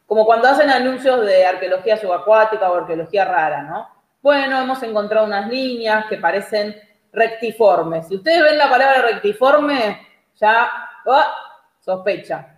como 0.05 0.25
cuando 0.25 0.47
hacen 0.47 0.69
anuncios 0.69 1.25
de 1.25 1.45
arqueología 1.45 1.97
subacuática 1.97 2.71
o 2.71 2.75
arqueología 2.75 3.25
rara, 3.25 3.63
¿no? 3.63 3.89
Bueno, 4.21 4.61
hemos 4.61 4.81
encontrado 4.83 5.25
unas 5.25 5.49
líneas 5.49 6.05
que 6.07 6.17
parecen 6.17 6.75
rectiformes. 7.11 8.07
Si 8.07 8.15
ustedes 8.15 8.41
ven 8.43 8.57
la 8.57 8.69
palabra 8.69 9.01
rectiforme, 9.01 10.07
ya 10.39 10.71
¡oh! 11.05 11.23
sospecha. 11.79 12.49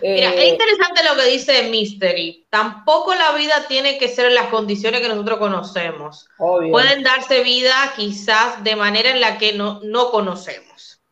Mira, 0.00 0.30
es 0.30 0.40
eh, 0.40 0.48
interesante 0.48 1.04
lo 1.04 1.14
que 1.14 1.26
dice 1.26 1.68
Mystery. 1.68 2.46
Tampoco 2.48 3.14
la 3.14 3.32
vida 3.32 3.66
tiene 3.68 3.98
que 3.98 4.08
ser 4.08 4.26
en 4.26 4.34
las 4.34 4.46
condiciones 4.46 5.02
que 5.02 5.08
nosotros 5.08 5.38
conocemos. 5.38 6.28
Pueden 6.38 7.02
darse 7.02 7.42
vida 7.42 7.74
quizás 7.96 8.64
de 8.64 8.76
manera 8.76 9.10
en 9.10 9.20
la 9.20 9.36
que 9.36 9.52
no, 9.52 9.80
no 9.82 10.10
conocemos. 10.10 11.02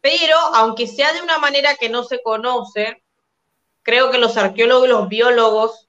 Pero 0.00 0.36
aunque 0.54 0.86
sea 0.86 1.12
de 1.14 1.22
una 1.22 1.38
manera 1.38 1.74
que 1.74 1.88
no 1.88 2.04
se 2.04 2.22
conoce, 2.22 3.02
creo 3.84 4.10
que 4.10 4.18
los 4.18 4.36
arqueólogos 4.36 4.86
y 4.86 4.90
los 4.90 5.08
biólogos 5.08 5.88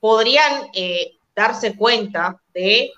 podrían 0.00 0.68
eh, 0.72 1.18
darse 1.34 1.76
cuenta 1.76 2.40
de, 2.54 2.92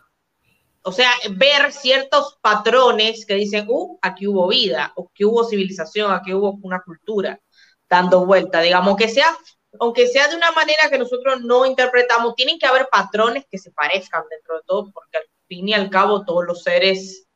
o 0.83 0.93
sea, 0.93 1.11
ver 1.33 1.73
ciertos 1.73 2.39
patrones 2.41 3.27
que 3.27 3.35
dicen, 3.35 3.67
uh, 3.69 3.99
aquí 4.03 4.27
hubo 4.29 4.47
vida, 4.49 4.93
o 4.95 5.11
que 5.13 5.25
hubo 5.25 5.45
civilización, 5.45 6.13
aquí 6.13 6.33
hubo 6.33 6.59
una 6.63 6.83
cultura 6.83 7.41
dando 7.89 8.25
vuelta, 8.25 8.61
digamos, 8.61 8.97
que 8.97 9.09
sea, 9.09 9.37
aunque 9.81 10.07
sea 10.07 10.29
de 10.29 10.37
una 10.37 10.53
manera 10.53 10.89
que 10.91 10.99
nosotros 10.99 11.41
no 11.41 11.67
interpretamos, 11.67 12.35
tienen 12.35 12.59
que 12.59 12.67
haber 12.67 12.89
patrones 12.91 13.47
que 13.51 13.59
se 13.59 13.73
parezcan 13.73 14.23
dentro 14.31 14.57
de 14.57 14.63
todo, 14.67 14.91
porque 14.93 15.19
al 15.19 15.25
fin 15.49 15.69
y 15.69 15.75
al 15.75 15.91
cabo 15.91 16.25
todos 16.25 16.45
los 16.45 16.63
seres 16.63 17.27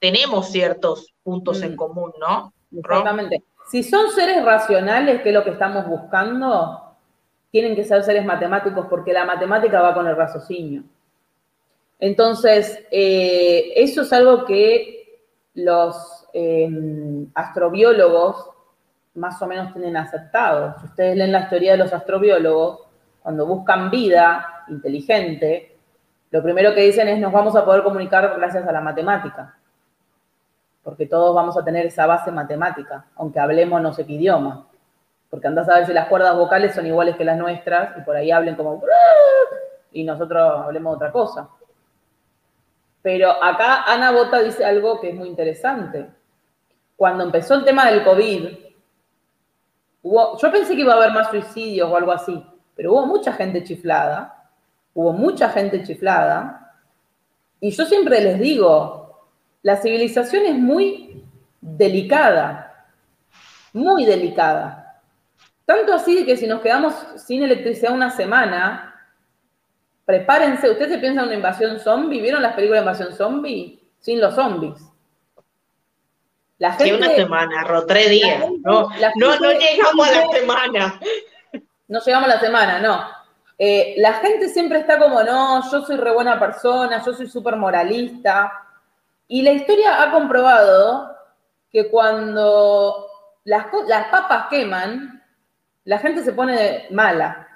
tenemos 0.00 0.50
ciertos 0.50 1.14
puntos 1.22 1.62
en 1.62 1.74
mm. 1.74 1.76
común, 1.76 2.12
¿no? 2.18 2.52
Exactamente. 2.76 3.44
Si 3.72 3.82
son 3.82 4.10
seres 4.10 4.44
racionales, 4.44 5.22
que 5.22 5.30
es 5.30 5.34
lo 5.34 5.42
que 5.42 5.52
estamos 5.52 5.86
buscando, 5.86 6.94
tienen 7.50 7.74
que 7.74 7.84
ser 7.84 8.02
seres 8.02 8.22
matemáticos 8.22 8.86
porque 8.86 9.14
la 9.14 9.24
matemática 9.24 9.80
va 9.80 9.94
con 9.94 10.06
el 10.06 10.14
raciocinio. 10.14 10.82
Entonces, 11.98 12.84
eh, 12.90 13.72
eso 13.76 14.02
es 14.02 14.12
algo 14.12 14.44
que 14.44 15.22
los 15.54 16.28
eh, 16.34 16.68
astrobiólogos 17.32 18.50
más 19.14 19.40
o 19.40 19.46
menos 19.46 19.72
tienen 19.72 19.96
aceptado. 19.96 20.74
Si 20.78 20.84
ustedes 20.88 21.16
leen 21.16 21.32
la 21.32 21.48
teoría 21.48 21.72
de 21.72 21.78
los 21.78 21.94
astrobiólogos, 21.94 22.80
cuando 23.22 23.46
buscan 23.46 23.90
vida 23.90 24.66
inteligente, 24.68 25.78
lo 26.30 26.42
primero 26.42 26.74
que 26.74 26.82
dicen 26.82 27.08
es 27.08 27.18
nos 27.18 27.32
vamos 27.32 27.56
a 27.56 27.64
poder 27.64 27.82
comunicar 27.82 28.34
gracias 28.36 28.68
a 28.68 28.72
la 28.72 28.82
matemática, 28.82 29.56
porque 30.82 31.06
todos 31.06 31.34
vamos 31.34 31.56
a 31.56 31.64
tener 31.64 31.86
esa 31.86 32.06
base 32.06 32.30
matemática, 32.30 33.06
aunque 33.16 33.38
hablemos 33.38 33.80
no 33.80 33.92
sé 33.92 34.04
qué 34.04 34.14
idioma, 34.14 34.66
porque 35.30 35.46
andás 35.46 35.68
a 35.68 35.76
ver 35.76 35.86
si 35.86 35.92
las 35.92 36.08
cuerdas 36.08 36.36
vocales 36.36 36.74
son 36.74 36.86
iguales 36.86 37.16
que 37.16 37.24
las 37.24 37.38
nuestras 37.38 37.96
y 37.96 38.00
por 38.02 38.16
ahí 38.16 38.30
hablen 38.30 38.56
como 38.56 38.82
y 39.92 40.04
nosotros 40.04 40.64
hablemos 40.64 40.96
otra 40.96 41.12
cosa. 41.12 41.48
Pero 43.02 43.30
acá 43.42 43.84
Ana 43.84 44.12
Bota 44.12 44.40
dice 44.40 44.64
algo 44.64 45.00
que 45.00 45.10
es 45.10 45.14
muy 45.14 45.28
interesante. 45.28 46.08
Cuando 46.96 47.24
empezó 47.24 47.54
el 47.54 47.64
tema 47.64 47.90
del 47.90 48.04
COVID, 48.04 48.48
yo 50.04 50.52
pensé 50.52 50.74
que 50.74 50.82
iba 50.82 50.94
a 50.94 50.96
haber 50.96 51.12
más 51.12 51.30
suicidios 51.30 51.90
o 51.90 51.96
algo 51.96 52.12
así, 52.12 52.44
pero 52.74 52.92
hubo 52.92 53.06
mucha 53.06 53.32
gente 53.32 53.64
chiflada, 53.64 54.50
hubo 54.94 55.12
mucha 55.12 55.48
gente 55.48 55.82
chiflada, 55.82 56.74
y 57.60 57.70
yo 57.70 57.84
siempre 57.84 58.20
les 58.20 58.38
digo, 58.38 59.01
la 59.62 59.76
civilización 59.76 60.46
es 60.46 60.54
muy 60.54 61.24
delicada, 61.60 62.86
muy 63.72 64.04
delicada. 64.04 65.00
Tanto 65.64 65.94
así 65.94 66.26
que 66.26 66.36
si 66.36 66.46
nos 66.46 66.60
quedamos 66.60 66.94
sin 67.16 67.42
electricidad 67.42 67.92
una 67.92 68.10
semana, 68.10 68.94
prepárense, 70.04 70.70
¿ustedes 70.70 70.92
se 70.92 70.98
piensan 70.98 71.24
en 71.24 71.28
una 71.28 71.36
invasión 71.36 71.78
zombie? 71.78 72.20
¿Vieron 72.20 72.42
las 72.42 72.54
películas 72.54 72.84
de 72.84 72.90
invasión 72.90 73.16
zombie? 73.16 73.80
Sin 74.00 74.20
los 74.20 74.34
zombies. 74.34 74.80
La 76.58 76.72
gente, 76.72 76.94
una 76.94 77.14
semana, 77.14 77.64
ro, 77.64 77.86
tres 77.86 78.10
días. 78.10 78.44
no, 78.64 78.88
no, 79.16 79.38
no, 79.38 79.52
llegamos 79.52 80.08
a 80.08 80.12
la 80.12 80.28
semana. 80.28 81.00
No 81.88 82.00
llegamos 82.00 82.28
a 82.28 82.34
la 82.34 82.40
semana, 82.40 82.78
no. 82.80 83.04
Eh, 83.58 83.94
la 83.98 84.14
gente 84.14 84.48
siempre 84.48 84.80
está 84.80 84.98
como, 84.98 85.22
no, 85.22 85.62
yo 85.70 85.84
soy 85.84 85.96
re 85.96 86.12
buena 86.12 86.38
persona, 86.38 87.02
yo 87.04 87.12
soy 87.14 87.28
súper 87.28 87.56
moralista. 87.56 88.52
Y 89.32 89.40
la 89.40 89.52
historia 89.52 90.02
ha 90.02 90.10
comprobado 90.10 91.16
que 91.70 91.88
cuando 91.88 93.06
las, 93.44 93.64
las 93.88 94.08
papas 94.08 94.48
queman, 94.50 95.22
la 95.84 95.98
gente 96.00 96.22
se 96.22 96.34
pone 96.34 96.84
mala. 96.90 97.48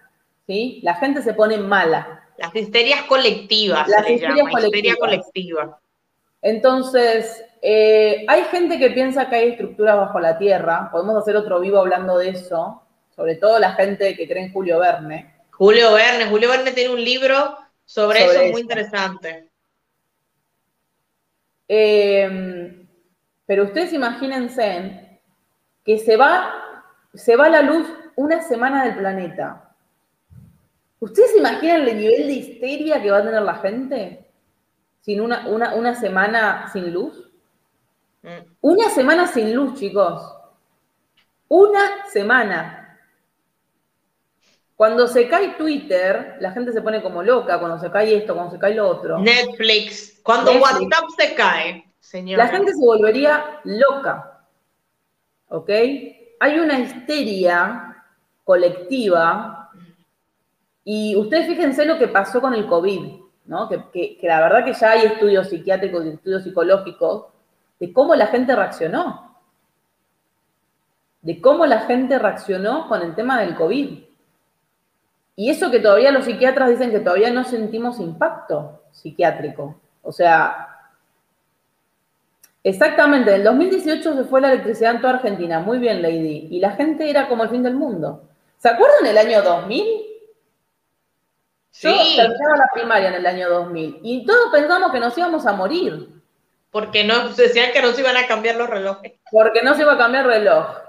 ¿Sí? 0.47 0.81
La 0.83 0.95
gente 0.95 1.21
se 1.21 1.35
pone 1.35 1.59
mala. 1.59 2.25
Las 2.39 2.57
histerias 2.57 3.03
colectivas. 3.03 3.87
Las 3.89 4.09
histerias 4.09 4.49
histeria 4.59 4.97
colectiva. 4.97 5.79
Entonces, 6.41 7.45
eh, 7.61 8.25
hay 8.27 8.45
gente 8.45 8.79
que 8.79 8.93
piensa 8.93 9.29
que 9.29 9.37
hay 9.37 9.49
estructuras 9.51 9.99
bajo 9.99 10.19
la 10.19 10.39
tierra. 10.39 10.89
Podemos 10.91 11.19
hacer 11.19 11.37
otro 11.37 11.61
vivo 11.61 11.77
hablando 11.77 12.17
de 12.17 12.31
eso. 12.31 12.81
Sobre 13.15 13.35
todo 13.35 13.59
la 13.59 13.75
gente 13.75 14.17
que 14.17 14.27
cree 14.27 14.45
en 14.45 14.53
Julio 14.55 14.79
Verne. 14.79 15.31
Julio 15.51 15.93
Verne. 15.93 16.25
Julio 16.25 16.49
Verne 16.49 16.73
tiene 16.73 16.95
un 16.95 17.05
libro 17.05 17.55
sobre, 17.85 18.25
eso, 18.25 18.53
muy 18.53 18.63
interesante. 18.63 19.46
Eh, 21.69 22.87
pero 23.47 23.65
ustedes 23.65 23.93
imagínense 23.93 25.21
que 25.85 25.99
se 25.99 26.17
va, 26.17 26.53
se 27.15 27.37
va 27.37 27.49
la 27.49 27.63
luz 27.63 27.87
una 28.17 28.43
semana 28.43 28.85
del 28.85 28.97
planeta. 28.97 29.75
¿Ustedes 30.99 31.33
se 31.33 31.39
imaginan 31.39 31.87
el 31.89 31.99
nivel 31.99 32.27
de 32.27 32.33
histeria 32.33 33.03
que 33.03 33.11
va 33.11 33.19
a 33.19 33.25
tener 33.25 33.43
la 33.43 33.55
gente? 33.57 34.27
sin 35.07 35.21
una, 35.21 35.47
una, 35.47 35.95
semana 35.95 36.69
sin 36.73 36.93
luz. 36.93 37.31
Mm. 38.23 38.57
Una 38.61 38.91
semana 38.91 39.29
sin 39.29 39.55
luz, 39.55 39.79
chicos. 39.79 40.21
Una 41.47 42.05
semana. 42.13 42.86
Cuando 44.77 45.09
se 45.09 45.27
cae 45.27 45.55
Twitter, 45.55 46.37
la 46.39 46.53
gente 46.53 46.71
se 46.71 46.83
pone 46.83 47.03
como 47.03 47.23
loca, 47.23 47.59
cuando 47.59 47.79
se 47.79 47.91
cae 47.91 48.15
esto, 48.15 48.35
cuando 48.35 48.53
se 48.53 48.59
cae 48.59 48.75
lo 48.75 48.87
otro. 48.87 49.19
Netflix, 49.19 50.21
cuando 50.23 50.53
WhatsApp 50.53 51.09
se 51.17 51.35
cae, 51.35 51.91
señor. 51.99 52.39
La 52.39 52.49
gente 52.49 52.75
se 52.75 52.85
volvería 52.85 53.61
loca. 53.65 54.45
¿Ok? 55.49 55.71
Hay 56.41 56.59
una 56.59 56.79
histeria 56.79 58.05
colectiva 58.45 59.71
y 60.85 61.17
ustedes 61.17 61.47
fíjense 61.47 61.87
lo 61.87 61.99
que 61.99 62.09
pasó 62.09 62.43
con 62.43 62.53
el 62.53 62.67
COVID, 62.67 63.19
¿no? 63.47 63.69
Que, 63.71 64.19
que 64.19 64.29
la 64.29 64.43
verdad 64.43 64.65
que 64.65 64.75
ya 64.75 64.91
hay 64.91 65.07
estudios 65.07 65.49
psiquiátricos 65.49 66.05
y 66.05 66.11
estudios 66.11 66.45
psicológicos 66.45 67.27
de 67.81 67.93
cómo 67.95 68.15
la 68.15 68.27
gente 68.27 68.55
reaccionó. 68.55 69.39
De 71.23 71.41
cómo 71.41 71.65
la 71.65 71.81
gente 71.81 72.19
reaccionó 72.19 72.89
con 72.89 73.01
el 73.01 73.15
tema 73.15 73.41
del 73.41 73.55
COVID. 73.55 74.06
Y 75.37 75.51
eso 75.51 75.71
que 75.71 75.81
todavía 75.81 76.11
los 76.11 76.25
psiquiatras 76.25 76.71
dicen 76.71 76.91
que 76.91 77.01
todavía 77.01 77.31
no 77.31 77.45
sentimos 77.45 78.01
impacto 78.01 78.83
psiquiátrico. 78.91 79.79
O 80.03 80.11
sea, 80.11 80.69
exactamente, 82.65 83.31
en 83.31 83.37
el 83.37 83.45
2018 83.45 84.17
se 84.17 84.25
fue 84.25 84.41
la 84.41 84.53
electricidad 84.53 84.95
en 84.95 85.01
toda 85.03 85.15
Argentina, 85.15 85.61
muy 85.61 85.79
bien, 85.79 86.01
Lady, 86.01 86.49
y 86.51 86.59
la 86.59 86.71
gente 86.71 87.11
era 87.11 87.29
como 87.29 87.43
el 87.43 87.51
fin 87.51 87.63
del 87.63 87.75
mundo. 87.75 88.23
¿Se 88.57 88.71
acuerdan 88.71 89.05
del 89.05 89.19
año 89.19 89.43
2000? 89.43 89.85
Sí. 91.71 91.89
Yo 91.89 92.17
terminaba 92.17 92.57
la 92.57 92.71
primaria 92.73 93.09
en 93.09 93.15
el 93.17 93.27
año 93.27 93.51
2000 93.51 94.01
y 94.03 94.25
todos 94.25 94.51
pensamos 94.51 94.91
que 94.91 95.01
nos 95.01 95.19
íbamos 95.19 95.47
a 95.47 95.53
morir. 95.53 96.09
Porque 96.71 97.05
no, 97.05 97.29
decían 97.31 97.73
que 97.73 97.83
no 97.83 97.93
se 97.93 98.01
iban 98.01 98.17
a 98.17 98.27
cambiar 98.27 98.57
los 98.57 98.69
relojes. 98.69 99.13
Porque 99.31 99.63
no 99.63 99.75
se 99.75 99.83
iba 99.83 99.95
a 99.95 99.99
cambiar 99.99 100.25
el 100.25 100.31
reloj. 100.31 100.86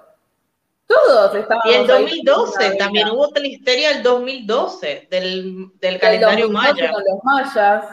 Todos 0.88 1.36
estaban. 1.36 1.62
Y 1.66 1.74
el 1.74 1.88
2012, 1.88 2.76
también 2.76 3.10
hubo 3.10 3.24
otra 3.24 3.46
histeria 3.46 3.92
el 3.92 4.04
2012 4.04 5.08
del, 5.12 5.72
del 5.80 6.00
calendario 6.00 6.50
maya. 6.50 6.92
Con 6.92 7.04
los 7.04 7.24
mayas. 7.24 7.86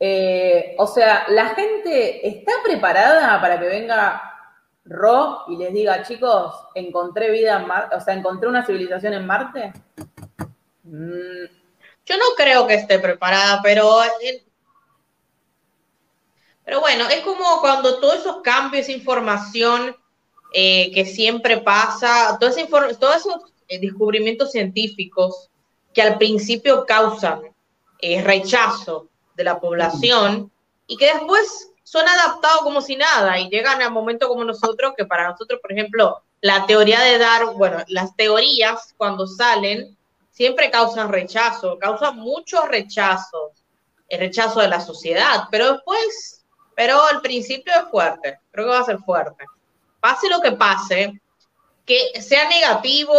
Eh, 0.00 0.74
o 0.78 0.86
sea, 0.86 1.26
la 1.28 1.54
gente 1.54 2.26
está 2.26 2.52
preparada 2.64 3.40
para 3.40 3.60
que 3.60 3.66
venga 3.66 4.20
Ro 4.84 5.44
y 5.48 5.56
les 5.56 5.72
diga, 5.72 6.02
chicos, 6.02 6.54
encontré 6.74 7.30
vida 7.30 7.58
en 7.58 7.66
Marte, 7.66 7.96
o 7.96 8.00
sea, 8.00 8.14
encontré 8.14 8.48
una 8.48 8.66
civilización 8.66 9.14
en 9.14 9.26
Marte. 9.26 9.72
Mm. 10.82 11.46
Yo 12.04 12.16
no 12.18 12.24
creo 12.36 12.66
que 12.66 12.74
esté 12.74 12.98
preparada, 12.98 13.60
pero 13.62 14.00
pero 16.64 16.80
bueno, 16.80 17.08
es 17.08 17.20
como 17.20 17.60
cuando 17.60 18.00
todos 18.00 18.16
esos 18.16 18.42
cambios, 18.42 18.88
información 18.88 19.96
eh, 20.56 20.92
que 20.92 21.04
siempre 21.04 21.58
pasa, 21.58 22.38
todos 22.38 22.56
esos 22.56 23.40
eh, 23.66 23.80
descubrimientos 23.80 24.52
científicos 24.52 25.50
que 25.92 26.00
al 26.00 26.16
principio 26.16 26.86
causan 26.86 27.42
eh, 27.98 28.22
rechazo 28.22 29.08
de 29.34 29.42
la 29.42 29.58
población 29.58 30.52
y 30.86 30.96
que 30.96 31.06
después 31.06 31.72
son 31.82 32.06
adaptados 32.06 32.60
como 32.62 32.80
si 32.80 32.94
nada 32.94 33.36
y 33.40 33.50
llegan 33.50 33.82
a 33.82 33.90
momento 33.90 34.28
como 34.28 34.44
nosotros, 34.44 34.94
que 34.96 35.04
para 35.04 35.28
nosotros, 35.28 35.58
por 35.60 35.72
ejemplo, 35.72 36.22
la 36.40 36.64
teoría 36.66 37.00
de 37.00 37.18
dar, 37.18 37.46
bueno, 37.54 37.78
las 37.88 38.14
teorías 38.14 38.94
cuando 38.96 39.26
salen 39.26 39.98
siempre 40.30 40.70
causan 40.70 41.10
rechazo, 41.10 41.80
causan 41.80 42.16
muchos 42.18 42.68
rechazos, 42.68 43.64
el 44.08 44.20
rechazo 44.20 44.60
de 44.60 44.68
la 44.68 44.80
sociedad, 44.80 45.48
pero 45.50 45.72
después, 45.72 46.44
pero 46.76 47.02
al 47.06 47.22
principio 47.22 47.72
es 47.74 47.90
fuerte, 47.90 48.38
creo 48.52 48.66
que 48.66 48.70
va 48.70 48.78
a 48.78 48.84
ser 48.84 48.98
fuerte 48.98 49.44
pase 50.04 50.28
lo 50.28 50.42
que 50.42 50.52
pase, 50.52 51.18
que 51.86 52.20
sea 52.20 52.46
negativo, 52.46 53.14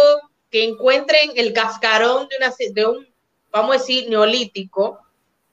que 0.48 0.62
encuentren 0.62 1.32
el 1.34 1.52
cascarón 1.52 2.28
de, 2.28 2.36
una, 2.36 2.54
de 2.74 2.86
un, 2.86 3.08
vamos 3.50 3.74
a 3.74 3.78
decir, 3.80 4.08
neolítico, 4.08 5.00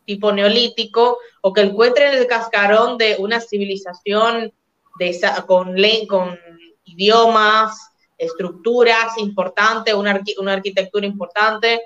tipo 0.05 0.31
neolítico, 0.31 1.17
o 1.41 1.51
que 1.51 1.61
encuentren 1.61 2.13
el 2.13 2.27
cascarón 2.27 2.99
de 2.99 3.15
una 3.17 3.41
civilización 3.41 4.53
de 4.99 5.19
con, 5.47 5.75
con 6.07 6.39
idiomas, 6.83 7.79
estructuras 8.15 9.17
importantes, 9.17 9.95
una, 9.95 10.21
una 10.37 10.53
arquitectura 10.53 11.07
importante. 11.07 11.81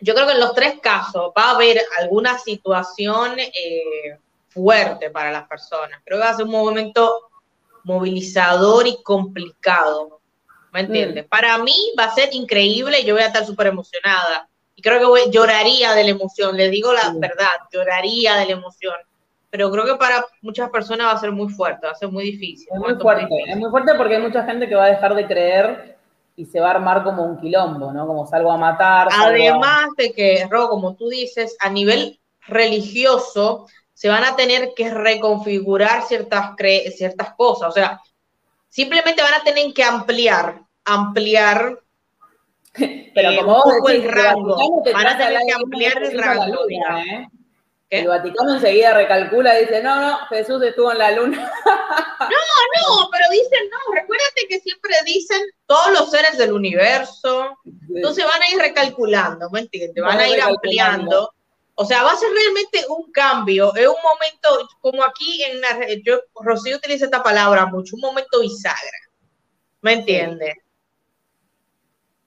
Yo 0.00 0.14
creo 0.14 0.28
que 0.28 0.34
en 0.34 0.40
los 0.40 0.54
tres 0.54 0.78
casos 0.80 1.32
va 1.36 1.46
a 1.46 1.54
haber 1.56 1.82
alguna 1.98 2.38
situación 2.38 3.36
eh, 3.40 4.16
fuerte 4.46 5.10
para 5.10 5.32
las 5.32 5.48
personas. 5.48 6.00
Creo 6.04 6.18
que 6.18 6.24
va 6.24 6.30
a 6.30 6.36
ser 6.36 6.44
un 6.44 6.52
momento 6.52 7.27
movilizador 7.88 8.86
y 8.86 9.02
complicado. 9.02 10.20
¿Me 10.72 10.80
entiendes? 10.80 11.24
Mm. 11.24 11.28
Para 11.28 11.58
mí 11.58 11.74
va 11.98 12.04
a 12.04 12.14
ser 12.14 12.28
increíble 12.32 13.00
y 13.00 13.04
yo 13.04 13.14
voy 13.14 13.22
a 13.22 13.28
estar 13.28 13.44
súper 13.44 13.68
emocionada. 13.68 14.48
Y 14.76 14.82
creo 14.82 15.00
que 15.00 15.06
voy, 15.06 15.20
lloraría 15.32 15.94
de 15.94 16.04
la 16.04 16.10
emoción, 16.10 16.56
les 16.56 16.70
digo 16.70 16.92
la 16.92 17.12
verdad, 17.14 17.56
lloraría 17.72 18.36
de 18.36 18.46
la 18.46 18.52
emoción. 18.52 18.94
Pero 19.50 19.70
creo 19.70 19.86
que 19.86 19.94
para 19.94 20.24
muchas 20.42 20.68
personas 20.68 21.06
va 21.06 21.12
a 21.12 21.18
ser 21.18 21.32
muy 21.32 21.48
fuerte, 21.48 21.86
va 21.86 21.92
a 21.92 21.96
ser 21.96 22.10
muy 22.10 22.24
difícil. 22.24 22.68
Es 22.70 22.78
muy 22.78 22.94
fuerte, 22.96 23.26
es 23.46 23.56
muy 23.56 23.70
fuerte 23.70 23.94
porque 23.96 24.16
hay 24.16 24.22
mucha 24.22 24.44
gente 24.44 24.68
que 24.68 24.74
va 24.74 24.84
a 24.84 24.90
dejar 24.90 25.14
de 25.14 25.26
creer 25.26 25.96
y 26.36 26.44
se 26.44 26.60
va 26.60 26.68
a 26.68 26.72
armar 26.72 27.02
como 27.02 27.24
un 27.24 27.40
quilombo, 27.40 27.90
¿no? 27.92 28.06
Como 28.06 28.26
salgo 28.26 28.52
a 28.52 28.58
matar. 28.58 29.08
Además 29.10 29.88
de 29.96 30.12
que, 30.12 30.46
Ro, 30.48 30.68
como 30.68 30.94
tú 30.94 31.08
dices, 31.08 31.56
a 31.58 31.70
nivel 31.70 32.20
religioso, 32.46 33.66
se 33.98 34.08
van 34.08 34.22
a 34.22 34.36
tener 34.36 34.74
que 34.76 34.90
reconfigurar 34.90 36.04
ciertas, 36.04 36.54
ciertas 36.96 37.34
cosas. 37.34 37.70
O 37.70 37.72
sea, 37.72 38.00
simplemente 38.68 39.20
van 39.20 39.34
a 39.34 39.42
tener 39.42 39.74
que 39.74 39.82
ampliar, 39.82 40.62
ampliar 40.84 41.80
pero 43.12 43.34
como 43.38 43.54
vos 43.54 43.74
decís, 43.84 44.04
el 44.04 44.12
rango. 44.12 44.56
Van 44.92 45.06
a 45.08 45.18
tener 45.18 45.40
que 45.44 45.52
ampliar 45.52 46.00
el 46.00 46.16
rango. 46.16 46.60
¿eh? 46.68 47.26
El 47.90 48.06
Vaticano 48.06 48.54
enseguida 48.54 48.94
recalcula 48.94 49.58
y 49.58 49.64
dice, 49.64 49.82
no, 49.82 50.00
no, 50.00 50.18
Jesús 50.28 50.62
estuvo 50.62 50.92
en 50.92 50.98
la 50.98 51.10
luna. 51.10 51.38
no, 52.20 52.28
no, 52.28 53.10
pero 53.10 53.24
dicen, 53.32 53.68
no, 53.68 53.94
recuérdate 53.94 54.46
que 54.48 54.60
siempre 54.60 54.94
dicen 55.06 55.42
todos 55.66 55.90
los 55.90 56.08
seres 56.08 56.38
del 56.38 56.52
universo. 56.52 57.58
Entonces 57.92 58.24
van 58.24 58.42
a 58.42 58.54
ir 58.54 58.60
recalculando, 58.60 59.50
¿me 59.50 59.58
entiendes? 59.58 60.04
Van 60.04 60.20
a 60.20 60.28
ir 60.28 60.40
ampliando. 60.40 61.32
O 61.80 61.84
sea, 61.84 62.02
va 62.02 62.10
a 62.10 62.16
ser 62.16 62.28
realmente 62.32 62.84
un 62.88 63.12
cambio, 63.12 63.72
es 63.76 63.86
un 63.86 64.02
momento, 64.02 64.68
como 64.80 65.04
aquí 65.04 65.44
en 65.44 65.60
la, 65.60 65.78
yo, 66.04 66.18
Rocío 66.34 66.76
utiliza 66.76 67.04
esta 67.04 67.22
palabra 67.22 67.66
mucho, 67.66 67.94
un 67.94 68.00
momento 68.00 68.40
bisagra, 68.40 68.98
¿me 69.80 69.92
entiendes? 69.92 70.56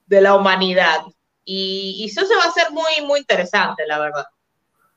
De 0.05 0.21
la 0.21 0.35
humanidad. 0.35 1.01
Y, 1.43 2.09
eso 2.09 2.25
se 2.25 2.33
va 2.33 2.45
a 2.45 2.47
hacer 2.47 2.71
muy, 2.71 3.05
muy 3.05 3.19
interesante, 3.19 3.85
la 3.85 3.99
verdad. 3.99 4.25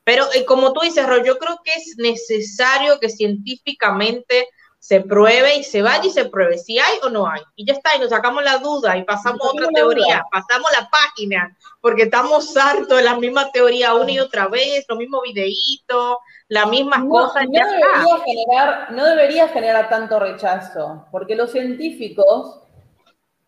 Pero 0.05 0.31
eh, 0.33 0.45
como 0.45 0.71
tú 0.71 0.79
dices, 0.79 1.05
Ro, 1.05 1.21
yo 1.21 1.37
creo 1.37 1.59
que 1.61 1.71
es 1.77 1.95
necesario 1.97 2.97
que 3.01 3.09
científicamente 3.09 4.47
se 4.85 5.01
pruebe 5.01 5.55
y 5.55 5.63
se 5.63 5.81
vaya 5.81 6.05
y 6.05 6.11
se 6.11 6.25
pruebe 6.25 6.59
si 6.59 6.77
hay 6.77 6.99
o 7.01 7.09
no 7.09 7.27
hay. 7.27 7.41
Y 7.55 7.65
ya 7.65 7.73
está, 7.73 7.95
y 7.95 7.99
nos 7.99 8.11
sacamos 8.11 8.43
la 8.43 8.59
duda 8.59 8.95
y 8.95 9.03
pasamos 9.03 9.41
a 9.41 9.49
otra 9.49 9.67
teoría, 9.69 10.23
pasamos 10.31 10.71
la 10.79 10.87
página, 10.87 11.57
porque 11.81 12.03
estamos 12.03 12.55
hartos 12.55 12.95
de 12.95 13.01
la 13.01 13.15
misma 13.15 13.51
teoría 13.51 13.95
una 13.95 14.11
y 14.11 14.19
otra 14.19 14.47
vez, 14.47 14.85
los 14.87 14.99
mismos 14.99 15.23
videitos, 15.23 16.17
las 16.49 16.67
mismas 16.67 17.03
cosas. 17.09 17.45
No 17.45 17.67
debería, 17.67 18.23
generar, 18.23 18.91
no 18.91 19.05
debería 19.05 19.47
generar 19.47 19.89
tanto 19.89 20.19
rechazo, 20.19 21.07
porque 21.11 21.35
los 21.35 21.51
científicos 21.51 22.61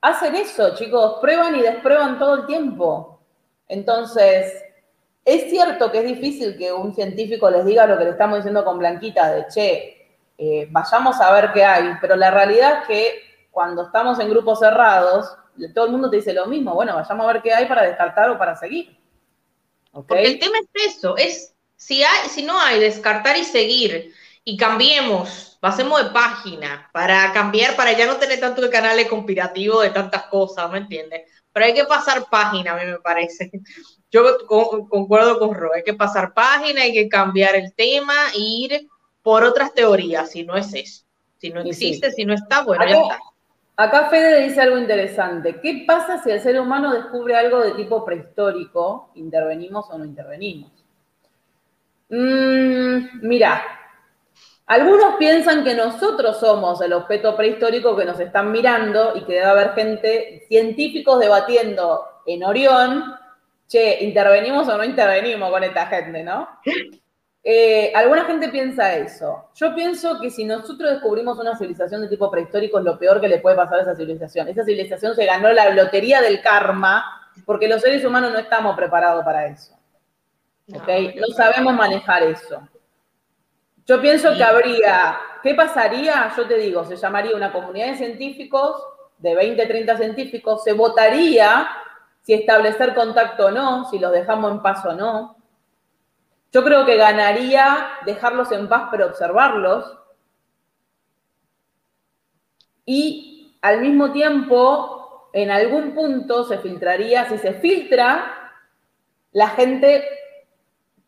hacen 0.01 0.34
eso, 0.34 0.73
chicos, 0.73 1.18
prueban 1.22 1.55
y 1.55 1.61
desprueban 1.61 2.18
todo 2.18 2.34
el 2.34 2.45
tiempo. 2.47 3.22
Entonces, 3.68 4.64
es 5.23 5.51
cierto 5.51 5.91
que 5.91 5.99
es 5.99 6.05
difícil 6.05 6.57
que 6.57 6.73
un 6.73 6.95
científico 6.95 7.47
les 7.51 7.64
diga 7.64 7.85
lo 7.85 7.95
que 7.99 8.05
le 8.05 8.09
estamos 8.09 8.39
diciendo 8.39 8.65
con 8.65 8.80
Blanquita, 8.80 9.31
de 9.34 9.45
che, 9.53 9.97
eh, 10.38 10.68
vayamos 10.69 11.19
a 11.19 11.31
ver 11.31 11.51
qué 11.51 11.64
hay, 11.64 11.93
pero 11.99 12.15
la 12.15 12.30
realidad 12.30 12.81
es 12.81 12.88
que 12.88 13.22
cuando 13.49 13.84
estamos 13.84 14.19
en 14.19 14.30
grupos 14.30 14.59
cerrados, 14.59 15.35
todo 15.73 15.85
el 15.85 15.91
mundo 15.91 16.09
te 16.09 16.18
dice 16.18 16.34
lo 16.34 16.45
mismo, 16.45 16.76
bueno, 16.76 16.95
vayamos 16.95 17.27
a 17.27 17.34
ver 17.34 17.41
qué 17.41 17.53
hay 17.53 17.65
para 17.65 17.84
descartar 17.84 18.30
o 18.30 18.38
para 18.38 18.55
seguir. 18.55 18.95
Porque 19.91 20.23
el 20.23 20.38
tema 20.38 20.57
es 20.59 20.95
eso, 20.95 21.18
es 21.18 21.55
si, 21.76 22.03
hay, 22.03 22.30
si 22.30 22.43
no 22.43 22.59
hay, 22.59 22.80
descartar 22.80 23.35
y 23.35 23.43
seguir, 23.43 24.14
y 24.43 24.55
cambiemos, 24.57 25.57
pasemos 25.59 26.03
de 26.03 26.11
página 26.11 26.89
para 26.93 27.34
cambiar, 27.34 27.76
para 27.76 27.93
ya 27.93 28.05
no 28.05 28.18
tener 28.18 28.39
tanto 28.39 28.64
el 28.64 28.69
canal 28.69 29.07
conspirativo 29.07 29.81
de 29.81 29.89
tantas 29.89 30.23
cosas, 30.27 30.69
¿me 30.69 30.77
entiendes? 30.77 31.23
Pero 31.51 31.65
hay 31.65 31.73
que 31.73 31.85
pasar 31.85 32.30
página, 32.30 32.73
a 32.73 32.77
mí 32.77 32.91
me 32.91 32.99
parece. 32.99 33.49
Yo 34.11 34.23
concuerdo 34.47 35.39
con 35.39 35.55
Ro, 35.55 35.72
hay 35.73 35.84
que 35.84 35.95
pasar 35.95 36.34
página, 36.34 36.84
hay 36.84 36.93
que 36.93 37.09
cambiar 37.09 37.55
el 37.55 37.73
tema 37.73 38.14
ir 38.35 38.88
por 39.27 39.43
otras 39.43 39.73
teorías, 39.73 40.31
si 40.31 40.45
no 40.45 40.55
es 40.55 40.73
eso. 40.73 41.03
Si 41.37 41.49
no 41.49 41.59
existe, 41.59 42.11
si 42.11 42.23
no 42.23 42.33
está, 42.33 42.63
bueno, 42.63 42.81
acá, 42.81 42.93
ya 42.93 43.01
está. 43.01 43.19
Acá 43.75 44.09
Fede 44.09 44.47
dice 44.47 44.61
algo 44.61 44.77
interesante. 44.77 45.59
¿Qué 45.59 45.83
pasa 45.85 46.23
si 46.23 46.31
el 46.31 46.39
ser 46.39 46.57
humano 46.57 46.93
descubre 46.93 47.35
algo 47.35 47.59
de 47.59 47.71
tipo 47.71 48.05
prehistórico? 48.05 49.11
¿Intervenimos 49.15 49.89
o 49.89 49.97
no 49.97 50.05
intervenimos? 50.05 50.71
Mm, 52.07 53.27
mira, 53.27 53.61
Algunos 54.65 55.15
piensan 55.15 55.65
que 55.65 55.75
nosotros 55.75 56.39
somos 56.39 56.79
el 56.79 56.93
objeto 56.93 57.35
prehistórico 57.35 57.97
que 57.97 58.05
nos 58.05 58.21
están 58.21 58.49
mirando 58.53 59.11
y 59.17 59.25
que 59.25 59.33
debe 59.33 59.45
haber 59.45 59.73
gente, 59.73 60.45
científicos 60.47 61.19
debatiendo 61.19 62.05
en 62.25 62.45
Orión, 62.45 63.13
che, 63.67 64.05
¿intervenimos 64.05 64.69
o 64.69 64.77
no 64.77 64.85
intervenimos 64.85 65.51
con 65.51 65.65
esta 65.65 65.87
gente, 65.87 66.23
no? 66.23 66.47
Eh, 67.43 67.93
alguna 67.95 68.26
gente 68.26 68.49
piensa 68.49 68.95
eso. 68.95 69.49
Yo 69.55 69.73
pienso 69.73 70.19
que 70.19 70.30
si 70.30 70.43
nosotros 70.43 70.91
descubrimos 70.91 71.39
una 71.39 71.57
civilización 71.57 72.01
de 72.01 72.09
tipo 72.09 72.30
prehistórico 72.30 72.80
es 72.80 72.85
lo 72.85 72.99
peor 72.99 73.22
que 73.22 73.30
le 73.30 73.39
puede 73.39 73.55
pasar 73.55 73.80
a 73.80 73.81
esa 73.84 73.95
civilización. 73.95 74.47
Esa 74.47 74.65
civilización 74.65 75.15
se 75.15 75.26
ganó 75.26 75.53
la 75.53 75.69
lotería 75.69 76.22
del 76.22 76.41
karma 76.41 77.31
porque 77.45 77.68
los 77.68 77.81
seres 77.81 78.03
humanos 78.03 78.31
no 78.34 78.39
estamos 78.39 78.76
preparados 78.76 79.23
para 79.23 79.47
eso. 79.47 79.73
¿Ok? 80.73 80.88
No 81.15 81.27
sabemos 81.35 81.73
manejar 81.73 82.23
eso. 82.23 82.68
Yo 83.85 84.01
pienso 84.01 84.34
que 84.35 84.43
habría, 84.43 85.18
¿qué 85.41 85.55
pasaría? 85.55 86.34
Yo 86.35 86.45
te 86.45 86.57
digo, 86.57 86.84
se 86.84 86.97
llamaría 86.97 87.35
una 87.35 87.53
comunidad 87.53 87.88
de 87.88 87.95
científicos, 87.95 88.84
de 89.18 89.34
20, 89.34 89.65
30 89.65 89.97
científicos, 89.97 90.64
se 90.64 90.73
votaría 90.73 91.69
si 92.22 92.34
establecer 92.34 92.93
contacto 92.93 93.45
o 93.45 93.51
no, 93.51 93.89
si 93.89 93.97
los 93.99 94.11
dejamos 94.11 94.51
en 94.51 94.61
paz 94.61 94.84
o 94.85 94.93
no. 94.93 95.36
Yo 96.52 96.64
creo 96.64 96.86
que 96.86 96.95
ganaría 96.95 97.91
dejarlos 98.06 98.52
en 98.52 98.69
paz 98.69 98.88
pero 98.91 99.07
observarlos. 99.07 99.98
Y 102.86 103.57
al 103.61 103.82
mismo 103.82 104.11
tiempo, 104.11 105.30
en 105.34 105.52
algún 105.52 105.94
punto 105.94 106.45
se 106.45 106.57
filtraría, 106.60 107.28
si 107.28 107.38
se 107.38 107.53
filtra, 107.53 108.53
la 109.32 109.49
gente 109.49 110.07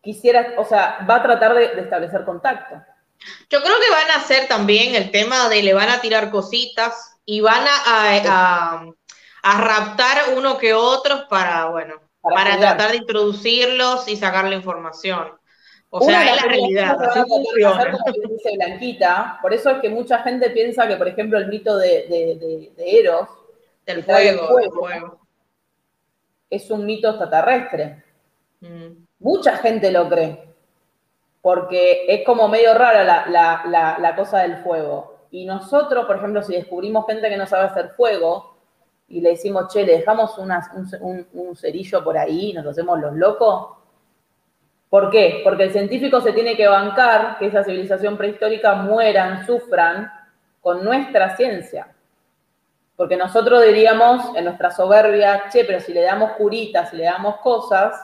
quisiera, 0.02 0.56
o 0.58 0.66
sea, 0.66 1.06
va 1.10 1.16
a 1.16 1.24
tratar 1.24 1.54
de, 1.56 1.66
establecer 1.82 2.26
contacto. 2.26 2.76
Yo 3.50 3.62
creo 3.62 3.76
que 3.80 3.92
van 3.92 4.12
a 4.12 4.22
hacer 4.22 4.48
también 4.48 4.96
el 4.96 5.12
tema 5.12 5.50
de 5.50 5.64
le 5.64 5.74
van 5.74 5.90
a 5.90 6.00
tirar 6.00 6.32
cositas 6.32 7.18
y 7.26 7.42
van 7.42 7.66
a, 7.68 8.86
a, 9.44 9.62
raptar 9.62 10.36
uno 10.36 10.58
que 10.58 10.74
otros 10.74 11.26
para, 11.30 11.66
bueno, 11.66 11.96
para, 12.22 12.58
tratar 12.58 12.92
de 12.92 12.98
introducirlos 12.98 14.08
y 14.08 14.16
sacar 14.16 14.48
la 14.48 14.56
información. 14.56 15.32
O 15.92 16.02
sea, 16.02 16.36
es 16.36 16.44
la 16.44 16.50
realidad. 16.50 16.98
dice 18.30 18.52
Blanquita, 18.56 19.40
por 19.42 19.54
eso 19.54 19.72
es 19.72 19.82
que 19.82 19.90
mucha 19.90 20.20
gente 20.20 20.52
piensa 20.52 20.88
que, 20.88 20.96
por 20.98 21.08
ejemplo, 21.08 21.38
el 21.38 21.48
mito 21.48 21.78
de, 21.78 22.72
Eros, 22.78 23.28
del 23.86 24.04
fuego, 24.04 25.20
es 26.50 26.70
un 26.70 26.86
mito 26.86 27.10
extraterrestre. 27.10 28.04
Mm 28.62 29.10
mucha 29.20 29.58
gente 29.58 29.92
lo 29.92 30.10
cree, 30.10 30.54
porque 31.42 32.06
es 32.08 32.26
como 32.26 32.48
medio 32.48 32.74
rara 32.74 33.04
la, 33.04 34.16
cosa 34.16 34.40
del 34.40 34.58
fuego. 34.58 35.28
Y 35.32 35.46
nosotros, 35.46 36.06
por 36.06 36.18
ejemplo, 36.18 36.42
si 36.42 36.54
descubrimos 36.54 37.06
gente 37.06 37.30
que 37.30 37.38
no 37.38 37.46
sabe 37.46 37.66
hacer 37.66 37.90
fuego 37.90 38.58
y 39.10 39.22
le 39.22 39.32
decimos, 39.32 39.74
che, 39.74 39.86
le 39.86 39.98
dejamos 39.98 40.38
un, 40.38 41.56
cerillo 41.56 42.04
por 42.04 42.18
ahí, 42.18 42.54
nos 42.54 42.66
hacemos 42.66 43.00
los 43.00 43.16
locos. 43.16 43.78
¿Por 44.90 45.10
qué? 45.10 45.42
Porque 45.44 45.64
el 45.64 45.72
científico 45.72 46.22
se 46.22 46.34
tiene 46.34 46.56
que 46.56 46.68
bancar 46.68 47.38
que 47.38 47.48
esa 47.48 47.64
civilización 47.64 48.18
prehistórica 48.18 48.76
mueran, 48.76 49.46
sufran 49.46 50.12
con 50.62 50.84
nuestra 50.84 51.36
ciencia. 51.36 51.88
Porque 52.96 53.18
nosotros 53.18 53.64
diríamos 53.64 54.36
en 54.36 54.46
nuestra 54.46 54.72
soberbia, 54.72 55.46
che, 55.52 55.66
pero 55.66 55.80
si 55.80 55.94
le 55.94 56.02
damos 56.02 56.32
curitas, 56.34 56.90
si 56.90 56.98
le 56.98 57.06
damos 57.06 57.38
cosas, 57.38 57.96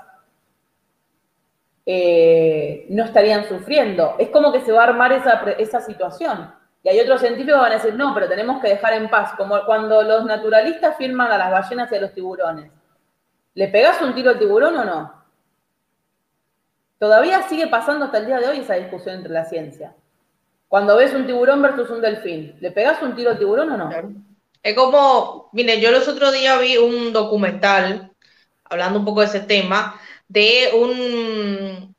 eh, 1.86 2.88
no 2.90 3.03
estarían 3.03 3.45
sufriendo. 3.48 4.15
Es 4.18 4.30
como 4.30 4.52
que 4.52 4.61
se 4.61 4.72
va 4.72 4.82
a 4.82 4.88
armar 4.88 5.11
esa, 5.11 5.82
situación. 5.82 6.52
Y 6.86 6.90
hay 6.90 6.99
otros 6.99 7.20
científicos 7.20 7.56
que 7.56 7.62
van 7.62 7.72
a 7.72 7.76
decir, 7.78 7.95
no, 7.95 8.14
pero 8.14 8.30
tenemos 8.30 8.62
que 8.62 8.70
dejar 8.70 8.94
en 8.94 9.10
paz, 9.10 9.34
como 9.36 9.60
cuando 9.66 10.03
los 10.03 10.24
naturalistas 10.24 10.95
firman 10.98 11.32
a 11.32 11.38
las 11.40 11.52
ballenas 11.52 11.91
y 11.91 11.95
a 11.95 12.02
los 12.02 12.14
tiburones. 12.14 12.72
¿Le 13.56 13.70
pegas 13.70 13.99
un 14.03 14.14
tiro 14.14 14.30
al 14.30 14.38
tiburón 14.38 14.78
o 14.78 14.86
no? 14.86 15.26
Todavía 16.99 17.41
sigue 17.49 17.66
pasando 17.66 18.06
hasta 18.06 18.20
el 18.20 18.28
día 18.28 18.38
de 18.38 18.49
hoy 18.49 18.60
esa 18.60 18.76
discusión 18.76 19.16
entre 19.16 19.34
la 19.34 19.45
ciencia. 19.45 19.95
Cuando 20.68 20.95
ves 20.95 21.12
un 21.16 21.26
tiburón 21.26 21.60
versus 21.64 21.90
un 21.90 22.02
delfín, 22.02 22.56
¿le 22.60 22.70
pegas 22.70 23.02
un 23.02 23.16
tiro 23.16 23.32
al 23.32 23.40
tiburón 23.40 23.72
o 23.72 23.78
no? 23.78 23.90
Es 24.62 24.76
como, 24.76 25.49
mire, 25.53 25.82
yo 25.82 25.90
los 25.90 26.07
otros 26.07 26.34
días 26.34 26.62
vi 26.62 26.78
un 26.78 27.12
documental, 27.12 28.12
hablando 28.64 28.99
un 28.99 29.06
poco 29.06 29.22
de 29.22 29.26
ese 29.26 29.40
tema, 29.40 29.99
de 30.28 30.70
un 30.76 31.94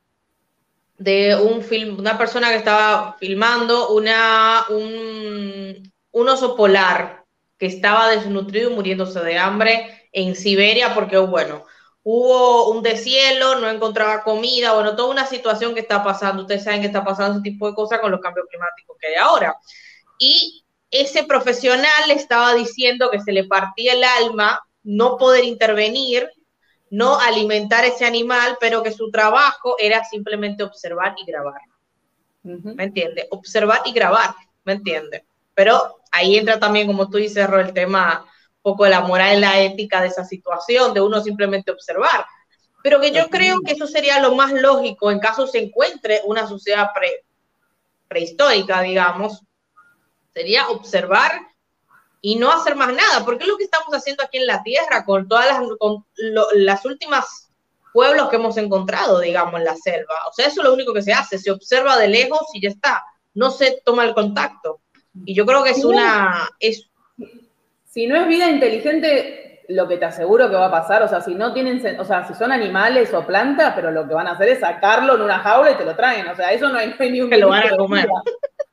de 0.99 1.37
un 1.37 1.63
film, 1.63 1.99
una 1.99 2.17
persona 2.17 2.51
que 2.51 2.57
estaba 2.57 3.17
filmando 3.19 3.91
una, 3.91 4.65
un, 4.71 5.93
un 6.13 6.29
oso 6.29 6.57
polar 6.57 7.25
que 7.59 7.67
estaba 7.67 8.09
desnutrido 8.09 8.71
y 8.71 8.75
muriéndose 8.75 9.21
de 9.21 9.39
hambre 9.39 10.09
en 10.13 10.35
Siberia 10.35 10.95
porque, 10.95 11.19
bueno, 11.19 11.65
hubo 12.03 12.71
un 12.71 12.83
deshielo, 12.83 13.57
no 13.57 13.69
encontraba 13.69 14.23
comida, 14.23 14.75
bueno, 14.75 14.95
toda 14.95 15.11
una 15.11 15.27
situación 15.27 15.75
que 15.75 15.81
está 15.81 16.05
pasando. 16.05 16.43
Ustedes 16.43 16.65
saben 16.65 16.81
que 16.81 16.87
está 16.87 17.05
pasando 17.05 17.39
ese 17.39 17.43
tipo 17.51 17.69
de 17.69 17.75
cosas 17.75 18.01
con 18.01 18.13
los 18.13 18.21
cambios 18.21 18.47
climáticos 18.49 18.97
que 19.01 19.09
hay 19.09 19.15
ahora. 19.17 19.57
Y 20.19 20.65
ese 20.91 21.25
profesional 21.25 22.11
estaba 22.11 22.55
diciendo 22.55 23.11
que 23.11 23.21
se 23.21 23.33
le 23.33 23.45
partía 23.45 23.95
el 23.95 24.05
alma 24.05 24.61
no 24.83 25.17
poder 25.17 25.45
intervenir 25.45 26.31
no 26.97 27.21
alimentar 27.21 27.85
ese 27.85 28.07
animal, 28.07 28.57
pero 28.59 28.83
que 28.83 28.91
su 28.91 29.11
trabajo 29.11 29.77
era 29.79 30.03
simplemente 30.03 30.63
observar 30.63 31.15
y 31.19 31.27
grabar. 31.31 31.61
¿Me 32.43 32.85
entiende? 32.85 33.29
Observar 33.31 33.83
y 33.85 33.93
grabar, 33.93 34.35
¿me 34.65 34.73
entiende? 34.73 35.27
Pero 35.53 36.01
ahí 36.11 36.39
entra 36.39 36.59
también, 36.59 36.87
como 36.87 37.11
tú 37.11 37.19
dices, 37.19 37.47
el 37.53 37.75
tema 37.75 38.23
un 38.23 38.63
poco 38.63 38.85
de 38.85 38.91
la 38.91 39.03
moral 39.03 39.37
y 39.37 39.41
la 39.41 39.61
ética 39.61 40.01
de 40.01 40.09
esa 40.09 40.25
situación, 40.25 40.95
de 40.95 41.03
uno 41.03 41.21
simplemente 41.21 41.71
observar. 41.71 42.25
Pero 42.83 42.99
que 42.99 43.13
yo 43.13 43.29
creo 43.29 43.59
que 43.61 43.73
eso 43.73 43.87
sería 43.87 44.19
lo 44.21 44.35
más 44.35 44.53
lógico 44.53 45.11
en 45.11 45.19
caso 45.19 45.47
se 45.47 45.59
encuentre 45.59 46.23
una 46.25 46.47
sociedad 46.47 46.93
prehistórica, 48.09 48.81
digamos, 48.81 49.43
sería 50.33 50.69
observar 50.69 51.33
y 52.27 52.35
no 52.35 52.51
hacer 52.51 52.75
más 52.75 52.89
nada, 52.89 53.25
porque 53.25 53.45
es 53.45 53.49
lo 53.49 53.57
que 53.57 53.63
estamos 53.63 53.95
haciendo 53.95 54.25
aquí 54.25 54.39
en 54.39 54.49
la 54.49 54.61
Tierra 54.65 55.05
con 55.05 55.29
todas 55.29 55.47
las, 55.47 55.61
con 55.79 56.05
las 56.57 56.85
últimas 56.85 57.53
pueblos 57.93 58.29
que 58.29 58.35
hemos 58.35 58.57
encontrado, 58.57 59.21
digamos, 59.21 59.55
en 59.55 59.65
la 59.65 59.77
selva. 59.77 60.15
O 60.29 60.33
sea, 60.33 60.49
eso 60.49 60.61
es 60.61 60.67
lo 60.67 60.75
único 60.75 60.93
que 60.93 61.03
se 61.03 61.13
hace, 61.13 61.39
se 61.39 61.53
observa 61.53 61.97
de 61.97 62.09
lejos 62.09 62.41
y 62.53 62.63
ya 62.63 62.71
está, 62.71 63.05
no 63.35 63.53
se 63.53 63.81
toma 63.85 64.05
el 64.05 64.13
contacto. 64.13 64.81
Y 65.25 65.37
yo 65.37 65.47
creo 65.47 65.63
que 65.63 65.71
es 65.71 65.85
una... 65.85 66.49
Es... 66.59 66.91
Si 67.85 68.09
no 68.09 68.17
es 68.17 68.27
vida 68.27 68.51
inteligente, 68.51 69.65
lo 69.69 69.87
que 69.87 69.97
te 69.97 70.07
aseguro 70.07 70.51
que 70.51 70.57
va 70.57 70.67
a 70.67 70.71
pasar, 70.73 71.05
o 71.05 71.09
sea, 71.09 71.21
si 71.21 71.33
no 71.37 71.55
tienen, 71.55 72.01
o 72.01 72.05
sea, 72.05 72.27
si 72.27 72.35
son 72.35 72.51
animales 72.51 73.15
o 73.15 73.25
plantas, 73.25 73.73
pero 73.77 73.93
lo 73.93 74.09
que 74.09 74.15
van 74.15 74.27
a 74.27 74.33
hacer 74.33 74.49
es 74.49 74.59
sacarlo 74.59 75.15
en 75.15 75.23
una 75.23 75.39
jaula 75.39 75.71
y 75.71 75.77
te 75.77 75.85
lo 75.85 75.95
traen, 75.95 76.27
o 76.27 76.35
sea, 76.35 76.51
eso 76.51 76.69
no 76.71 76.79
hay, 76.79 76.93
ni 77.09 77.21
un... 77.21 77.31
Que 77.31 77.39
lo 77.39 77.51
van 77.51 77.73
a 77.73 77.77
comer. 77.77 78.09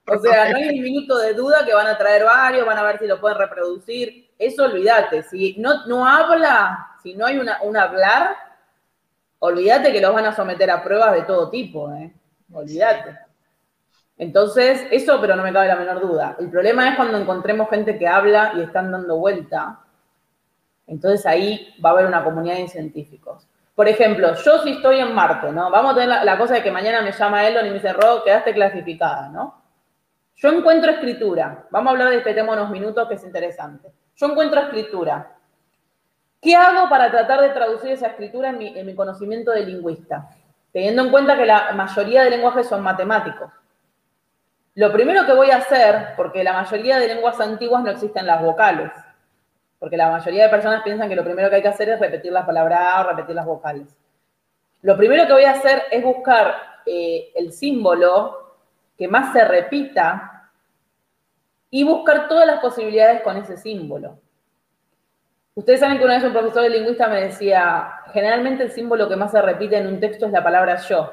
O 0.05 0.19
sea, 0.19 0.49
no 0.49 0.57
hay 0.57 0.77
un 0.77 0.83
minuto 0.83 1.17
de 1.17 1.33
duda 1.33 1.65
que 1.65 1.73
van 1.73 1.87
a 1.87 1.97
traer 1.97 2.25
varios, 2.25 2.65
van 2.65 2.77
a 2.77 2.83
ver 2.83 2.99
si 2.99 3.07
lo 3.07 3.21
pueden 3.21 3.37
reproducir. 3.37 4.31
Eso 4.37 4.65
olvídate. 4.65 5.23
Si 5.23 5.55
no, 5.57 5.85
no 5.85 6.05
habla, 6.05 6.97
si 7.01 7.13
no 7.15 7.25
hay 7.25 7.37
una, 7.37 7.61
un 7.61 7.77
hablar, 7.77 8.35
olvídate 9.39 9.93
que 9.93 10.01
los 10.01 10.13
van 10.13 10.25
a 10.25 10.35
someter 10.35 10.69
a 10.69 10.83
pruebas 10.83 11.13
de 11.13 11.21
todo 11.23 11.49
tipo. 11.49 11.91
¿eh? 11.93 12.13
Olvídate. 12.51 13.17
Entonces, 14.17 14.85
eso, 14.91 15.19
pero 15.21 15.35
no 15.35 15.43
me 15.43 15.53
cabe 15.53 15.67
la 15.67 15.75
menor 15.75 16.01
duda. 16.01 16.35
El 16.39 16.49
problema 16.49 16.89
es 16.89 16.95
cuando 16.95 17.17
encontremos 17.17 17.69
gente 17.69 17.97
que 17.97 18.07
habla 18.07 18.53
y 18.55 18.61
están 18.61 18.91
dando 18.91 19.17
vuelta. 19.17 19.79
Entonces 20.85 21.25
ahí 21.25 21.73
va 21.83 21.89
a 21.89 21.93
haber 21.93 22.05
una 22.05 22.23
comunidad 22.23 22.57
de 22.57 22.67
científicos. 22.67 23.47
Por 23.73 23.87
ejemplo, 23.87 24.35
yo 24.35 24.61
si 24.61 24.71
estoy 24.71 24.99
en 24.99 25.15
Marte, 25.15 25.51
¿no? 25.51 25.71
Vamos 25.71 25.93
a 25.93 25.95
tener 25.95 26.23
la, 26.23 26.37
cosa 26.37 26.55
de 26.55 26.63
que 26.63 26.71
mañana 26.71 27.01
me 27.01 27.11
llama 27.11 27.47
Elon 27.47 27.65
y 27.65 27.69
me 27.69 27.75
dice, 27.75 27.93
Ro, 27.93 28.23
quedaste 28.23 28.53
clasificada, 28.53 29.29
¿no? 29.29 29.62
Yo 30.43 30.49
encuentro 30.49 30.91
escritura. 30.91 31.67
Vamos 31.69 31.87
a 31.87 31.91
hablar 31.91 32.09
de 32.09 32.17
este 32.17 32.33
tema 32.33 32.51
unos 32.51 32.69
minutos 32.69 33.07
que 33.07 33.13
es 33.13 33.23
interesante. 33.23 33.93
Yo 34.17 34.25
encuentro 34.25 34.59
escritura. 34.59 35.37
¿Qué 36.41 36.53
hago 36.53 36.89
para 36.89 37.09
tratar 37.09 37.39
de 37.39 37.51
traducir 37.51 37.91
esa 37.91 38.07
escritura 38.07 38.49
en 38.49 38.57
mi, 38.85 38.93
conocimiento 38.93 39.51
de 39.51 39.65
lingüista? 39.65 40.27
Teniendo 40.73 41.03
en 41.03 41.11
cuenta 41.11 41.37
que 41.37 41.45
la 41.45 41.71
mayoría 41.71 42.25
de 42.25 42.31
lenguajes 42.31 42.67
son 42.67 42.83
matemáticos. 42.83 43.53
Lo 44.75 44.91
primero 44.91 45.25
que 45.25 45.31
voy 45.31 45.49
a 45.49 45.59
hacer, 45.59 46.09
porque 46.17 46.43
la 46.43 46.51
mayoría 46.51 46.99
de 46.99 47.07
lenguas 47.07 47.39
antiguas 47.39 47.81
no 47.81 47.91
existen 47.91 48.27
las 48.27 48.41
vocales, 48.41 48.91
porque 49.79 49.95
la 49.95 50.11
mayoría 50.11 50.43
de 50.43 50.49
personas 50.49 50.83
piensan 50.83 51.07
que 51.07 51.15
lo 51.15 51.23
primero 51.23 51.49
que 51.49 51.55
hay 51.55 51.61
que 51.61 51.69
hacer 51.69 51.87
es 51.87 52.01
repetir 52.01 52.33
la 52.33 52.45
palabra 52.45 52.97
A 52.97 52.99
o 52.99 53.09
repetir 53.11 53.33
las 53.33 53.45
vocales. 53.45 53.87
Lo 54.81 54.97
primero 54.97 55.25
que 55.25 55.31
voy 55.31 55.45
a 55.45 55.51
hacer 55.51 55.83
es 55.89 56.03
buscar 56.03 56.53
eh, 56.85 57.31
el 57.33 57.53
símbolo 57.53 58.57
que 58.97 59.07
más 59.07 59.31
se 59.31 59.45
repita 59.45 60.31
y 61.75 61.83
buscar 61.83 62.27
todas 62.27 62.45
las 62.45 62.59
posibilidades 62.59 63.23
con 63.23 63.35
ese 63.35 63.57
símbolo. 63.57 64.19
Ustedes 65.55 65.79
saben 65.79 65.97
que 65.97 66.05
una 66.05 66.13
vez 66.13 66.23
un 66.23 66.31
profesor 66.31 66.61
de 66.61 66.69
lingüista 66.69 67.07
me 67.07 67.21
decía, 67.21 67.89
generalmente 68.13 68.65
el 68.65 68.71
símbolo 68.71 69.09
que 69.09 69.15
más 69.15 69.31
se 69.31 69.41
repite 69.41 69.77
en 69.77 69.87
un 69.87 69.99
texto 69.99 70.27
es 70.27 70.31
la 70.31 70.43
palabra 70.43 70.75
yo. 70.75 71.11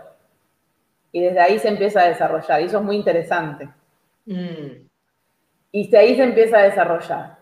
Y 1.12 1.22
desde 1.22 1.40
ahí 1.40 1.58
se 1.58 1.68
empieza 1.68 2.02
a 2.02 2.08
desarrollar, 2.08 2.60
y 2.60 2.64
eso 2.64 2.76
es 2.76 2.84
muy 2.84 2.96
interesante. 2.96 3.70
Mm. 4.26 4.86
Y 5.72 5.88
de 5.88 5.98
ahí 5.98 6.14
se 6.14 6.24
empieza 6.24 6.58
a 6.58 6.64
desarrollar. 6.64 7.38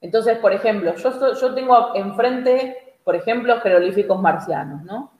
Entonces, 0.00 0.38
por 0.38 0.52
ejemplo, 0.52 0.94
yo, 0.94 1.34
yo 1.34 1.52
tengo 1.52 1.96
enfrente, 1.96 2.96
por 3.02 3.16
ejemplo, 3.16 3.60
jeroglíficos 3.60 4.22
marcianos, 4.22 4.84
¿no? 4.84 5.10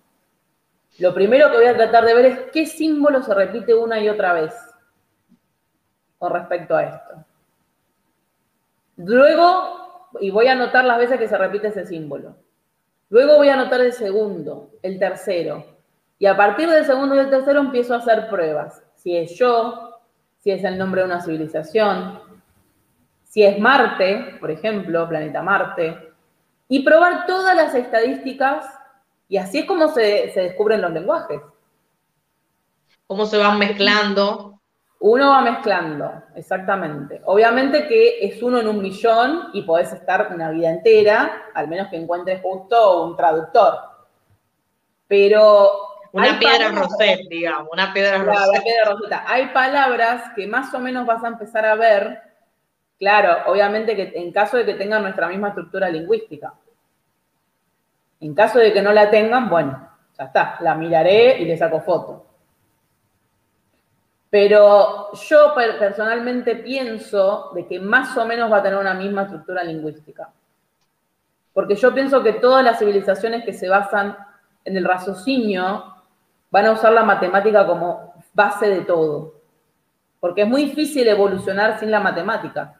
Lo 1.00 1.12
primero 1.12 1.50
que 1.50 1.56
voy 1.56 1.66
a 1.66 1.76
tratar 1.76 2.04
de 2.04 2.14
ver 2.14 2.26
es 2.26 2.38
qué 2.52 2.66
símbolo 2.66 3.20
se 3.20 3.34
repite 3.34 3.74
una 3.74 3.98
y 3.98 4.08
otra 4.08 4.32
vez 4.32 4.54
con 6.18 6.32
respecto 6.32 6.76
a 6.76 6.84
esto. 6.84 7.24
Luego, 8.96 10.08
y 10.20 10.30
voy 10.30 10.46
a 10.46 10.52
anotar 10.52 10.84
las 10.84 10.98
veces 10.98 11.18
que 11.18 11.28
se 11.28 11.36
repite 11.36 11.68
ese 11.68 11.86
símbolo. 11.86 12.36
Luego 13.10 13.36
voy 13.36 13.48
a 13.48 13.54
anotar 13.54 13.80
el 13.80 13.92
segundo, 13.92 14.70
el 14.82 14.98
tercero. 14.98 15.64
Y 16.18 16.26
a 16.26 16.36
partir 16.36 16.68
del 16.68 16.84
segundo 16.84 17.14
y 17.14 17.18
el 17.18 17.30
tercero 17.30 17.60
empiezo 17.60 17.94
a 17.94 17.98
hacer 17.98 18.28
pruebas. 18.28 18.82
Si 18.96 19.16
es 19.16 19.34
yo, 19.38 20.00
si 20.38 20.50
es 20.50 20.64
el 20.64 20.78
nombre 20.78 21.02
de 21.02 21.06
una 21.06 21.20
civilización, 21.20 22.20
si 23.24 23.44
es 23.44 23.58
Marte, 23.58 24.36
por 24.40 24.50
ejemplo, 24.50 25.08
planeta 25.08 25.42
Marte, 25.42 26.12
y 26.68 26.82
probar 26.82 27.26
todas 27.26 27.54
las 27.54 27.74
estadísticas, 27.74 28.66
y 29.28 29.36
así 29.36 29.58
es 29.58 29.66
como 29.66 29.88
se, 29.88 30.32
se 30.32 30.40
descubren 30.40 30.80
los 30.80 30.92
lenguajes. 30.92 31.40
Cómo 33.06 33.26
se 33.26 33.36
van 33.36 33.58
mezclando 33.58 34.55
uno 34.98 35.28
va 35.30 35.42
mezclando, 35.42 36.10
exactamente. 36.34 37.20
Obviamente 37.26 37.86
que 37.86 38.24
es 38.26 38.42
uno 38.42 38.60
en 38.60 38.68
un 38.68 38.80
millón 38.80 39.50
y 39.52 39.62
podés 39.62 39.92
estar 39.92 40.32
una 40.32 40.50
vida 40.50 40.70
entera, 40.70 41.44
al 41.54 41.68
menos 41.68 41.88
que 41.88 41.96
encuentres 41.96 42.40
justo 42.42 43.04
un 43.04 43.16
traductor. 43.16 43.74
Pero. 45.06 45.70
Una 46.12 46.38
piedra 46.38 46.70
roseta, 46.70 47.22
digamos, 47.28 47.68
una 47.70 47.92
piedra 47.92 48.18
roseta. 48.18 48.50
Una 48.50 48.62
piedra 48.62 48.84
roseta. 48.90 49.24
Hay 49.26 49.48
palabras 49.48 50.32
que 50.34 50.46
más 50.46 50.72
o 50.72 50.78
menos 50.78 51.04
vas 51.04 51.22
a 51.22 51.28
empezar 51.28 51.66
a 51.66 51.74
ver, 51.74 52.22
claro, 52.98 53.50
obviamente 53.52 53.94
que 53.94 54.12
en 54.14 54.32
caso 54.32 54.56
de 54.56 54.64
que 54.64 54.74
tengan 54.74 55.02
nuestra 55.02 55.28
misma 55.28 55.48
estructura 55.48 55.90
lingüística. 55.90 56.54
En 58.20 58.34
caso 58.34 58.58
de 58.58 58.72
que 58.72 58.80
no 58.80 58.92
la 58.92 59.10
tengan, 59.10 59.50
bueno, 59.50 59.90
ya 60.18 60.24
está, 60.24 60.56
la 60.60 60.74
miraré 60.74 61.38
y 61.38 61.44
le 61.44 61.58
saco 61.58 61.80
foto. 61.80 62.25
Pero 64.36 65.14
yo 65.14 65.54
personalmente 65.54 66.56
pienso 66.56 67.52
de 67.54 67.66
que 67.66 67.80
más 67.80 68.14
o 68.18 68.26
menos 68.26 68.52
va 68.52 68.58
a 68.58 68.62
tener 68.62 68.78
una 68.78 68.92
misma 68.92 69.22
estructura 69.22 69.64
lingüística. 69.64 70.28
Porque 71.54 71.74
yo 71.74 71.94
pienso 71.94 72.22
que 72.22 72.34
todas 72.34 72.62
las 72.62 72.78
civilizaciones 72.78 73.46
que 73.46 73.54
se 73.54 73.70
basan 73.70 74.14
en 74.62 74.76
el 74.76 74.84
raciocinio 74.84 75.84
van 76.50 76.66
a 76.66 76.72
usar 76.72 76.92
la 76.92 77.02
matemática 77.02 77.66
como 77.66 78.12
base 78.34 78.68
de 78.68 78.82
todo. 78.82 79.36
Porque 80.20 80.42
es 80.42 80.48
muy 80.48 80.66
difícil 80.66 81.08
evolucionar 81.08 81.80
sin 81.80 81.90
la 81.90 82.00
matemática. 82.00 82.78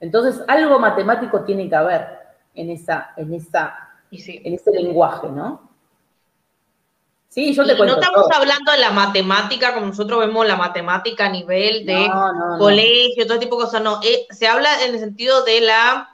Entonces, 0.00 0.42
algo 0.48 0.80
matemático 0.80 1.44
tiene 1.44 1.68
que 1.68 1.76
haber 1.76 2.08
en, 2.56 2.70
esa, 2.70 3.12
en, 3.16 3.34
esa, 3.34 3.88
en 4.10 4.52
ese 4.52 4.72
lenguaje, 4.72 5.28
¿no? 5.28 5.69
Sí, 7.30 7.54
yo 7.54 7.64
te 7.64 7.76
cuento. 7.76 7.94
No 7.94 8.02
estamos 8.02 8.26
hablando 8.34 8.72
de 8.72 8.78
la 8.78 8.90
matemática 8.90 9.72
como 9.72 9.86
nosotros 9.86 10.18
vemos 10.18 10.44
la 10.48 10.56
matemática 10.56 11.26
a 11.26 11.30
nivel 11.30 11.86
de 11.86 12.10
colegio, 12.58 13.24
todo 13.24 13.38
tipo 13.38 13.56
de 13.56 13.66
cosas, 13.66 13.82
no. 13.82 14.00
Eh, 14.02 14.26
se 14.30 14.48
habla 14.48 14.84
en 14.84 14.94
el 14.94 14.98
sentido 14.98 15.44
de 15.44 15.60
la 15.60 16.08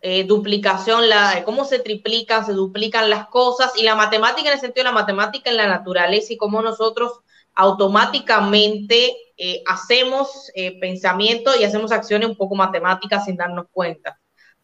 eh, 0.00 0.22
duplicación, 0.22 1.08
la, 1.08 1.42
cómo 1.44 1.64
se 1.64 1.80
triplican, 1.80 2.46
se 2.46 2.52
duplican 2.52 3.10
las 3.10 3.26
cosas, 3.26 3.72
y 3.76 3.82
la 3.82 3.96
matemática 3.96 4.48
en 4.48 4.54
el 4.54 4.60
sentido 4.60 4.84
de 4.84 4.90
la 4.90 5.00
matemática 5.00 5.50
en 5.50 5.56
la 5.56 5.66
naturaleza 5.66 6.32
y 6.32 6.36
cómo 6.36 6.62
nosotros 6.62 7.18
automáticamente 7.56 9.16
eh, 9.36 9.64
hacemos 9.66 10.52
pensamiento 10.80 11.50
y 11.58 11.64
hacemos 11.64 11.90
acciones 11.90 12.28
un 12.28 12.36
poco 12.36 12.54
matemáticas 12.54 13.24
sin 13.24 13.36
darnos 13.36 13.66
cuenta, 13.72 14.20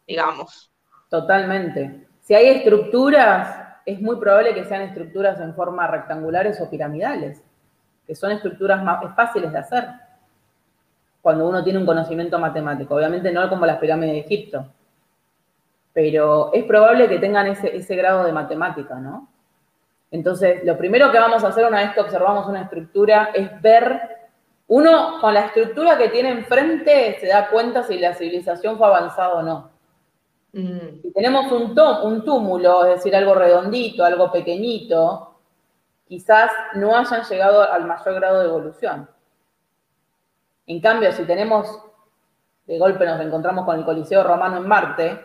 digamos. 0.07 0.71
Totalmente. 1.11 2.07
Si 2.21 2.33
hay 2.33 2.47
estructuras 2.47 3.64
es 3.86 4.01
muy 4.01 4.16
probable 4.16 4.55
que 4.55 4.65
sean 4.65 4.82
estructuras 4.82 5.40
en 5.40 5.55
forma 5.55 5.86
rectangulares 5.86 6.61
o 6.61 6.70
piramidales, 6.70 7.43
que 8.06 8.15
son 8.15 8.32
estructuras 8.32 8.82
más 8.82 9.15
fáciles 9.15 9.52
de 9.52 9.59
hacer 9.59 9.85
cuando 11.23 11.48
uno 11.48 11.65
tiene 11.65 11.78
un 11.78 11.86
conocimiento 11.86 12.39
matemático. 12.39 12.94
Obviamente 12.94 13.32
no 13.32 13.48
como 13.48 13.65
las 13.65 13.78
pirámides 13.78 14.15
de 14.15 14.20
Egipto, 14.20 14.66
pero 15.93 16.52
es 16.52 16.65
probable 16.65 17.09
que 17.09 17.19
tengan 17.19 17.47
ese, 17.47 17.74
ese 17.74 17.97
grado 17.97 18.24
de 18.24 18.32
matemática, 18.32 18.97
¿no? 18.97 19.28
Entonces, 20.11 20.62
lo 20.65 20.77
primero 20.77 21.11
que 21.11 21.19
vamos 21.19 21.43
a 21.43 21.48
hacer 21.48 21.66
una 21.66 21.81
vez 21.81 21.93
que 21.93 22.01
observamos 22.01 22.47
una 22.47 22.62
estructura 22.62 23.31
es 23.35 23.61
ver, 23.61 24.01
uno 24.69 25.19
con 25.20 25.35
la 25.35 25.47
estructura 25.47 25.98
que 25.98 26.09
tiene 26.09 26.31
enfrente 26.31 27.16
se 27.20 27.27
da 27.27 27.48
cuenta 27.48 27.82
si 27.82 27.98
la 27.98 28.15
civilización 28.15 28.78
fue 28.78 28.86
avanzada 28.86 29.35
o 29.35 29.43
no. 29.43 29.74
Mm. 30.55 31.02
Si 31.02 31.12
tenemos 31.12 31.51
un, 31.51 31.76
un 32.05 32.24
túmulo, 32.24 32.85
es 32.85 32.97
decir, 32.97 33.14
algo 33.16 33.35
redondito, 33.35 34.05
algo 34.05 34.31
pequeñito, 34.31 35.35
quizás 36.06 36.51
no 36.74 36.97
hayan 36.97 37.24
llegado 37.24 37.70
al 37.70 37.85
mayor 37.86 38.14
grado 38.14 38.40
de 38.40 38.47
evolución. 38.47 39.10
En 40.66 40.81
cambio, 40.81 41.10
si 41.10 41.24
tenemos, 41.24 41.82
de 42.66 42.78
golpe 42.78 43.05
nos 43.05 43.20
encontramos 43.20 43.64
con 43.64 43.78
el 43.78 43.85
Coliseo 43.85 44.22
Romano 44.22 44.59
en 44.59 44.68
Marte, 44.68 45.20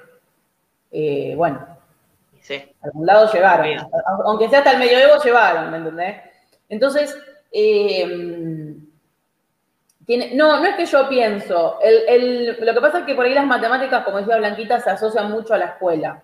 eh, 0.92 1.36
bueno, 1.38 1.60
a 1.60 2.86
algún 2.88 3.06
lado 3.06 3.32
llegaron, 3.32 3.88
aunque 4.26 4.50
sea 4.50 4.60
hasta 4.60 4.72
el 4.72 4.80
medioevo 4.80 5.22
llevaron, 5.22 5.70
¿me 5.70 5.78
entendés? 5.78 6.24
Entonces, 6.68 7.16
eh, 7.52 8.76
no, 10.18 10.60
no 10.60 10.66
es 10.66 10.76
que 10.76 10.88
yo 10.88 11.08
pienso. 11.08 11.78
lo 12.60 12.74
que 12.74 12.82
pasa 12.82 13.00
es 13.00 13.06
que 13.06 13.14
por 13.14 13.26
ahí 13.26 13.34
las 13.34 13.46
matemáticas, 13.46 14.04
como 14.04 14.18
decía 14.18 14.38
Blanquita, 14.38 14.80
se 14.80 14.90
asocian 14.90 15.30
mucho 15.32 15.54
a 15.54 15.60
la 15.60 15.66
escuela. 15.66 16.24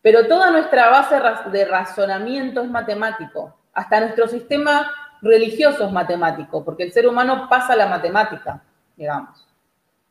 Pero 0.00 0.26
toda 0.26 0.50
nuestra 0.50 0.88
base 0.88 1.20
de 1.50 1.64
razonamiento 1.66 2.62
es 2.62 2.70
matemático. 2.70 3.58
Hasta 3.74 4.00
nuestro 4.00 4.26
sistema 4.26 4.90
religioso 5.20 5.84
es 5.84 5.92
matemático, 5.92 6.64
porque 6.64 6.84
el 6.84 6.92
ser 6.92 7.06
humano 7.06 7.46
pasa 7.48 7.76
la 7.76 7.86
matemática, 7.88 8.62
digamos. 8.96 9.46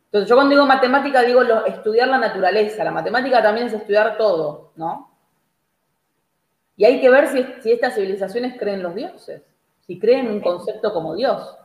Entonces, 0.06 0.30
yo 0.30 0.36
cuando 0.36 0.52
digo 0.52 0.65
matemática, 0.68 1.24
digo 1.24 1.41
estudiar 1.65 2.07
la 2.07 2.20
naturaleza. 2.20 2.84
La 2.84 2.91
matemática 2.91 3.41
también 3.41 3.68
es 3.68 3.74
estudiar 3.74 4.18
todo, 4.18 4.72
¿no? 4.76 5.10
Y 6.78 6.86
hay 6.86 7.02
que 7.02 7.10
ver 7.10 7.28
si, 7.28 7.44
si 7.61 7.72
estas 7.72 7.95
civilizaciones 7.95 8.56
creen 8.60 8.84
los 8.84 8.94
dioses, 8.94 9.41
si 9.88 9.99
creen 9.99 10.30
un 10.30 10.41
concepto 10.41 10.94
como 10.94 11.15
Dios 11.15 11.57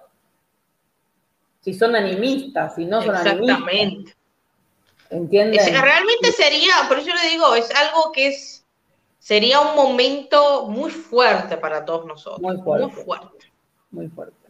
si 1.69 1.75
son 1.75 1.95
animistas, 1.95 2.77
si 2.77 2.87
no 2.87 3.03
son 3.03 3.15
animistas. 3.15 3.59
Exactamente. 3.59 4.15
¿Entiendes? 5.11 5.83
realmente 5.83 6.33
sería, 6.33 6.73
por 6.89 6.99
eso 6.99 7.11
le 7.15 7.31
digo, 7.31 7.55
es 7.55 7.71
algo 7.75 8.11
que 8.11 8.29
es, 8.29 8.65
sería 9.19 9.61
un 9.61 9.77
momento 9.77 10.67
muy 10.67 10.91
fuerte 10.91 11.59
para 11.59 11.85
todos 11.85 12.07
nosotros. 12.07 12.41
Muy 12.41 12.57
fuerte. 12.63 12.87
Muy 12.87 13.05
fuerte. 13.05 13.53
Muy 13.91 14.09
fuerte, 14.09 14.49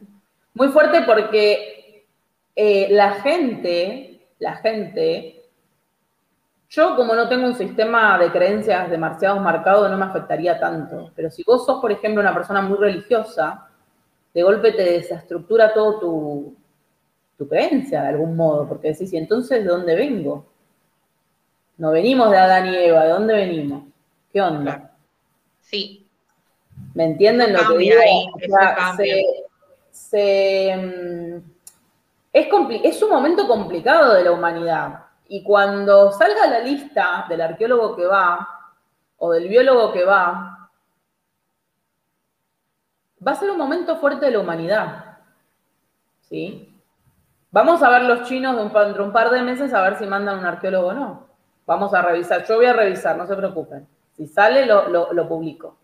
muy 0.54 0.68
fuerte 0.68 1.02
porque 1.02 2.06
eh, 2.54 2.86
la 2.90 3.14
gente, 3.14 4.20
la 4.38 4.56
gente, 4.56 5.44
yo 6.68 6.94
como 6.94 7.16
no 7.16 7.28
tengo 7.28 7.46
un 7.46 7.56
sistema 7.56 8.16
de 8.18 8.30
creencias 8.30 8.90
demasiado 8.90 9.40
marcado, 9.40 9.88
no 9.88 9.98
me 9.98 10.04
afectaría 10.04 10.58
tanto. 10.60 11.10
Pero 11.16 11.30
si 11.32 11.42
vos 11.42 11.66
sos, 11.66 11.80
por 11.80 11.90
ejemplo, 11.90 12.20
una 12.20 12.34
persona 12.34 12.60
muy 12.60 12.78
religiosa, 12.78 13.68
de 14.34 14.42
golpe 14.42 14.72
te 14.72 14.84
desestructura 14.84 15.72
todo 15.72 15.98
tu, 15.98 16.57
tu 17.38 17.48
creencia 17.48 18.02
de 18.02 18.08
algún 18.08 18.36
modo, 18.36 18.68
porque 18.68 18.88
decís, 18.88 19.12
¿y 19.12 19.16
entonces 19.16 19.62
de 19.62 19.70
dónde 19.70 19.94
vengo? 19.94 20.44
No 21.78 21.92
venimos 21.92 22.30
de 22.32 22.36
Adán 22.36 22.66
y 22.66 22.76
Eva, 22.76 23.04
¿de 23.04 23.10
dónde 23.10 23.34
venimos? 23.34 23.84
¿Qué 24.32 24.42
onda? 24.42 24.92
Sí. 25.60 26.04
¿Me 26.94 27.04
entienden 27.04 27.52
lo 27.52 27.60
que 27.60 27.78
digo? 27.78 27.96
Mm, 30.12 31.36
es, 32.32 32.48
es 32.84 33.02
un 33.02 33.10
momento 33.10 33.46
complicado 33.46 34.14
de 34.14 34.24
la 34.24 34.32
humanidad. 34.32 35.04
Y 35.28 35.44
cuando 35.44 36.10
salga 36.10 36.46
la 36.46 36.60
lista 36.60 37.26
del 37.28 37.40
arqueólogo 37.40 37.94
que 37.94 38.06
va, 38.06 38.48
o 39.18 39.32
del 39.32 39.48
biólogo 39.48 39.92
que 39.92 40.04
va, 40.04 40.70
va 43.24 43.32
a 43.32 43.36
ser 43.36 43.50
un 43.50 43.58
momento 43.58 43.96
fuerte 43.96 44.26
de 44.26 44.32
la 44.32 44.40
humanidad. 44.40 45.18
¿Sí? 46.22 46.67
Vamos 47.50 47.82
a 47.82 47.88
ver 47.88 48.02
los 48.02 48.28
chinos 48.28 48.56
dentro 48.56 48.84
de 48.84 49.02
un 49.02 49.12
par 49.12 49.30
de 49.30 49.42
meses 49.42 49.72
a 49.72 49.82
ver 49.82 49.96
si 49.96 50.06
mandan 50.06 50.38
un 50.38 50.44
arqueólogo 50.44 50.88
o 50.88 50.92
no. 50.92 51.26
Vamos 51.66 51.94
a 51.94 52.02
revisar. 52.02 52.44
Yo 52.46 52.56
voy 52.56 52.66
a 52.66 52.72
revisar, 52.72 53.16
no 53.16 53.26
se 53.26 53.36
preocupen. 53.36 53.86
Si 54.16 54.26
sale, 54.26 54.66
lo, 54.66 55.28
publico. 55.28 55.76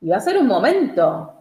Y 0.00 0.08
va 0.08 0.16
a 0.16 0.20
ser 0.20 0.38
un 0.38 0.46
momento. 0.46 1.34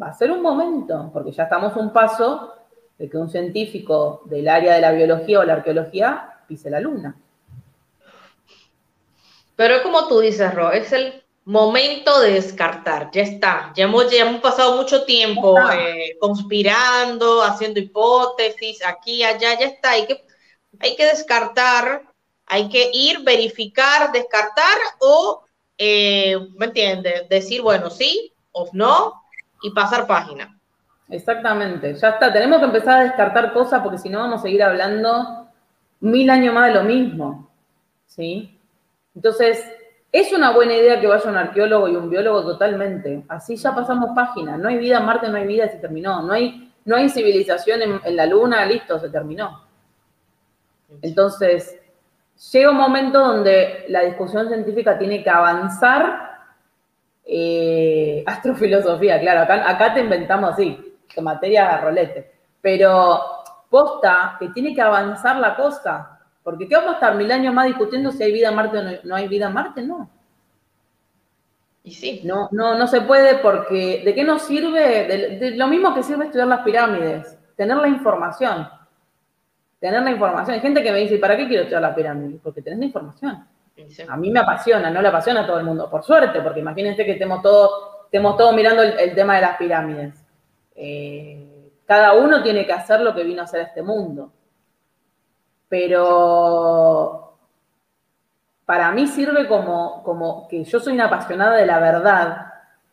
Va 0.00 0.08
a 0.08 0.12
ser 0.12 0.30
un 0.30 0.42
momento, 0.42 1.10
porque 1.12 1.32
ya 1.32 1.44
estamos 1.44 1.76
un 1.76 1.92
paso 1.92 2.54
de 2.98 3.08
que 3.08 3.16
un 3.16 3.28
científico 3.28 4.22
del 4.26 4.48
área 4.48 4.74
de 4.74 4.80
la 4.80 4.92
biología 4.92 5.40
o 5.40 5.44
la 5.44 5.54
arqueología 5.54 6.40
pise 6.46 6.70
la 6.70 6.80
luna. 6.80 7.16
Pero 9.56 9.74
es 9.76 9.82
como 9.82 10.08
tú 10.08 10.20
dices, 10.20 10.54
Ro, 10.54 10.72
es 10.72 10.92
el 10.92 11.23
momento 11.44 12.20
de 12.20 12.32
descartar, 12.32 13.10
ya 13.12 13.22
está, 13.22 13.72
ya 13.74 13.84
hemos, 13.84 14.10
ya 14.10 14.22
hemos 14.22 14.40
pasado 14.40 14.76
mucho 14.76 15.04
tiempo 15.04 15.56
eh, 15.72 16.16
conspirando, 16.18 17.42
haciendo 17.42 17.80
hipótesis, 17.80 18.84
aquí, 18.84 19.22
allá, 19.22 19.58
ya 19.58 19.66
está, 19.66 19.90
hay 19.90 20.06
que, 20.06 20.24
hay 20.80 20.96
que 20.96 21.04
descartar, 21.04 22.02
hay 22.46 22.68
que 22.68 22.90
ir, 22.92 23.20
verificar, 23.20 24.10
descartar 24.12 24.78
o, 25.00 25.44
eh, 25.76 26.36
¿me 26.56 26.66
entiendes? 26.66 27.28
Decir, 27.28 27.60
bueno, 27.60 27.90
sí 27.90 28.32
o 28.52 28.68
no 28.72 29.22
y 29.62 29.70
pasar 29.70 30.06
página. 30.06 30.58
Exactamente, 31.10 31.94
ya 31.94 32.10
está, 32.10 32.32
tenemos 32.32 32.60
que 32.60 32.64
empezar 32.64 33.00
a 33.00 33.04
descartar 33.04 33.52
cosas 33.52 33.82
porque 33.82 33.98
si 33.98 34.08
no 34.08 34.20
vamos 34.20 34.40
a 34.40 34.42
seguir 34.44 34.62
hablando 34.62 35.46
mil 36.00 36.30
años 36.30 36.54
más 36.54 36.68
de 36.68 36.74
lo 36.74 36.84
mismo, 36.84 37.50
¿sí? 38.06 38.58
Entonces, 39.14 39.62
es 40.14 40.32
una 40.32 40.52
buena 40.52 40.74
idea 40.74 41.00
que 41.00 41.08
vaya 41.08 41.28
un 41.28 41.36
arqueólogo 41.36 41.88
y 41.88 41.96
un 41.96 42.08
biólogo 42.08 42.44
totalmente. 42.44 43.24
Así 43.26 43.56
ya 43.56 43.74
pasamos 43.74 44.10
página. 44.14 44.56
No 44.56 44.68
hay 44.68 44.78
vida 44.78 44.98
en 44.98 45.06
Marte, 45.06 45.28
no 45.28 45.36
hay 45.36 45.44
vida, 45.44 45.68
se 45.68 45.78
terminó. 45.78 46.22
No 46.22 46.32
hay, 46.32 46.72
no 46.84 46.94
hay 46.94 47.08
civilización 47.08 47.82
en, 47.82 48.14
la 48.14 48.24
Luna, 48.24 48.64
listo, 48.64 48.96
se 49.00 49.10
terminó. 49.10 49.64
Entonces, 51.02 51.80
llega 52.52 52.70
un 52.70 52.76
momento 52.76 53.18
donde 53.18 53.86
la 53.88 54.02
discusión 54.02 54.46
científica 54.46 54.96
tiene 54.96 55.20
que 55.24 55.30
avanzar. 55.30 56.44
Eh, 57.24 58.22
astrofilosofía, 58.24 59.18
claro, 59.18 59.40
acá, 59.40 59.94
te 59.94 60.00
inventamos 60.00 60.52
así, 60.52 60.94
materia 61.22 61.78
rolete. 61.78 62.30
Pero 62.60 63.20
posta 63.68 64.36
que 64.38 64.50
tiene 64.50 64.76
que 64.76 64.80
avanzar 64.80 65.38
la 65.38 65.56
cosa. 65.56 66.13
Porque 66.44 66.68
¿qué 66.68 66.76
vamos 66.76 66.90
a 66.90 66.94
estar 66.94 67.14
mil 67.16 67.32
años 67.32 67.54
más 67.54 67.66
discutiendo 67.66 68.12
si 68.12 68.22
hay 68.22 68.30
vida 68.30 68.50
en 68.50 68.54
Marte 68.54 68.78
o 68.78 68.82
no, 69.02 69.16
hay 69.16 69.26
vida 69.26 69.46
en 69.46 69.54
Marte? 69.54 69.82
No. 69.82 70.10
Y 71.82 71.90
sí. 71.90 72.20
No, 72.22 72.50
no, 72.52 72.78
no 72.78 72.86
se 72.86 73.00
puede 73.00 73.36
porque 73.38 74.02
¿de 74.04 74.14
qué 74.14 74.24
nos 74.24 74.42
sirve? 74.42 75.06
De, 75.38 75.50
lo 75.56 75.66
mismo 75.66 75.94
que 75.94 76.02
sirve 76.02 76.26
estudiar 76.26 76.46
las 76.46 76.60
pirámides, 76.60 77.38
tener 77.56 77.78
la 77.78 77.88
información. 77.88 78.68
Tener 79.80 80.02
la 80.02 80.10
información. 80.10 80.54
Hay 80.54 80.60
gente 80.60 80.82
que 80.82 80.92
me 80.92 80.98
dice, 80.98 81.16
¿para 81.16 81.34
qué 81.36 81.48
quiero 81.48 81.62
estudiar 81.62 81.82
las 81.82 81.94
pirámides? 81.94 82.40
Porque 82.42 82.60
tenés 82.60 82.78
la 82.78 82.84
información. 82.84 83.48
A 84.08 84.16
mí 84.16 84.30
me 84.30 84.40
apasiona, 84.40 84.90
no 84.90 85.00
le 85.00 85.08
apasiona 85.08 85.40
a 85.40 85.46
todo 85.46 85.58
el 85.58 85.64
mundo, 85.64 85.90
por 85.90 86.04
suerte, 86.04 86.40
porque 86.42 86.60
imagínense 86.60 87.04
que 87.04 87.12
estemos 87.12 87.42
todos 87.42 87.70
todo 88.10 88.52
mirando 88.52 88.82
el, 88.82 89.14
tema 89.14 89.34
de 89.36 89.40
las 89.40 89.56
pirámides. 89.56 90.14
Eh, 90.76 91.72
cada 91.84 92.12
uno 92.12 92.42
tiene 92.42 92.64
que 92.64 92.72
hacer 92.72 93.00
lo 93.00 93.12
que 93.14 93.24
vino 93.24 93.40
a 93.40 93.44
hacer 93.44 93.60
a 93.60 93.64
este 93.64 93.82
mundo 93.82 94.30
pero 95.74 97.36
para 98.64 98.92
mí 98.92 99.08
sirve 99.08 99.48
como, 99.48 100.04
como 100.04 100.46
que 100.46 100.62
yo 100.62 100.78
soy 100.78 100.92
una 100.92 101.06
apasionada 101.06 101.56
de 101.56 101.66
la 101.66 101.80
verdad 101.80 102.46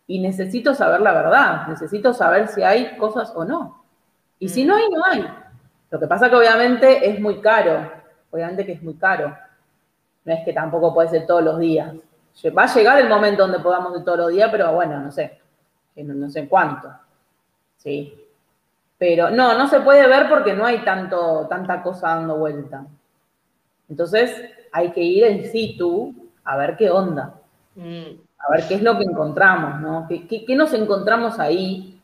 y 0.08 0.20
necesito 0.20 0.74
saber 0.74 0.99
la 1.02 1.14
verdad, 1.14 1.68
necesito 1.68 2.12
saber 2.12 2.48
si 2.48 2.64
hay 2.64 2.98
cosas 2.98 3.34
o 3.36 3.45
no. 3.45 3.84
Y 4.40 4.49
si 4.49 4.66
no 4.66 4.76
hay, 4.76 4.90
no 4.90 5.06
hay. 5.06 5.28
Lo 5.91 5.99
que 5.99 6.08
pasa 6.08 6.28
que 6.28 6.36
obviamente 6.36 7.08
es 7.08 7.20
muy 7.20 7.40
caro, 7.40 7.88
obviamente 8.32 8.66
que 8.66 8.72
es 8.72 8.82
muy 8.82 8.95
caro. 8.95 9.38
No 10.26 10.34
es 10.34 10.44
que 10.44 10.52
tampoco 10.52 10.91
puede 10.91 11.10
ser 11.10 11.28
todos 11.28 11.44
los 11.44 11.60
días. 11.60 11.94
Va 12.58 12.64
a 12.64 12.74
llegar 12.74 12.98
el 12.98 13.10
momento 13.10 13.44
donde 13.44 13.60
podamos 13.60 13.95
ir 13.95 14.03
todos 14.03 14.18
los 14.18 14.30
días, 14.30 14.49
pero 14.52 14.74
bueno, 14.74 14.99
no 14.99 15.12
sé, 15.12 15.40
no, 15.98 16.16
no 16.16 16.30
sé 16.32 16.49
cuánto. 16.49 16.91
Sí. 17.78 18.28
Pero 19.02 19.32
no, 19.32 19.57
no 19.57 19.68
se 19.68 19.80
puede 19.80 20.07
ver 20.07 20.30
porque 20.30 20.53
no 20.53 20.64
hay 20.64 20.86
tanto, 20.86 21.48
tanta 21.49 21.82
cosa 21.82 22.10
dando 22.10 22.36
vuelta. 22.36 22.86
Entonces 23.90 24.32
hay 24.72 24.91
que 24.91 25.02
ir 25.02 25.23
en 25.23 25.52
situ 25.52 26.14
a 26.44 26.56
ver 26.56 26.78
qué 26.78 26.91
onda. 26.91 27.34
Mm. 27.73 28.11
A 28.38 28.52
ver 28.52 28.68
qué 28.68 28.76
es 28.76 28.84
lo 28.84 28.99
que 28.99 29.06
encontramos, 29.06 29.82
¿no? 29.82 30.07
¿Qué, 30.07 30.45
nos 30.56 30.72
encontramos 30.73 31.40
ahí? 31.40 31.99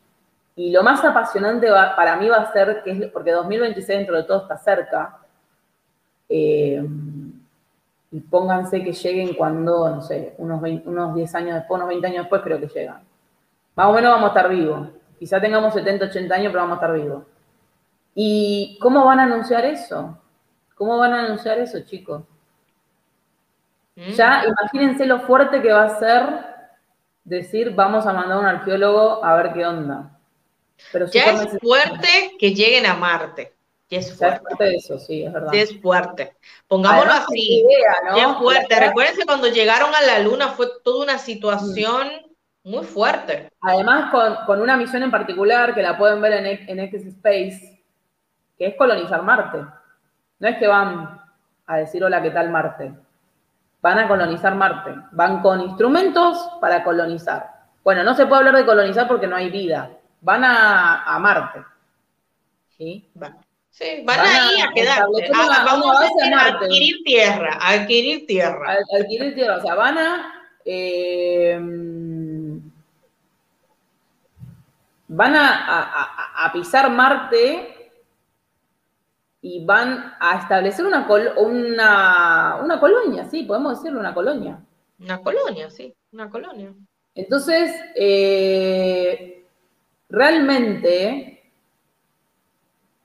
Y 0.56 0.72
lo 0.72 0.82
más 0.82 1.04
apasionante 1.04 1.68
para 1.94 2.16
mí 2.16 2.28
va 2.28 2.38
a 2.38 2.52
ser, 2.52 2.82
que 2.82 2.90
es, 2.90 3.12
porque 3.12 3.30
2026 3.30 3.98
dentro 3.98 4.16
de 4.16 4.24
todo 4.24 4.42
está 4.42 4.58
cerca, 4.58 5.18
eh, 6.28 6.84
y 8.10 8.20
pónganse 8.22 8.82
que 8.82 8.92
lleguen 8.92 9.34
cuando, 9.34 9.88
no 9.88 10.02
sé, 10.02 10.34
unos, 10.38 10.60
unos 10.84 11.14
10 11.14 11.34
años 11.36 11.54
después, 11.54 11.76
unos 11.76 11.90
20 11.90 12.06
años 12.08 12.24
después 12.24 12.42
creo 12.42 12.58
que 12.58 12.66
llegan. 12.66 13.02
Más 13.76 13.86
o 13.86 13.92
menos 13.92 14.10
vamos 14.10 14.24
a 14.24 14.38
estar 14.38 14.48
vivos. 14.50 14.88
Quizá 15.18 15.40
tengamos 15.40 15.74
70, 15.74 16.06
80 16.06 16.34
años, 16.34 16.52
pero 16.52 16.62
vamos 16.62 16.78
a 16.78 16.86
estar 16.86 17.00
vivos. 17.00 17.24
¿Y 18.14 18.78
cómo 18.80 19.04
van 19.04 19.20
a 19.20 19.24
anunciar 19.24 19.64
eso? 19.64 20.18
¿Cómo 20.74 20.98
van 20.98 21.12
a 21.12 21.24
anunciar 21.24 21.58
eso, 21.58 21.80
chicos? 21.80 22.22
¿Mm? 23.96 24.10
Ya 24.12 24.44
imagínense 24.46 25.06
lo 25.06 25.20
fuerte 25.20 25.60
que 25.60 25.72
va 25.72 25.84
a 25.84 25.98
ser 25.98 26.48
decir, 27.24 27.74
vamos 27.74 28.06
a 28.06 28.12
mandar 28.12 28.38
a 28.38 28.40
un 28.40 28.46
arqueólogo 28.46 29.24
a 29.24 29.36
ver 29.36 29.52
qué 29.52 29.66
onda. 29.66 30.18
Pero 30.92 31.06
ya 31.06 31.32
es 31.32 31.58
fuerte 31.60 32.36
que 32.38 32.54
lleguen 32.54 32.86
a 32.86 32.94
Marte. 32.94 33.54
Ya 33.90 34.00
es 34.00 34.16
fuerte. 34.16 34.76
eso, 34.76 34.98
sí, 34.98 35.24
es 35.24 35.32
verdad. 35.32 35.50
Ya 35.52 35.62
es 35.62 35.80
fuerte. 35.80 36.36
Pongámoslo 36.66 37.12
así. 37.12 37.64
Ya 38.14 38.30
es 38.30 38.38
fuerte. 38.38 38.80
Recuerden 38.80 39.26
cuando 39.26 39.48
llegaron 39.48 39.94
a 39.94 40.02
la 40.02 40.18
Luna 40.20 40.48
fue 40.48 40.68
toda 40.84 41.04
una 41.04 41.18
situación 41.18 42.08
muy 42.68 42.84
fuerte. 42.84 43.50
Además, 43.60 44.12
con, 44.46 44.60
una 44.60 44.76
misión 44.76 45.02
en 45.02 45.10
particular 45.10 45.74
que 45.74 45.82
la 45.82 45.96
pueden 45.96 46.20
ver 46.20 46.32
en, 46.34 46.68
en 46.68 46.80
X 46.80 47.06
Space, 47.06 47.82
que 48.56 48.66
es 48.66 48.76
colonizar 48.76 49.22
Marte. 49.22 49.64
No 50.38 50.48
es 50.48 50.58
que 50.58 50.66
van 50.66 51.20
a 51.66 51.76
decir 51.76 52.04
hola, 52.04 52.22
¿qué 52.22 52.30
tal 52.30 52.50
Marte? 52.50 52.92
Van 53.80 53.98
a 53.98 54.08
colonizar 54.08 54.54
Marte. 54.54 54.94
Van 55.12 55.40
con 55.40 55.60
instrumentos 55.60 56.50
para 56.60 56.84
colonizar. 56.84 57.48
Bueno, 57.82 58.02
no 58.04 58.14
se 58.14 58.26
puede 58.26 58.40
hablar 58.40 58.56
de 58.56 58.66
colonizar 58.66 59.08
porque 59.08 59.26
no 59.26 59.36
hay 59.36 59.50
vida. 59.50 59.90
Van 60.20 60.44
a, 60.44 61.18
Marte. 61.20 61.64
¿Sí? 62.76 63.08
Van. 63.14 63.38
Sí, 63.70 64.02
van, 64.04 64.18
ahí 64.18 64.60
a, 64.60 64.72
quedarse. 64.74 65.30
vamos 65.32 65.96
a, 66.00 66.46
adquirir 66.46 66.96
tierra, 67.04 67.58
a 67.60 67.70
adquirir 67.70 68.26
tierra. 68.26 68.76
adquirir 68.98 69.34
tierra, 69.36 69.58
o 69.58 69.60
sea, 69.60 69.76
van 69.76 69.98
a 69.98 70.32
eh, 70.64 71.56
van 75.08 75.34
a, 75.36 76.50
pisar 76.52 76.90
Marte 76.90 77.90
y 79.40 79.64
van 79.64 80.14
a 80.20 80.38
establecer 80.38 80.84
una, 80.84 81.06
una, 82.60 82.80
colonia, 82.80 83.24
sí, 83.24 83.44
podemos 83.44 83.78
decirlo, 83.78 84.00
una 84.00 84.14
colonia. 84.14 84.60
Una 85.00 85.18
colonia, 85.18 85.70
sí, 85.70 85.94
una 86.12 86.28
colonia. 86.28 86.72
Entonces, 87.14 87.74
eh, 87.94 89.44
realmente 90.08 91.42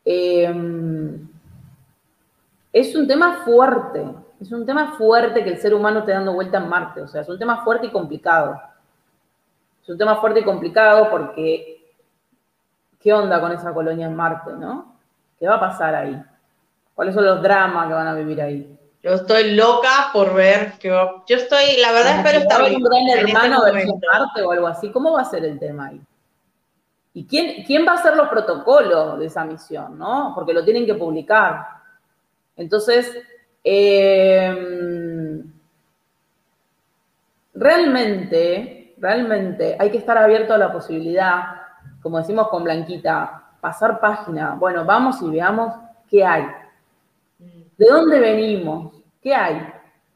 em, 0.03 1.27
es 2.73 2.95
un 2.95 3.07
tema 3.07 3.43
fuerte, 3.45 4.03
es 4.41 4.51
un 4.51 4.65
tema 4.65 4.97
fuerte 4.97 5.43
que 5.43 5.51
el 5.51 5.57
ser 5.57 5.73
humano 5.73 5.99
esté 5.99 6.11
dando 6.11 6.33
vuelta 6.33 6.57
en 6.57 6.67
Marte, 6.67 7.01
o 7.01 7.07
sea, 7.07 7.21
es 7.21 7.29
un 7.29 7.39
tema 7.39 7.63
fuerte 7.63 7.87
y 7.87 7.91
complicado. 7.91 8.59
Es 9.81 9.89
un 9.89 9.97
tema 9.97 10.15
fuerte 10.17 10.39
y 10.39 10.43
complicado 10.43 11.09
porque 11.11 11.72
¿Qué 13.03 13.11
onda 13.11 13.41
con 13.41 13.51
esa 13.51 13.73
colonia 13.73 14.07
en 14.07 14.15
Marte, 14.15 14.53
no? 14.53 14.95
¿Qué 15.37 15.45
va 15.45 15.55
a 15.55 15.59
pasar 15.59 15.93
ahí? 15.93 16.23
¿Cuáles 16.95 17.13
son 17.13 17.25
los 17.25 17.41
dramas 17.43 17.87
que 17.87 17.93
van 17.93 18.07
a 18.07 18.13
vivir 18.13 18.41
ahí? 18.41 18.79
Yo 19.01 19.11
estoy 19.11 19.55
loca 19.55 20.09
por 20.13 20.33
ver 20.33 20.75
que 20.79 20.87
Yo 20.87 21.23
estoy, 21.27 21.81
la 21.81 21.91
verdad, 21.91 22.19
espero 22.19 22.39
estar 22.39 22.61
un 22.61 22.81
gran 22.81 23.07
este 23.09 23.19
hermano 23.19 23.61
de 23.65 23.73
Marte 23.73 24.41
o 24.41 24.51
algo 24.53 24.67
así. 24.67 24.89
¿Cómo 24.89 25.11
va 25.11 25.21
a 25.21 25.25
ser 25.25 25.43
el 25.43 25.59
tema 25.59 25.87
ahí? 25.87 26.01
¿Y 27.13 27.25
quién, 27.25 27.65
quién 27.65 27.85
va 27.85 27.91
a 27.91 27.95
hacer 27.95 28.15
los 28.15 28.29
protocolos 28.29 29.19
de 29.19 29.25
esa 29.25 29.43
misión, 29.43 29.99
no? 29.99 30.31
Porque 30.33 30.53
lo 30.53 30.63
tienen 30.63 30.85
que 30.85 30.95
publicar. 30.95 31.67
Entonces, 32.55 33.13
em, 33.61 35.43
realmente, 37.53 38.95
realmente 38.97 39.75
hay 39.77 39.91
que 39.91 39.97
estar 39.97 40.17
abierto 40.17 40.53
a 40.53 40.57
la 40.57 40.71
posibilidad 40.71 41.62
como 42.03 42.17
decimos 42.17 42.49
con 42.49 42.65
Blanquita, 42.65 43.43
pasar 43.61 43.99
página. 44.01 44.55
Bueno, 44.59 44.83
vamos 44.83 45.21
y 45.21 45.29
veamos 45.29 45.73
qué 46.09 46.23
hay. 46.23 46.45
¿De 47.39 47.87
dónde 47.87 48.19
venimos? 48.19 48.93
¿Qué 49.21 49.33
hay? 49.33 49.65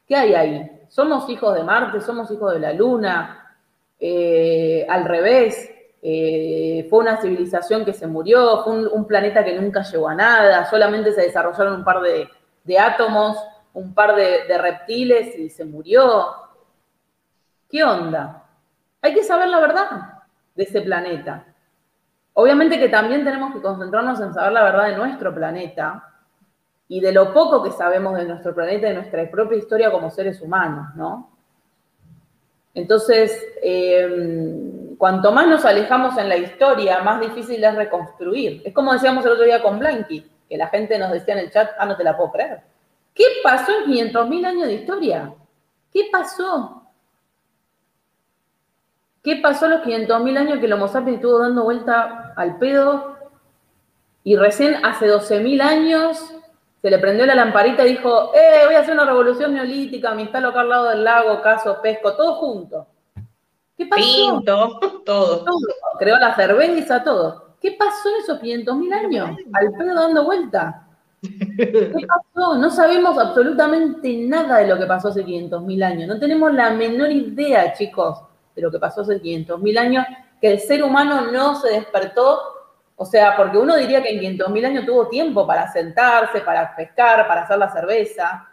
¿Qué 0.06 0.16
hay 0.16 0.36
ahí? 0.36 0.86
¿Somos 0.90 1.30
hijos 1.30 1.56
de 1.56 1.64
Marte? 1.64 2.02
¿Somos 2.02 2.30
hijos 2.30 2.54
de 2.54 2.60
la 2.60 2.74
Luna? 2.74 3.56
Eh, 3.98 4.86
al 4.88 5.06
revés, 5.06 5.72
eh, 6.02 6.86
fue 6.90 7.00
una 7.00 7.22
civilización 7.22 7.86
que 7.86 7.94
se 7.94 8.06
murió, 8.06 8.64
fue 8.64 8.88
un, 8.90 9.08
planeta 9.08 9.44
que 9.44 9.60
nunca 9.60 9.82
llegó 9.82 10.10
a 10.10 10.16
nada, 10.16 10.70
solamente 10.70 11.12
se 11.14 11.22
desarrollaron 11.22 11.74
un 11.74 11.84
par 11.84 12.02
de, 12.02 12.80
átomos, 12.80 13.38
un 13.74 13.94
par 13.94 14.16
de, 14.16 14.46
de 14.46 14.58
reptiles 14.58 15.38
y 15.40 15.50
se 15.50 15.66
murió. 15.66 16.28
¿Qué 17.70 17.84
onda? 17.84 18.44
Hay 19.02 19.14
que 19.14 19.24
saber 19.24 19.48
la 19.48 19.60
verdad 19.60 19.90
de 20.54 20.64
ese 20.64 20.82
planeta. 20.82 21.46
Obviamente 22.40 22.78
que 22.78 22.88
también 22.88 23.24
tenemos 23.24 23.52
que 23.52 23.62
concentrarnos 23.64 24.22
en 24.22 24.32
saber 24.32 24.52
la 24.52 24.62
verdad 24.62 24.90
de 24.90 24.96
nuestro 24.96 25.34
planeta 25.34 26.08
y 26.88 27.00
de 27.00 27.12
lo 27.12 27.34
poco 27.34 27.64
que 27.64 27.72
sabemos 27.72 28.16
de 28.16 28.26
nuestro 28.26 28.54
planeta 28.54 28.86
y 28.86 28.90
de 28.92 28.96
nuestra 28.98 29.28
propia 29.32 29.58
historia 29.58 29.92
como 29.92 30.12
seres 30.12 30.40
humanos, 30.40 30.94
¿no? 30.94 31.32
Entonces, 32.76 33.44
em, 33.64 34.96
cuanto 34.98 35.32
más 35.32 35.48
nos 35.48 35.66
alejamos 35.66 36.16
en 36.20 36.30
la 36.30 36.38
historia, 36.38 37.02
más 37.02 37.20
difícil 37.22 37.64
es 37.64 37.76
reconstruir. 37.76 38.62
Es 38.64 38.72
como 38.72 38.94
decíamos 38.94 39.26
el 39.26 39.32
otro 39.32 39.46
día 39.46 39.64
con 39.64 39.80
Blanqui, 39.80 40.24
que 40.48 40.58
la 40.58 40.68
gente 40.68 41.00
nos 41.00 41.12
decía 41.12 41.34
en 41.34 41.40
el 41.40 41.52
chat, 41.52 41.72
ah, 41.80 41.88
no 41.88 41.98
te 41.98 42.04
la 42.04 42.16
puedo 42.16 42.34
creer. 42.34 42.62
¿Qué 43.16 43.26
pasó 43.42 43.72
en 43.80 43.92
500.000 43.92 44.46
años 44.46 44.68
de 44.68 44.74
historia? 44.76 45.34
¿Qué 45.92 46.02
pasó? 46.12 46.77
¿Qué 49.28 49.36
pasó 49.36 49.66
en 49.66 49.72
los 49.72 49.82
500.000 49.82 50.38
años 50.38 50.60
que 50.60 50.68
el 50.68 50.72
Homo 50.72 50.88
sapiens 50.88 51.18
estuvo 51.18 51.40
dando 51.40 51.66
vuelta 51.66 52.32
al 52.38 52.58
pedo 52.60 53.18
y 54.24 54.38
recién 54.38 54.86
hace 54.86 55.06
12.000 55.06 55.62
años 55.62 56.34
se 56.82 56.90
le 56.90 56.98
prendió 56.98 57.26
la 57.26 57.36
lamparita 57.36 57.86
y 57.86 57.90
dijo, 57.90 58.32
eh, 58.34 58.66
voy 58.66 58.76
a 58.76 58.80
hacer 58.80 58.94
una 58.94 59.04
revolución 59.04 59.54
neolítica, 59.54 60.14
me 60.14 60.22
instalo 60.22 60.48
acá 60.48 60.62
al 60.62 60.70
lado 60.70 60.90
del 60.92 61.04
lago, 61.04 61.42
caso, 61.42 61.78
pesco, 61.82 62.16
todo 62.16 62.36
junto. 62.36 62.88
¿Qué 63.76 63.88
pasó? 63.88 64.02
Pinto, 64.02 64.80
todo. 65.06 65.44
todo. 65.44 65.56
Creó 66.00 66.18
la 66.20 66.34
cerveza, 66.34 67.04
todo. 67.04 67.58
¿Qué 67.60 67.74
pasó 67.74 68.08
en 68.08 68.24
esos 68.24 68.40
500.000 68.40 68.94
años? 68.94 69.38
Al 69.52 69.74
pedo 69.74 69.94
dando 69.94 70.24
vuelta. 70.24 70.88
¿Qué 71.22 72.08
pasó? 72.08 72.56
No 72.56 72.70
sabemos 72.70 73.18
absolutamente 73.18 74.20
nada 74.20 74.60
de 74.60 74.68
lo 74.68 74.80
que 74.80 74.86
pasó 74.86 75.10
hace 75.10 75.26
500.000 75.26 75.84
años. 75.84 76.08
No 76.08 76.18
tenemos 76.18 76.54
la 76.54 76.70
menor 76.70 77.12
idea, 77.12 77.74
chicos, 77.74 78.22
de 78.58 78.64
lo 78.64 78.72
que 78.72 78.80
pasó 78.80 79.02
hace 79.02 79.22
500.000 79.22 79.78
años, 79.80 80.06
que 80.42 80.52
el 80.52 80.60
ser 80.60 80.84
humano 80.84 81.32
no 81.32 81.56
se 81.56 81.70
despertó 81.70 82.58
o 83.00 83.06
sea, 83.06 83.38
porque 83.38 83.60
uno 83.60 83.76
diría 83.76 84.02
que 84.02 84.10
en 84.10 84.38
500.000 84.38 84.66
años 84.66 84.86
tuvo 84.86 85.08
tiempo 85.08 85.46
para 85.46 85.72
sentarse, 85.72 86.42
para 86.42 86.76
pescar, 86.76 87.28
para 87.28 87.44
hacer 87.44 87.60
la 87.60 87.70
cerveza. 87.70 88.50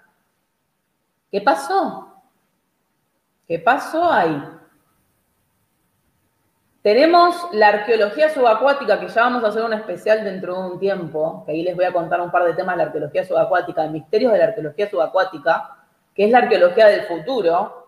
¿Qué 1.30 1.40
pasó? 1.40 2.22
¿Qué 3.48 3.58
pasó 3.58 4.12
ahí? 4.12 4.44
Tenemos 6.82 7.34
la 7.52 7.68
arqueología 7.68 8.28
subacuática, 8.28 9.00
que 9.00 9.08
ya 9.08 9.22
vamos 9.22 9.42
a 9.44 9.48
hacer 9.48 9.64
un 9.64 9.72
especial 9.72 10.22
dentro 10.22 10.54
de 10.54 10.70
un 10.72 10.78
tiempo, 10.78 11.42
que 11.46 11.52
ahí 11.52 11.62
les 11.62 11.74
voy 11.74 11.86
a 11.86 11.92
contar 11.94 12.20
un 12.20 12.30
par 12.30 12.44
de 12.44 12.52
temas 12.52 12.74
de 12.74 12.82
la 12.82 12.88
arqueología 12.88 13.24
subacuática, 13.24 13.82
de 13.84 13.88
misterios 13.88 14.30
de 14.30 14.38
la 14.40 14.44
arqueología 14.44 14.90
subacuática, 14.90 15.86
que 16.14 16.26
es 16.26 16.30
la 16.30 16.38
arqueología 16.38 16.88
del 16.88 17.04
futuro, 17.04 17.83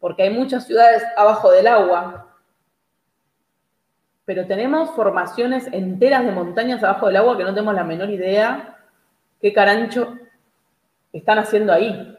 porque 0.00 0.24
hay 0.24 0.30
muchas 0.30 0.66
ciudades 0.66 1.02
abajo 1.16 1.50
del 1.50 1.66
agua, 1.66 2.36
pero 4.24 4.46
tenemos 4.46 4.90
formaciones 4.90 5.68
enteras 5.72 6.24
de 6.24 6.32
montañas 6.32 6.82
abajo 6.82 7.06
del 7.06 7.16
agua 7.16 7.36
que 7.36 7.44
no 7.44 7.54
tenemos 7.54 7.74
la 7.74 7.84
menor 7.84 8.10
idea 8.10 8.76
qué 9.40 9.52
carancho 9.52 10.18
están 11.12 11.38
haciendo 11.38 11.72
ahí. 11.72 12.16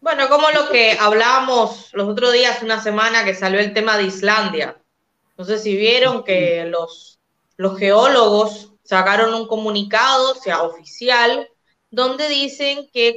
Bueno, 0.00 0.28
como 0.28 0.50
lo 0.50 0.68
que 0.68 0.96
hablábamos 1.00 1.90
los 1.94 2.08
otros 2.08 2.32
días, 2.32 2.62
una 2.62 2.80
semana 2.80 3.24
que 3.24 3.34
salió 3.34 3.58
el 3.58 3.72
tema 3.72 3.96
de 3.96 4.04
Islandia. 4.04 4.76
No 5.36 5.44
sé 5.44 5.58
si 5.58 5.76
vieron 5.76 6.22
que 6.24 6.66
los, 6.66 7.18
los 7.56 7.78
geólogos 7.78 8.74
sacaron 8.82 9.34
un 9.34 9.48
comunicado, 9.48 10.32
o 10.32 10.34
sea, 10.34 10.62
oficial, 10.62 11.48
donde 11.94 12.28
dicen 12.28 12.88
que, 12.92 13.16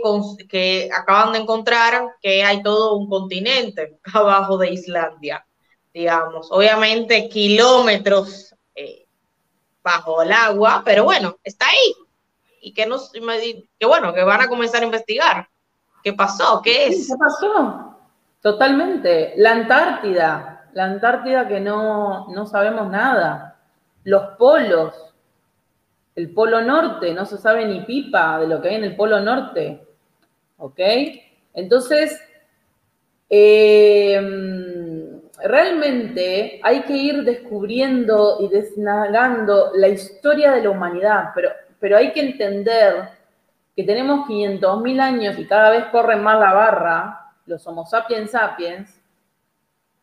que 0.49 0.89
acaban 0.93 1.33
de 1.33 1.39
encontrar 1.39 2.15
que 2.21 2.43
hay 2.43 2.61
todo 2.63 2.95
un 2.95 3.09
continente 3.09 3.99
abajo 4.13 4.57
de 4.57 4.71
Islandia 4.71 5.43
digamos, 5.97 6.47
obviamente 6.51 7.27
kilómetros 7.27 8.53
eh, 8.75 9.07
bajo 9.83 10.21
el 10.21 10.31
agua, 10.31 10.83
pero 10.85 11.05
bueno, 11.05 11.37
está 11.43 11.65
ahí. 11.67 11.95
Y 12.61 12.71
que, 12.71 12.85
nos, 12.85 13.11
que 13.11 13.85
bueno, 13.85 14.13
que 14.13 14.23
van 14.23 14.41
a 14.41 14.47
comenzar 14.47 14.83
a 14.83 14.85
investigar. 14.85 15.47
¿Qué 16.03 16.13
pasó? 16.13 16.61
¿Qué 16.61 16.87
es? 16.87 17.07
¿Qué 17.07 17.15
pasó? 17.17 17.97
Totalmente. 18.41 19.33
La 19.37 19.53
Antártida, 19.53 20.69
la 20.73 20.83
Antártida 20.83 21.47
que 21.47 21.59
no, 21.59 22.27
no 22.27 22.45
sabemos 22.45 22.91
nada. 22.91 23.57
Los 24.03 24.37
polos, 24.37 24.93
el 26.17 26.31
polo 26.31 26.61
norte, 26.61 27.13
no 27.13 27.25
se 27.25 27.37
sabe 27.37 27.63
ni 27.67 27.81
pipa 27.81 28.39
de 28.39 28.47
lo 28.47 28.59
que 28.59 28.69
hay 28.69 28.75
en 28.75 28.85
el 28.85 28.95
polo 28.95 29.19
norte. 29.19 29.87
¿Ok? 30.57 30.79
Entonces, 31.53 32.19
eh, 33.29 34.19
realmente 35.43 36.59
hay 36.63 36.81
que 36.81 36.93
ir 36.97 37.23
descubriendo 37.23 38.37
y 38.39 38.47
desnagando 38.47 39.71
la 39.75 39.89
historia 39.89 40.53
de 40.53 40.63
la 40.63 40.71
humanidad, 40.71 41.29
pero, 41.35 41.51
pero 41.79 41.97
hay 41.97 42.11
que 42.13 42.21
entender 42.21 43.09
que 43.75 43.83
tenemos 43.83 44.27
500.000 44.27 44.99
años 44.99 45.37
y 45.37 45.45
cada 45.45 45.69
vez 45.69 45.85
corren 45.91 46.23
más 46.23 46.39
la 46.39 46.51
barra, 46.51 47.31
los 47.45 47.65
Homo 47.67 47.85
sapiens 47.85 48.31
sapiens, 48.31 48.99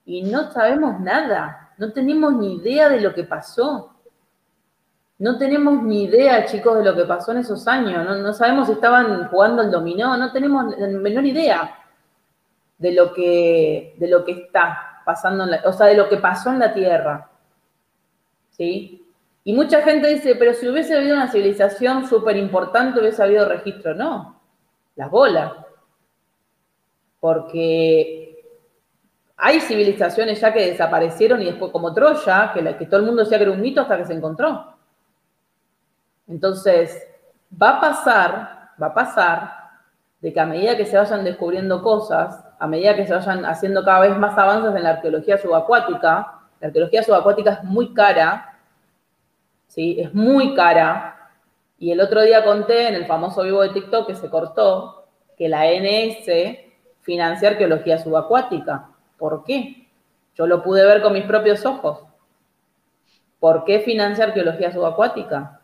y 0.04 0.22
no 0.22 0.52
sabemos 0.52 1.00
nada, 1.00 1.72
no 1.76 1.92
tenemos 1.92 2.34
ni 2.34 2.54
idea 2.54 2.88
de 2.88 3.00
lo 3.00 3.12
que 3.12 3.24
pasó. 3.24 3.93
No 5.24 5.38
tenemos 5.38 5.82
ni 5.82 6.02
idea, 6.02 6.44
chicos, 6.44 6.76
de 6.76 6.84
lo 6.84 6.94
que 6.94 7.06
pasó 7.06 7.32
en 7.32 7.38
esos 7.38 7.66
años. 7.66 8.06
No, 8.20 8.34
sabemos 8.34 8.66
si 8.66 8.74
estaban 8.74 9.26
jugando 9.28 9.62
el 9.62 9.70
dominó, 9.70 10.18
no 10.18 10.30
tenemos 10.30 10.76
la 10.76 10.86
menor 10.86 11.24
idea 11.24 11.78
de 12.76 12.92
lo 12.92 13.10
que, 13.14 13.94
de 13.98 14.06
lo 14.06 14.22
que 14.22 14.32
está 14.32 15.00
pasando, 15.06 15.46
o 15.64 15.72
sea, 15.72 15.86
de 15.86 15.96
lo 15.96 16.10
que 16.10 16.18
pasó 16.18 16.50
en 16.50 16.58
la 16.58 16.74
Tierra. 16.74 17.30
¿Sí? 18.50 19.02
Y 19.44 19.54
mucha 19.54 19.80
gente 19.80 20.08
dice, 20.08 20.34
pero 20.34 20.52
si 20.52 20.68
hubiese 20.68 20.94
habido 20.94 21.16
una 21.16 21.32
civilización 21.32 22.06
súper 22.06 22.36
importante, 22.36 23.00
hubiese 23.00 23.22
habido 23.22 23.48
registro. 23.48 23.94
No, 23.94 24.38
las 24.94 25.10
bolas. 25.10 25.52
Porque 27.18 28.44
hay 29.38 29.58
civilizaciones 29.60 30.38
ya 30.38 30.52
que 30.52 30.66
desaparecieron 30.66 31.40
y 31.40 31.46
después, 31.46 31.72
como 31.72 31.94
Troya, 31.94 32.52
que, 32.52 32.60
la, 32.60 32.76
que 32.76 32.84
todo 32.84 33.00
el 33.00 33.06
mundo 33.06 33.22
decía 33.22 33.38
que 33.38 33.44
era 33.44 33.52
un 33.52 33.62
mito 33.62 33.80
hasta 33.80 33.96
que 33.96 34.04
se 34.04 34.12
encontró. 34.12 34.73
Entonces, 36.26 37.06
va 37.50 37.78
a 37.78 37.80
pasar, 37.80 38.70
va 38.80 38.86
a 38.88 38.94
pasar 38.94 39.52
de 40.20 40.32
que 40.32 40.40
a 40.40 40.46
medida 40.46 40.76
que 40.76 40.86
se 40.86 40.96
vayan 40.96 41.24
descubriendo 41.24 41.82
cosas, 41.82 42.44
a 42.58 42.66
medida 42.66 42.96
que 42.96 43.06
se 43.06 43.14
vayan 43.14 43.44
haciendo 43.44 43.84
cada 43.84 44.00
vez 44.00 44.16
más 44.16 44.36
avances 44.38 44.74
en 44.74 44.82
la 44.82 44.90
arqueología 44.90 45.36
subacuática, 45.36 46.40
la 46.60 46.68
arqueología 46.68 47.02
subacuática 47.02 47.52
es 47.52 47.64
muy 47.64 47.92
cara, 47.92 48.58
¿sí? 49.66 50.00
Es 50.00 50.14
muy 50.14 50.54
cara. 50.54 51.30
Y 51.78 51.90
el 51.90 52.00
otro 52.00 52.22
día 52.22 52.42
conté 52.44 52.88
en 52.88 52.94
el 52.94 53.06
famoso 53.06 53.42
vivo 53.42 53.60
de 53.62 53.70
TikTok 53.70 54.06
que 54.06 54.14
se 54.14 54.30
cortó 54.30 55.04
que 55.36 55.48
la 55.48 55.66
NS 55.66 56.64
financia 57.02 57.50
arqueología 57.50 57.98
subacuática. 57.98 58.88
¿Por 59.18 59.44
qué? 59.44 59.88
Yo 60.34 60.46
lo 60.46 60.62
pude 60.62 60.86
ver 60.86 61.02
con 61.02 61.12
mis 61.12 61.24
propios 61.24 61.66
ojos. 61.66 62.00
¿Por 63.38 63.64
qué 63.64 63.80
financia 63.80 64.24
arqueología 64.24 64.72
subacuática? 64.72 65.60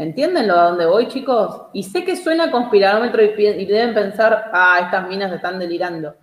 ¿Me 0.00 0.06
entienden 0.06 0.48
lo 0.48 0.54
a 0.54 0.70
dónde 0.70 0.86
voy, 0.86 1.08
chicos? 1.08 1.64
Y 1.74 1.82
sé 1.82 2.06
que 2.06 2.16
suena 2.16 2.50
conspirómetro 2.50 3.22
y, 3.22 3.66
deben 3.66 3.92
pensar, 3.92 4.50
ah, 4.50 4.78
estas 4.80 5.06
minas 5.06 5.30
están 5.30 5.58
delirando. 5.58 6.14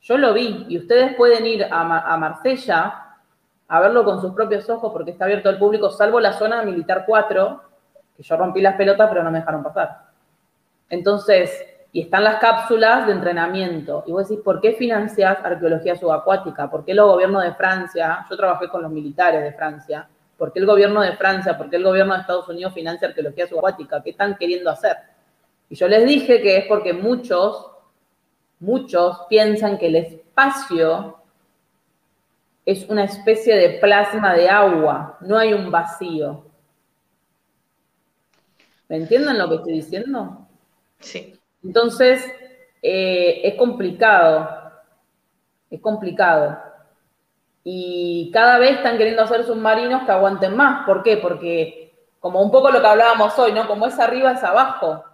Yo 0.00 0.16
lo 0.16 0.32
vi 0.32 0.64
y 0.68 0.78
ustedes 0.78 1.16
pueden 1.16 1.44
ir 1.44 1.64
a, 1.64 2.12
a 2.12 2.16
Marsella 2.18 3.16
a 3.66 3.80
verlo 3.80 4.04
con 4.04 4.20
sus 4.20 4.32
propios 4.32 4.70
ojos 4.70 4.92
porque 4.92 5.10
está 5.10 5.24
abierto 5.24 5.48
al 5.48 5.58
público, 5.58 5.90
salvo 5.90 6.20
la 6.20 6.34
zona 6.34 6.62
militar 6.62 7.02
4, 7.04 7.62
que 8.16 8.22
yo 8.22 8.36
rompí 8.36 8.60
las 8.60 8.76
pelotas 8.76 9.08
pero 9.08 9.24
no 9.24 9.32
me 9.32 9.40
dejaron 9.40 9.64
pasar. 9.64 10.02
Entonces, 10.88 11.50
y 11.90 12.02
están 12.02 12.22
las 12.22 12.36
cápsulas 12.36 13.08
de 13.08 13.12
entrenamiento. 13.12 14.04
Y 14.06 14.12
vos 14.12 14.28
decís, 14.28 14.44
¿por 14.44 14.60
qué 14.60 14.74
financias 14.74 15.38
arqueología 15.42 15.96
subacuática? 15.96 16.70
¿Por 16.70 16.84
qué 16.84 16.94
los 16.94 17.10
gobiernos 17.10 17.42
de 17.42 17.54
Francia? 17.54 18.24
Yo 18.30 18.36
trabajé 18.36 18.68
con 18.68 18.82
los 18.82 18.92
militares 18.92 19.42
de 19.42 19.52
Francia 19.52 20.08
¿Por 20.36 20.52
qué 20.52 20.58
el 20.58 20.66
gobierno 20.66 21.00
de 21.00 21.16
Francia, 21.16 21.56
por 21.56 21.70
qué 21.70 21.76
el 21.76 21.84
gobierno 21.84 22.14
de 22.14 22.20
Estados 22.20 22.48
Unidos 22.48 22.74
financia 22.74 23.08
arqueología 23.08 23.46
subacuática? 23.46 24.02
¿Qué 24.02 24.10
están 24.10 24.36
queriendo 24.36 24.70
hacer? 24.70 24.96
Y 25.70 25.74
yo 25.74 25.88
les 25.88 26.06
dije 26.06 26.42
que 26.42 26.58
es 26.58 26.66
porque 26.66 26.92
muchos, 26.92 27.70
muchos 28.60 29.20
piensan 29.28 29.78
que 29.78 29.86
el 29.86 29.96
espacio 29.96 31.16
es 32.66 32.88
una 32.88 33.04
especie 33.04 33.56
de 33.56 33.78
plasma 33.78 34.34
de 34.34 34.48
agua, 34.48 35.16
no 35.20 35.38
hay 35.38 35.54
un 35.54 35.70
vacío. 35.70 36.44
¿Me 38.88 38.96
entienden 38.96 39.38
lo 39.38 39.48
que 39.48 39.54
estoy 39.56 39.72
diciendo? 39.72 40.46
Sí. 41.00 41.38
Entonces, 41.64 42.24
eh, 42.82 43.40
es 43.42 43.54
complicado, 43.54 44.72
es 45.70 45.80
complicado 45.80 46.58
y 47.68 48.30
cada 48.32 48.58
vez 48.58 48.76
están 48.76 48.96
queriendo 48.96 49.24
hacer 49.24 49.44
submarinos 49.44 50.04
que 50.04 50.12
aguanten 50.12 50.54
más. 50.54 50.86
¿Por 50.86 51.02
qué? 51.02 51.16
Porque 51.16 51.92
como 52.20 52.40
un 52.40 52.52
poco 52.52 52.70
lo 52.70 52.80
que 52.80 52.86
hablábamos 52.86 53.36
hoy, 53.40 53.50
¿no? 53.50 53.66
Como 53.66 53.88
es 53.88 53.98
arriba 53.98 54.30
es 54.30 54.44
abajo. 54.44 55.04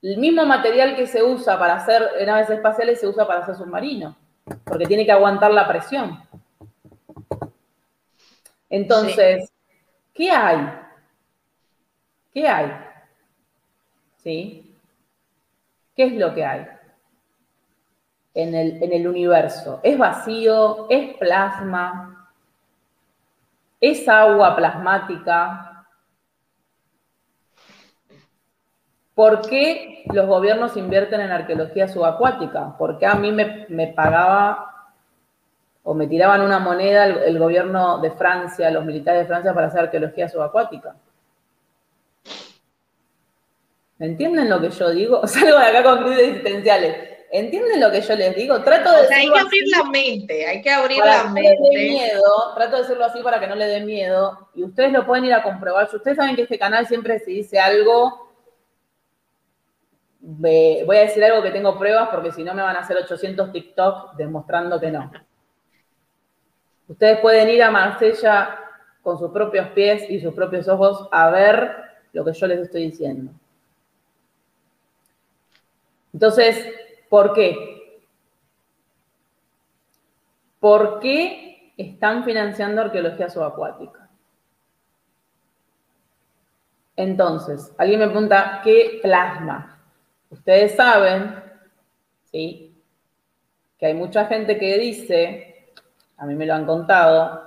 El 0.00 0.18
mismo 0.18 0.46
material 0.46 0.94
que 0.94 1.08
se 1.08 1.20
usa 1.24 1.58
para 1.58 1.74
hacer 1.74 2.08
naves 2.24 2.48
espaciales 2.48 3.00
se 3.00 3.08
usa 3.08 3.26
para 3.26 3.40
hacer 3.40 3.56
submarinos, 3.56 4.14
porque 4.64 4.86
tiene 4.86 5.04
que 5.04 5.10
aguantar 5.10 5.50
la 5.50 5.66
presión. 5.66 6.22
Entonces, 8.68 9.52
¿qué 10.14 10.30
hay? 10.30 10.72
¿Qué 12.32 12.46
hay? 12.46 12.72
¿Sí? 14.18 14.76
¿Qué 15.96 16.04
es 16.04 16.12
lo 16.12 16.32
que 16.36 16.44
hay? 16.44 16.68
En 18.42 18.54
el, 18.92 19.06
universo? 19.06 19.80
¿Es 19.82 19.98
vacío? 19.98 20.86
¿Es 20.88 21.16
plasma? 21.16 22.30
¿Es 23.80 24.08
agua 24.08 24.56
plasmática? 24.56 25.86
¿Por 29.14 29.42
qué 29.42 30.04
los 30.12 30.26
gobiernos 30.26 30.76
invierten 30.76 31.20
en 31.20 31.30
arqueología 31.30 31.88
subacuática? 31.88 32.76
¿Por 32.78 32.98
qué 32.98 33.06
a 33.06 33.14
mí 33.14 33.32
me, 33.32 33.86
pagaba 33.88 34.92
o 35.82 35.94
me 35.94 36.06
tiraban 36.06 36.40
una 36.40 36.58
moneda 36.58 37.06
el, 37.06 37.18
el, 37.18 37.38
gobierno 37.38 37.98
de 37.98 38.10
Francia, 38.12 38.70
los 38.70 38.84
militares 38.84 39.22
de 39.22 39.26
Francia, 39.26 39.54
para 39.54 39.66
hacer 39.66 39.80
arqueología 39.80 40.28
subacuática? 40.28 40.94
¿Me 44.00 44.06
entienden 44.06 44.48
lo 44.48 44.58
que 44.62 44.70
yo 44.70 44.90
digo? 44.90 45.26
Salgo 45.26 45.58
de 45.58 45.66
acá 45.66 45.82
con 45.82 46.02
crisis 46.02 46.28
existenciales. 46.28 47.09
¿Entienden 47.32 47.80
lo 47.80 47.92
que 47.92 48.00
yo 48.00 48.16
les 48.16 48.34
digo? 48.34 48.60
Trato 48.62 48.90
de 48.90 49.02
o 49.02 49.04
sea, 49.04 49.18
hay 49.18 49.30
que 49.30 49.38
abrir 49.38 49.62
así, 49.62 49.70
la 49.70 49.90
mente, 49.90 50.46
hay 50.46 50.62
que 50.62 50.70
abrir 50.70 50.98
para 50.98 51.16
la 51.16 51.22
que 51.22 51.28
mente. 51.28 51.56
No 51.60 51.70
le 51.70 51.78
dé 51.78 51.88
miedo, 51.90 52.54
trato 52.56 52.76
de 52.76 52.82
decirlo 52.82 53.04
así 53.04 53.22
para 53.22 53.38
que 53.38 53.46
no 53.46 53.54
le 53.54 53.66
dé 53.66 53.80
miedo. 53.80 54.48
Y 54.54 54.64
ustedes 54.64 54.92
lo 54.92 55.06
pueden 55.06 55.26
ir 55.26 55.34
a 55.34 55.42
comprobar. 55.42 55.88
Si 55.88 55.96
ustedes 55.96 56.16
saben 56.16 56.34
que 56.34 56.42
este 56.42 56.58
canal 56.58 56.88
siempre 56.88 57.20
se 57.20 57.30
dice 57.30 57.60
algo, 57.60 58.32
voy 60.20 60.96
a 60.96 61.00
decir 61.00 61.22
algo 61.22 61.40
que 61.40 61.52
tengo 61.52 61.78
pruebas 61.78 62.08
porque 62.10 62.32
si 62.32 62.42
no 62.42 62.52
me 62.52 62.62
van 62.62 62.74
a 62.74 62.80
hacer 62.80 62.96
800 62.96 63.52
TikTok 63.52 64.16
demostrando 64.16 64.80
que 64.80 64.90
no. 64.90 65.10
Ustedes 66.88 67.20
pueden 67.20 67.48
ir 67.48 67.62
a 67.62 67.70
Marsella 67.70 68.58
con 69.02 69.16
sus 69.18 69.30
propios 69.30 69.68
pies 69.68 70.10
y 70.10 70.20
sus 70.20 70.34
propios 70.34 70.66
ojos 70.66 71.08
a 71.12 71.30
ver 71.30 71.76
lo 72.12 72.24
que 72.24 72.32
yo 72.32 72.46
les 72.48 72.58
estoy 72.58 72.86
diciendo. 72.86 73.30
Entonces, 76.12 76.66
¿por 77.10 77.34
qué? 77.34 78.00
¿Por 80.58 81.00
qué 81.00 81.74
están 81.76 82.24
financiando 82.24 82.80
arqueología 82.80 83.28
subacuática? 83.28 84.08
Entonces, 86.96 87.74
alguien 87.76 88.00
me 88.00 88.08
pregunta, 88.08 88.62
¿qué 88.64 89.00
plasma? 89.02 89.78
Ustedes 90.30 90.74
saben, 90.76 91.42
¿sí? 92.30 92.74
Que 93.78 93.86
hay 93.86 93.94
mucha 93.94 94.24
gente 94.26 94.58
que 94.58 94.78
dice, 94.78 95.72
a 96.16 96.24
mí 96.24 96.34
me 96.34 96.46
lo 96.46 96.54
han 96.54 96.64
contado, 96.64 97.42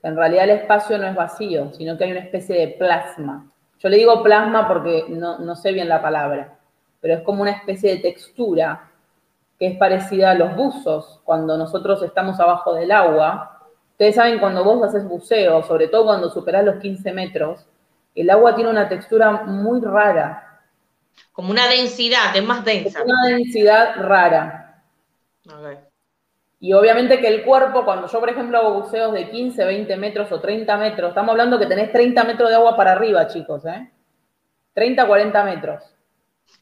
que 0.00 0.08
en 0.08 0.16
realidad 0.16 0.44
el 0.44 0.50
espacio 0.50 0.98
no 0.98 1.06
es 1.06 1.14
vacío, 1.14 1.72
sino 1.72 1.96
que 1.96 2.04
hay 2.04 2.10
una 2.10 2.20
especie 2.20 2.58
de 2.58 2.68
plasma. 2.68 3.50
Yo 3.78 3.88
le 3.88 3.98
digo 3.98 4.22
plasma 4.22 4.66
porque 4.66 5.04
no, 5.08 5.38
no 5.38 5.54
sé 5.54 5.72
bien 5.72 5.88
la 5.88 6.02
palabra 6.02 6.58
pero 7.04 7.16
es 7.16 7.20
como 7.20 7.42
una 7.42 7.50
especie 7.50 7.90
de 7.90 7.98
textura 7.98 8.90
que 9.58 9.66
es 9.68 9.78
parecida 9.78 10.32
a 10.32 10.34
los 10.34 10.56
buzos 10.56 11.20
cuando 11.24 11.56
nosotros 11.56 12.02
estamos 12.02 12.40
abajo 12.40 12.74
del 12.74 12.90
agua. 12.90 13.60
Ustedes 13.92 14.16
saben 14.16 14.38
cuando 14.38 14.64
vos 14.64 14.82
haces 14.82 15.06
buceo, 15.08 15.62
sobre 15.62 15.88
todo 15.88 16.04
cuando 16.06 16.30
superás 16.30 16.64
los 16.64 16.76
15 16.76 17.12
metros, 17.12 17.66
el 18.14 18.30
agua 18.30 18.54
tiene 18.54 18.70
una 18.70 18.88
textura 18.88 19.30
muy 19.42 19.80
rara. 19.80 20.60
Como 21.32 21.50
una 21.50 21.68
densidad, 21.68 22.34
es 22.34 22.44
más 22.44 22.64
densa. 22.64 23.00
Es 23.00 23.04
una 23.04 23.28
densidad 23.28 23.96
rara. 24.02 24.82
Okay. 25.44 25.78
Y 26.60 26.72
obviamente 26.72 27.20
que 27.20 27.28
el 27.28 27.44
cuerpo, 27.44 27.84
cuando 27.84 28.08
yo, 28.08 28.20
por 28.20 28.30
ejemplo, 28.30 28.56
hago 28.58 28.80
buceos 28.80 29.12
de 29.12 29.30
15, 29.30 29.64
20 29.64 29.96
metros 29.96 30.32
o 30.32 30.40
30 30.40 30.76
metros, 30.78 31.10
estamos 31.10 31.32
hablando 31.32 31.58
que 31.58 31.66
tenés 31.66 31.92
30 31.92 32.24
metros 32.24 32.48
de 32.48 32.54
agua 32.54 32.76
para 32.76 32.92
arriba, 32.92 33.26
chicos, 33.26 33.66
¿eh? 33.66 33.90
30, 34.72 35.06
40 35.06 35.44
metros. 35.44 35.93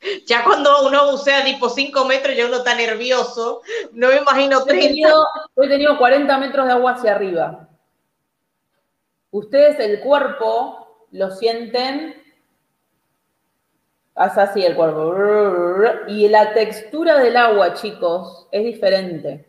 Ya 0.27 0.45
cuando 0.45 0.87
uno 0.87 1.13
bucea 1.13 1.45
tipo 1.45 1.69
5 1.69 2.05
metros, 2.05 2.37
ya 2.37 2.47
uno 2.47 2.57
está 2.57 2.75
nervioso. 2.75 3.63
No 3.93 4.09
me 4.09 4.17
imagino 4.17 4.65
30. 4.65 4.85
He 4.85 4.89
tenido, 4.89 5.27
he 5.57 5.69
tenido 5.69 5.99
40 5.99 6.39
metros 6.39 6.67
de 6.67 6.73
agua 6.73 6.93
hacia 6.93 7.15
arriba. 7.15 7.69
Ustedes 9.31 9.79
el 9.81 10.01
cuerpo 10.01 11.07
lo 11.13 11.31
sienten, 11.31 12.23
hace 14.15 14.41
así 14.41 14.65
el 14.65 14.77
cuerpo. 14.77 15.15
Y 16.09 16.29
la 16.29 16.53
textura 16.53 17.19
del 17.19 17.37
agua, 17.37 17.75
chicos, 17.75 18.49
es 18.51 18.65
diferente. 18.65 19.49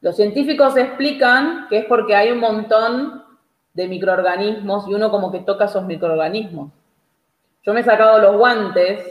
Los 0.00 0.16
científicos 0.16 0.76
explican 0.76 1.66
que 1.68 1.78
es 1.78 1.84
porque 1.86 2.14
hay 2.14 2.30
un 2.30 2.38
montón 2.38 3.24
de 3.72 3.88
microorganismos 3.88 4.86
y 4.88 4.94
uno 4.94 5.10
como 5.10 5.32
que 5.32 5.40
toca 5.40 5.64
esos 5.64 5.84
microorganismos. 5.84 6.72
Yo 7.62 7.74
me 7.74 7.80
he 7.80 7.84
sacado 7.84 8.18
los 8.18 8.36
guantes 8.36 9.04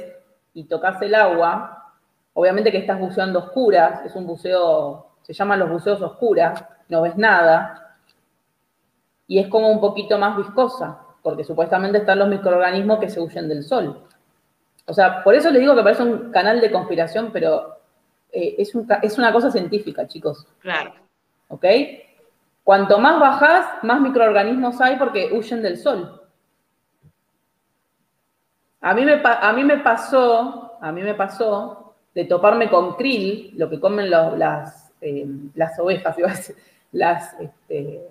y 0.53 0.63
tocas 0.65 1.01
el 1.01 1.13
agua, 1.15 1.93
obviamente 2.33 2.71
que 2.71 2.79
estás 2.79 2.99
buceando 2.99 3.39
oscuras, 3.39 4.05
es 4.05 4.15
un 4.15 4.25
buceo, 4.25 5.11
se 5.21 5.33
llaman 5.33 5.59
los 5.59 5.69
buceos 5.69 6.01
oscuras, 6.01 6.63
no 6.89 7.01
ves 7.01 7.17
nada, 7.17 7.95
y 9.27 9.39
es 9.39 9.47
como 9.47 9.69
un 9.69 9.79
poquito 9.79 10.17
más 10.17 10.37
viscosa, 10.37 10.99
porque 11.21 11.43
supuestamente 11.43 11.99
están 11.99 12.19
los 12.19 12.29
microorganismos 12.29 12.99
que 12.99 13.09
se 13.09 13.19
huyen 13.19 13.49
del 13.49 13.63
sol. 13.63 14.03
O 14.85 14.93
sea, 14.93 15.23
por 15.23 15.35
eso 15.35 15.51
les 15.51 15.59
digo 15.59 15.75
que 15.75 15.83
parece 15.83 16.03
un 16.03 16.31
canal 16.31 16.61
de 16.61 16.71
conspiración, 16.71 17.29
pero 17.33 17.77
eh, 18.31 18.55
es, 18.57 18.73
un, 18.73 18.87
es 19.01 19.17
una 19.17 19.33
cosa 19.33 19.51
científica, 19.51 20.07
chicos. 20.07 20.47
Claro. 20.59 20.93
¿Ok? 21.49 21.65
Cuanto 22.63 22.97
más 22.99 23.19
bajas, 23.19 23.65
más 23.83 23.99
microorganismos 23.99 24.79
hay 24.79 24.95
porque 24.95 25.29
huyen 25.33 25.61
del 25.61 25.77
sol. 25.77 26.21
A 28.81 28.93
mí, 28.93 29.05
me, 29.05 29.21
a 29.23 29.53
mí 29.53 29.63
me 29.63 29.77
pasó, 29.79 30.77
a 30.79 30.91
mí 30.91 31.01
me 31.01 31.13
pasó 31.15 31.95
de 32.13 32.25
toparme 32.25 32.69
con 32.69 32.95
krill, 32.95 33.53
lo 33.57 33.69
que 33.69 33.79
comen 33.79 34.09
los, 34.09 34.37
las, 34.37 34.91
eh, 35.01 35.27
las 35.55 35.77
ovejas, 35.79 36.17
iba 36.19 36.29
a 36.29 36.33
decir, 36.33 36.55
las, 36.91 37.33
este, 37.39 38.09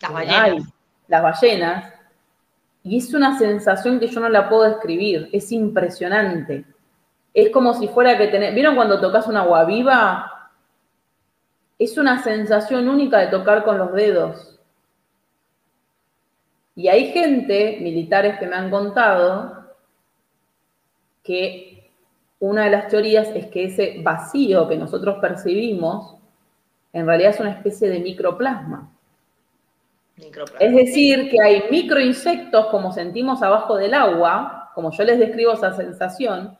las 0.00 0.12
ballenas. 0.12 0.40
Ay, 0.42 0.58
las 1.08 1.22
ballenas, 1.22 1.94
y 2.82 2.96
es 2.96 3.12
una 3.12 3.38
sensación 3.38 4.00
que 4.00 4.06
yo 4.06 4.20
no 4.20 4.28
la 4.28 4.48
puedo 4.48 4.62
describir, 4.62 5.28
es 5.32 5.52
impresionante. 5.52 6.64
Es 7.34 7.50
como 7.50 7.74
si 7.74 7.88
fuera 7.88 8.16
que 8.16 8.28
tenés, 8.28 8.54
¿vieron 8.54 8.76
cuando 8.76 9.00
tocas 9.00 9.26
una 9.26 9.42
agua 9.42 9.64
viva? 9.64 10.50
Es 11.78 11.98
una 11.98 12.22
sensación 12.22 12.88
única 12.88 13.18
de 13.18 13.26
tocar 13.26 13.64
con 13.64 13.76
los 13.78 13.92
dedos. 13.92 14.57
Y 16.78 16.86
hay 16.86 17.10
gente, 17.10 17.78
militares 17.80 18.38
que 18.38 18.46
me 18.46 18.54
han 18.54 18.70
contado, 18.70 19.74
que 21.24 21.90
una 22.38 22.66
de 22.66 22.70
las 22.70 22.86
teorías 22.86 23.26
es 23.34 23.46
que 23.46 23.64
ese 23.64 23.96
vacío 24.00 24.68
que 24.68 24.76
nosotros 24.76 25.18
percibimos 25.20 26.14
en 26.92 27.04
realidad 27.04 27.32
es 27.32 27.40
una 27.40 27.50
especie 27.50 27.88
de 27.88 27.98
microplasma. 27.98 28.92
microplasma. 30.18 30.64
Es 30.64 30.72
decir, 30.72 31.28
que 31.28 31.42
hay 31.42 31.64
microinsectos 31.68 32.66
como 32.66 32.92
sentimos 32.92 33.42
abajo 33.42 33.74
del 33.74 33.92
agua, 33.92 34.70
como 34.76 34.92
yo 34.92 35.02
les 35.02 35.18
describo 35.18 35.54
esa 35.54 35.72
sensación. 35.72 36.56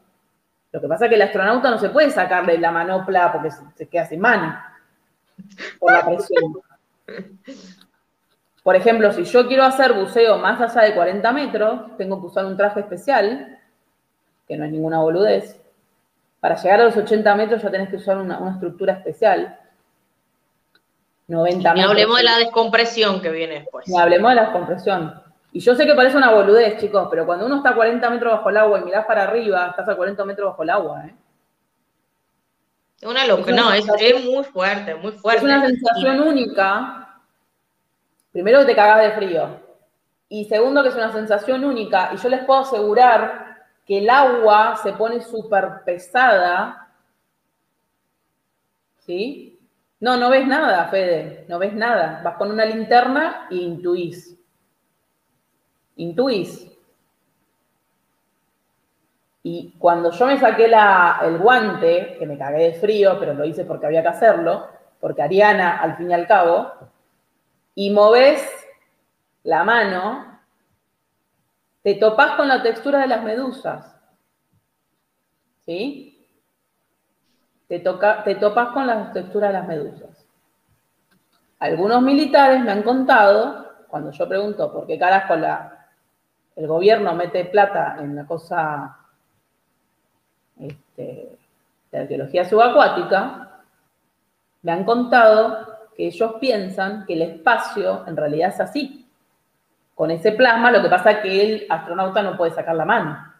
Lo 0.72 0.80
que 0.80 0.88
pasa 0.88 1.04
es 1.04 1.10
que 1.10 1.14
el 1.14 1.22
astronauta 1.22 1.70
no 1.70 1.78
se 1.78 1.90
puede 1.90 2.10
sacarle 2.10 2.58
la 2.58 2.72
manopla 2.72 3.30
porque 3.32 3.52
se 3.76 3.88
queda 3.88 4.04
sin 4.06 4.18
mano 4.18 4.58
por 5.78 5.92
la 5.92 6.04
presión. 6.04 6.60
Por 8.68 8.76
ejemplo, 8.76 9.10
si 9.14 9.24
yo 9.24 9.48
quiero 9.48 9.64
hacer 9.64 9.94
buceo 9.94 10.36
más 10.36 10.60
allá 10.60 10.86
de 10.86 10.94
40 10.94 11.32
metros, 11.32 11.96
tengo 11.96 12.20
que 12.20 12.26
usar 12.26 12.44
un 12.44 12.54
traje 12.54 12.80
especial, 12.80 13.58
que 14.46 14.58
no 14.58 14.66
es 14.66 14.70
ninguna 14.70 15.00
boludez. 15.00 15.58
Para 16.38 16.54
llegar 16.54 16.82
a 16.82 16.84
los 16.84 16.96
80 16.98 17.34
metros 17.34 17.62
ya 17.62 17.70
tenés 17.70 17.88
que 17.88 17.96
usar 17.96 18.18
una, 18.18 18.38
una 18.38 18.50
estructura 18.52 18.92
especial. 18.92 19.58
90 21.28 21.56
y 21.56 21.72
metros. 21.72 21.90
hablemos 21.90 22.18
de 22.18 22.24
la 22.24 22.36
descompresión 22.36 23.22
que 23.22 23.30
viene 23.30 23.60
después. 23.60 23.88
Y 23.88 23.96
hablemos 23.96 24.32
de 24.32 24.34
la 24.34 24.42
descompresión. 24.42 25.14
Y 25.50 25.60
yo 25.60 25.74
sé 25.74 25.86
que 25.86 25.94
parece 25.94 26.18
una 26.18 26.32
boludez, 26.32 26.78
chicos, 26.78 27.08
pero 27.10 27.24
cuando 27.24 27.46
uno 27.46 27.56
está 27.56 27.70
a 27.70 27.74
40 27.74 28.10
metros 28.10 28.34
bajo 28.34 28.50
el 28.50 28.56
agua 28.58 28.80
y 28.80 28.84
mirás 28.84 29.06
para 29.06 29.22
arriba, 29.22 29.68
estás 29.70 29.88
a 29.88 29.96
40 29.96 30.22
metros 30.26 30.50
bajo 30.50 30.62
el 30.62 30.68
agua, 30.68 31.06
¿eh? 31.06 31.14
Es 33.00 33.08
una 33.08 33.26
locura, 33.26 33.56
no, 33.56 33.72
es, 33.72 33.86
es, 33.98 34.24
muy 34.26 34.44
fuerte, 34.44 34.94
muy 34.94 35.12
fuerte. 35.12 35.38
Es 35.38 35.44
una 35.44 35.66
sensación 35.66 36.16
y... 36.16 36.20
única 36.20 37.07
Primero 38.38 38.60
que 38.60 38.66
te 38.66 38.76
cagas 38.76 39.02
de 39.02 39.10
frío. 39.16 39.48
Y 40.28 40.44
segundo 40.44 40.84
que 40.84 40.90
es 40.90 40.94
una 40.94 41.10
sensación 41.10 41.64
única. 41.64 42.10
Y 42.14 42.18
yo 42.18 42.28
les 42.28 42.44
puedo 42.44 42.60
asegurar 42.60 43.66
que 43.84 43.98
el 43.98 44.08
agua 44.08 44.76
se 44.80 44.92
pone 44.92 45.20
súper 45.22 45.82
pesada. 45.84 46.88
¿Sí? 48.98 49.58
No, 49.98 50.16
no 50.16 50.30
ves 50.30 50.46
nada, 50.46 50.86
Fede. 50.86 51.46
No 51.48 51.58
ves 51.58 51.72
nada. 51.74 52.20
Vas 52.22 52.36
con 52.36 52.52
una 52.52 52.64
linterna 52.64 53.48
e 53.50 53.56
intuís. 53.56 54.38
Intuís. 55.96 56.70
Y 59.42 59.74
cuando 59.80 60.12
yo 60.12 60.26
me 60.26 60.38
saqué 60.38 60.68
la, 60.68 61.22
el 61.24 61.38
guante, 61.38 62.14
que 62.16 62.24
me 62.24 62.38
cagué 62.38 62.70
de 62.70 62.74
frío, 62.74 63.18
pero 63.18 63.34
lo 63.34 63.44
hice 63.44 63.64
porque 63.64 63.86
había 63.86 64.02
que 64.02 64.08
hacerlo, 64.10 64.68
porque 65.00 65.22
Ariana, 65.22 65.80
al 65.80 65.96
fin 65.96 66.12
y 66.12 66.14
al 66.14 66.28
cabo, 66.28 66.87
y 67.78 67.90
moves 67.90 68.42
la 69.44 69.62
mano, 69.62 70.40
te 71.84 71.94
topás 71.94 72.32
con 72.32 72.48
la 72.48 72.60
textura 72.60 72.98
de 72.98 73.06
las 73.06 73.22
medusas. 73.22 73.94
¿Sí? 75.64 76.26
te, 77.68 77.78
toca, 77.78 78.24
te 78.24 78.34
topas 78.34 78.70
con 78.70 78.84
la 78.84 79.12
textura 79.12 79.46
de 79.46 79.52
las 79.52 79.68
medusas. 79.68 80.26
Algunos 81.60 82.02
militares 82.02 82.64
me 82.64 82.72
han 82.72 82.82
contado, 82.82 83.84
cuando 83.86 84.10
yo 84.10 84.28
pregunto 84.28 84.72
por 84.72 84.84
qué 84.88 84.98
carajo 84.98 85.34
el 86.56 86.66
gobierno 86.66 87.14
mete 87.14 87.44
plata 87.44 87.98
en 88.00 88.16
la 88.16 88.26
cosa 88.26 88.98
este, 90.58 91.38
de 91.92 91.98
arqueología 91.98 92.44
subacuática, 92.44 93.60
me 94.62 94.72
han 94.72 94.84
contado 94.84 95.67
que 95.98 96.06
ellos 96.06 96.34
piensan 96.40 97.04
que 97.06 97.14
el 97.14 97.22
espacio 97.22 98.04
en 98.06 98.16
realidad 98.16 98.50
es 98.50 98.60
así. 98.60 99.04
Con 99.96 100.12
ese 100.12 100.30
plasma, 100.30 100.70
lo 100.70 100.80
que 100.80 100.88
pasa 100.88 101.10
es 101.10 101.18
que 101.18 101.42
el 101.42 101.66
astronauta 101.68 102.22
no 102.22 102.36
puede 102.36 102.52
sacar 102.52 102.76
la 102.76 102.84
mano. 102.84 103.34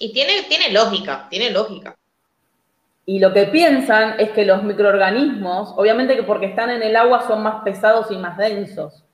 Y 0.00 0.12
tiene, 0.12 0.42
tiene 0.48 0.72
lógica, 0.72 1.28
tiene 1.30 1.52
lógica. 1.52 1.94
Y 3.06 3.20
lo 3.20 3.32
que 3.32 3.46
piensan 3.46 4.18
es 4.18 4.30
que 4.30 4.44
los 4.44 4.64
microorganismos, 4.64 5.74
obviamente 5.76 6.16
que 6.16 6.24
porque 6.24 6.46
están 6.46 6.70
en 6.70 6.82
el 6.82 6.96
agua 6.96 7.24
son 7.24 7.44
más 7.44 7.62
pesados 7.62 8.10
y 8.10 8.16
más 8.16 8.36
densos. 8.36 9.04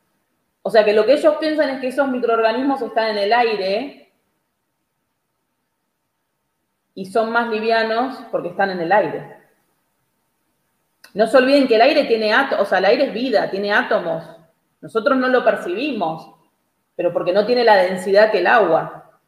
O 0.63 0.71
sea 0.71 0.83
que 0.83 0.95
lo 0.95 1.05
que 1.05 1.13
ellos 1.13 1.37
piensan 1.39 1.69
es 1.69 1.81
que 1.83 1.89
esos 1.89 2.09
microorganismos 2.09 2.81
están 2.81 3.11
en 3.11 3.19
el 3.19 3.35
aire 3.35 4.13
y 6.95 7.05
son 7.05 7.33
más 7.33 7.51
livianos 7.51 8.17
porque 8.31 8.49
están 8.49 8.71
en 8.71 8.81
el 8.81 8.93
aire. 8.93 9.40
No 11.15 11.27
se 11.27 11.37
olviden 11.37 11.67
que 11.67 11.77
el 11.77 11.83
aire 11.83 12.05
tiene 12.05 12.33
átomos, 12.33 12.67
o 12.67 12.69
sea, 12.69 12.79
el 12.79 12.85
aire 12.87 13.05
es 13.07 13.15
vida, 13.15 13.51
tiene 13.51 13.73
átomos. 13.73 14.25
Nosotros 14.81 15.19
no 15.19 15.29
lo 15.29 15.45
percibimos, 15.45 16.35
pero 16.95 17.13
porque 17.13 17.33
no 17.33 17.47
tiene 17.47 17.65
la 17.65 17.77
densidad 17.77 18.31
que 18.31 18.39
el 18.39 18.47
agua. 18.47 19.21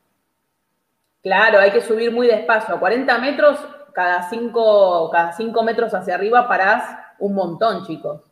Claro, 1.22 1.58
hay 1.58 1.70
que 1.70 1.80
subir 1.80 2.10
muy 2.10 2.26
despacio. 2.26 2.74
A 2.74 2.80
40 2.80 3.18
metros 3.18 3.58
cada 3.92 4.28
cinco, 4.28 5.10
cada 5.10 5.32
cinco 5.32 5.62
metros 5.62 5.92
hacia 5.94 6.14
arriba 6.14 6.48
parás 6.48 6.84
un 7.18 7.34
montón, 7.34 7.86
chicos. 7.86 8.22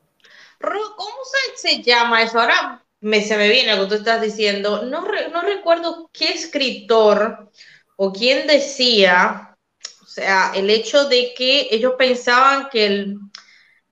¿Cómo 0.61 1.17
se, 1.55 1.83
llama 1.83 2.23
eso? 2.23 2.41
Ahora 2.41 2.85
me, 3.01 3.23
se 3.23 3.37
me 3.37 3.49
viene 3.49 3.77
lo 3.77 3.85
que 3.85 3.89
tú 3.89 3.95
estás 3.97 4.21
diciendo. 4.21 4.83
No, 4.83 5.03
no 5.33 5.43
recuerdo 5.43 6.11
qué 6.13 6.33
escritor 6.33 7.51
o 7.97 8.13
quién 8.13 8.47
decía, 8.47 9.57
o 10.03 10.07
sea, 10.07 10.53
el 10.55 10.69
hecho 10.71 11.07
de 11.09 11.33
que 11.37 11.69
ellos 11.71 11.95
pensaban 11.97 12.69
que 12.71 12.87
el, 12.87 13.19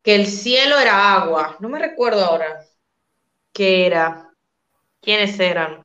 que 0.08 0.14
el 0.14 0.26
cielo 0.26 0.78
era 0.78 1.16
agua. 1.16 1.58
No 1.60 1.68
me 1.68 1.78
recuerdo 1.78 2.24
ahora 2.24 2.64
qué 3.52 3.84
era, 3.84 4.32
quiénes 5.02 5.38
eran 5.38 5.84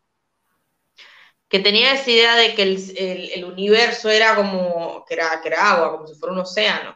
que 1.50 1.60
tenía 1.60 1.92
esa 1.92 2.10
idea 2.10 2.36
de 2.38 2.56
que 2.56 2.64
el, 2.64 3.44
universo 3.44 4.10
era 4.10 4.34
como, 4.34 5.04
que 5.06 5.16
era, 5.16 5.42
que 5.42 5.50
era 5.50 5.72
agua, 5.72 5.92
como 5.92 6.08
si 6.08 6.16
fuera 6.16 6.32
un 6.32 6.40
océano. 6.40 6.96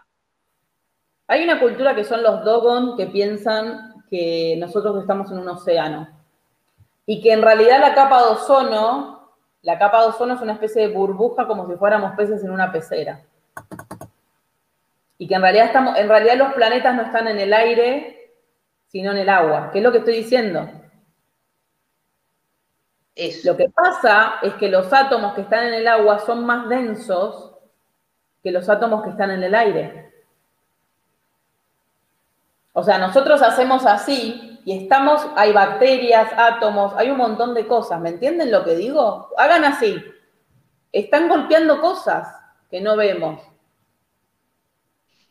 Hay 1.28 1.44
una 1.44 1.60
cultura 1.60 1.94
que 1.94 2.06
son 2.06 2.24
los 2.24 2.46
Dogon 2.46 2.96
que 2.96 3.08
piensan 3.08 4.06
que 4.10 4.56
nosotros 4.58 4.98
estamos 5.02 5.30
en 5.30 5.40
un 5.40 5.50
océano 5.50 6.08
y 7.06 7.22
que 7.22 7.34
en 7.34 7.42
realidad 7.42 7.82
la 7.82 7.94
capa 7.94 8.24
de 8.24 8.30
ozono, 8.30 9.34
la 9.64 9.78
capa 9.78 10.02
de 10.02 10.08
ozono 10.08 10.36
es 10.36 10.42
una 10.42 10.54
especie 10.54 10.88
de 10.88 10.94
burbuja 10.94 11.46
como 11.46 11.68
si 11.68 11.76
fuéramos 11.76 12.16
peces 12.16 12.42
en 12.42 12.52
una 12.52 12.72
pecera. 12.72 13.22
Y 15.18 15.28
que 15.28 15.36
en 15.36 15.42
realidad, 15.42 15.66
estamos, 15.66 15.98
en 15.98 16.08
realidad 16.08 16.36
los 16.36 16.54
planetas 16.54 16.96
no 16.96 17.04
están 17.04 17.28
en 17.28 17.40
el 17.40 17.54
aire, 17.54 18.34
sino 18.88 19.12
en 19.12 19.18
el 19.18 19.30
agua. 19.30 19.70
¿Qué 19.72 19.80
es 19.80 19.84
lo 19.84 19.92
que 19.92 20.00
estoy 20.00 20.16
diciendo? 20.16 20.70
Lo 23.44 23.58
que 23.58 23.70
pasa 23.70 24.36
es 24.44 24.54
que 24.56 24.70
los 24.70 24.94
átomos 24.94 25.34
que 25.34 25.42
están 25.42 25.66
en 25.66 25.74
el 25.74 25.88
agua 25.88 26.20
son 26.20 26.46
más 26.46 26.70
densos 26.70 27.56
que 28.44 28.52
los 28.52 28.70
átomos 28.70 29.04
que 29.04 29.10
están 29.10 29.32
en 29.32 29.42
el 29.42 29.56
aire. 29.56 30.14
O 32.74 32.84
sea, 32.84 33.00
nosotros 33.00 33.42
hacemos 33.42 33.88
así 33.88 34.62
y 34.64 34.84
estamos, 34.84 35.26
hay 35.36 35.52
bacterias, 35.52 36.32
átomos, 36.38 36.94
hay 36.96 37.10
un 37.10 37.18
montón 37.18 37.56
de 37.56 37.66
cosas. 37.66 38.00
¿Me 38.00 38.10
entienden 38.10 38.52
lo 38.52 38.64
que 38.64 38.76
digo? 38.76 39.30
Hagan 39.36 39.66
así. 39.66 39.98
Están 40.92 41.28
golpeando 41.28 41.82
cosas 41.82 42.28
que 42.70 42.80
no 42.80 42.96
vemos. 42.96 43.42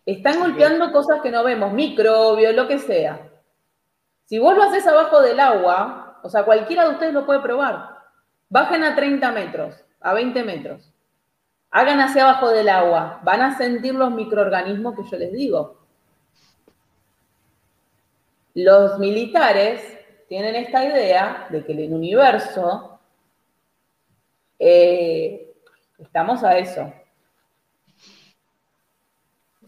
Están 0.06 0.38
golpeando 0.38 0.92
cosas 0.92 1.20
que 1.20 1.32
no 1.32 1.42
vemos, 1.42 1.72
microbios, 1.72 2.54
lo 2.54 2.68
que 2.68 2.78
sea. 2.78 3.28
Si 4.24 4.38
vos 4.38 4.56
lo 4.56 4.62
haces 4.62 4.86
abajo 4.86 5.20
del 5.20 5.40
agua, 5.40 6.20
o 6.22 6.28
sea, 6.28 6.44
cualquiera 6.44 6.84
de 6.84 6.90
ustedes 6.90 7.12
lo 7.12 7.26
puede 7.26 7.40
probar. 7.40 7.96
Bajen 8.48 8.84
a 8.84 8.94
30 8.94 9.32
metros, 9.32 9.84
a 10.00 10.14
20 10.14 10.44
metros. 10.44 10.92
Hagan 11.70 12.00
hacia 12.00 12.22
abajo 12.22 12.50
del 12.50 12.68
agua. 12.68 13.20
Van 13.24 13.42
a 13.42 13.58
sentir 13.58 13.94
los 13.94 14.12
microorganismos 14.12 14.94
que 14.94 15.10
yo 15.10 15.18
les 15.18 15.32
digo. 15.32 15.80
Los 18.54 18.98
militares 18.98 19.82
tienen 20.28 20.54
esta 20.54 20.84
idea 20.84 21.48
de 21.50 21.64
que 21.64 21.72
en 21.72 21.80
el 21.80 21.92
universo 21.92 22.98
eh, 24.58 25.52
estamos 25.98 26.42
a 26.44 26.58
eso. 26.58 26.92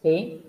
¿Sí? 0.03 0.45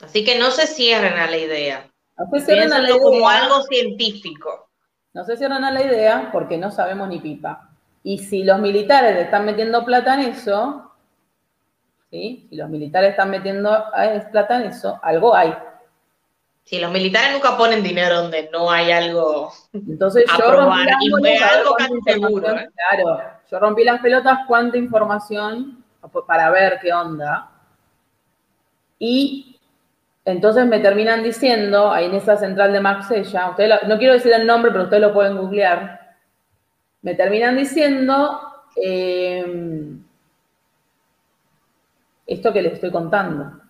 Así 0.00 0.24
que 0.24 0.38
no 0.38 0.50
se 0.50 0.66
cierren 0.66 1.18
a 1.18 1.28
la 1.28 1.36
idea. 1.36 1.90
No 2.18 2.26
se 2.30 2.44
cierren 2.44 2.72
a 2.72 2.78
la 2.78 2.90
idea. 2.90 2.98
como 3.02 3.28
algo 3.28 3.62
científico. 3.62 4.68
No 5.12 5.24
se 5.24 5.36
cierran 5.36 5.64
a 5.64 5.70
la 5.70 5.82
idea 5.82 6.30
porque 6.32 6.58
no 6.58 6.70
sabemos 6.70 7.08
ni 7.08 7.20
pipa. 7.20 7.70
Y 8.02 8.18
si 8.18 8.44
los 8.44 8.58
militares 8.58 9.16
están 9.16 9.46
metiendo 9.46 9.84
plata 9.84 10.14
en 10.14 10.32
eso, 10.32 10.92
¿sí? 12.10 12.46
si 12.50 12.56
los 12.56 12.68
militares 12.68 13.10
están 13.10 13.30
metiendo 13.30 13.70
plata 14.30 14.60
en 14.60 14.70
eso, 14.70 14.98
algo 15.02 15.34
hay. 15.34 15.54
Si 16.64 16.80
los 16.80 16.90
militares 16.90 17.32
nunca 17.32 17.56
ponen 17.56 17.82
dinero 17.82 18.22
donde 18.22 18.48
no 18.50 18.70
hay 18.70 18.90
algo 18.90 19.52
Entonces 19.72 20.24
yo 20.38 20.50
rompí 20.50 21.36
algo 21.36 21.76
seguro. 22.06 22.56
¿eh? 22.56 22.70
Claro, 22.74 23.20
yo 23.50 23.58
rompí 23.58 23.84
las 23.84 24.00
pelotas 24.00 24.40
cuánta 24.48 24.78
información 24.78 25.84
para 26.26 26.50
ver 26.50 26.78
qué 26.80 26.92
onda. 26.92 27.50
Y 28.98 29.60
entonces 30.24 30.66
me 30.66 30.80
terminan 30.80 31.22
diciendo, 31.22 31.92
ahí 31.92 32.06
en 32.06 32.14
esa 32.14 32.36
central 32.36 32.72
de 32.72 32.80
Marsella, 32.80 33.54
no 33.86 33.98
quiero 33.98 34.14
decir 34.14 34.32
el 34.32 34.46
nombre, 34.46 34.70
pero 34.70 34.84
ustedes 34.84 35.02
lo 35.02 35.12
pueden 35.12 35.36
googlear, 35.36 36.16
me 37.02 37.14
terminan 37.14 37.56
diciendo 37.56 38.40
em, 38.76 40.02
esto 42.26 42.52
que 42.52 42.62
les 42.62 42.72
estoy 42.74 42.90
contando. 42.90 43.60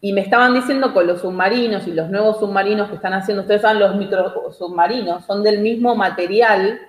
Y 0.00 0.12
me 0.12 0.22
estaban 0.22 0.54
diciendo 0.54 0.94
con 0.94 1.06
los 1.06 1.20
submarinos 1.20 1.86
y 1.86 1.92
los 1.92 2.08
nuevos 2.10 2.38
submarinos 2.38 2.88
que 2.88 2.96
están 2.96 3.12
haciendo, 3.12 3.42
ustedes 3.42 3.62
saben, 3.62 3.80
los 3.80 3.96
microsubmarinos 3.96 5.24
son 5.26 5.42
del 5.42 5.60
mismo 5.60 5.94
material 5.94 6.80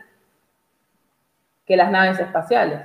que 1.66 1.76
las 1.76 1.92
naves 1.92 2.20
espaciales. 2.20 2.82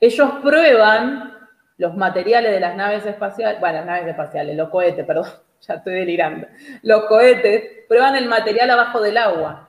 Ellos 0.00 0.30
prueban 0.42 1.33
los 1.76 1.96
materiales 1.96 2.52
de 2.52 2.60
las 2.60 2.76
naves 2.76 3.04
espaciales, 3.04 3.60
bueno, 3.60 3.78
las 3.78 3.86
naves 3.86 4.08
espaciales, 4.08 4.56
los 4.56 4.68
cohetes, 4.68 5.04
perdón, 5.04 5.28
ya 5.60 5.74
estoy 5.74 5.94
delirando. 5.94 6.46
Los 6.82 7.04
cohetes 7.04 7.84
prueban 7.88 8.16
el 8.16 8.28
material 8.28 8.70
abajo 8.70 9.00
del 9.00 9.16
agua. 9.16 9.68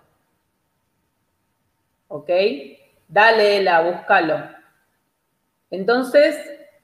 ¿Ok? 2.08 2.30
Dale 3.08 3.64
la, 3.64 3.82
búscalo. 3.82 4.42
Entonces, 5.72 6.38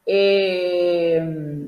eh, 0.06 1.68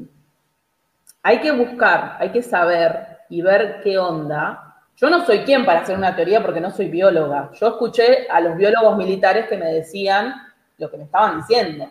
hay 1.22 1.40
que 1.40 1.52
buscar, 1.52 2.18
hay 2.20 2.30
que 2.30 2.42
saber 2.42 3.20
y 3.30 3.42
ver 3.42 3.82
qué 3.84 3.98
onda. 3.98 4.76
Yo 4.98 5.10
no 5.10 5.26
soy 5.26 5.40
quien 5.40 5.66
para 5.66 5.82
hacer 5.82 5.98
una 5.98 6.16
teoría 6.16 6.42
porque 6.42 6.60
no 6.60 6.70
soy 6.70 6.90
bióloga. 6.90 7.50
Yo 7.54 7.68
escuché 7.68 8.28
a 8.30 8.40
los 8.42 8.56
biólogos 8.56 8.98
militares 8.98 9.48
que 9.48 9.58
me 9.58 9.68
decían 9.68 10.34
lo 10.78 10.92
que 10.92 10.98
me 10.98 11.04
estaban 11.06 11.38
diciendo. 11.38 11.90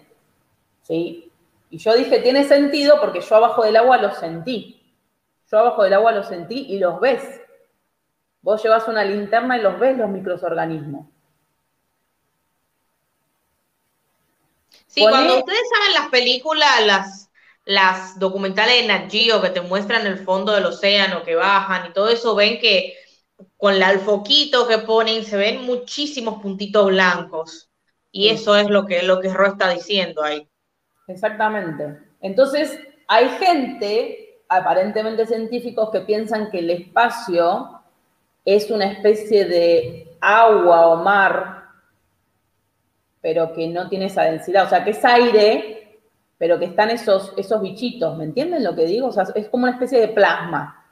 ¿Sí? 0.83 1.32
Y 1.73 1.79
yo 1.79 1.95
dije, 1.95 2.21
tiene 2.21 2.45
sentido 2.45 3.01
porque 3.01 3.23
yo 3.23 3.35
abajo 3.35 3.65
del 3.65 3.77
agua 3.77 3.97
lo 3.97 4.15
sentí. 4.15 4.95
Yo 5.51 5.59
abajo 5.59 5.85
del 5.85 5.95
agua 5.95 6.13
lo 6.13 6.23
sentí 6.23 6.67
y 6.69 6.79
los 6.79 7.01
ves. 7.01 7.41
Vos 8.43 8.63
llevas 8.63 8.87
una 8.89 9.03
linterna 9.03 9.57
y 9.57 9.63
los 9.63 9.81
ves 9.81 9.97
los 9.97 10.11
microorganismos. 10.11 11.07
Sí, 14.87 15.01
cuando 15.01 15.39
ustedes 15.39 15.63
saben 15.75 15.95
las 15.95 16.09
películas, 16.11 16.87
las, 16.87 17.31
las 17.65 18.19
documentales 18.19 18.83
de 18.83 18.89
Nat 18.89 19.11
Geo 19.11 19.41
que 19.41 19.49
te 19.49 19.63
muestran 19.63 20.07
el 20.07 20.19
fondo 20.19 20.53
del 20.53 20.67
océano, 20.67 21.23
que 21.23 21.37
bajan 21.37 21.89
y 21.89 21.95
todo 21.95 22.11
eso, 22.11 22.35
ven 22.35 22.61
que 22.61 22.99
con 23.57 23.83
el 23.83 24.01
foquito 24.01 24.69
que 24.69 24.77
ponen 24.77 25.25
se 25.25 25.39
ven 25.39 25.63
muchísimos 25.63 26.43
puntitos 26.43 26.89
blancos. 26.89 27.71
Y 28.11 28.29
eso 28.29 28.57
es 28.57 28.69
lo 28.69 28.85
que, 28.85 29.03
lo 29.05 29.21
que 29.21 29.33
Ro 29.33 29.47
está 29.47 29.71
diciendo 29.71 30.23
ahí. 30.23 30.52
Exactamente. 31.13 31.99
Entonces, 32.21 32.79
hay 33.07 33.29
gente, 33.31 34.41
aparentemente 34.49 35.27
científicos, 35.27 35.91
que 35.91 36.01
piensan 36.01 36.51
que 36.51 36.61
el 36.61 36.71
espacio 36.71 37.81
es 38.45 38.71
una 38.71 38.87
especie 38.87 39.45
de 39.45 40.17
agua 40.21 40.89
o 40.89 40.97
mar, 41.03 41.65
pero 43.21 43.53
que 43.53 43.69
no 43.69 43.89
tiene 43.89 44.07
esa 44.07 44.23
densidad. 44.23 44.67
O 44.67 44.69
sea, 44.69 44.83
que 44.85 44.91
es 44.91 45.05
aire, 45.05 46.01
pero 46.39 46.59
que 46.59 46.67
están 46.67 46.91
esos, 46.91 47.33
esos 47.37 47.61
bichitos, 47.61 48.17
¿me 48.17 48.25
entienden 48.25 48.65
lo 48.65 48.75
que 48.75 48.87
digo? 48.87 49.09
O 49.09 49.13
sea, 49.13 49.25
es 49.35 49.49
como 49.49 49.65
una 49.65 49.73
especie 49.73 50.01
de 50.01 50.09
plasma. 50.09 50.85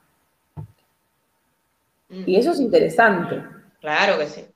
Y 2.09 2.37
eso 2.37 2.53
es 2.53 2.61
interesante. 2.61 3.43
Claro 3.81 4.19
que 4.19 4.27
sí. 4.27 4.47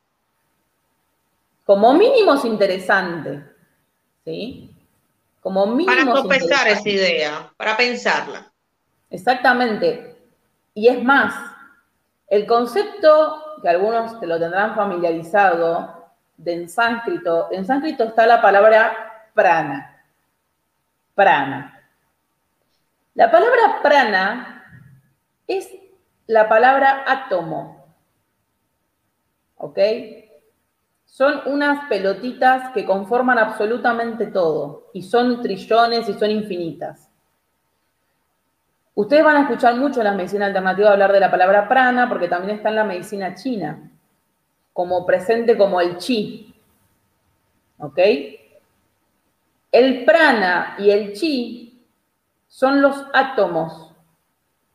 Como 1.64 1.94
mínimo 1.94 2.34
es 2.34 2.44
interesante, 2.44 3.42
¿sí? 4.24 4.73
Como 5.44 5.66
mínimo. 5.66 5.94
Para 5.94 6.22
sopesar 6.22 6.68
esa 6.68 6.88
idea, 6.88 7.52
para 7.58 7.76
pensarla. 7.76 8.50
Exactamente. 9.10 10.16
Y 10.72 10.88
es 10.88 11.04
más, 11.04 11.34
el 12.28 12.46
concepto 12.46 13.60
que 13.60 13.68
algunos 13.68 14.18
te 14.18 14.26
lo 14.26 14.40
tendrán 14.40 14.74
familiarizado 14.74 16.14
de 16.38 16.54
en 16.54 16.68
sánscrito, 16.70 17.48
en 17.52 17.66
sánscrito 17.66 18.04
está 18.04 18.26
la 18.26 18.40
palabra 18.40 19.28
prana. 19.34 20.02
Prana. 21.14 21.90
La 23.12 23.30
palabra 23.30 23.82
prana 23.82 24.64
es 25.46 25.68
la 26.26 26.48
palabra 26.48 27.04
átomo. 27.06 27.84
¿Ok? 29.56 29.78
Son 31.14 31.42
unas 31.46 31.88
pelotitas 31.88 32.72
que 32.72 32.84
conforman 32.84 33.38
absolutamente 33.38 34.26
todo 34.26 34.90
y 34.92 35.00
son 35.00 35.40
trillones 35.40 36.08
y 36.08 36.14
son 36.14 36.28
infinitas. 36.28 37.08
Ustedes 38.96 39.22
van 39.22 39.36
a 39.36 39.40
escuchar 39.42 39.76
mucho 39.76 40.00
en 40.00 40.06
la 40.06 40.12
medicina 40.12 40.46
alternativa 40.46 40.90
hablar 40.90 41.12
de 41.12 41.20
la 41.20 41.30
palabra 41.30 41.68
prana 41.68 42.08
porque 42.08 42.26
también 42.26 42.56
está 42.56 42.70
en 42.70 42.74
la 42.74 42.82
medicina 42.82 43.32
china, 43.36 43.92
como 44.72 45.06
presente 45.06 45.56
como 45.56 45.80
el 45.80 45.98
chi. 45.98 46.52
¿Ok? 47.78 47.98
El 49.70 50.04
prana 50.04 50.74
y 50.80 50.90
el 50.90 51.12
chi 51.12 51.86
son 52.48 52.82
los 52.82 53.06
átomos, 53.12 53.94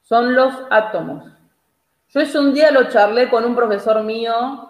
son 0.03 0.33
los 0.33 0.53
átomos. 0.69 1.25
Yo 2.07 2.21
ese 2.21 2.39
un 2.39 2.53
día 2.53 2.71
lo 2.71 2.87
charlé 2.87 3.29
con 3.29 3.43
un 3.43 3.57
profesor 3.57 4.01
mío, 4.03 4.68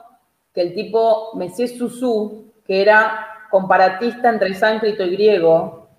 que 0.54 0.62
el 0.62 0.74
tipo 0.74 1.36
Messier 1.36 1.70
Susu, 1.70 2.52
que 2.66 2.82
era 2.82 3.48
comparatista 3.50 4.30
entre 4.30 4.54
sánscrito 4.54 5.04
y 5.04 5.12
griego, 5.12 5.90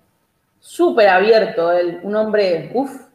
súper 0.59 1.09
abierto, 1.09 1.71
un 2.03 2.15
hombre, 2.15 2.71
uff. 2.73 3.07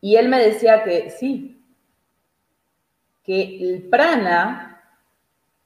Y 0.00 0.16
él 0.16 0.28
me 0.28 0.40
decía 0.40 0.82
que 0.82 1.10
sí, 1.10 1.62
que 3.24 3.58
el 3.62 3.88
prana 3.88 4.82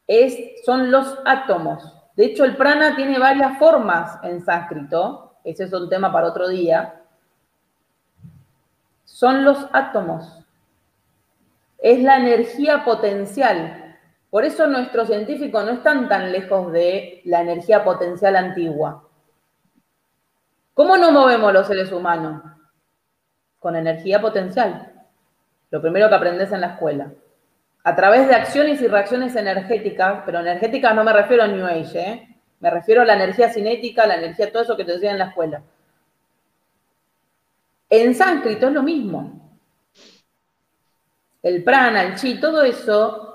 es, 0.07 0.65
son 0.65 0.91
los 0.91 1.19
átomos. 1.25 1.93
De 2.15 2.27
hecho, 2.27 2.45
el 2.45 2.57
prana 2.57 2.97
tiene 2.97 3.19
varias 3.19 3.59
formas 3.59 4.19
en 4.23 4.45
sánscrito, 4.45 5.37
ese 5.45 5.65
es 5.65 5.73
un 5.73 5.89
tema 5.89 6.13
para 6.13 6.29
otro 6.29 6.49
día. 6.49 7.03
Son 9.05 9.45
los 9.45 9.67
átomos 9.73 10.47
es 11.79 12.03
la 12.03 12.17
energía 12.17 12.85
potencial. 12.85 13.86
Por 14.31 14.45
eso 14.45 14.67
nuestros 14.67 15.09
científicos 15.09 15.65
no 15.65 15.73
están 15.73 16.09
tan 16.09 16.33
lejos 16.33 16.73
de 16.73 17.23
la 17.25 17.41
energía 17.41 17.85
potencial 17.85 18.37
antigua. 18.37 19.05
¿Cómo 20.75 20.97
nos 20.97 21.13
movemos 21.13 21.53
los 21.53 21.67
seres 21.67 21.91
humanos? 21.93 22.43
Con 23.59 23.77
energía 23.77 24.21
potencial. 24.21 24.93
Lo 25.71 25.81
primero 25.81 26.09
que 26.09 26.15
aprendes 26.15 26.53
en 26.53 26.61
la 26.61 26.75
escuela. 26.75 27.13
A 27.83 27.95
través 27.95 28.29
de 28.29 28.35
acciones 28.35 28.81
y 28.83 28.89
reacciones 28.89 29.37
energéticas, 29.37 30.23
pero 30.27 30.41
energéticas 30.41 30.95
no 30.95 31.05
me 31.05 31.13
refiero 31.13 31.45
a 31.45 31.47
New 31.47 31.65
Age, 31.65 32.01
¿eh? 32.01 32.37
me 32.59 32.71
refiero 32.71 33.03
a 33.03 33.05
la 33.05 33.15
energía 33.15 33.49
cinética, 33.49 34.07
la 34.07 34.17
energía, 34.17 34.51
todo 34.51 34.65
eso 34.65 34.77
que 34.77 34.85
te 34.85 34.93
decía 34.93 35.13
en 35.13 35.19
la 35.19 35.27
escuela. 35.27 35.63
En 37.89 38.15
sánscrito 38.15 38.67
es 38.67 38.73
lo 38.73 38.83
mismo 38.83 39.47
el 41.47 41.63
prana, 41.63 42.03
el 42.03 42.17
chi, 42.17 42.41
todo 42.41 42.63
eso 42.63 43.26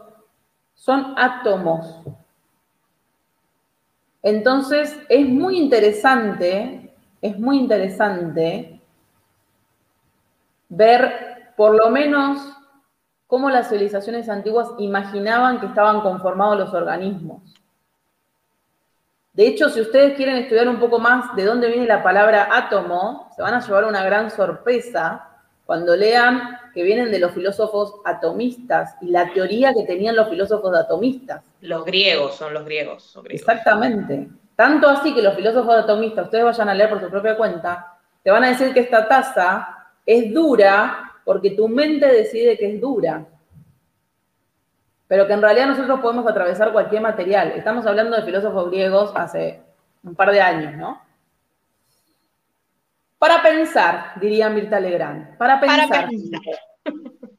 son 0.82 1.14
átomos. 1.16 2.00
Entonces, 4.24 4.98
es 5.10 5.28
muy 5.28 5.60
interesante, 5.60 6.92
es 7.22 7.38
muy 7.38 7.60
interesante 7.60 8.82
ver 10.70 11.54
por 11.56 11.76
lo 11.76 11.92
menos 11.92 12.42
cómo 13.28 13.52
las 13.52 13.70
civilizaciones 13.70 14.28
antiguas 14.28 14.70
imaginaban 14.80 15.60
que 15.60 15.68
estaban 15.68 16.02
conformados 16.02 16.58
los 16.58 16.74
organismos. 16.74 17.44
De 19.34 19.46
hecho, 19.46 19.70
si 19.70 19.82
ustedes 19.82 20.16
quieren 20.16 20.38
estudiar 20.38 20.68
un 20.68 20.80
poco 20.80 20.98
más 20.98 21.36
de 21.36 21.46
dónde 21.46 21.68
viene 21.68 21.86
la 21.86 22.02
palabra 22.02 22.50
átomo, 22.52 23.30
se 23.36 23.44
van 23.44 23.54
a 23.54 23.62
llevar 23.62 23.86
una 23.86 24.04
gran 24.04 24.32
sorpresa 24.32 25.31
cuando 25.72 25.96
lean 25.96 26.60
que 26.74 26.84
vienen 26.84 27.12
de 27.12 27.20
los 27.20 27.32
filósofos 27.32 28.02
atomistas 28.04 28.98
y 29.00 29.10
la 29.10 29.32
teoría 29.32 29.74
que 29.74 29.86
tenían 29.86 30.18
los 30.18 30.28
filósofos 30.28 30.76
atomistas. 30.76 31.44
Los 31.62 31.86
griegos 31.86 32.36
son 32.36 32.54
los 32.54 32.66
griegos. 32.66 33.18
Exactamente. 33.30 34.28
Tanto 34.58 34.90
así 34.90 35.16
que 35.16 35.22
los 35.22 35.34
filósofos 35.34 35.74
atomistas, 35.74 36.26
ustedes 36.26 36.44
vayan 36.44 36.68
a 36.68 36.74
leer 36.74 36.90
por 36.90 37.00
su 37.00 37.10
propia 37.10 37.38
cuenta, 37.38 37.98
te 38.22 38.30
van 38.30 38.44
a 38.44 38.50
decir 38.50 38.74
que 38.74 38.82
esta 38.82 39.08
taza 39.08 39.94
es 40.06 40.34
dura 40.34 41.14
porque 41.24 41.52
tu 41.52 41.70
mente 41.70 42.06
decide 42.06 42.58
que 42.58 42.76
es 42.76 42.82
dura. 42.82 43.26
Pero 45.08 45.26
que 45.26 45.32
en 45.32 45.42
realidad 45.42 45.68
nosotros 45.68 46.02
podemos 46.02 46.28
atravesar 46.28 46.74
cualquier 46.74 47.02
material. 47.02 47.54
Estamos 47.56 47.86
hablando 47.86 48.18
de 48.18 48.24
filósofos 48.24 48.70
griegos 48.70 49.14
hace 49.16 49.62
un 50.04 50.16
par 50.16 50.34
de 50.34 50.42
años, 50.42 50.76
¿no? 50.76 51.02
Para 53.22 53.44
pensar, 53.44 54.14
diría 54.20 54.50
Mirta 54.50 54.80
Legrand. 54.80 55.38
Para 55.38 55.60
pensar. 55.60 55.88
Para 55.88 56.08
pensar. 56.08 56.42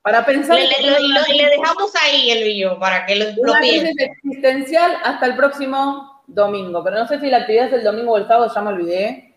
Para 0.01 0.25
pensar 0.25 0.57
le, 0.57 1.49
dejamos 1.49 1.93
ahí 2.01 2.31
el 2.31 2.45
video 2.45 2.79
para 2.79 3.05
que 3.05 3.17
lo, 3.17 3.25
una 3.43 3.59
crisis 3.59 3.93
existencial 3.99 4.93
hasta 5.03 5.27
el 5.27 5.35
próximo 5.35 6.23
domingo. 6.29 6.85
Pero 6.85 7.01
no 7.01 7.09
sé 7.09 7.19
si 7.19 7.29
la 7.29 7.39
actividad 7.39 7.67
es 7.67 7.73
el 7.73 7.83
domingo 7.83 8.13
o 8.13 8.17
el 8.17 8.29
sábado, 8.29 8.53
ya 8.55 8.61
me 8.61 8.69
olvidé. 8.69 9.35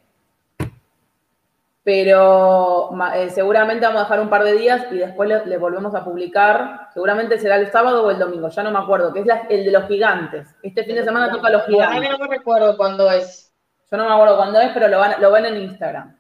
Pero 1.84 2.92
eh, 3.16 3.32
seguramente 3.32 3.88
vamos 3.88 4.02
a 4.02 4.04
dejar 4.04 4.20
un 4.20 4.30
par 4.30 4.44
de 4.44 4.54
días 4.54 4.86
y 4.92 4.98
después 4.98 5.28
le, 5.48 5.58
volvemos 5.58 5.96
a 5.96 6.04
publicar. 6.04 6.90
Seguramente 6.94 7.40
será 7.40 7.56
el 7.56 7.72
sábado 7.72 8.06
o 8.06 8.12
el 8.12 8.20
domingo, 8.20 8.50
ya 8.50 8.62
no 8.62 8.70
me 8.70 8.78
acuerdo, 8.78 9.12
que 9.12 9.22
es 9.22 9.28
el 9.50 9.66
de 9.66 9.72
los 9.72 9.88
gigantes. 9.88 10.48
Este 10.62 10.84
fin 10.84 10.96
de 10.96 11.06
semana 11.06 11.32
toca 11.32 11.50
los 11.50 11.66
gigantes. 11.66 12.08
no 12.08 12.20
me 12.20 12.28
recuerdo 12.28 12.78
cuándo 12.78 13.10
es. 13.10 13.52
Yo 13.90 13.98
no 13.98 14.06
me 14.08 14.14
acuerdo 14.14 14.38
cuándo 14.38 14.62
es, 14.62 14.70
pero 14.76 14.88
lo, 14.90 15.00
van, 15.00 15.20
lo 15.20 15.32
ven 15.32 15.48
en 15.48 15.58
Instagram. 15.58 16.16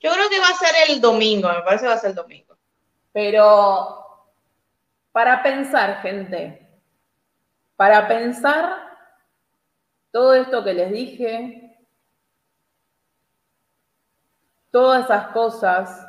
Yo 0.00 0.10
creo 0.12 0.28
que 0.30 0.40
va 0.40 0.48
a 0.48 0.54
ser 0.54 0.74
el 0.88 1.00
domingo, 1.00 1.48
me 1.48 1.62
parece 1.62 1.84
que 1.84 1.88
va 1.88 1.94
a 1.94 1.98
ser 1.98 2.10
el 2.10 2.16
domingo. 2.16 2.56
Pero 3.12 4.06
para 5.12 5.42
pensar, 5.42 6.00
gente, 6.00 6.66
para 7.76 8.08
pensar 8.08 8.98
todo 10.10 10.34
esto 10.34 10.64
que 10.64 10.74
les 10.74 10.90
dije, 10.90 11.78
todas 14.70 15.04
esas 15.04 15.28
cosas, 15.28 16.06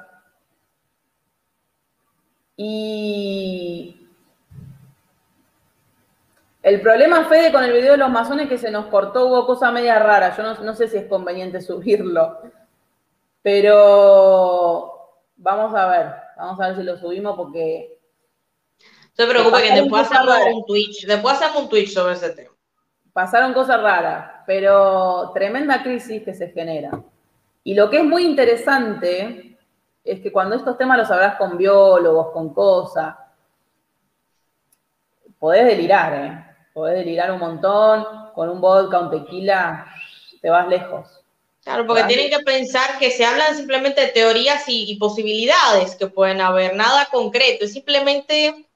y 2.55 4.07
el 6.61 6.79
problema, 6.79 7.25
Fede, 7.25 7.51
con 7.51 7.63
el 7.63 7.73
video 7.73 7.93
de 7.93 7.97
los 7.97 8.11
masones 8.11 8.47
que 8.47 8.57
se 8.57 8.69
nos 8.69 8.85
cortó, 8.85 9.25
hubo 9.25 9.47
cosa 9.47 9.71
media 9.71 9.97
rara. 9.97 10.35
Yo 10.37 10.43
no 10.63 10.75
sé 10.75 10.87
si 10.87 10.97
es 10.97 11.07
conveniente 11.07 11.59
subirlo. 11.59 12.39
Pero 13.41 14.91
vamos 15.35 15.73
a 15.75 15.87
ver, 15.87 16.13
vamos 16.37 16.59
a 16.59 16.67
ver 16.67 16.77
si 16.77 16.83
lo 16.83 16.97
subimos 16.97 17.35
porque... 17.35 17.99
No 19.17 19.25
se 19.25 19.27
preocupe 19.27 19.61
que 19.61 19.73
después 19.73 20.09
hacemos 20.09 20.35
un 20.53 20.65
Twitch, 20.65 21.05
después 21.05 21.35
hacemos 21.35 21.63
un 21.63 21.69
Twitch 21.69 21.93
sobre 21.93 22.13
ese 22.13 22.29
tema. 22.31 22.51
Pasaron 23.13 23.53
cosas 23.53 23.81
raras, 23.81 24.31
pero 24.45 25.31
tremenda 25.33 25.83
crisis 25.83 26.23
que 26.23 26.33
se 26.33 26.49
genera. 26.49 26.91
Y 27.63 27.73
lo 27.73 27.89
que 27.89 27.97
es 27.97 28.03
muy 28.03 28.25
interesante 28.25 29.57
es 30.03 30.19
que 30.21 30.31
cuando 30.31 30.55
estos 30.55 30.77
temas 30.77 30.97
los 30.97 31.11
hablas 31.11 31.35
con 31.35 31.57
biólogos, 31.57 32.31
con 32.31 32.53
cosas, 32.53 33.15
podés 35.37 35.65
delirar, 35.65 36.13
¿eh? 36.13 36.45
Podés 36.73 36.95
delirar 36.95 37.31
un 37.31 37.39
montón, 37.39 38.31
con 38.33 38.49
un 38.49 38.61
vodka, 38.61 38.99
un 38.99 39.09
tequila, 39.09 39.87
te 40.41 40.49
vas 40.49 40.67
lejos. 40.67 41.20
Claro, 41.63 41.85
porque 41.85 42.03
tienen 42.05 42.31
que 42.31 42.43
pensar 42.43 42.97
que 42.97 43.11
se 43.11 43.23
hablan 43.23 43.55
simplemente 43.55 44.01
de 44.01 44.07
teorías 44.07 44.63
y, 44.67 44.95
posibilidades 44.95 45.95
que 45.95 46.07
pueden 46.07 46.41
haber, 46.41 46.75
nada 46.75 47.07
concreto, 47.11 47.65
es 47.65 47.73
simplemente 47.73 48.67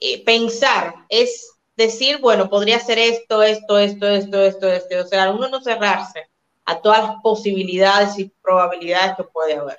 eh, 0.00 0.24
pensar, 0.24 0.94
es 1.08 1.54
decir, 1.76 2.18
bueno, 2.20 2.48
podría 2.48 2.78
ser 2.78 2.98
esto, 2.98 3.42
esto, 3.42 3.78
esto, 3.78 4.06
esto, 4.06 4.40
esto, 4.40 4.68
esto, 4.68 5.00
o 5.00 5.06
sea, 5.06 5.30
uno 5.32 5.48
no 5.48 5.60
cerrarse 5.60 6.28
a 6.64 6.80
todas 6.80 7.02
las 7.02 7.16
posibilidades 7.20 8.18
y 8.18 8.32
probabilidades 8.42 9.16
que 9.16 9.24
puede 9.24 9.56
haber. 9.56 9.76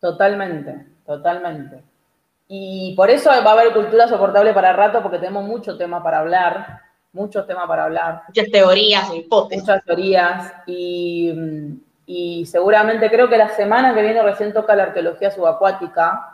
Totalmente, 0.00 0.86
totalmente. 1.06 1.82
Y 2.48 2.94
por 2.96 3.08
eso 3.08 3.30
va 3.30 3.50
a 3.50 3.52
haber 3.52 3.72
cultura 3.72 4.08
soportable 4.08 4.52
para 4.52 4.72
rato, 4.72 5.02
porque 5.02 5.18
tenemos 5.18 5.44
mucho 5.44 5.78
tema 5.78 6.02
para 6.02 6.18
hablar. 6.18 6.80
Muchos 7.12 7.46
temas 7.46 7.66
para 7.66 7.84
hablar. 7.84 8.22
Muchas 8.28 8.50
teorías, 8.50 9.14
hipótesis. 9.14 9.62
Muchas 9.62 9.84
teorías 9.84 10.52
y, 10.66 11.32
y 12.06 12.46
seguramente 12.46 13.10
creo 13.10 13.28
que 13.28 13.36
la 13.36 13.48
semana 13.50 13.94
que 13.94 14.02
viene 14.02 14.22
recién 14.22 14.52
toca 14.52 14.74
la 14.74 14.84
arqueología 14.84 15.30
subacuática 15.30 16.32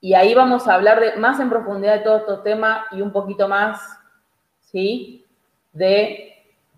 y 0.00 0.14
ahí 0.14 0.34
vamos 0.34 0.68
a 0.68 0.74
hablar 0.74 1.00
de, 1.00 1.16
más 1.16 1.40
en 1.40 1.50
profundidad 1.50 1.94
de 1.94 2.04
todo 2.04 2.18
este 2.18 2.50
tema 2.50 2.86
y 2.92 3.02
un 3.02 3.10
poquito 3.10 3.48
más, 3.48 3.80
¿sí? 4.60 5.24
De 5.72 6.34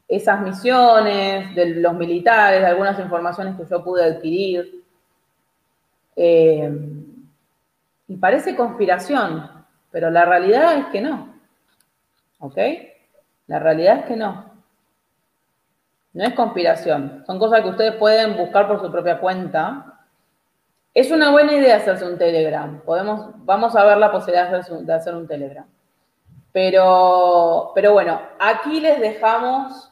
esas 0.08 0.40
misiones, 0.40 1.54
de 1.54 1.66
los 1.76 1.94
militares, 1.94 2.60
de 2.60 2.66
algunas 2.66 2.98
informaciones 2.98 3.56
que 3.56 3.66
yo 3.66 3.84
pude 3.84 4.04
adquirir. 4.04 4.82
Eh, 6.16 6.72
y 8.08 8.16
parece 8.16 8.56
conspiración, 8.56 9.48
pero 9.90 10.10
la 10.10 10.24
realidad 10.24 10.78
es 10.78 10.86
que 10.86 11.00
no. 11.00 11.30
¿Ok? 12.40 12.58
La 13.46 13.58
realidad 13.58 14.00
es 14.00 14.04
que 14.06 14.16
no. 14.16 14.50
No 16.12 16.24
es 16.24 16.34
conspiración. 16.34 17.22
Son 17.26 17.38
cosas 17.38 17.62
que 17.62 17.68
ustedes 17.68 17.94
pueden 17.94 18.36
buscar 18.36 18.66
por 18.66 18.80
su 18.80 18.90
propia 18.90 19.20
cuenta 19.20 19.90
es 20.92 21.10
una 21.10 21.30
buena 21.30 21.52
idea 21.52 21.76
hacerse 21.76 22.04
un 22.04 22.18
Telegram. 22.18 22.80
Podemos, 22.80 23.30
vamos 23.44 23.76
a 23.76 23.84
ver 23.84 23.98
la 23.98 24.10
posibilidad 24.10 24.50
de 24.50 24.92
hacer 24.92 25.14
un 25.14 25.28
Telegram. 25.28 25.66
Pero, 26.52 27.70
pero 27.74 27.92
bueno, 27.92 28.20
aquí 28.40 28.80
les 28.80 29.00
dejamos. 29.00 29.88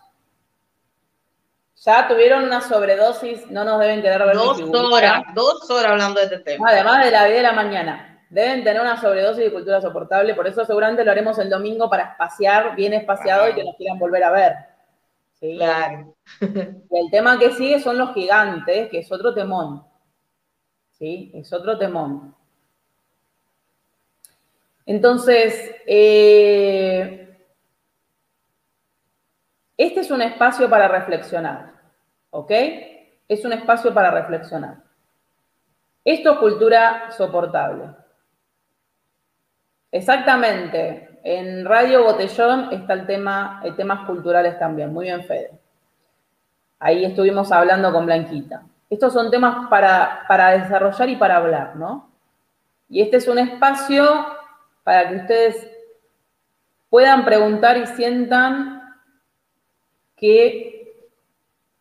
Ya 1.85 2.09
tuvieron 2.09 2.43
una 2.43 2.61
sobredosis, 2.61 3.49
no 3.51 3.63
nos 3.63 3.79
deben 3.79 4.03
quedar 4.03 4.27
ver 4.27 4.35
Dos 4.35 4.61
horas, 4.93 5.23
dos 5.33 5.71
horas 5.71 5.93
hablando 5.93 6.19
de 6.19 6.27
este 6.27 6.39
tema. 6.41 6.71
Además 6.71 7.05
de 7.05 7.13
la 7.13 7.27
vida 7.27 7.37
de 7.37 7.43
la 7.43 7.53
mañana. 7.53 8.08
Deben 8.31 8.63
tener 8.63 8.81
una 8.81 9.01
sobredosis 9.01 9.45
de 9.45 9.53
cultura 9.53 9.81
soportable, 9.81 10.35
por 10.35 10.47
eso 10.47 10.65
seguramente 10.65 11.05
lo 11.05 11.11
haremos 11.11 11.39
el 11.39 11.49
domingo 11.49 11.89
para 11.89 12.11
espaciar 12.11 12.77
bien 12.77 12.93
espaciado 12.93 13.49
y 13.49 13.55
que 13.55 13.65
nos 13.65 13.77
quieran 13.77 13.99
volver 13.99 14.25
a 14.25 14.31
ver. 14.31 14.55
Claro. 15.41 16.15
Y 16.41 16.99
el 16.99 17.11
tema 17.11 17.39
que 17.39 17.53
sigue 17.53 17.81
son 17.81 17.97
los 17.97 18.13
gigantes, 18.13 18.91
que 18.91 18.99
es 18.99 19.13
otro 19.13 19.33
temón. 19.33 19.89
¿sí? 20.99 21.31
Es 21.35 21.53
otro 21.53 21.79
temón. 21.79 22.35
Entonces, 24.85 25.77
eh, 25.87 27.37
este 29.77 30.01
es 30.01 30.11
un 30.11 30.23
espacio 30.23 30.69
para 30.69 30.89
reflexionar, 30.89 31.75
¿ok? 32.31 32.51
Es 33.29 33.45
un 33.45 33.53
espacio 33.53 33.93
para 33.93 34.11
reflexionar. 34.11 34.83
Esto 36.05 36.33
es 36.33 36.39
cultura 36.39 37.11
soportable. 37.11 37.95
Exactamente. 39.91 41.21
En 41.25 41.65
Radio 41.65 42.05
Botellón 42.05 42.73
está 42.73 42.93
el 42.95 43.07
tema, 43.07 43.61
el 43.65 43.75
temas 43.77 44.07
culturales 44.07 44.59
también. 44.59 44.93
Muy 44.93 45.07
bien, 45.07 45.25
Fede. 45.25 45.51
Ahí 46.79 47.05
estuvimos 47.05 47.51
hablando 47.51 47.93
con 47.93 48.07
Blanquita. 48.07 48.63
Estos 48.89 49.13
son 49.13 49.31
temas 49.31 49.69
para, 49.69 50.51
desarrollar 50.59 51.09
y 51.09 51.17
para 51.17 51.37
hablar, 51.37 51.77
¿no? 51.77 52.11
Y 52.89 53.03
este 53.03 53.19
es 53.19 53.29
un 53.29 53.39
espacio 53.39 54.05
para 54.85 55.09
que 55.09 55.17
ustedes 55.17 55.71
puedan 56.89 57.25
preguntar 57.25 57.77
y 57.77 57.87
sientan 57.87 58.83
que 60.17 61.05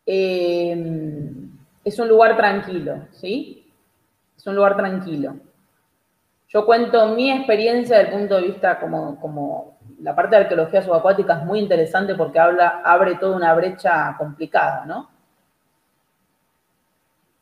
eh, 0.04 1.12
es 1.84 1.98
un 1.98 2.08
lugar 2.08 2.36
tranquilo, 2.36 3.06
¿sí? 3.12 3.72
Es 4.36 4.46
un 4.46 4.56
lugar 4.56 4.76
tranquilo. 4.76 5.36
Yo 6.48 6.64
cuento 6.64 7.08
mi 7.08 7.30
experiencia 7.30 7.98
desde 7.98 8.10
el 8.10 8.18
punto 8.18 8.36
de 8.36 8.42
vista 8.42 8.80
como, 8.80 9.20
como 9.20 9.78
la 10.00 10.14
parte 10.14 10.36
de 10.36 10.42
arqueología 10.42 10.82
subacuática 10.82 11.38
es 11.38 11.44
muy 11.44 11.58
interesante 11.58 12.14
porque 12.14 12.38
habla, 12.38 12.80
abre 12.84 13.16
toda 13.16 13.36
una 13.36 13.54
brecha 13.54 14.14
complicada, 14.16 14.84
¿no? 14.86 15.10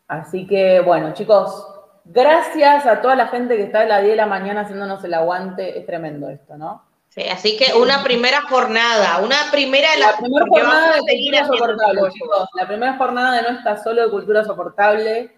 Así 0.08 0.46
que, 0.46 0.80
bueno, 0.80 1.12
chicos, 1.14 1.66
gracias 2.04 2.86
a 2.86 3.00
toda 3.00 3.16
la 3.16 3.28
gente 3.28 3.56
que 3.56 3.64
está 3.64 3.80
a 3.80 3.86
las 3.86 4.02
10 4.02 4.12
de 4.12 4.16
la 4.16 4.26
mañana 4.26 4.62
haciéndonos 4.62 5.02
el 5.04 5.14
aguante. 5.14 5.78
Es 5.78 5.86
tremendo 5.86 6.28
esto, 6.28 6.56
¿no? 6.56 6.84
Sí, 7.08 7.22
así 7.28 7.56
que 7.56 7.74
una 7.74 8.02
primera 8.02 8.42
jornada, 8.42 9.18
una 9.18 9.36
primera 9.50 9.90
de 9.92 10.00
la, 10.00 10.10
la 10.10 10.16
primera 10.18 10.46
jornada 10.48 10.94
de 10.94 11.00
cultura 11.00 11.46
soportable, 11.46 12.10
chicos. 12.12 12.48
La 12.54 12.66
primera 12.66 12.96
jornada 12.96 13.36
de 13.36 13.42
no 13.42 13.58
está 13.58 13.82
solo 13.82 14.02
de 14.02 14.10
cultura 14.10 14.44
soportable. 14.44 15.35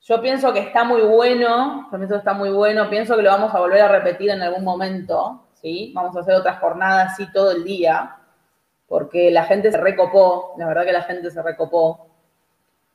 Yo 0.00 0.20
pienso 0.20 0.52
que 0.52 0.60
está 0.60 0.84
muy 0.84 1.02
bueno, 1.02 1.88
yo 1.90 1.98
pienso 1.98 2.14
que 2.14 2.18
está 2.18 2.32
muy 2.32 2.50
bueno, 2.50 2.88
pienso 2.88 3.16
que 3.16 3.22
lo 3.22 3.30
vamos 3.30 3.54
a 3.54 3.58
volver 3.58 3.82
a 3.82 3.88
repetir 3.88 4.30
en 4.30 4.42
algún 4.42 4.64
momento, 4.64 5.48
¿sí? 5.54 5.92
Vamos 5.94 6.16
a 6.16 6.20
hacer 6.20 6.34
otras 6.34 6.58
jornadas 6.60 7.12
así 7.12 7.30
todo 7.32 7.50
el 7.50 7.64
día, 7.64 8.16
porque 8.86 9.30
la 9.30 9.44
gente 9.44 9.70
se 9.70 9.78
recopó, 9.78 10.54
la 10.56 10.66
verdad 10.66 10.84
que 10.84 10.92
la 10.92 11.02
gente 11.02 11.30
se 11.30 11.42
recopó. 11.42 12.08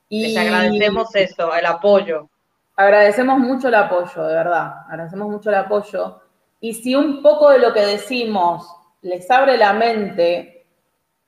Les 0.08 0.36
agradecemos 0.36 1.14
esto, 1.14 1.54
el 1.54 1.66
apoyo. 1.66 2.28
Agradecemos 2.76 3.38
mucho 3.38 3.68
el 3.68 3.74
apoyo, 3.74 4.24
de 4.24 4.34
verdad. 4.34 4.74
Agradecemos 4.88 5.28
mucho 5.28 5.50
el 5.50 5.56
apoyo. 5.56 6.20
Y 6.60 6.74
si 6.74 6.94
un 6.94 7.22
poco 7.22 7.50
de 7.50 7.58
lo 7.58 7.72
que 7.72 7.80
decimos 7.80 8.68
les 9.02 9.30
abre 9.30 9.56
la 9.56 9.72
mente, 9.72 10.66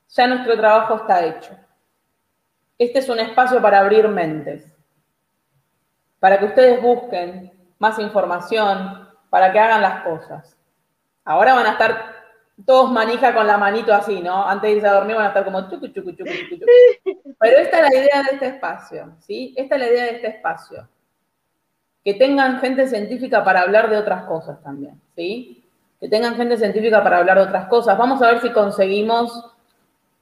ya 0.09 0.27
nuestro 0.27 0.57
trabajo 0.57 0.95
está 0.95 1.25
hecho. 1.25 1.55
Este 2.77 2.99
es 2.99 3.09
un 3.09 3.19
espacio 3.19 3.61
para 3.61 3.79
abrir 3.79 4.07
mentes, 4.07 4.65
para 6.19 6.39
que 6.39 6.45
ustedes 6.45 6.81
busquen 6.81 7.51
más 7.79 7.99
información, 7.99 9.07
para 9.29 9.51
que 9.51 9.59
hagan 9.59 9.81
las 9.81 10.03
cosas. 10.03 10.57
Ahora 11.25 11.53
van 11.53 11.65
a 11.65 11.71
estar 11.71 12.17
todos 12.65 12.91
manija 12.91 13.33
con 13.35 13.45
la 13.45 13.57
manito 13.57 13.93
así, 13.93 14.19
¿no? 14.21 14.47
Antes 14.47 14.69
de 14.69 14.75
irse 14.77 14.87
a 14.87 14.93
dormir 14.93 15.15
van 15.15 15.25
a 15.25 15.27
estar 15.27 15.45
como 15.45 15.69
chucu, 15.69 15.87
chucu, 15.87 16.11
chucu, 16.11 16.31
chucu. 16.49 16.65
Pero 17.39 17.57
esta 17.57 17.79
es 17.79 17.83
la 17.83 17.99
idea 17.99 18.23
de 18.23 18.29
este 18.33 18.47
espacio, 18.47 19.15
¿sí? 19.19 19.53
Esta 19.55 19.75
es 19.75 19.81
la 19.81 19.87
idea 19.87 20.03
de 20.05 20.11
este 20.11 20.27
espacio. 20.27 20.87
Que 22.03 22.15
tengan 22.15 22.59
gente 22.59 22.87
científica 22.87 23.43
para 23.43 23.61
hablar 23.61 23.89
de 23.89 23.97
otras 23.97 24.23
cosas 24.23 24.61
también, 24.63 24.99
¿sí? 25.15 25.63
Que 25.99 26.09
tengan 26.09 26.35
gente 26.35 26.57
científica 26.57 27.03
para 27.03 27.17
hablar 27.17 27.37
de 27.37 27.43
otras 27.43 27.67
cosas. 27.67 27.97
Vamos 27.97 28.21
a 28.21 28.31
ver 28.31 28.41
si 28.41 28.51
conseguimos 28.51 29.55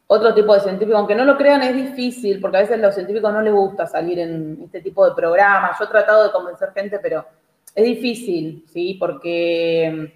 otro 0.08 0.34
tipo 0.34 0.54
de 0.54 0.60
científico. 0.60 0.98
Aunque 0.98 1.16
no 1.16 1.26
lo 1.26 1.38
crean, 1.38 1.64
es 1.64 1.76
difícil, 1.76 2.40
porque 2.40 2.58
a 2.58 2.62
veces 2.62 2.78
a 2.78 2.82
los 2.82 2.96
científicos 2.96 3.34
no 3.34 3.42
les 3.42 3.54
gusta 3.54 3.88
salir 3.88 4.20
en 4.20 4.60
este 4.64 4.82
tipo 4.82 5.08
de 5.08 5.16
programas. 5.16 5.78
Yo 5.80 5.86
he 5.86 5.90
tratado 5.90 6.24
de 6.24 6.32
convencer 6.32 6.72
gente, 6.74 7.00
pero 7.00 7.26
es 7.74 7.84
difícil, 7.84 8.64
¿sí? 8.68 8.96
Porque 9.00 10.14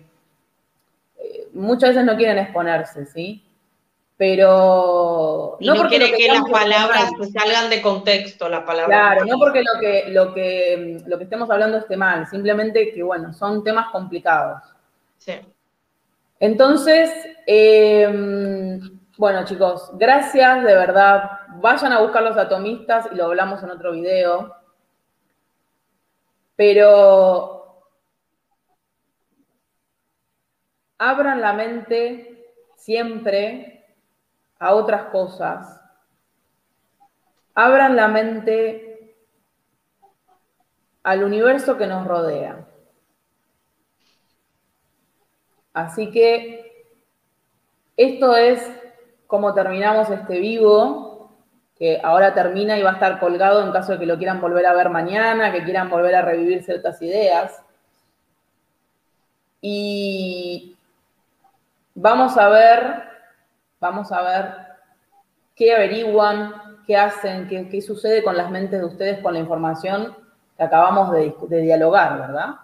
muchas 1.53 1.89
veces 1.89 2.05
no 2.05 2.15
quieren 2.15 2.37
exponerse, 2.37 3.05
¿sí? 3.05 3.45
Pero... 4.17 5.57
no, 5.61 5.75
porque 5.75 5.97
quieren 5.97 6.15
que, 6.15 6.27
las 6.27 6.49
palabras 6.49 7.09
salgan 7.33 7.69
de 7.69 7.81
contexto, 7.81 8.49
las 8.49 8.63
palabras. 8.63 8.89
Claro, 8.89 9.25
no 9.25 9.37
porque 9.39 9.61
lo 9.61 9.79
que, 9.79 10.09
lo, 10.09 10.33
que, 10.33 11.01
lo 11.05 11.17
que 11.17 11.23
estemos 11.23 11.49
hablando 11.49 11.77
esté 11.77 11.95
mal, 11.95 12.27
simplemente 12.27 12.91
que, 12.91 13.01
bueno, 13.01 13.31
son 13.31 13.63
temas 13.63 13.89
complicados. 13.91 14.61
Sí. 15.17 15.35
Entonces, 16.41 17.09
em, 17.47 18.98
bueno, 19.19 19.43
chicos, 19.43 19.91
gracias, 19.95 20.63
de 20.63 20.73
verdad. 20.73 21.41
Vayan 21.55 21.91
a 21.91 21.99
buscar 21.99 22.23
los 22.23 22.37
atomistas 22.37 23.09
y 23.11 23.15
lo 23.15 23.25
hablamos 23.25 23.61
en 23.61 23.69
otro 23.69 23.91
video. 23.91 24.55
Pero 26.55 27.83
abran 30.97 31.41
la 31.41 31.51
mente 31.51 32.49
siempre 32.77 33.85
a 34.57 34.73
otras 34.73 35.09
cosas. 35.11 35.81
Abran 37.55 37.97
la 37.97 38.07
mente 38.07 39.17
al 41.03 41.25
universo 41.25 41.77
que 41.77 41.87
nos 41.87 42.07
rodea. 42.07 42.65
Así 45.73 46.09
que 46.09 46.95
esto 47.97 48.33
es 48.33 48.78
como 49.29 49.53
terminamos 49.53 50.09
este 50.09 50.37
vivo, 50.39 51.31
que 51.77 52.01
ahora 52.03 52.33
termina 52.33 52.77
y 52.77 52.83
va 52.83 52.89
a 52.89 52.93
estar 52.95 53.21
colgado 53.21 53.63
en 53.63 53.71
caso 53.71 53.93
de 53.93 53.99
que 53.99 54.05
lo 54.05 54.17
quieran 54.17 54.41
volver 54.41 54.65
a 54.65 54.73
ver 54.73 54.89
mañana, 54.89 55.53
que 55.53 55.63
quieran 55.63 55.89
volver 55.89 56.15
a 56.15 56.21
revivir 56.23 56.61
ciertas 56.63 57.01
ideas. 57.01 57.63
Y 59.61 60.75
Vamos 62.01 62.37
a 62.37 62.47
ver, 62.47 63.03
vamos 63.81 64.09
a 64.13 64.21
ver 64.21 64.55
qué 65.53 65.75
averiguan, 65.75 66.53
qué 66.87 66.95
hacen, 66.95 67.45
qué, 67.49 67.81
sucede 67.81 68.23
con 68.23 68.37
las 68.37 68.49
mentes 68.49 68.79
de 68.79 68.85
ustedes 68.85 69.21
con 69.21 69.33
la 69.33 69.39
información 69.39 70.15
que 70.55 70.63
acabamos 70.63 71.11
de, 71.11 71.61
dialogar, 71.61 72.19
¿verdad? 72.19 72.55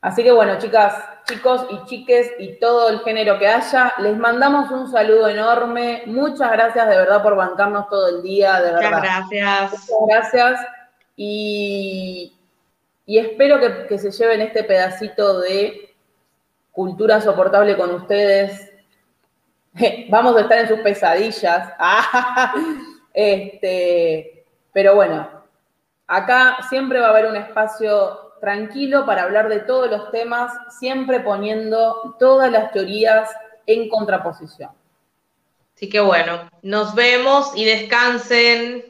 Así 0.00 0.22
que 0.22 0.32
bueno, 0.32 0.58
chicas, 0.58 0.94
chicos 1.24 1.66
y 1.70 1.84
chiques 1.84 2.32
y 2.38 2.58
todo 2.58 2.88
el 2.88 3.00
género 3.00 3.38
que 3.38 3.46
haya, 3.46 3.92
les 3.98 4.16
mandamos 4.16 4.70
un 4.70 4.90
saludo 4.90 5.28
enorme. 5.28 6.04
Muchas 6.06 6.50
gracias 6.52 6.88
de 6.88 6.96
verdad 6.96 7.22
por 7.22 7.36
bancarnos 7.36 7.88
todo 7.88 8.08
el 8.08 8.22
día, 8.22 8.60
de 8.60 8.72
verdad. 8.72 8.90
Muchas 8.90 9.28
gracias. 9.30 9.90
Muchas 9.90 10.32
gracias. 10.32 10.60
Y, 11.16 12.32
espero 13.06 13.60
que, 13.60 13.86
que 13.86 13.98
se 13.98 14.10
lleven 14.10 14.40
este 14.40 14.64
pedacito 14.64 15.40
de 15.40 15.94
cultura 16.72 17.20
soportable 17.20 17.76
con 17.76 17.94
ustedes 17.94 18.70
Vamos 20.08 20.36
a 20.36 20.40
estar 20.40 20.58
en 20.58 20.68
sus 20.68 20.80
pesadillas. 20.80 21.72
este, 23.14 24.44
pero 24.72 24.94
bueno, 24.94 25.28
acá 26.06 26.58
siempre 26.68 27.00
va 27.00 27.08
a 27.08 27.10
haber 27.10 27.26
un 27.26 27.36
espacio 27.36 28.29
tranquilo 28.40 29.04
para 29.06 29.22
hablar 29.22 29.48
de 29.48 29.60
todos 29.60 29.90
los 29.90 30.10
temas, 30.10 30.52
siempre 30.78 31.20
poniendo 31.20 32.16
todas 32.18 32.50
las 32.50 32.72
teorías 32.72 33.30
en 33.66 33.88
contraposición. 33.88 34.70
Así 35.74 35.88
que 35.88 36.00
bueno, 36.00 36.50
nos 36.62 36.94
vemos 36.94 37.52
y 37.54 37.64
descansen. 37.64 38.84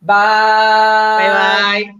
Bye. 0.00 0.16
Bye 1.18 1.84
bye. 1.84 1.99